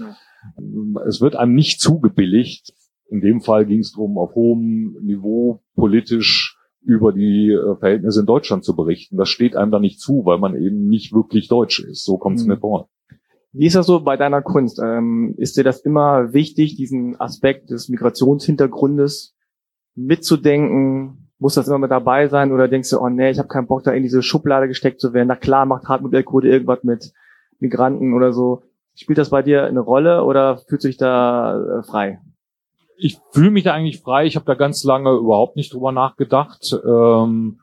Es 1.07 1.21
wird 1.21 1.37
einem 1.37 1.55
nicht 1.55 1.81
zugebilligt. 1.81 2.73
In 3.09 3.21
dem 3.21 3.41
Fall 3.41 3.67
ging 3.67 3.81
es 3.81 3.93
darum, 3.93 4.19
auf 4.19 4.35
hohem 4.35 4.97
Niveau 5.03 5.61
politisch 5.75 6.54
über 6.85 7.13
die 7.13 7.51
äh, 7.51 7.77
Verhältnisse 7.77 8.21
in 8.21 8.27
Deutschland 8.27 8.65
zu 8.65 8.77
berichten. 8.77 9.17
Das 9.17 9.29
steht 9.29 9.57
einem 9.57 9.71
da 9.71 9.79
nicht 9.79 10.01
zu, 10.01 10.25
weil 10.25 10.39
man 10.39 10.55
eben 10.55 10.87
nicht 10.89 11.13
wirklich 11.13 11.49
deutsch 11.49 11.81
ist. 11.81 12.05
So 12.05 12.19
kommt 12.19 12.39
es 12.39 12.45
mhm. 12.45 12.53
mir 12.53 12.59
vor. 12.59 12.89
Wie 13.53 13.67
ist 13.67 13.77
das 13.77 13.87
so 13.87 14.01
bei 14.01 14.17
deiner 14.17 14.43
Kunst? 14.43 14.81
Ähm, 14.83 15.35
ist 15.39 15.57
dir 15.57 15.65
das 15.65 15.81
immer 15.81 16.33
wichtig, 16.33 16.77
diesen 16.77 17.19
Aspekt 17.21 17.71
des 17.71 17.89
Migrationshintergrundes 17.89 19.37
mitzudenken, 19.95 21.31
Muss 21.39 21.55
das 21.55 21.69
immer 21.69 21.79
mit 21.79 21.91
dabei 21.91 22.29
sein 22.29 22.53
oder 22.53 22.69
denkst 22.69 22.91
du, 22.91 23.01
oh 23.01 23.09
nee, 23.09 23.31
ich 23.31 23.39
habe 23.39 23.49
keinen 23.49 23.67
Bock, 23.67 23.85
da 23.85 23.93
in 23.93 24.03
diese 24.03 24.23
Schublade 24.23 24.67
gesteckt 24.67 25.01
zu 25.01 25.13
werden. 25.13 25.29
Na 25.29 25.37
klar, 25.37 25.67
macht 25.67 25.89
Hartmut 25.89 26.15
Elkode 26.15 26.49
irgendwas 26.49 26.83
mit 26.83 27.13
Migranten 27.61 28.13
oder 28.13 28.33
so. 28.33 28.63
Spielt 28.97 29.19
das 29.19 29.31
bei 29.31 29.43
dir 29.43 29.65
eine 29.65 29.81
Rolle 29.81 30.25
oder 30.25 30.59
fühlst 30.59 30.85
du 30.85 30.89
dich 30.89 30.97
da 30.97 31.81
äh, 31.81 31.83
frei? 31.83 32.21
Ich 32.97 33.19
fühle 33.33 33.51
mich 33.51 33.65
da 33.65 33.73
eigentlich 33.73 34.01
frei. 34.01 34.27
Ich 34.27 34.37
habe 34.37 34.47
da 34.47 34.55
ganz 34.55 34.85
lange 34.85 35.11
überhaupt 35.13 35.57
nicht 35.57 35.73
drüber 35.73 35.93
nachgedacht. 35.93 36.77
Ähm 36.87 37.59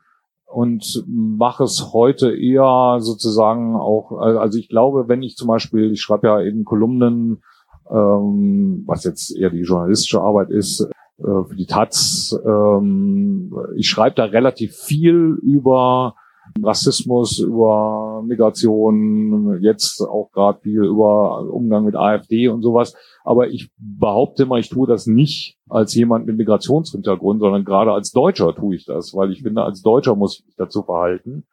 und 0.52 1.04
mache 1.06 1.64
es 1.64 1.92
heute 1.92 2.36
eher 2.36 2.98
sozusagen 3.00 3.74
auch, 3.76 4.12
also 4.12 4.58
ich 4.58 4.68
glaube, 4.68 5.08
wenn 5.08 5.22
ich 5.22 5.36
zum 5.36 5.48
Beispiel, 5.48 5.92
ich 5.92 6.02
schreibe 6.02 6.26
ja 6.26 6.40
eben 6.42 6.64
Kolumnen, 6.64 7.42
ähm, 7.90 8.84
was 8.86 9.04
jetzt 9.04 9.34
eher 9.34 9.50
die 9.50 9.62
journalistische 9.62 10.20
Arbeit 10.20 10.50
ist, 10.50 10.80
äh, 11.18 11.44
für 11.48 11.56
die 11.56 11.66
Taz, 11.66 12.38
ähm, 12.44 13.54
ich 13.76 13.88
schreibe 13.88 14.16
da 14.16 14.24
relativ 14.24 14.76
viel 14.76 15.38
über 15.42 16.16
Rassismus, 16.62 17.38
über 17.38 18.22
Migration, 18.26 19.58
jetzt 19.60 20.00
auch 20.00 20.30
gerade 20.32 20.60
viel 20.60 20.84
über 20.84 21.48
Umgang 21.52 21.84
mit 21.84 21.96
AfD 21.96 22.48
und 22.48 22.62
sowas. 22.62 22.94
Aber 23.24 23.48
ich 23.48 23.70
behaupte 23.78 24.46
mal, 24.46 24.60
ich 24.60 24.68
tue 24.68 24.86
das 24.86 25.06
nicht 25.06 25.58
als 25.68 25.94
jemand 25.94 26.26
mit 26.26 26.36
Migrationshintergrund, 26.36 27.40
sondern 27.40 27.64
gerade 27.64 27.92
als 27.92 28.10
Deutscher 28.12 28.54
tue 28.54 28.74
ich 28.74 28.84
das, 28.84 29.14
weil 29.14 29.30
ich 29.32 29.42
finde, 29.42 29.62
als 29.62 29.82
Deutscher 29.82 30.16
muss 30.16 30.38
ich 30.38 30.46
mich 30.46 30.56
dazu 30.56 30.82
verhalten. 30.82 31.44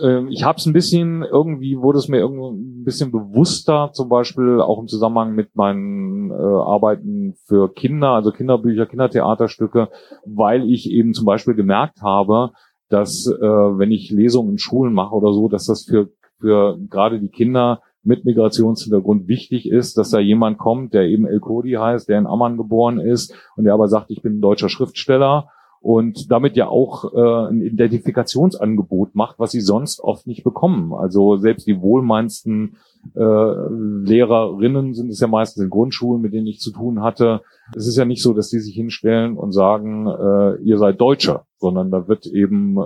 Ähm, 0.00 0.28
ich 0.28 0.44
habe 0.44 0.56
es 0.56 0.66
ein 0.66 0.72
bisschen, 0.72 1.22
irgendwie 1.22 1.78
wurde 1.78 1.98
es 1.98 2.08
mir 2.08 2.24
ein 2.24 2.84
bisschen 2.84 3.12
bewusster, 3.12 3.90
zum 3.92 4.08
Beispiel 4.08 4.60
auch 4.60 4.80
im 4.80 4.88
Zusammenhang 4.88 5.34
mit 5.34 5.54
meinen 5.54 6.30
äh, 6.30 6.34
Arbeiten 6.34 7.34
für 7.46 7.72
Kinder, 7.72 8.10
also 8.10 8.32
Kinderbücher, 8.32 8.86
Kindertheaterstücke, 8.86 9.88
weil 10.24 10.68
ich 10.68 10.90
eben 10.90 11.12
zum 11.14 11.26
Beispiel 11.26 11.54
gemerkt 11.54 12.02
habe, 12.02 12.52
dass 12.92 13.26
äh, 13.26 13.40
wenn 13.40 13.90
ich 13.90 14.10
Lesungen 14.10 14.52
in 14.52 14.58
Schulen 14.58 14.92
mache 14.92 15.14
oder 15.14 15.32
so, 15.32 15.48
dass 15.48 15.66
das 15.66 15.84
für, 15.84 16.10
für 16.40 16.78
gerade 16.90 17.20
die 17.20 17.28
Kinder 17.28 17.80
mit 18.04 18.24
Migrationshintergrund 18.24 19.28
wichtig 19.28 19.68
ist, 19.68 19.96
dass 19.96 20.10
da 20.10 20.18
jemand 20.18 20.58
kommt, 20.58 20.92
der 20.92 21.04
eben 21.04 21.26
El 21.26 21.40
Kodi 21.40 21.72
heißt, 21.72 22.08
der 22.08 22.18
in 22.18 22.26
Amman 22.26 22.56
geboren 22.56 22.98
ist 22.98 23.34
und 23.56 23.64
der 23.64 23.74
aber 23.74 23.88
sagt, 23.88 24.10
ich 24.10 24.22
bin 24.22 24.38
ein 24.38 24.40
deutscher 24.40 24.68
Schriftsteller 24.68 25.48
und 25.82 26.30
damit 26.30 26.56
ja 26.56 26.68
auch 26.68 27.12
äh, 27.12 27.50
ein 27.50 27.60
Identifikationsangebot 27.60 29.16
macht, 29.16 29.40
was 29.40 29.50
sie 29.50 29.60
sonst 29.60 30.00
oft 30.00 30.28
nicht 30.28 30.44
bekommen. 30.44 30.94
Also 30.94 31.36
selbst 31.36 31.66
die 31.66 31.80
wohlmeinsten 31.80 32.76
äh, 33.16 33.20
Lehrerinnen 33.20 34.94
sind 34.94 35.10
es 35.10 35.18
ja 35.18 35.26
meistens 35.26 35.64
in 35.64 35.70
Grundschulen, 35.70 36.22
mit 36.22 36.32
denen 36.32 36.46
ich 36.46 36.60
zu 36.60 36.70
tun 36.72 37.02
hatte. 37.02 37.42
Es 37.74 37.88
ist 37.88 37.96
ja 37.96 38.04
nicht 38.04 38.22
so, 38.22 38.32
dass 38.32 38.48
die 38.48 38.60
sich 38.60 38.74
hinstellen 38.74 39.36
und 39.36 39.50
sagen, 39.50 40.06
äh, 40.06 40.62
ihr 40.62 40.78
seid 40.78 41.00
Deutscher, 41.00 41.46
sondern 41.58 41.90
da 41.90 42.06
wird 42.06 42.26
eben 42.26 42.78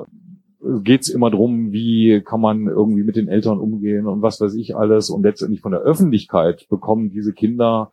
geht's 0.83 1.09
immer 1.09 1.31
drum, 1.31 1.71
wie 1.73 2.23
kann 2.23 2.41
man 2.41 2.67
irgendwie 2.67 3.05
mit 3.05 3.15
den 3.15 3.29
Eltern 3.29 3.59
umgehen 3.59 4.07
und 4.07 4.23
was 4.23 4.41
weiß 4.41 4.55
ich 4.55 4.75
alles. 4.75 5.11
Und 5.11 5.23
letztendlich 5.23 5.61
von 5.61 5.73
der 5.73 5.83
Öffentlichkeit 5.83 6.67
bekommen 6.69 7.11
diese 7.11 7.35
Kinder 7.35 7.93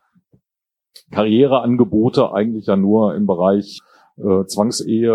Karriereangebote 1.10 2.32
eigentlich 2.32 2.66
ja 2.66 2.76
nur 2.76 3.14
im 3.14 3.26
Bereich 3.26 3.80
äh, 4.16 4.44
Zwangsehe, 4.46 5.08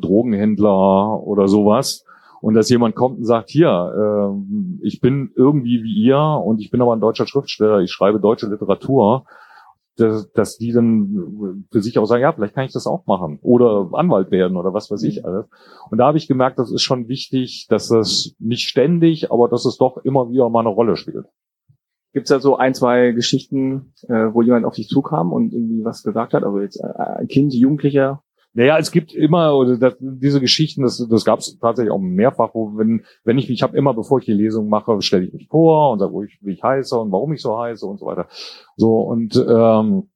Drogenhändler 0.00 1.22
oder 1.22 1.48
sowas. 1.48 2.04
Und 2.40 2.54
dass 2.54 2.68
jemand 2.68 2.94
kommt 2.94 3.18
und 3.18 3.24
sagt, 3.24 3.48
hier, 3.48 3.68
äh, 3.70 4.86
ich 4.86 5.00
bin 5.00 5.32
irgendwie 5.34 5.82
wie 5.82 6.04
ihr 6.04 6.18
und 6.18 6.60
ich 6.60 6.70
bin 6.70 6.82
aber 6.82 6.94
ein 6.94 7.00
deutscher 7.00 7.26
Schriftsteller, 7.26 7.80
ich 7.80 7.90
schreibe 7.90 8.20
deutsche 8.20 8.48
Literatur, 8.48 9.24
dass, 9.96 10.30
dass 10.32 10.58
die 10.58 10.72
dann 10.72 11.64
für 11.70 11.80
sich 11.80 11.98
auch 11.98 12.04
sagen, 12.04 12.22
ja, 12.22 12.32
vielleicht 12.32 12.54
kann 12.54 12.64
ich 12.64 12.72
das 12.72 12.86
auch 12.86 13.06
machen 13.06 13.38
oder 13.42 13.90
Anwalt 13.92 14.30
werden 14.30 14.56
oder 14.56 14.74
was 14.74 14.90
weiß 14.90 15.02
ich 15.04 15.20
mhm. 15.20 15.24
alles. 15.24 15.46
Und 15.90 15.98
da 15.98 16.06
habe 16.06 16.18
ich 16.18 16.28
gemerkt, 16.28 16.58
das 16.58 16.72
ist 16.72 16.82
schon 16.82 17.08
wichtig, 17.08 17.66
dass 17.68 17.88
das 17.88 18.34
nicht 18.38 18.68
ständig, 18.68 19.30
aber 19.30 19.48
dass 19.48 19.64
es 19.64 19.76
doch 19.76 19.98
immer 19.98 20.30
wieder 20.30 20.48
mal 20.50 20.60
eine 20.60 20.68
Rolle 20.68 20.96
spielt. 20.96 21.26
Gibt 22.12 22.26
es 22.26 22.30
da 22.30 22.40
so 22.40 22.56
ein, 22.56 22.74
zwei 22.74 23.12
Geschichten, 23.12 23.92
äh, 24.08 24.32
wo 24.32 24.42
jemand 24.42 24.64
auf 24.66 24.74
dich 24.74 24.88
zukam 24.88 25.32
und 25.32 25.52
irgendwie 25.52 25.84
was 25.84 26.02
gesagt 26.02 26.34
hat? 26.34 26.44
Also 26.44 26.60
jetzt 26.60 26.80
äh, 26.80 27.20
ein 27.20 27.26
Kind, 27.26 27.54
Jugendlicher, 27.54 28.22
naja, 28.54 28.78
es 28.78 28.92
gibt 28.92 29.12
immer 29.12 29.56
oder 29.56 29.76
das, 29.76 29.96
diese 29.98 30.40
Geschichten, 30.40 30.82
das, 30.82 31.04
das 31.10 31.24
gab 31.24 31.40
es 31.40 31.58
tatsächlich 31.58 31.92
auch 31.92 31.98
mehrfach, 31.98 32.50
wo 32.54 32.76
wenn, 32.76 33.04
wenn 33.24 33.36
ich, 33.36 33.50
ich 33.50 33.62
habe 33.62 33.76
immer, 33.76 33.94
bevor 33.94 34.20
ich 34.20 34.24
die 34.24 34.32
Lesung 34.32 34.68
mache, 34.68 35.02
stelle 35.02 35.24
ich 35.24 35.32
mich 35.32 35.48
vor 35.48 35.90
und 35.92 35.98
sage, 35.98 36.12
wo 36.12 36.22
ich, 36.22 36.38
wie 36.40 36.52
ich 36.52 36.62
heiße 36.62 36.98
und 36.98 37.10
warum 37.10 37.32
ich 37.32 37.42
so 37.42 37.58
heiße 37.58 37.84
und 37.84 37.98
so 37.98 38.06
weiter. 38.06 38.28
So 38.76 39.00
und 39.00 39.36
ähm, 39.36 40.08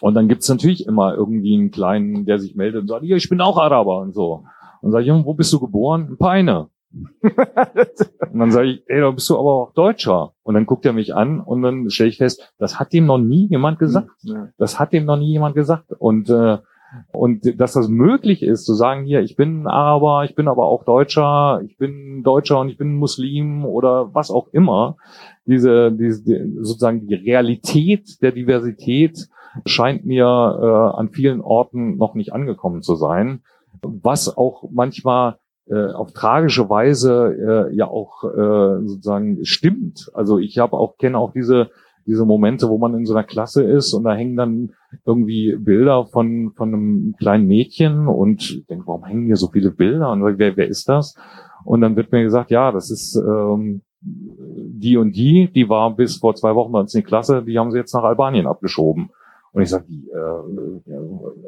und 0.00 0.14
dann 0.14 0.28
gibt's 0.28 0.48
natürlich 0.48 0.86
immer 0.86 1.14
irgendwie 1.14 1.54
einen 1.54 1.70
kleinen, 1.70 2.24
der 2.24 2.38
sich 2.38 2.54
meldet 2.54 2.82
und 2.82 2.88
sagt, 2.88 3.04
ja, 3.04 3.16
ich 3.16 3.28
bin 3.28 3.40
auch 3.40 3.58
Araber 3.58 3.98
und 3.98 4.14
so. 4.14 4.44
Und 4.80 4.92
sage 4.92 5.04
ich, 5.04 5.10
wo 5.10 5.34
bist 5.34 5.52
du 5.52 5.58
geboren? 5.58 6.06
In 6.08 6.18
Peine. 6.18 6.68
und 6.92 8.38
dann 8.38 8.50
sage 8.50 8.68
ich, 8.68 8.82
ey, 8.86 9.00
da 9.00 9.10
bist 9.10 9.28
du 9.28 9.38
aber 9.38 9.52
auch 9.52 9.72
Deutscher. 9.74 10.32
Und 10.42 10.54
dann 10.54 10.66
guckt 10.66 10.86
er 10.86 10.92
mich 10.92 11.14
an 11.14 11.40
und 11.40 11.62
dann 11.62 11.90
stelle 11.90 12.10
ich 12.10 12.18
fest, 12.18 12.54
das 12.58 12.78
hat 12.78 12.92
dem 12.92 13.06
noch 13.06 13.18
nie 13.18 13.48
jemand 13.48 13.78
gesagt. 13.78 14.08
Das 14.56 14.78
hat 14.78 14.92
dem 14.92 15.04
noch 15.04 15.16
nie 15.16 15.32
jemand 15.32 15.54
gesagt. 15.54 15.92
Und 15.98 16.30
äh, 16.30 16.58
und 17.12 17.60
dass 17.60 17.74
das 17.74 17.88
möglich 17.88 18.42
ist, 18.42 18.64
zu 18.64 18.74
sagen, 18.74 19.04
hier, 19.04 19.20
ich 19.20 19.36
bin 19.36 19.66
Araber, 19.66 20.24
ich 20.24 20.34
bin 20.34 20.48
aber 20.48 20.66
auch 20.66 20.84
Deutscher, 20.84 21.60
ich 21.64 21.76
bin 21.76 22.22
Deutscher 22.22 22.60
und 22.60 22.68
ich 22.68 22.78
bin 22.78 22.96
Muslim 22.96 23.64
oder 23.64 24.14
was 24.14 24.30
auch 24.30 24.48
immer, 24.52 24.96
diese, 25.46 25.92
diese 25.92 26.46
sozusagen 26.62 27.06
die 27.06 27.14
Realität 27.14 28.22
der 28.22 28.32
Diversität 28.32 29.28
scheint 29.66 30.06
mir 30.06 30.24
äh, 30.24 30.98
an 30.98 31.10
vielen 31.10 31.40
Orten 31.40 31.96
noch 31.96 32.14
nicht 32.14 32.32
angekommen 32.32 32.82
zu 32.82 32.94
sein, 32.94 33.42
was 33.82 34.36
auch 34.36 34.64
manchmal 34.70 35.38
äh, 35.66 35.92
auf 35.92 36.12
tragische 36.12 36.70
Weise 36.70 37.68
äh, 37.70 37.76
ja 37.76 37.86
auch 37.86 38.24
äh, 38.24 38.86
sozusagen 38.86 39.44
stimmt. 39.44 40.10
Also 40.14 40.38
ich 40.38 40.58
habe 40.58 40.76
auch 40.76 40.96
kenne 40.96 41.18
auch 41.18 41.32
diese 41.32 41.70
diese 42.08 42.24
Momente, 42.24 42.68
wo 42.70 42.78
man 42.78 42.94
in 42.94 43.04
so 43.04 43.14
einer 43.14 43.22
Klasse 43.22 43.62
ist 43.62 43.92
und 43.92 44.04
da 44.04 44.14
hängen 44.14 44.34
dann 44.34 44.70
irgendwie 45.04 45.54
Bilder 45.56 46.06
von, 46.06 46.52
von 46.56 46.68
einem 46.68 47.14
kleinen 47.18 47.46
Mädchen 47.46 48.08
und 48.08 48.40
ich 48.40 48.66
denke, 48.66 48.86
warum 48.86 49.04
hängen 49.04 49.26
hier 49.26 49.36
so 49.36 49.48
viele 49.48 49.70
Bilder? 49.70 50.10
Und 50.10 50.38
wer, 50.38 50.56
wer 50.56 50.66
ist 50.66 50.88
das? 50.88 51.14
Und 51.64 51.82
dann 51.82 51.96
wird 51.96 52.10
mir 52.10 52.22
gesagt, 52.22 52.50
ja, 52.50 52.72
das 52.72 52.90
ist 52.90 53.14
ähm, 53.14 53.82
die 54.00 54.96
und 54.96 55.12
die, 55.12 55.52
die 55.52 55.68
war 55.68 55.94
bis 55.94 56.16
vor 56.16 56.34
zwei 56.34 56.54
Wochen 56.54 56.72
bei 56.72 56.80
uns 56.80 56.94
in 56.94 57.00
die 57.02 57.06
Klasse, 57.06 57.42
die 57.42 57.58
haben 57.58 57.70
sie 57.70 57.78
jetzt 57.78 57.92
nach 57.92 58.04
Albanien 58.04 58.46
abgeschoben. 58.46 59.10
Und 59.52 59.62
ich 59.62 59.68
sage, 59.68 59.84
äh, 59.90 60.92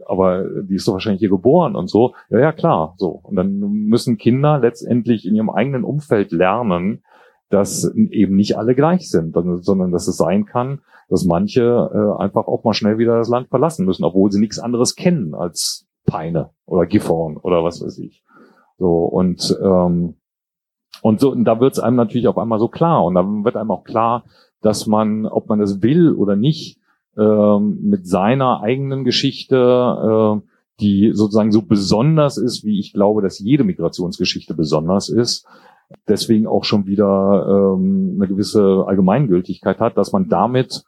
aber 0.06 0.44
die 0.62 0.74
ist 0.74 0.86
doch 0.86 0.94
wahrscheinlich 0.94 1.20
hier 1.20 1.30
geboren 1.30 1.74
und 1.74 1.88
so. 1.88 2.14
Ja, 2.28 2.40
ja, 2.40 2.52
klar, 2.52 2.94
so. 2.98 3.20
Und 3.22 3.36
dann 3.36 3.61
müssen 3.61 4.18
Kinder 4.18 4.58
letztendlich 4.58 5.26
in 5.26 5.34
ihrem 5.34 5.50
eigenen 5.50 5.84
Umfeld 5.84 6.32
lernen, 6.32 7.02
dass 7.51 7.92
eben 7.94 8.36
nicht 8.36 8.57
alle 8.57 8.74
gleich 8.74 9.11
sind, 9.11 9.34
sondern 9.34 9.90
dass 9.90 10.09
es 10.09 10.16
sein 10.16 10.46
kann, 10.46 10.80
dass 11.09 11.24
manche 11.24 11.62
äh, 11.62 12.22
einfach 12.22 12.46
auch 12.46 12.64
mal 12.64 12.72
schnell 12.72 12.96
wieder 12.96 13.16
das 13.16 13.28
Land 13.28 13.48
verlassen 13.48 13.84
müssen, 13.84 14.05
obwohl 14.05 14.30
sie 14.30 14.40
nichts 14.40 14.61
anderes 14.61 14.94
kennen 14.94 15.34
als 15.34 15.86
Peine 16.07 16.51
oder 16.64 16.86
Gifhorn 16.86 17.36
oder 17.36 17.64
was 17.64 17.82
weiß 17.82 17.98
ich. 17.98 18.24
So 18.78 19.05
und 19.05 19.59
ähm, 19.62 20.14
und 21.03 21.20
so 21.20 21.32
und 21.32 21.44
da 21.44 21.61
wird 21.61 21.72
es 21.72 21.80
einem 21.80 21.96
natürlich 21.96 22.28
auf 22.28 22.38
einmal 22.38 22.61
so 22.61 22.68
klar 22.68 23.05
und 23.05 23.14
dann 23.14 23.44
wird 23.44 23.57
einem 23.57 23.72
auch 23.72 23.84
klar, 23.84 24.24
dass 24.62 24.86
man, 24.86 25.26
ob 25.26 25.48
man 25.48 25.59
das 25.59 25.82
will 25.82 26.12
oder 26.14 26.36
nicht, 26.36 26.78
ähm, 27.18 27.80
mit 27.82 28.07
seiner 28.07 28.62
eigenen 28.62 29.05
Geschichte, 29.05 29.57
äh, 29.57 30.46
die 30.80 31.11
sozusagen 31.12 31.53
so 31.53 31.62
besonders 31.62 32.38
ist, 32.38 32.64
wie 32.64 32.78
ich 32.78 32.92
glaube, 32.92 33.20
dass 33.20 33.38
jede 33.38 33.64
Migrationsgeschichte 33.64 34.55
besonders 34.55 35.09
ist, 35.09 35.46
deswegen 36.09 36.47
auch 36.47 36.64
schon 36.64 36.86
wieder 36.86 37.74
ähm, 37.76 38.16
eine 38.16 38.28
gewisse 38.28 38.84
Allgemeingültigkeit 38.86 39.80
hat, 39.80 39.97
dass 39.97 40.12
man 40.12 40.28
damit 40.28 40.84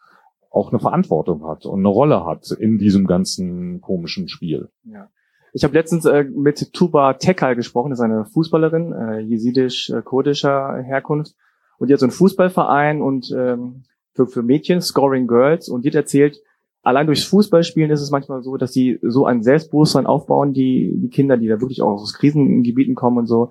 auch 0.50 0.70
eine 0.70 0.80
Verantwortung 0.80 1.46
hat 1.46 1.64
und 1.66 1.80
eine 1.80 1.88
Rolle 1.88 2.26
hat 2.26 2.50
in 2.50 2.78
diesem 2.78 3.06
ganzen 3.06 3.80
komischen 3.80 4.28
Spiel. 4.28 4.68
Ja. 4.84 5.08
Ich 5.54 5.64
habe 5.64 5.74
letztens 5.74 6.04
äh, 6.06 6.24
mit 6.24 6.72
Tuba 6.72 7.14
Tekal 7.14 7.56
gesprochen, 7.56 7.90
das 7.90 7.98
ist 7.98 8.04
eine 8.04 8.24
Fußballerin, 8.24 8.92
äh, 8.92 9.18
jesidisch-kurdischer 9.20 10.78
äh, 10.78 10.82
Herkunft. 10.82 11.34
Und 11.78 11.88
die 11.88 11.94
hat 11.94 12.00
so 12.00 12.06
einen 12.06 12.12
Fußballverein 12.12 13.02
und 13.02 13.30
ähm, 13.36 13.84
für, 14.14 14.26
für 14.26 14.42
Mädchen, 14.42 14.80
Scoring 14.80 15.26
Girls, 15.26 15.68
und 15.68 15.84
die 15.84 15.88
hat 15.88 15.94
erzählt, 15.94 16.40
allein 16.82 17.06
durchs 17.06 17.24
Fußballspielen 17.24 17.90
ist 17.90 18.00
es 18.00 18.10
manchmal 18.10 18.42
so, 18.42 18.56
dass 18.56 18.72
die 18.72 18.98
so 19.02 19.26
ein 19.26 19.42
Selbstbewusstsein 19.42 20.06
aufbauen, 20.06 20.52
die, 20.52 20.92
die 20.96 21.08
Kinder, 21.08 21.36
die 21.36 21.48
da 21.48 21.60
wirklich 21.60 21.82
auch 21.82 22.00
aus 22.00 22.14
Krisengebieten 22.14 22.94
kommen 22.94 23.18
und 23.18 23.26
so, 23.26 23.50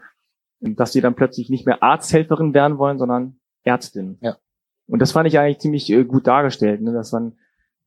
dass 0.62 0.92
die 0.92 1.02
dann 1.02 1.16
plötzlich 1.16 1.50
nicht 1.50 1.66
mehr 1.66 1.84
Arzthelferin 1.84 2.54
werden 2.54 2.78
wollen, 2.78 2.98
sondern 2.98 3.36
Ärztin. 3.64 4.18
Ja. 4.22 4.38
Und 4.88 5.02
das 5.02 5.12
fand 5.12 5.28
ich 5.28 5.38
eigentlich 5.40 5.60
ziemlich 5.60 5.92
äh, 5.92 6.04
gut 6.04 6.28
dargestellt, 6.28 6.82
ne? 6.82 6.94
dass 6.94 7.12
man, 7.12 7.34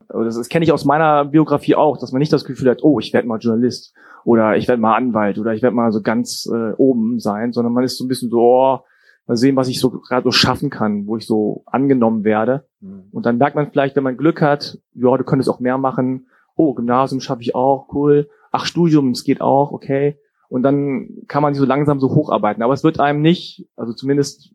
das, 0.09 0.37
das 0.37 0.49
kenne 0.49 0.64
ich 0.64 0.72
aus 0.72 0.85
meiner 0.85 1.25
Biografie 1.25 1.75
auch, 1.75 1.99
dass 1.99 2.12
man 2.12 2.18
nicht 2.18 2.33
das 2.33 2.45
Gefühl 2.45 2.70
hat, 2.70 2.83
oh, 2.83 2.99
ich 2.99 3.12
werde 3.12 3.29
mal 3.29 3.39
Journalist 3.39 3.95
oder 4.25 4.57
ich 4.57 4.68
werde 4.68 4.81
mal 4.81 4.97
Anwalt 4.97 5.39
oder 5.39 5.55
ich 5.55 5.62
werde 5.62 5.77
mal 5.77 5.93
so 5.93 6.03
ganz 6.03 6.49
äh, 6.53 6.72
oben 6.72 7.20
sein, 7.20 7.53
sondern 7.53 7.72
man 7.72 7.85
ist 7.85 7.99
so 7.99 8.05
ein 8.05 8.09
bisschen 8.09 8.31
so, 8.31 8.41
oh, 8.41 8.79
mal 9.27 9.37
sehen, 9.37 9.57
was 9.57 9.68
ich 9.68 9.81
so 9.81 9.91
gerade 9.91 10.25
so 10.25 10.33
schaffen 10.33 10.70
kann, 10.70 11.07
wo 11.07 11.16
ich 11.16 11.27
so 11.27 11.62
angenommen 11.66 12.25
werde. 12.25 12.66
Mhm. 12.81 13.05
Und 13.12 13.27
dann 13.27 13.39
merkt 13.39 13.57
man 13.57 13.70
vielleicht, 13.70 13.97
wenn 13.97 14.03
man 14.03 14.16
Glück 14.16 14.43
hat, 14.43 14.79
ja, 14.95 15.16
du 15.16 15.25
könntest 15.25 15.49
auch 15.49 15.61
mehr 15.61 15.79
machen. 15.79 16.27
Oh, 16.57 16.75
Gymnasium 16.75 17.20
schaffe 17.20 17.43
ich 17.43 17.55
auch, 17.55 17.89
cool. 17.93 18.29
Ach, 18.53 18.66
Studium, 18.66 19.11
es 19.11 19.25
geht 19.25 19.41
auch, 19.41 19.72
okay. 19.72 20.18
Und 20.55 20.62
dann 20.62 21.09
kann 21.26 21.42
man 21.42 21.52
sich 21.52 21.59
so 21.59 21.66
langsam 21.66 21.98
so 21.98 22.14
hocharbeiten. 22.14 22.62
Aber 22.62 22.74
es 22.74 22.84
wird 22.84 23.00
einem 23.00 23.20
nicht, 23.20 23.66
also 23.74 23.92
zumindest 23.92 24.55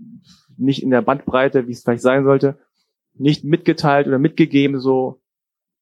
nicht 0.57 0.81
in 0.81 0.91
der 0.91 1.01
Bandbreite, 1.01 1.67
wie 1.67 1.73
es 1.73 1.83
vielleicht 1.83 2.03
sein 2.03 2.23
sollte, 2.23 2.57
nicht 3.15 3.43
mitgeteilt 3.43 4.07
oder 4.07 4.17
mitgegeben, 4.17 4.79
so, 4.79 5.19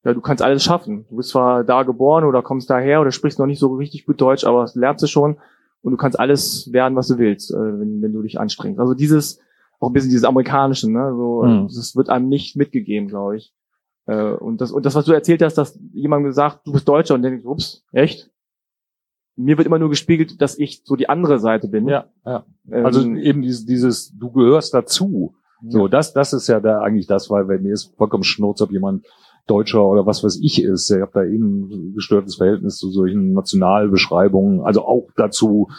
ja, 0.03 0.15
du 0.15 0.21
kannst 0.21 0.41
alles 0.41 0.63
schaffen. 0.63 1.05
Du 1.11 1.17
bist 1.17 1.29
zwar 1.29 1.63
da 1.63 1.83
geboren 1.83 2.23
oder 2.23 2.41
kommst 2.41 2.67
daher 2.67 2.99
oder 2.99 3.11
sprichst 3.11 3.37
noch 3.37 3.45
nicht 3.45 3.59
so 3.59 3.75
richtig 3.75 4.07
gut 4.07 4.19
Deutsch, 4.19 4.43
aber 4.43 4.61
das 4.61 4.73
lernst 4.73 5.03
du 5.03 5.07
schon 5.07 5.37
und 5.83 5.91
du 5.91 5.97
kannst 5.97 6.19
alles 6.19 6.73
werden, 6.73 6.95
was 6.95 7.09
du 7.09 7.19
willst, 7.19 7.53
äh, 7.53 7.79
wenn, 7.79 8.01
wenn 8.01 8.13
du 8.13 8.23
dich 8.23 8.39
anstrengst. 8.39 8.79
Also 8.79 8.95
dieses, 8.95 9.39
auch 9.79 9.91
ein 9.91 9.93
bisschen 9.93 10.09
dieses 10.09 10.25
Amerikanische, 10.25 10.91
ne? 10.91 11.13
So, 11.15 11.43
mhm. 11.43 11.67
das 11.67 11.95
wird 11.95 12.09
einem 12.09 12.27
nicht 12.27 12.55
mitgegeben, 12.55 13.07
glaube 13.07 13.37
ich. 13.37 13.53
Äh, 14.07 14.31
und 14.31 14.61
das, 14.61 14.71
und 14.71 14.83
das, 14.83 14.95
was 14.95 15.05
du 15.05 15.11
erzählt 15.11 15.43
hast, 15.43 15.59
dass 15.59 15.79
jemand 15.93 16.25
gesagt, 16.25 16.65
du 16.65 16.71
bist 16.71 16.87
Deutscher 16.87 17.13
und 17.13 17.21
denkt, 17.21 17.45
ups, 17.45 17.85
echt? 17.91 18.31
Mir 19.37 19.57
wird 19.57 19.67
immer 19.67 19.79
nur 19.79 19.89
gespiegelt, 19.89 20.41
dass 20.41 20.57
ich 20.57 20.81
so 20.83 20.95
die 20.95 21.09
andere 21.09 21.39
Seite 21.39 21.67
bin. 21.67 21.87
Ja, 21.87 22.05
ja. 22.25 22.43
Also 22.69 23.01
ähm, 23.01 23.17
eben 23.17 23.41
dieses, 23.41 23.65
dieses, 23.65 24.11
du 24.17 24.31
gehörst 24.31 24.73
dazu. 24.73 25.35
So, 25.67 25.83
ja. 25.83 25.87
das, 25.87 26.13
das 26.13 26.33
ist 26.33 26.47
ja 26.47 26.59
da 26.59 26.81
eigentlich 26.81 27.07
das, 27.07 27.29
weil 27.29 27.45
bei 27.45 27.57
mir 27.57 27.73
ist 27.73 27.95
vollkommen 27.97 28.23
schnurz, 28.23 28.61
ob 28.61 28.71
jemand 28.71 29.05
Deutscher 29.47 29.85
oder 29.85 30.05
was 30.05 30.23
weiß 30.23 30.39
ich 30.41 30.61
ist. 30.61 30.89
Ich 30.91 31.01
habe 31.01 31.11
da 31.13 31.23
eben 31.23 31.69
ein 31.71 31.93
gestörtes 31.95 32.35
Verhältnis 32.35 32.77
zu 32.77 32.89
solchen 32.89 33.33
Nationalbeschreibungen, 33.33 34.61
also 34.61 34.85
auch 34.85 35.07
dazu, 35.15 35.69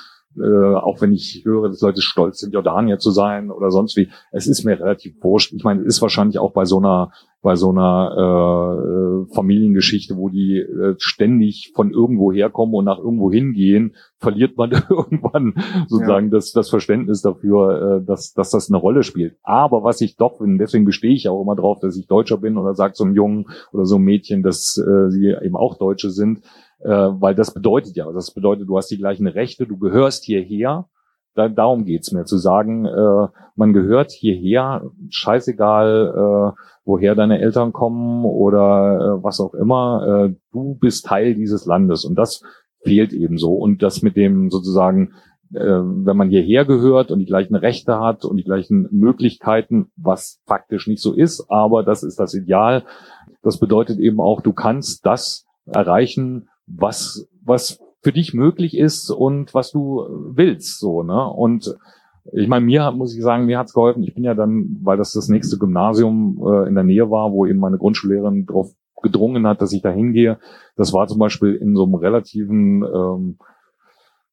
äh, 0.43 0.75
auch 0.77 1.01
wenn 1.01 1.13
ich 1.13 1.43
höre, 1.45 1.69
dass 1.69 1.81
Leute 1.81 2.03
stolz 2.03 2.39
sind, 2.39 2.55
Jordanier 2.55 2.99
zu 2.99 3.11
sein 3.11 3.51
oder 3.51 3.71
sonst 3.71 3.97
wie. 3.97 4.09
Es 4.33 4.47
ist 4.47 4.65
mir 4.65 4.79
relativ 4.79 5.17
wurscht. 5.23 5.53
Ich 5.53 5.65
meine, 5.65 5.83
ist 5.83 6.03
wahrscheinlich 6.03 6.39
auch 6.39 6.53
bei 6.53 6.65
so 6.65 6.79
einer 6.79 7.11
bei 7.41 7.55
so 7.55 7.71
einer 7.71 9.27
äh, 9.29 9.35
Familiengeschichte, 9.35 10.17
wo 10.17 10.29
die 10.29 10.59
äh, 10.59 10.97
ständig 10.99 11.73
von 11.75 11.93
irgendwo 11.93 12.33
herkommen 12.33 12.75
und 12.75 12.85
nach 12.85 12.99
irgendwo 12.99 13.31
hingehen, 13.31 13.95
verliert 14.19 14.57
man 14.57 14.73
irgendwann 14.91 15.55
sozusagen 15.87 16.27
ja. 16.27 16.33
das, 16.33 16.51
das 16.51 16.69
Verständnis 16.69 17.23
dafür, 17.23 18.01
äh, 18.01 18.05
dass, 18.05 18.33
dass 18.33 18.51
das 18.51 18.69
eine 18.69 18.79
Rolle 18.79 19.05
spielt. 19.05 19.37
Aber 19.45 19.85
was 19.85 20.01
ich 20.01 20.17
doch 20.17 20.39
bin, 20.39 20.59
deswegen 20.59 20.85
bestehe 20.85 21.15
ich 21.15 21.29
auch 21.29 21.41
immer 21.41 21.55
drauf, 21.55 21.79
dass 21.81 21.97
ich 21.97 22.09
Deutscher 22.09 22.39
bin 22.39 22.59
oder 22.59 22.75
sagt 22.75 22.97
so 22.97 23.05
einem 23.05 23.15
Jungen 23.15 23.47
oder 23.73 23.87
so 23.87 23.97
einem 23.97 24.05
Mädchen, 24.05 24.43
dass 24.43 24.77
äh, 24.77 25.11
sie 25.11 25.29
eben 25.41 25.57
auch 25.57 25.79
Deutsche 25.79 26.11
sind, 26.11 26.43
äh, 26.81 26.89
weil 26.89 27.35
das 27.35 27.53
bedeutet 27.53 27.97
ja, 27.97 28.11
das 28.13 28.33
bedeutet, 28.33 28.69
du 28.69 28.77
hast 28.77 28.89
die 28.89 28.99
gleichen 28.99 29.27
Rechte, 29.27 29.67
du 29.67 29.79
gehörst 29.79 30.25
hierher. 30.25 30.89
Da, 31.35 31.49
darum 31.49 31.85
geht's 31.85 32.11
mir, 32.11 32.25
zu 32.25 32.37
sagen, 32.37 32.87
äh, 32.87 33.29
man 33.55 33.73
gehört 33.73 34.11
hierher, 34.11 34.83
scheißegal, 35.09 36.15
äh, 36.57 36.61
woher 36.85 37.15
deine 37.15 37.41
Eltern 37.41 37.73
kommen 37.73 38.25
oder 38.25 39.19
äh, 39.19 39.23
was 39.23 39.41
auch 39.41 39.55
immer, 39.55 40.31
äh, 40.31 40.35
du 40.53 40.75
bist 40.75 41.07
Teil 41.07 41.35
dieses 41.35 41.67
Landes 41.67 42.05
und 42.05 42.17
das 42.17 42.43
fehlt 42.83 43.13
eben 43.13 43.39
so. 43.39 43.53
Und 43.53 43.83
das 43.83 44.03
mit 44.03 44.17
dem 44.17 44.51
sozusagen, 44.51 45.13
äh, 45.53 45.61
wenn 45.61 46.17
man 46.17 46.31
hierher 46.31 46.65
gehört 46.65 47.11
und 47.11 47.19
die 47.19 47.27
gleichen 47.27 47.55
Rechte 47.55 48.01
hat 48.01 48.25
und 48.25 48.37
die 48.37 48.45
gleichen 48.45 48.89
Möglichkeiten, 48.91 49.91
was 49.97 50.41
faktisch 50.47 50.87
nicht 50.87 51.03
so 51.03 51.13
ist, 51.13 51.47
aber 51.51 51.83
das 51.83 52.03
ist 52.03 52.19
das 52.19 52.35
Ideal. 52.35 52.85
Das 53.43 53.59
bedeutet 53.59 53.99
eben 53.99 54.21
auch, 54.21 54.41
du 54.41 54.53
kannst 54.53 55.05
das 55.07 55.47
erreichen, 55.67 56.49
was, 56.69 57.29
was 57.45 57.81
für 58.03 58.13
dich 58.13 58.35
möglich 58.35 58.77
ist 58.77 59.11
und 59.11 59.55
was 59.55 59.73
du 59.73 60.07
willst, 60.35 60.79
so, 60.79 61.03
ne? 61.03 61.27
Und 61.29 61.77
ich 62.33 62.49
meine, 62.49 62.65
mir 62.65 62.91
muss 62.93 63.17
ich 63.17 63.23
sagen, 63.23 63.47
mir 63.47 63.59
hat's 63.59 63.73
geholfen. 63.73 64.03
Ich 64.03 64.15
bin 64.15 64.25
ja 64.25 64.35
dann, 64.35 64.79
weil 64.83 64.99
das 64.99 65.13
das 65.13 65.29
nächste 65.29 65.59
Gymnasium 65.59 66.39
äh, 66.47 66.69
in 66.69 66.75
der 66.75 66.85
Nähe 66.85 67.11
war, 67.11 67.33
wo 67.33 67.47
eben 67.47 67.59
meine 67.59 67.79
Grundschullehrerin 67.79 68.47
drauf 68.47 68.71
gedrungen 69.03 69.47
hat, 69.47 69.63
dass 69.63 69.73
ich 69.73 69.83
da 69.83 69.91
hingehe. 69.91 70.39
Das 70.77 70.93
war 70.93 71.07
zum 71.07 71.19
Beispiel 71.19 71.55
in 71.55 71.75
so 71.75 71.85
einem 71.85 71.95
relativen 71.95 72.83
ähm, 72.83 73.39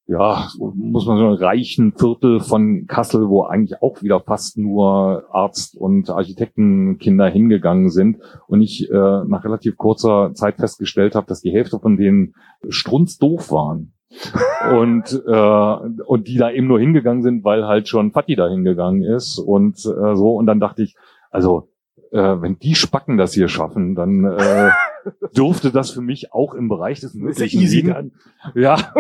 ja, 0.08 0.50
muss 0.60 1.08
man 1.08 1.18
sagen, 1.18 1.34
reichen 1.34 1.94
Viertel 1.98 2.40
von 2.40 2.86
Kassel, 2.86 3.28
wo 3.28 3.44
eigentlich 3.44 3.82
auch 3.82 4.04
wieder 4.04 4.20
fast 4.20 4.58
nur 4.58 5.26
Arzt- 5.32 5.76
und 5.76 6.12
Architektenkinder 6.12 7.28
hingegangen 7.28 7.90
sind 7.90 8.18
und 8.48 8.62
ich 8.62 8.90
äh, 8.92 8.94
nach 8.94 9.44
relativ 9.44 9.78
kurzer 9.78 10.34
Zeit 10.36 10.58
festgestellt 10.58 11.16
habe, 11.16 11.26
dass 11.26 11.42
die 11.42 11.52
Hälfte 11.52 11.80
von 11.80 11.98
denen 11.98 12.36
strunzdoof 12.70 13.52
waren. 13.52 13.94
und 14.80 15.24
äh, 15.28 16.04
und 16.06 16.28
die 16.28 16.38
da 16.38 16.52
eben 16.52 16.68
nur 16.68 16.80
hingegangen 16.80 17.24
sind, 17.24 17.44
weil 17.44 17.66
halt 17.66 17.90
schon 17.90 18.12
Fatih 18.12 18.36
da 18.36 18.48
hingegangen 18.48 19.04
ist 19.04 19.40
und 19.40 19.78
äh, 19.78 20.16
so 20.16 20.36
und 20.36 20.46
dann 20.46 20.60
dachte 20.60 20.84
ich, 20.84 20.96
also 21.32 21.70
äh, 22.12 22.18
wenn 22.40 22.58
die 22.60 22.76
Spacken 22.76 23.18
das 23.18 23.34
hier 23.34 23.50
schaffen, 23.50 23.96
dann 23.96 24.24
äh, 24.24 24.70
durfte 25.34 25.72
das 25.72 25.92
für 25.92 26.02
mich 26.02 26.34
auch 26.34 26.54
im 26.54 26.70
Bereich 26.70 27.00
des 27.00 27.14
Möglichen 27.14 27.62
liegen. 27.62 28.14
Ja, 28.54 28.94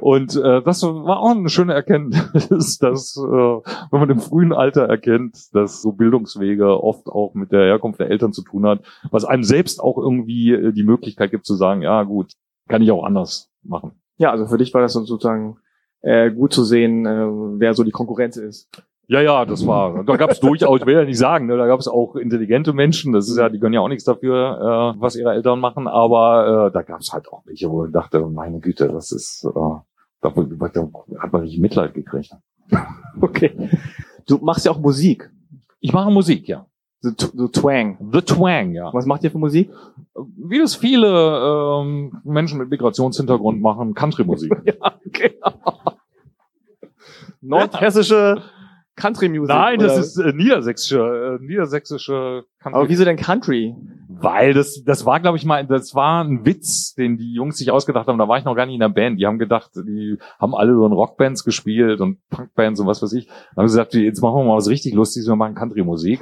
und 0.00 0.36
äh, 0.36 0.62
das 0.62 0.82
war 0.82 1.20
auch 1.20 1.30
eine 1.30 1.48
schöne 1.48 1.74
Erkenntnis, 1.74 2.78
dass 2.80 3.16
äh, 3.16 3.20
wenn 3.20 4.00
man 4.00 4.10
im 4.10 4.20
frühen 4.20 4.52
Alter 4.52 4.82
erkennt, 4.82 5.54
dass 5.54 5.82
so 5.82 5.92
Bildungswege 5.92 6.82
oft 6.82 7.06
auch 7.06 7.34
mit 7.34 7.52
der 7.52 7.64
Herkunft 7.64 8.00
der 8.00 8.10
Eltern 8.10 8.32
zu 8.32 8.42
tun 8.42 8.66
hat, 8.66 8.82
was 9.10 9.24
einem 9.24 9.44
selbst 9.44 9.80
auch 9.80 9.98
irgendwie 9.98 10.52
äh, 10.52 10.72
die 10.72 10.84
Möglichkeit 10.84 11.30
gibt 11.30 11.46
zu 11.46 11.54
sagen, 11.54 11.82
ja 11.82 12.02
gut, 12.02 12.32
kann 12.68 12.82
ich 12.82 12.90
auch 12.90 13.04
anders 13.04 13.50
machen. 13.62 13.92
Ja, 14.18 14.30
also 14.30 14.46
für 14.46 14.58
dich 14.58 14.74
war 14.74 14.80
das 14.80 14.92
sozusagen 14.92 15.58
äh, 16.02 16.30
gut 16.30 16.52
zu 16.52 16.64
sehen, 16.64 17.06
äh, 17.06 17.26
wer 17.58 17.74
so 17.74 17.84
die 17.84 17.90
Konkurrenz 17.90 18.36
ist. 18.36 18.70
Ja, 19.10 19.20
ja, 19.20 19.44
das 19.44 19.66
war, 19.66 20.04
da 20.04 20.16
gab 20.16 20.30
es 20.30 20.38
durchaus, 20.38 20.78
ich 20.78 20.86
will 20.86 20.94
ja 20.94 21.04
nicht 21.04 21.18
sagen, 21.18 21.46
ne, 21.46 21.56
da 21.56 21.66
gab 21.66 21.80
es 21.80 21.88
auch 21.88 22.14
intelligente 22.14 22.72
Menschen, 22.72 23.12
das 23.12 23.28
ist 23.28 23.38
ja, 23.38 23.48
die 23.48 23.58
können 23.58 23.74
ja 23.74 23.80
auch 23.80 23.88
nichts 23.88 24.04
dafür, 24.04 24.94
äh, 24.96 25.00
was 25.00 25.16
ihre 25.16 25.32
Eltern 25.32 25.58
machen, 25.58 25.88
aber 25.88 26.68
äh, 26.68 26.72
da 26.72 26.82
gab 26.82 27.00
es 27.00 27.12
halt 27.12 27.26
auch 27.26 27.44
welche, 27.44 27.68
wo 27.68 27.84
ich 27.86 27.90
dachte, 27.90 28.20
meine 28.20 28.60
Güte, 28.60 28.86
das 28.86 29.10
ist, 29.10 29.44
äh, 29.44 29.50
da, 29.52 30.30
da 30.30 30.88
hat 31.18 31.32
man 31.32 31.42
nicht 31.42 31.58
Mitleid 31.58 31.92
gekriegt. 31.92 32.32
Okay. 33.20 33.68
Du 34.28 34.38
machst 34.38 34.64
ja 34.64 34.70
auch 34.70 34.78
Musik. 34.78 35.28
Ich 35.80 35.92
mache 35.92 36.12
Musik, 36.12 36.46
ja. 36.46 36.66
The, 37.00 37.10
the 37.18 37.48
Twang. 37.48 37.98
The 38.12 38.20
Twang, 38.20 38.74
ja. 38.74 38.94
Was 38.94 39.06
macht 39.06 39.24
ihr 39.24 39.32
für 39.32 39.38
Musik? 39.38 39.72
Wie 40.14 40.60
das 40.60 40.76
viele 40.76 41.08
ähm, 41.08 42.12
Menschen 42.22 42.58
mit 42.58 42.70
Migrationshintergrund 42.70 43.60
machen, 43.60 43.94
Country-Musik. 43.94 44.52
ja, 44.66 44.74
okay. 45.04 45.34
Nordhessische 47.40 48.40
Country 49.00 49.28
Music. 49.28 49.48
Nein, 49.48 49.78
das 49.78 49.98
ist 49.98 50.16
äh, 50.18 50.32
niedersächsische, 50.32 51.38
äh, 51.40 51.44
niedersächsische 51.44 52.44
Country. 52.60 52.78
Aber 52.78 52.88
wieso 52.88 53.04
denn 53.04 53.16
Country? 53.16 53.74
Weil 54.08 54.52
das, 54.52 54.82
das 54.84 55.06
war, 55.06 55.20
glaube 55.20 55.38
ich 55.38 55.44
mal, 55.44 55.66
das 55.66 55.94
war 55.94 56.22
ein 56.22 56.44
Witz, 56.44 56.94
den 56.94 57.16
die 57.16 57.32
Jungs 57.32 57.56
sich 57.56 57.70
ausgedacht 57.70 58.06
haben. 58.06 58.18
Da 58.18 58.28
war 58.28 58.38
ich 58.38 58.44
noch 58.44 58.54
gar 58.54 58.66
nicht 58.66 58.74
in 58.74 58.80
der 58.80 58.88
Band. 58.88 59.18
Die 59.18 59.26
haben 59.26 59.38
gedacht, 59.38 59.70
die 59.74 60.18
haben 60.38 60.54
alle 60.54 60.74
so 60.74 60.84
in 60.84 60.92
Rockbands 60.92 61.44
gespielt 61.44 62.00
und 62.00 62.18
Punkbands 62.28 62.78
und 62.80 62.86
was 62.86 63.02
weiß 63.02 63.12
ich. 63.14 63.26
Dann 63.26 63.56
haben 63.56 63.64
gesagt, 63.64 63.94
jetzt 63.94 64.20
machen 64.20 64.36
wir 64.36 64.44
mal 64.44 64.56
was 64.56 64.68
richtig 64.68 64.94
Lustiges, 64.94 65.28
wir 65.28 65.36
machen 65.36 65.54
Country-Musik. 65.54 66.20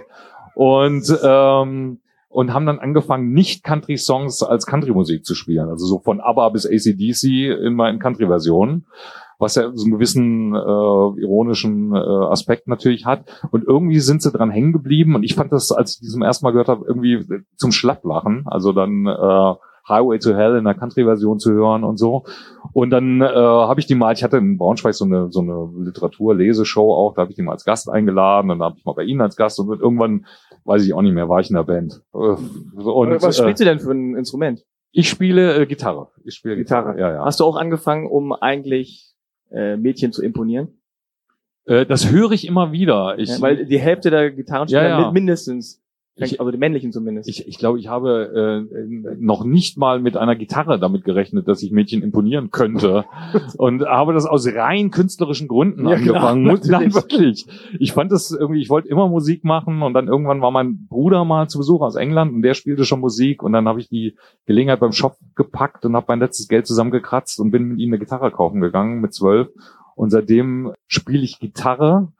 Und 0.54 1.18
ähm, 1.22 2.00
und 2.30 2.52
haben 2.52 2.66
dann 2.66 2.78
angefangen, 2.78 3.32
nicht 3.32 3.64
Country-Songs 3.64 4.42
als 4.42 4.66
Country-Musik 4.66 5.24
zu 5.24 5.34
spielen. 5.34 5.68
Also 5.70 5.86
so 5.86 5.98
von 5.98 6.20
ABBA 6.20 6.50
bis 6.50 6.66
ACDC 6.66 7.58
immer 7.64 7.88
in 7.88 7.98
Country-Versionen 7.98 8.86
was 9.38 9.54
ja 9.54 9.70
so 9.74 9.84
einen 9.84 9.92
gewissen 9.92 10.54
äh, 10.54 11.20
ironischen 11.20 11.94
äh, 11.94 11.98
Aspekt 11.98 12.66
natürlich 12.68 13.06
hat. 13.06 13.24
Und 13.50 13.64
irgendwie 13.64 14.00
sind 14.00 14.22
sie 14.22 14.32
dran 14.32 14.50
hängen 14.50 14.72
geblieben. 14.72 15.14
Und 15.14 15.22
ich 15.22 15.34
fand 15.34 15.52
das, 15.52 15.70
als 15.72 15.94
ich 15.94 16.00
diesem 16.00 16.22
ersten 16.22 16.44
Mal 16.44 16.50
gehört 16.50 16.68
habe, 16.68 16.84
irgendwie 16.86 17.24
zum 17.56 17.72
Schlapplachen. 17.72 18.44
Also 18.46 18.72
dann 18.72 19.06
äh, 19.06 19.54
Highway 19.88 20.18
to 20.18 20.34
Hell 20.34 20.56
in 20.56 20.64
der 20.64 20.74
Country-Version 20.74 21.38
zu 21.38 21.52
hören 21.52 21.84
und 21.84 21.98
so. 21.98 22.24
Und 22.72 22.90
dann 22.90 23.20
äh, 23.20 23.26
habe 23.26 23.80
ich 23.80 23.86
die 23.86 23.94
mal, 23.94 24.12
ich 24.12 24.22
hatte 24.22 24.36
in 24.36 24.58
Braunschweig 24.58 24.94
so 24.94 25.04
eine 25.04 25.30
so 25.30 25.40
eine 25.40 25.70
Literatur-Leseshow 25.84 26.92
auch, 26.92 27.14
da 27.14 27.22
habe 27.22 27.30
ich 27.30 27.36
die 27.36 27.42
mal 27.42 27.52
als 27.52 27.64
Gast 27.64 27.88
eingeladen, 27.88 28.48
dann 28.48 28.60
habe 28.60 28.76
ich 28.78 28.84
mal 28.84 28.92
bei 28.92 29.04
Ihnen 29.04 29.20
als 29.20 29.36
Gast 29.36 29.58
und 29.58 29.80
irgendwann, 29.80 30.26
weiß 30.64 30.84
ich 30.84 30.92
auch 30.92 31.02
nicht 31.02 31.14
mehr, 31.14 31.28
war 31.28 31.40
ich 31.40 31.48
in 31.48 31.56
der 31.56 31.64
Band. 31.64 32.02
Äh, 32.12 32.18
und, 32.18 33.22
Was 33.22 33.38
spielst 33.38 33.60
äh, 33.60 33.64
du 33.64 33.70
denn 33.70 33.80
für 33.80 33.92
ein 33.92 34.16
Instrument? 34.16 34.64
Ich 34.92 35.08
spiele 35.08 35.54
äh, 35.54 35.66
Gitarre. 35.66 36.08
Ich 36.24 36.34
spiele 36.34 36.56
Gitarre. 36.56 36.92
Gitarre. 36.92 37.00
Ja, 37.00 37.16
ja. 37.18 37.24
Hast 37.24 37.40
du 37.40 37.44
auch 37.44 37.56
angefangen, 37.56 38.06
um 38.06 38.32
eigentlich 38.32 39.14
äh, 39.50 39.76
Mädchen 39.76 40.12
zu 40.12 40.22
imponieren? 40.22 40.68
Äh, 41.64 41.86
das 41.86 42.10
höre 42.10 42.32
ich 42.32 42.46
immer 42.46 42.72
wieder. 42.72 43.18
Ich, 43.18 43.28
ja, 43.28 43.40
weil 43.40 43.66
die 43.66 43.78
Hälfte 43.78 44.10
der 44.10 44.30
Gitarrenspieler 44.30 44.88
ja, 44.88 45.00
ja. 45.00 45.10
mindestens 45.10 45.82
ich, 46.18 46.40
also 46.40 46.50
die 46.50 46.58
männlichen 46.58 46.92
zumindest. 46.92 47.28
Ich, 47.28 47.46
ich 47.46 47.58
glaube, 47.58 47.78
ich 47.78 47.88
habe 47.88 48.66
äh, 48.70 49.16
noch 49.18 49.44
nicht 49.44 49.76
mal 49.78 50.00
mit 50.00 50.16
einer 50.16 50.36
Gitarre 50.36 50.78
damit 50.78 51.04
gerechnet, 51.04 51.48
dass 51.48 51.62
ich 51.62 51.70
Mädchen 51.70 52.02
imponieren 52.02 52.50
könnte. 52.50 53.04
und 53.58 53.84
habe 53.84 54.12
das 54.12 54.26
aus 54.26 54.46
rein 54.52 54.90
künstlerischen 54.90 55.48
Gründen 55.48 55.88
ja, 55.88 55.96
angefangen. 55.96 56.60
Klar, 56.60 56.80
Nein, 56.80 56.94
wirklich. 56.94 57.46
Ich 57.78 57.92
fand 57.92 58.10
das 58.12 58.30
irgendwie, 58.30 58.60
ich 58.60 58.70
wollte 58.70 58.88
immer 58.88 59.08
Musik 59.08 59.44
machen 59.44 59.82
und 59.82 59.94
dann 59.94 60.08
irgendwann 60.08 60.40
war 60.40 60.50
mein 60.50 60.86
Bruder 60.88 61.24
mal 61.24 61.48
zu 61.48 61.58
Besuch 61.58 61.82
aus 61.82 61.94
England 61.94 62.32
und 62.32 62.42
der 62.42 62.54
spielte 62.54 62.84
schon 62.84 63.00
Musik 63.00 63.42
und 63.42 63.52
dann 63.52 63.68
habe 63.68 63.80
ich 63.80 63.88
die 63.88 64.16
Gelegenheit 64.46 64.80
beim 64.80 64.92
Shop 64.92 65.16
gepackt 65.36 65.84
und 65.84 65.94
habe 65.94 66.06
mein 66.08 66.20
letztes 66.20 66.48
Geld 66.48 66.66
zusammengekratzt 66.66 67.38
und 67.40 67.50
bin 67.50 67.64
mit 67.64 67.78
ihm 67.78 67.90
eine 67.90 67.98
Gitarre 67.98 68.30
kaufen 68.30 68.60
gegangen 68.60 69.00
mit 69.00 69.14
zwölf. 69.14 69.48
Und 69.94 70.10
seitdem 70.10 70.72
spiele 70.86 71.24
ich 71.24 71.40
Gitarre 71.40 72.12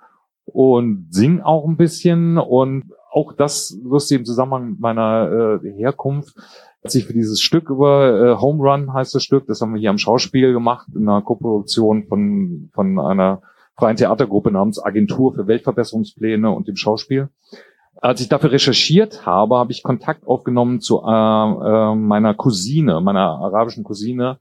und 0.44 1.08
sing 1.10 1.40
auch 1.40 1.66
ein 1.66 1.76
bisschen 1.76 2.38
und 2.38 2.92
auch 3.10 3.32
das 3.32 3.76
lustig 3.82 4.18
im 4.18 4.24
Zusammenhang 4.24 4.70
mit 4.70 4.80
meiner 4.80 5.60
äh, 5.62 5.72
Herkunft. 5.72 6.36
Als 6.82 6.94
ich 6.94 7.06
für 7.06 7.12
dieses 7.12 7.40
Stück 7.40 7.70
über 7.70 8.36
äh, 8.36 8.40
Home 8.40 8.62
Run 8.62 8.92
heißt 8.92 9.14
das 9.14 9.24
Stück, 9.24 9.46
das 9.46 9.60
haben 9.60 9.74
wir 9.74 9.80
hier 9.80 9.90
am 9.90 9.98
Schauspiel 9.98 10.52
gemacht, 10.52 10.86
in 10.94 11.08
einer 11.08 11.22
Koproduktion 11.22 12.04
von, 12.04 12.70
von 12.72 12.98
einer 13.00 13.42
freien 13.76 13.96
Theatergruppe 13.96 14.50
namens 14.50 14.82
Agentur 14.82 15.34
für 15.34 15.46
Weltverbesserungspläne 15.46 16.50
und 16.50 16.68
dem 16.68 16.76
Schauspiel. 16.76 17.28
Als 18.00 18.20
ich 18.20 18.28
dafür 18.28 18.52
recherchiert 18.52 19.26
habe, 19.26 19.56
habe 19.56 19.72
ich 19.72 19.82
Kontakt 19.82 20.26
aufgenommen 20.26 20.80
zu 20.80 21.02
äh, 21.02 21.08
äh, 21.08 21.94
meiner 21.94 22.34
Cousine, 22.34 23.00
meiner 23.00 23.28
arabischen 23.40 23.82
Cousine, 23.82 24.38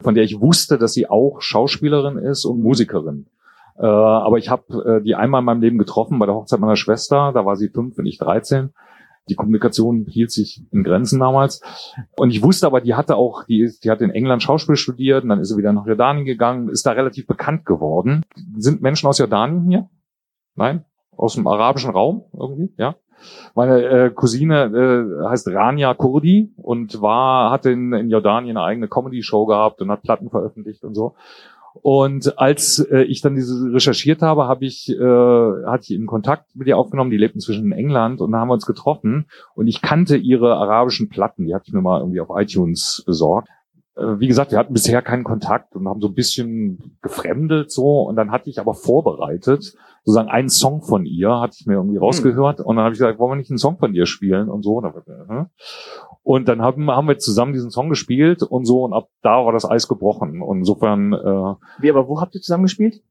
von 0.00 0.14
der 0.14 0.24
ich 0.24 0.40
wusste, 0.40 0.78
dass 0.78 0.92
sie 0.92 1.08
auch 1.08 1.40
Schauspielerin 1.40 2.16
ist 2.16 2.44
und 2.44 2.62
Musikerin. 2.62 3.26
Äh, 3.78 3.86
aber 3.86 4.38
ich 4.38 4.48
habe 4.48 4.98
äh, 4.98 5.02
die 5.02 5.14
einmal 5.14 5.40
in 5.40 5.44
meinem 5.44 5.60
Leben 5.60 5.78
getroffen 5.78 6.18
bei 6.18 6.26
der 6.26 6.34
Hochzeit 6.34 6.60
meiner 6.60 6.76
Schwester. 6.76 7.32
Da 7.32 7.44
war 7.44 7.56
sie 7.56 7.68
fünf 7.68 7.98
und 7.98 8.06
ich 8.06 8.18
dreizehn. 8.18 8.70
Die 9.28 9.34
Kommunikation 9.34 10.06
hielt 10.08 10.30
sich 10.30 10.62
in 10.70 10.84
Grenzen 10.84 11.18
damals. 11.18 11.60
Und 12.16 12.30
ich 12.30 12.42
wusste 12.42 12.66
aber, 12.66 12.80
die 12.80 12.94
hatte 12.94 13.16
auch, 13.16 13.42
die, 13.44 13.70
die 13.82 13.90
hat 13.90 14.00
in 14.00 14.10
England 14.10 14.42
Schauspiel 14.42 14.76
studiert 14.76 15.24
und 15.24 15.30
dann 15.30 15.40
ist 15.40 15.48
sie 15.48 15.56
wieder 15.56 15.72
nach 15.72 15.86
Jordanien 15.86 16.24
gegangen, 16.24 16.68
ist 16.68 16.86
da 16.86 16.92
relativ 16.92 17.26
bekannt 17.26 17.66
geworden. 17.66 18.22
Sind 18.56 18.82
Menschen 18.82 19.08
aus 19.08 19.18
Jordanien 19.18 19.68
hier? 19.68 19.88
Nein? 20.54 20.84
Aus 21.16 21.34
dem 21.34 21.46
arabischen 21.48 21.90
Raum 21.90 22.26
irgendwie? 22.32 22.72
Ja? 22.78 22.94
Meine 23.54 23.82
äh, 23.82 24.10
Cousine 24.10 24.66
äh, 24.66 25.28
heißt 25.28 25.48
Rania 25.48 25.94
Kurdi 25.94 26.52
und 26.56 27.00
war, 27.00 27.50
hatte 27.50 27.70
in, 27.70 27.92
in 27.94 28.10
Jordanien 28.10 28.56
eine 28.56 28.66
eigene 28.66 28.88
Comedy-Show 28.88 29.46
gehabt 29.46 29.80
und 29.80 29.90
hat 29.90 30.02
Platten 30.02 30.30
veröffentlicht 30.30 30.84
und 30.84 30.94
so. 30.94 31.14
Und 31.82 32.38
als 32.38 32.78
äh, 32.78 33.02
ich 33.02 33.20
dann 33.20 33.34
diese 33.34 33.72
recherchiert 33.72 34.22
habe, 34.22 34.46
habe 34.46 34.64
ich, 34.64 34.88
äh, 34.88 34.94
hatte 35.66 35.82
ich 35.82 35.90
in 35.92 36.06
Kontakt 36.06 36.54
mit 36.54 36.68
ihr 36.68 36.78
aufgenommen. 36.78 37.10
Die 37.10 37.16
lebten 37.16 37.40
zwischen 37.40 37.66
in 37.66 37.72
England 37.72 38.20
und 38.20 38.32
da 38.32 38.38
haben 38.38 38.48
wir 38.48 38.54
uns 38.54 38.66
getroffen. 38.66 39.26
Und 39.54 39.66
ich 39.66 39.82
kannte 39.82 40.16
ihre 40.16 40.56
arabischen 40.56 41.08
Platten. 41.08 41.46
Die 41.46 41.54
hatte 41.54 41.64
ich 41.66 41.72
mir 41.72 41.82
mal 41.82 42.00
irgendwie 42.00 42.20
auf 42.20 42.30
iTunes 42.34 43.02
besorgt. 43.06 43.48
Äh, 43.96 44.20
wie 44.20 44.28
gesagt, 44.28 44.52
wir 44.52 44.58
hatten 44.58 44.74
bisher 44.74 45.02
keinen 45.02 45.24
Kontakt 45.24 45.74
und 45.76 45.88
haben 45.88 46.00
so 46.00 46.08
ein 46.08 46.14
bisschen 46.14 46.98
gefremdelt 47.02 47.70
so. 47.70 48.02
Und 48.02 48.16
dann 48.16 48.30
hatte 48.30 48.50
ich 48.50 48.58
aber 48.58 48.74
vorbereitet, 48.74 49.74
sozusagen 50.06 50.28
einen 50.28 50.48
Song 50.48 50.82
von 50.82 51.04
ihr, 51.04 51.40
hatte 51.40 51.56
ich 51.58 51.66
mir 51.66 51.74
irgendwie 51.74 51.96
hm. 51.96 52.02
rausgehört. 52.02 52.60
Und 52.60 52.76
dann 52.76 52.84
habe 52.84 52.94
ich 52.94 52.98
gesagt, 53.00 53.18
wollen 53.18 53.32
wir 53.32 53.36
nicht 53.36 53.50
einen 53.50 53.58
Song 53.58 53.76
von 53.76 53.92
dir 53.92 54.06
spielen 54.06 54.48
und 54.48 54.62
so. 54.62 54.80
Und 56.22 56.46
dann 56.46 56.62
haben, 56.62 56.88
haben 56.92 57.08
wir 57.08 57.18
zusammen 57.18 57.52
diesen 57.52 57.72
Song 57.72 57.88
gespielt 57.88 58.44
und 58.44 58.66
so. 58.66 58.84
Und 58.84 58.92
ab 58.92 59.08
da 59.22 59.44
war 59.44 59.52
das 59.52 59.68
Eis 59.68 59.88
gebrochen. 59.88 60.42
Und 60.42 60.58
insofern. 60.58 61.12
Äh, 61.12 61.54
Wie, 61.80 61.90
aber 61.90 62.06
wo 62.06 62.20
habt 62.20 62.36
ihr 62.36 62.40
zusammen 62.40 62.62
gespielt? 62.62 63.02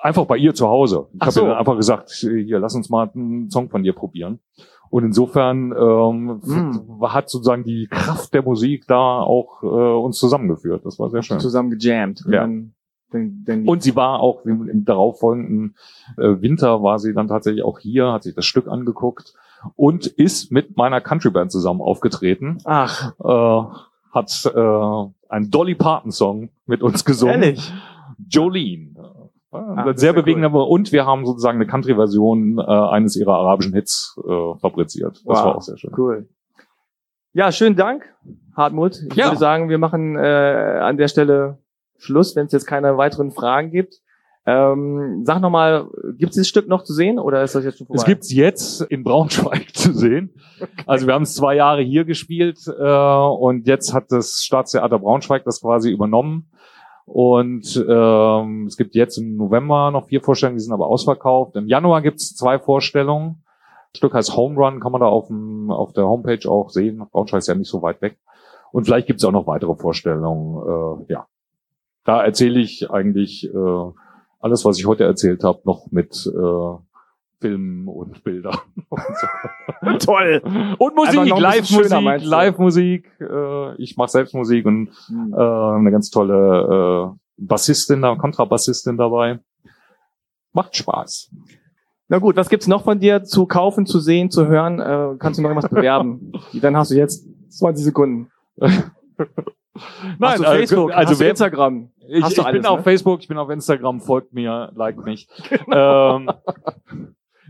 Einfach 0.00 0.24
bei 0.26 0.36
ihr 0.36 0.54
zu 0.54 0.68
Hause. 0.68 1.08
Ich 1.12 1.20
habe 1.20 1.32
so. 1.32 1.44
ihr 1.44 1.58
einfach 1.58 1.76
gesagt, 1.76 2.10
hier, 2.10 2.60
lass 2.60 2.76
uns 2.76 2.88
mal 2.88 3.10
einen 3.12 3.50
Song 3.50 3.68
von 3.68 3.82
dir 3.82 3.92
probieren. 3.92 4.38
Und 4.90 5.04
insofern 5.04 5.72
ähm, 5.72 6.40
mm. 6.44 7.02
hat 7.04 7.30
sozusagen 7.30 7.64
die 7.64 7.88
Kraft 7.90 8.32
der 8.32 8.42
Musik 8.42 8.84
da 8.86 9.22
auch 9.22 9.62
äh, 9.62 9.66
uns 9.66 10.18
zusammengeführt. 10.18 10.84
Das 10.84 11.00
war 11.00 11.10
sehr 11.10 11.22
schön. 11.22 11.40
Zusammen 11.40 11.70
gejammt. 11.70 12.22
Ja. 12.26 12.42
Dann 12.42 12.74
den, 13.12 13.44
den 13.44 13.68
und 13.68 13.82
sie 13.82 13.94
war 13.96 14.20
auch 14.20 14.44
im, 14.44 14.68
im 14.68 14.84
darauffolgenden 14.84 15.76
äh, 16.16 16.40
Winter 16.40 16.82
war 16.82 16.98
sie 16.98 17.14
dann 17.14 17.28
tatsächlich 17.28 17.62
auch 17.62 17.78
hier, 17.78 18.12
hat 18.12 18.22
sich 18.22 18.34
das 18.34 18.44
Stück 18.46 18.68
angeguckt 18.68 19.34
und 19.76 20.06
ist 20.06 20.50
mit 20.50 20.76
meiner 20.76 21.00
Countryband 21.00 21.50
zusammen 21.50 21.80
aufgetreten. 21.80 22.58
Ach. 22.64 23.12
Äh, 23.22 23.76
hat 24.12 24.52
äh, 24.54 25.30
einen 25.30 25.50
Dolly 25.50 25.74
Parton 25.74 26.12
Song 26.12 26.50
mit 26.66 26.82
uns 26.82 27.04
gesungen. 27.04 27.42
Ehrlich? 27.42 27.72
Jolene. 28.28 28.92
Ach, 29.52 29.86
sehr 29.96 30.14
bewegend, 30.14 30.46
cool. 30.54 30.62
und 30.62 30.92
wir 30.92 31.04
haben 31.04 31.26
sozusagen 31.26 31.58
eine 31.58 31.66
Country-Version 31.66 32.58
äh, 32.58 32.62
eines 32.62 33.16
ihrer 33.16 33.34
arabischen 33.34 33.74
Hits 33.74 34.18
äh, 34.26 34.58
fabriziert. 34.58 35.16
Das 35.16 35.24
wow. 35.24 35.44
war 35.44 35.56
auch 35.56 35.62
sehr 35.62 35.76
schön. 35.76 35.92
Cool. 35.96 36.28
Ja, 37.34 37.52
schönen 37.52 37.76
Dank, 37.76 38.14
Hartmut. 38.56 39.02
Ich 39.10 39.16
ja. 39.16 39.26
würde 39.26 39.36
sagen, 39.36 39.68
wir 39.68 39.76
machen 39.76 40.16
äh, 40.16 40.20
an 40.80 40.96
der 40.96 41.08
Stelle 41.08 41.58
Schluss, 42.02 42.36
wenn 42.36 42.46
es 42.46 42.52
jetzt 42.52 42.66
keine 42.66 42.96
weiteren 42.96 43.30
Fragen 43.30 43.70
gibt. 43.70 44.00
Ähm, 44.44 45.22
sag 45.24 45.40
nochmal, 45.40 45.88
gibt 46.18 46.30
es 46.30 46.34
dieses 46.34 46.48
Stück 46.48 46.66
noch 46.66 46.82
zu 46.82 46.92
sehen 46.92 47.20
oder 47.20 47.44
ist 47.44 47.54
das 47.54 47.64
jetzt 47.64 47.78
schon 47.78 47.86
vorbei? 47.86 48.00
Es 48.00 48.06
gibt's 48.06 48.32
jetzt 48.32 48.80
in 48.82 49.04
Braunschweig 49.04 49.68
zu 49.74 49.92
sehen. 49.94 50.34
Okay. 50.60 50.70
Also 50.86 51.06
wir 51.06 51.14
haben 51.14 51.22
es 51.22 51.34
zwei 51.34 51.54
Jahre 51.54 51.82
hier 51.82 52.04
gespielt 52.04 52.58
äh, 52.66 52.82
und 52.82 53.68
jetzt 53.68 53.94
hat 53.94 54.10
das 54.10 54.42
Staatstheater 54.42 54.98
Braunschweig 54.98 55.44
das 55.44 55.60
quasi 55.60 55.90
übernommen. 55.90 56.50
Und 57.04 57.84
ähm, 57.88 58.66
es 58.66 58.76
gibt 58.76 58.94
jetzt 58.94 59.18
im 59.18 59.36
November 59.36 59.90
noch 59.90 60.06
vier 60.06 60.20
Vorstellungen, 60.20 60.58
die 60.58 60.64
sind 60.64 60.72
aber 60.72 60.88
ausverkauft. 60.88 61.54
Im 61.54 61.68
Januar 61.68 62.02
gibt's 62.02 62.34
zwei 62.34 62.58
Vorstellungen. 62.58 63.44
Das 63.92 63.98
Stück 63.98 64.14
heißt 64.14 64.36
Home 64.36 64.56
Run, 64.56 64.80
kann 64.80 64.92
man 64.92 65.00
da 65.00 65.08
auf, 65.08 65.28
dem, 65.28 65.70
auf 65.70 65.92
der 65.92 66.06
Homepage 66.06 66.50
auch 66.50 66.70
sehen. 66.70 67.04
Braunschweig 67.12 67.38
ist 67.38 67.48
ja 67.48 67.54
nicht 67.54 67.68
so 67.68 67.82
weit 67.82 68.02
weg. 68.02 68.18
Und 68.72 68.84
vielleicht 68.84 69.06
gibt's 69.06 69.24
auch 69.24 69.32
noch 69.32 69.46
weitere 69.46 69.74
Vorstellungen. 69.74 71.04
Äh, 71.08 71.12
ja, 71.12 71.26
da 72.04 72.22
erzähle 72.22 72.60
ich 72.60 72.90
eigentlich 72.90 73.48
äh, 73.52 73.92
alles, 74.40 74.64
was 74.64 74.78
ich 74.78 74.86
heute 74.86 75.04
erzählt 75.04 75.44
habe, 75.44 75.60
noch 75.64 75.90
mit 75.90 76.26
äh, 76.26 76.76
Filmen 77.40 77.88
und 77.88 78.22
Bildern. 78.24 78.56
Und 79.80 80.00
so. 80.00 80.12
Toll. 80.12 80.40
Und 80.78 80.94
Musik, 80.94 81.38
Live-Musik, 81.38 82.24
Live-Musik. 82.24 83.10
Äh, 83.20 83.74
ich 83.82 83.96
mache 83.96 84.10
selbst 84.10 84.32
Musik 84.34 84.64
und 84.64 84.90
mhm. 85.08 85.34
äh, 85.34 85.36
eine 85.36 85.90
ganz 85.90 86.10
tolle 86.10 87.14
äh, 87.14 87.18
Bassistin, 87.36 88.02
Kontrabassistin 88.18 88.96
dabei. 88.96 89.40
Macht 90.52 90.76
Spaß. 90.76 91.30
Na 92.08 92.18
gut, 92.18 92.36
was 92.36 92.48
gibt's 92.48 92.68
noch 92.68 92.84
von 92.84 93.00
dir 93.00 93.24
zu 93.24 93.46
kaufen, 93.46 93.86
zu 93.86 93.98
sehen, 93.98 94.30
zu 94.30 94.46
hören? 94.46 94.78
Äh, 94.78 95.16
kannst 95.18 95.38
du 95.38 95.42
noch 95.42 95.50
irgendwas 95.50 95.70
bewerben? 95.70 96.32
Dann 96.52 96.76
hast 96.76 96.90
du 96.90 96.94
jetzt 96.94 97.26
20 97.48 97.84
Sekunden. 97.84 98.30
Nein, 100.18 100.42
äh, 100.42 100.44
Facebook, 100.44 100.92
also 100.92 101.14
du 101.14 101.28
Instagram. 101.28 101.90
Ich, 102.06 102.18
ich 102.18 102.24
alles, 102.24 102.52
bin 102.52 102.62
ne? 102.62 102.70
auf 102.70 102.82
Facebook, 102.82 103.20
ich 103.20 103.28
bin 103.28 103.38
auf 103.38 103.50
Instagram, 103.50 104.00
folgt 104.00 104.32
mir, 104.32 104.70
like 104.74 104.96
mich. 104.98 105.28
Genau. 105.64 106.16
Ähm, 106.16 106.30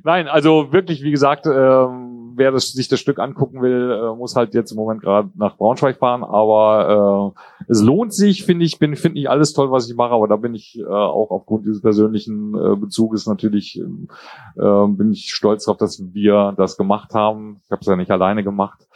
nein, 0.04 0.28
also 0.28 0.72
wirklich, 0.72 1.02
wie 1.02 1.10
gesagt, 1.10 1.46
ähm, 1.46 2.12
wer 2.36 2.50
das, 2.50 2.72
sich 2.72 2.88
das 2.88 3.00
Stück 3.00 3.18
angucken 3.18 3.62
will, 3.62 3.90
äh, 3.90 4.16
muss 4.16 4.36
halt 4.36 4.54
jetzt 4.54 4.70
im 4.70 4.76
Moment 4.76 5.02
gerade 5.02 5.30
nach 5.34 5.56
Braunschweig 5.56 5.98
fahren. 5.98 6.24
Aber 6.24 7.34
äh, 7.36 7.64
es 7.68 7.82
lohnt 7.82 8.12
sich, 8.12 8.44
finde 8.44 8.64
ich. 8.64 8.78
Bin 8.78 8.96
finde 8.96 9.20
ich 9.20 9.30
alles 9.30 9.52
toll, 9.52 9.70
was 9.70 9.88
ich 9.88 9.96
mache. 9.96 10.12
Aber 10.12 10.28
da 10.28 10.36
bin 10.36 10.54
ich 10.54 10.78
äh, 10.78 10.84
auch 10.84 11.30
aufgrund 11.30 11.66
dieses 11.66 11.82
persönlichen 11.82 12.54
äh, 12.54 12.76
Bezuges 12.76 13.26
natürlich 13.26 13.80
äh, 13.80 14.86
bin 14.86 15.12
ich 15.12 15.30
stolz 15.32 15.64
darauf, 15.64 15.78
dass 15.78 16.02
wir 16.12 16.54
das 16.56 16.76
gemacht 16.76 17.14
haben. 17.14 17.60
Ich 17.64 17.70
habe 17.70 17.80
es 17.80 17.86
ja 17.86 17.96
nicht 17.96 18.10
alleine 18.10 18.44
gemacht. 18.44 18.86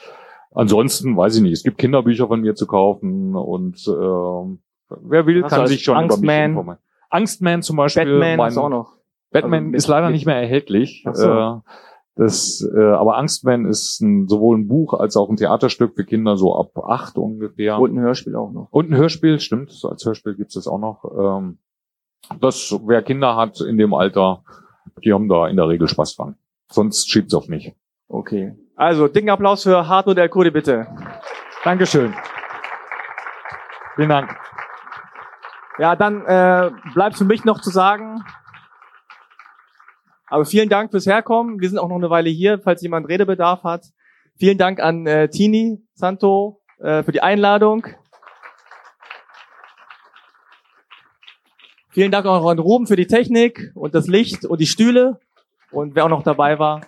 Ansonsten 0.57 1.19
weiß 1.19 1.37
ich 1.37 1.43
nicht. 1.43 1.53
Es 1.53 1.63
gibt 1.63 1.77
Kinderbücher 1.77 2.29
von 2.29 2.41
mir 2.41 2.55
zu 2.55 2.67
kaufen 2.67 3.35
und 3.37 3.77
äh, 3.87 4.97
wer 5.03 5.27
will, 5.27 5.43
kann 5.43 5.67
sich 5.67 5.85
schon 5.85 5.99
Angstman. 5.99 6.23
über 6.23 6.33
mich 6.33 6.45
informieren. 6.45 6.79
Angstman 7.11 7.63
zum 7.63 7.77
Beispiel. 7.77 8.05
Batman 8.05 8.37
mein, 8.39 8.49
ist 8.49 8.57
auch 8.57 8.71
noch. 8.71 8.97
Batman 9.31 9.65
also, 9.67 9.77
ist 9.77 9.87
leider 9.89 10.09
nicht 10.09 10.25
mehr 10.25 10.37
erhältlich. 10.37 11.05
So. 11.13 11.31
Äh, 11.31 11.61
das, 12.15 12.67
äh, 12.75 12.81
aber 12.81 13.19
Angstman 13.19 13.67
ist 13.67 14.01
ein, 14.01 14.29
sowohl 14.29 14.57
ein 14.57 14.67
Buch 14.67 14.95
als 14.95 15.19
auch 15.19 15.29
ein 15.29 15.37
Theaterstück 15.37 15.95
für 15.95 16.07
Kinder 16.07 16.39
so 16.39 16.59
ab 16.59 16.71
acht 16.79 17.19
ungefähr. 17.19 17.79
Und 17.79 17.95
ein 17.95 18.01
Hörspiel 18.01 18.35
auch 18.35 18.51
noch. 18.51 18.69
Und 18.71 18.91
ein 18.91 18.97
Hörspiel, 18.97 19.39
stimmt. 19.41 19.79
Als 19.85 20.07
Hörspiel 20.07 20.37
gibt 20.37 20.49
es 20.49 20.55
das 20.55 20.69
auch 20.69 20.79
noch. 20.79 21.05
Ähm, 21.19 21.59
das, 22.41 22.75
wer 22.87 23.03
Kinder 23.03 23.37
hat 23.37 23.61
in 23.61 23.77
dem 23.77 23.93
Alter, 23.93 24.43
die 25.05 25.13
haben 25.13 25.29
da 25.29 25.49
in 25.49 25.57
der 25.57 25.69
Regel 25.69 25.87
Spaß 25.87 26.17
dran. 26.17 26.37
Sonst 26.73 27.11
schiebt's 27.11 27.35
auf 27.35 27.47
mich. 27.47 27.75
Okay. 28.09 28.55
Also, 28.77 29.09
dicken 29.09 29.31
Applaus 29.31 29.63
für 29.63 29.89
Hartmut 29.89 30.19
Elkode, 30.19 30.53
bitte. 30.53 30.87
Dankeschön. 31.65 32.15
Vielen 33.95 34.11
Dank. 34.11 34.39
Ja, 35.79 35.97
dann 35.97 36.25
äh, 36.27 36.71
bleibt 36.93 37.17
für 37.17 37.25
mich 37.25 37.45
noch 37.45 37.61
zu 37.61 37.71
sagen, 37.71 38.23
aber 40.27 40.45
vielen 40.45 40.69
Dank 40.69 40.91
fürs 40.91 41.07
Herkommen. 41.07 41.61
Wir 41.61 41.71
sind 41.71 41.79
auch 41.79 41.89
noch 41.89 41.97
eine 41.97 42.11
Weile 42.11 42.29
hier, 42.29 42.59
falls 42.59 42.83
jemand 42.83 43.09
Redebedarf 43.09 43.63
hat. 43.63 43.87
Vielen 44.39 44.59
Dank 44.59 44.81
an 44.81 45.07
äh, 45.07 45.29
Tini 45.29 45.83
Santo 45.95 46.61
äh, 46.79 47.03
für 47.03 47.13
die 47.13 47.23
Einladung. 47.23 47.87
Vielen 51.91 52.11
Dank 52.11 52.27
auch 52.27 52.47
an 52.51 52.59
Ruben 52.59 52.87
für 52.87 52.97
die 52.97 53.07
Technik 53.07 53.73
und 53.75 53.95
das 53.95 54.07
Licht 54.07 54.45
und 54.45 54.61
die 54.61 54.67
Stühle 54.67 55.19
und 55.71 55.95
wer 55.95 56.05
auch 56.05 56.11
noch 56.11 56.23
dabei 56.23 56.59
war. 56.59 56.83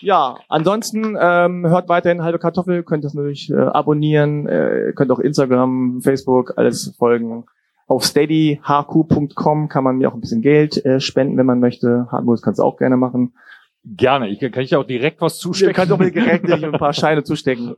Ja, 0.00 0.38
ansonsten 0.48 1.16
ähm, 1.20 1.66
hört 1.66 1.88
weiterhin 1.88 2.22
halbe 2.22 2.38
Kartoffel, 2.38 2.82
könnt 2.82 3.04
das 3.04 3.14
natürlich 3.14 3.50
äh, 3.50 3.56
abonnieren, 3.56 4.46
äh, 4.46 4.92
könnt 4.94 5.10
auch 5.10 5.18
Instagram, 5.18 6.00
Facebook, 6.02 6.54
alles 6.56 6.94
folgen. 6.98 7.44
Auf 7.86 8.04
steadyhq.com 8.04 9.68
kann 9.68 9.84
man 9.84 9.98
mir 9.98 10.08
auch 10.08 10.14
ein 10.14 10.20
bisschen 10.20 10.42
Geld 10.42 10.84
äh, 10.84 11.00
spenden, 11.00 11.36
wenn 11.36 11.46
man 11.46 11.60
möchte. 11.60 12.06
Hartmut 12.10 12.40
kannst 12.40 12.60
du 12.60 12.64
auch 12.64 12.76
gerne 12.76 12.96
machen. 12.96 13.34
Gerne. 13.84 14.28
Ich 14.28 14.40
kann 14.40 14.62
ich 14.62 14.76
auch 14.76 14.84
direkt 14.84 15.20
was 15.20 15.38
zustecken. 15.38 15.70
Ihr 15.70 15.74
könnt 15.74 15.90
doch 15.90 15.98
mir 15.98 16.10
direkt 16.10 16.50
ein 16.50 16.72
paar 16.72 16.92
Scheine 16.92 17.24
zustecken. 17.24 17.74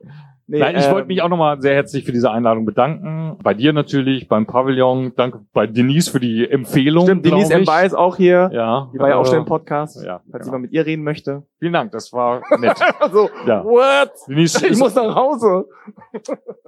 Nee, 0.48 0.58
Nein, 0.58 0.76
ich 0.76 0.84
ähm, 0.84 0.92
wollte 0.92 1.06
mich 1.06 1.22
auch 1.22 1.28
nochmal 1.28 1.60
sehr 1.62 1.74
herzlich 1.74 2.04
für 2.04 2.10
diese 2.10 2.30
Einladung 2.30 2.66
bedanken. 2.66 3.38
Bei 3.42 3.54
dir 3.54 3.72
natürlich, 3.72 4.28
beim 4.28 4.46
Pavillon. 4.46 5.12
Danke 5.16 5.40
bei 5.52 5.68
Denise 5.68 6.10
für 6.10 6.18
die 6.18 6.48
Empfehlung. 6.50 7.04
Stimmt, 7.04 7.24
Denise 7.24 7.54
M. 7.54 7.62
ist 7.62 7.94
auch 7.94 8.16
hier. 8.16 8.50
Ja. 8.52 8.90
Die 8.92 8.98
war 8.98 9.08
ja 9.08 9.16
auch 9.16 9.24
schon 9.24 9.38
im 9.38 9.44
Podcast. 9.44 10.04
Ja. 10.04 10.20
Falls 10.30 10.44
genau. 10.44 10.56
jemand 10.56 10.62
mit 10.64 10.72
ihr 10.72 10.84
reden 10.84 11.04
möchte. 11.04 11.44
Vielen 11.60 11.72
Dank, 11.72 11.92
das 11.92 12.12
war 12.12 12.42
nett. 12.58 12.76
so, 13.12 13.30
ja. 13.46 13.64
what? 13.64 14.12
Denise 14.28 14.66
ich 14.66 14.76
muss 14.76 14.94
nach 14.96 15.14
Hause. 15.14 15.66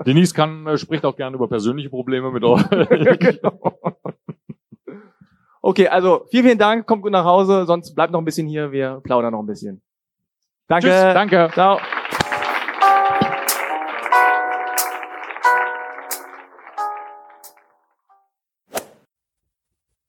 Denise 0.06 0.32
kann, 0.32 0.66
äh, 0.68 0.78
spricht 0.78 1.04
auch 1.04 1.16
gerne 1.16 1.36
über 1.36 1.48
persönliche 1.48 1.90
Probleme 1.90 2.30
mit 2.30 2.44
euch. 2.44 2.62
genau. 3.18 3.76
Okay, 5.66 5.88
also 5.88 6.26
vielen, 6.30 6.44
vielen 6.44 6.58
Dank. 6.58 6.86
Kommt 6.86 7.00
gut 7.00 7.12
nach 7.12 7.24
Hause. 7.24 7.64
Sonst 7.64 7.94
bleibt 7.94 8.12
noch 8.12 8.20
ein 8.20 8.24
bisschen 8.26 8.46
hier. 8.46 8.70
Wir 8.70 9.00
plaudern 9.02 9.32
noch 9.32 9.40
ein 9.40 9.46
bisschen. 9.46 9.80
Danke. 10.68 10.88
Tschüss, 10.88 11.14
danke. 11.14 11.48
Ciao. 11.54 11.78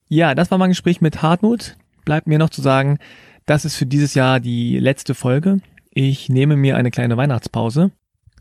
Ja, 0.10 0.36
das 0.36 0.52
war 0.52 0.58
mein 0.58 0.72
Gespräch 0.72 1.00
mit 1.00 1.22
Hartmut. 1.22 1.78
Bleibt 2.04 2.28
mir 2.28 2.38
noch 2.38 2.50
zu 2.50 2.62
sagen, 2.62 3.00
das 3.46 3.64
ist 3.64 3.78
für 3.78 3.86
dieses 3.86 4.14
Jahr 4.14 4.42
die 4.42 4.78
letzte 4.78 5.16
Folge. 5.16 5.62
Ich 5.90 6.28
nehme 6.28 6.58
mir 6.58 6.76
eine 6.76 6.92
kleine 6.92 7.16
Weihnachtspause. 7.16 7.92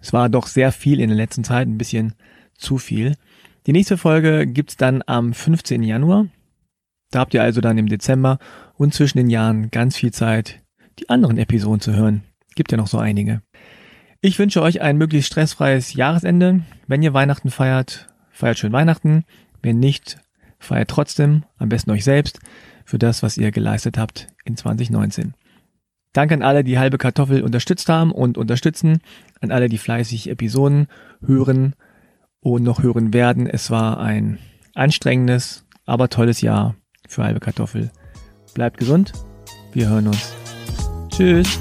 Es 0.01 0.13
war 0.13 0.29
doch 0.29 0.49
sehr 0.49 0.73
viel 0.73 0.99
in 0.99 1.11
der 1.11 1.17
letzten 1.17 1.45
Zeit, 1.45 1.69
ein 1.69 1.79
bisschen 1.79 2.15
zu 2.59 2.79
viel. 2.79 3.15
Die 3.69 3.73
nächste 3.73 3.99
Folge 3.99 4.49
gibt's 4.49 4.77
dann 4.77 5.05
am 5.07 5.33
15. 5.33 5.85
Januar. 5.85 6.27
Da 7.15 7.21
habt 7.21 7.33
ihr 7.33 7.45
also 7.45 7.61
dann 7.61 7.79
im 7.79 7.87
Dezember 7.87 8.39
und 8.75 8.93
zwischen 8.93 9.19
den 9.19 9.31
Jahren 9.31 9.71
ganz 9.71 9.97
viel 9.97 10.13
Zeit, 10.13 10.61
die 10.99 11.11
anderen 11.11 11.39
Episoden 11.39 11.79
zu 11.79 11.95
hören. 11.95 12.25
Gibt 12.57 12.73
ja 12.73 12.77
noch 12.77 12.89
so 12.89 12.99
einige. 12.99 13.41
Ich 14.21 14.37
wünsche 14.41 14.61
euch 14.61 14.81
ein 14.81 14.99
möglichst 14.99 15.29
stressfreies 15.29 15.95
Jahresende. 15.95 16.63
Wenn 16.89 17.05
ihr 17.05 17.15
Weihnachten 17.15 17.51
feiert, 17.51 18.09
feiert 18.33 18.59
schön 18.59 18.73
Weihnachten. 18.73 19.25
Wenn 19.63 19.79
nicht, 19.79 20.19
feiert 20.59 20.91
trotzdem, 20.91 21.45
am 21.57 21.69
besten 21.69 21.93
euch 21.93 22.03
selbst, 22.03 22.41
für 22.85 22.99
das, 22.99 23.23
was 23.23 23.39
ihr 23.39 23.53
geleistet 23.53 23.97
habt 23.97 24.27
in 24.45 24.57
2019. 24.57 25.35
Danke 26.15 26.35
an 26.35 26.43
alle, 26.43 26.65
die 26.65 26.81
halbe 26.81 26.99
Kartoffel 26.99 27.43
unterstützt 27.43 27.89
haben 27.89 28.11
und 28.11 28.37
unterstützen, 28.39 28.99
an 29.41 29.53
alle, 29.53 29.69
die 29.69 29.79
fleißig 29.79 30.29
Episoden 30.29 30.89
hören 31.25 31.77
und 32.41 32.65
noch 32.65 32.83
hören 32.83 33.15
werden. 33.15 33.47
Es 33.47 33.71
war 33.71 34.01
ein 34.01 34.41
anstrengendes, 34.75 35.65
aber 35.87 36.09
tolles 36.09 36.41
Jahr 36.41 36.75
für 37.15 37.25
halbe 37.25 37.41
Kartoffel. 37.41 37.91
Bleibt 38.55 38.79
gesund. 38.79 39.13
Wir 39.73 39.89
hören 39.89 40.09
uns. 40.09 40.35
Tschüss. 41.11 41.59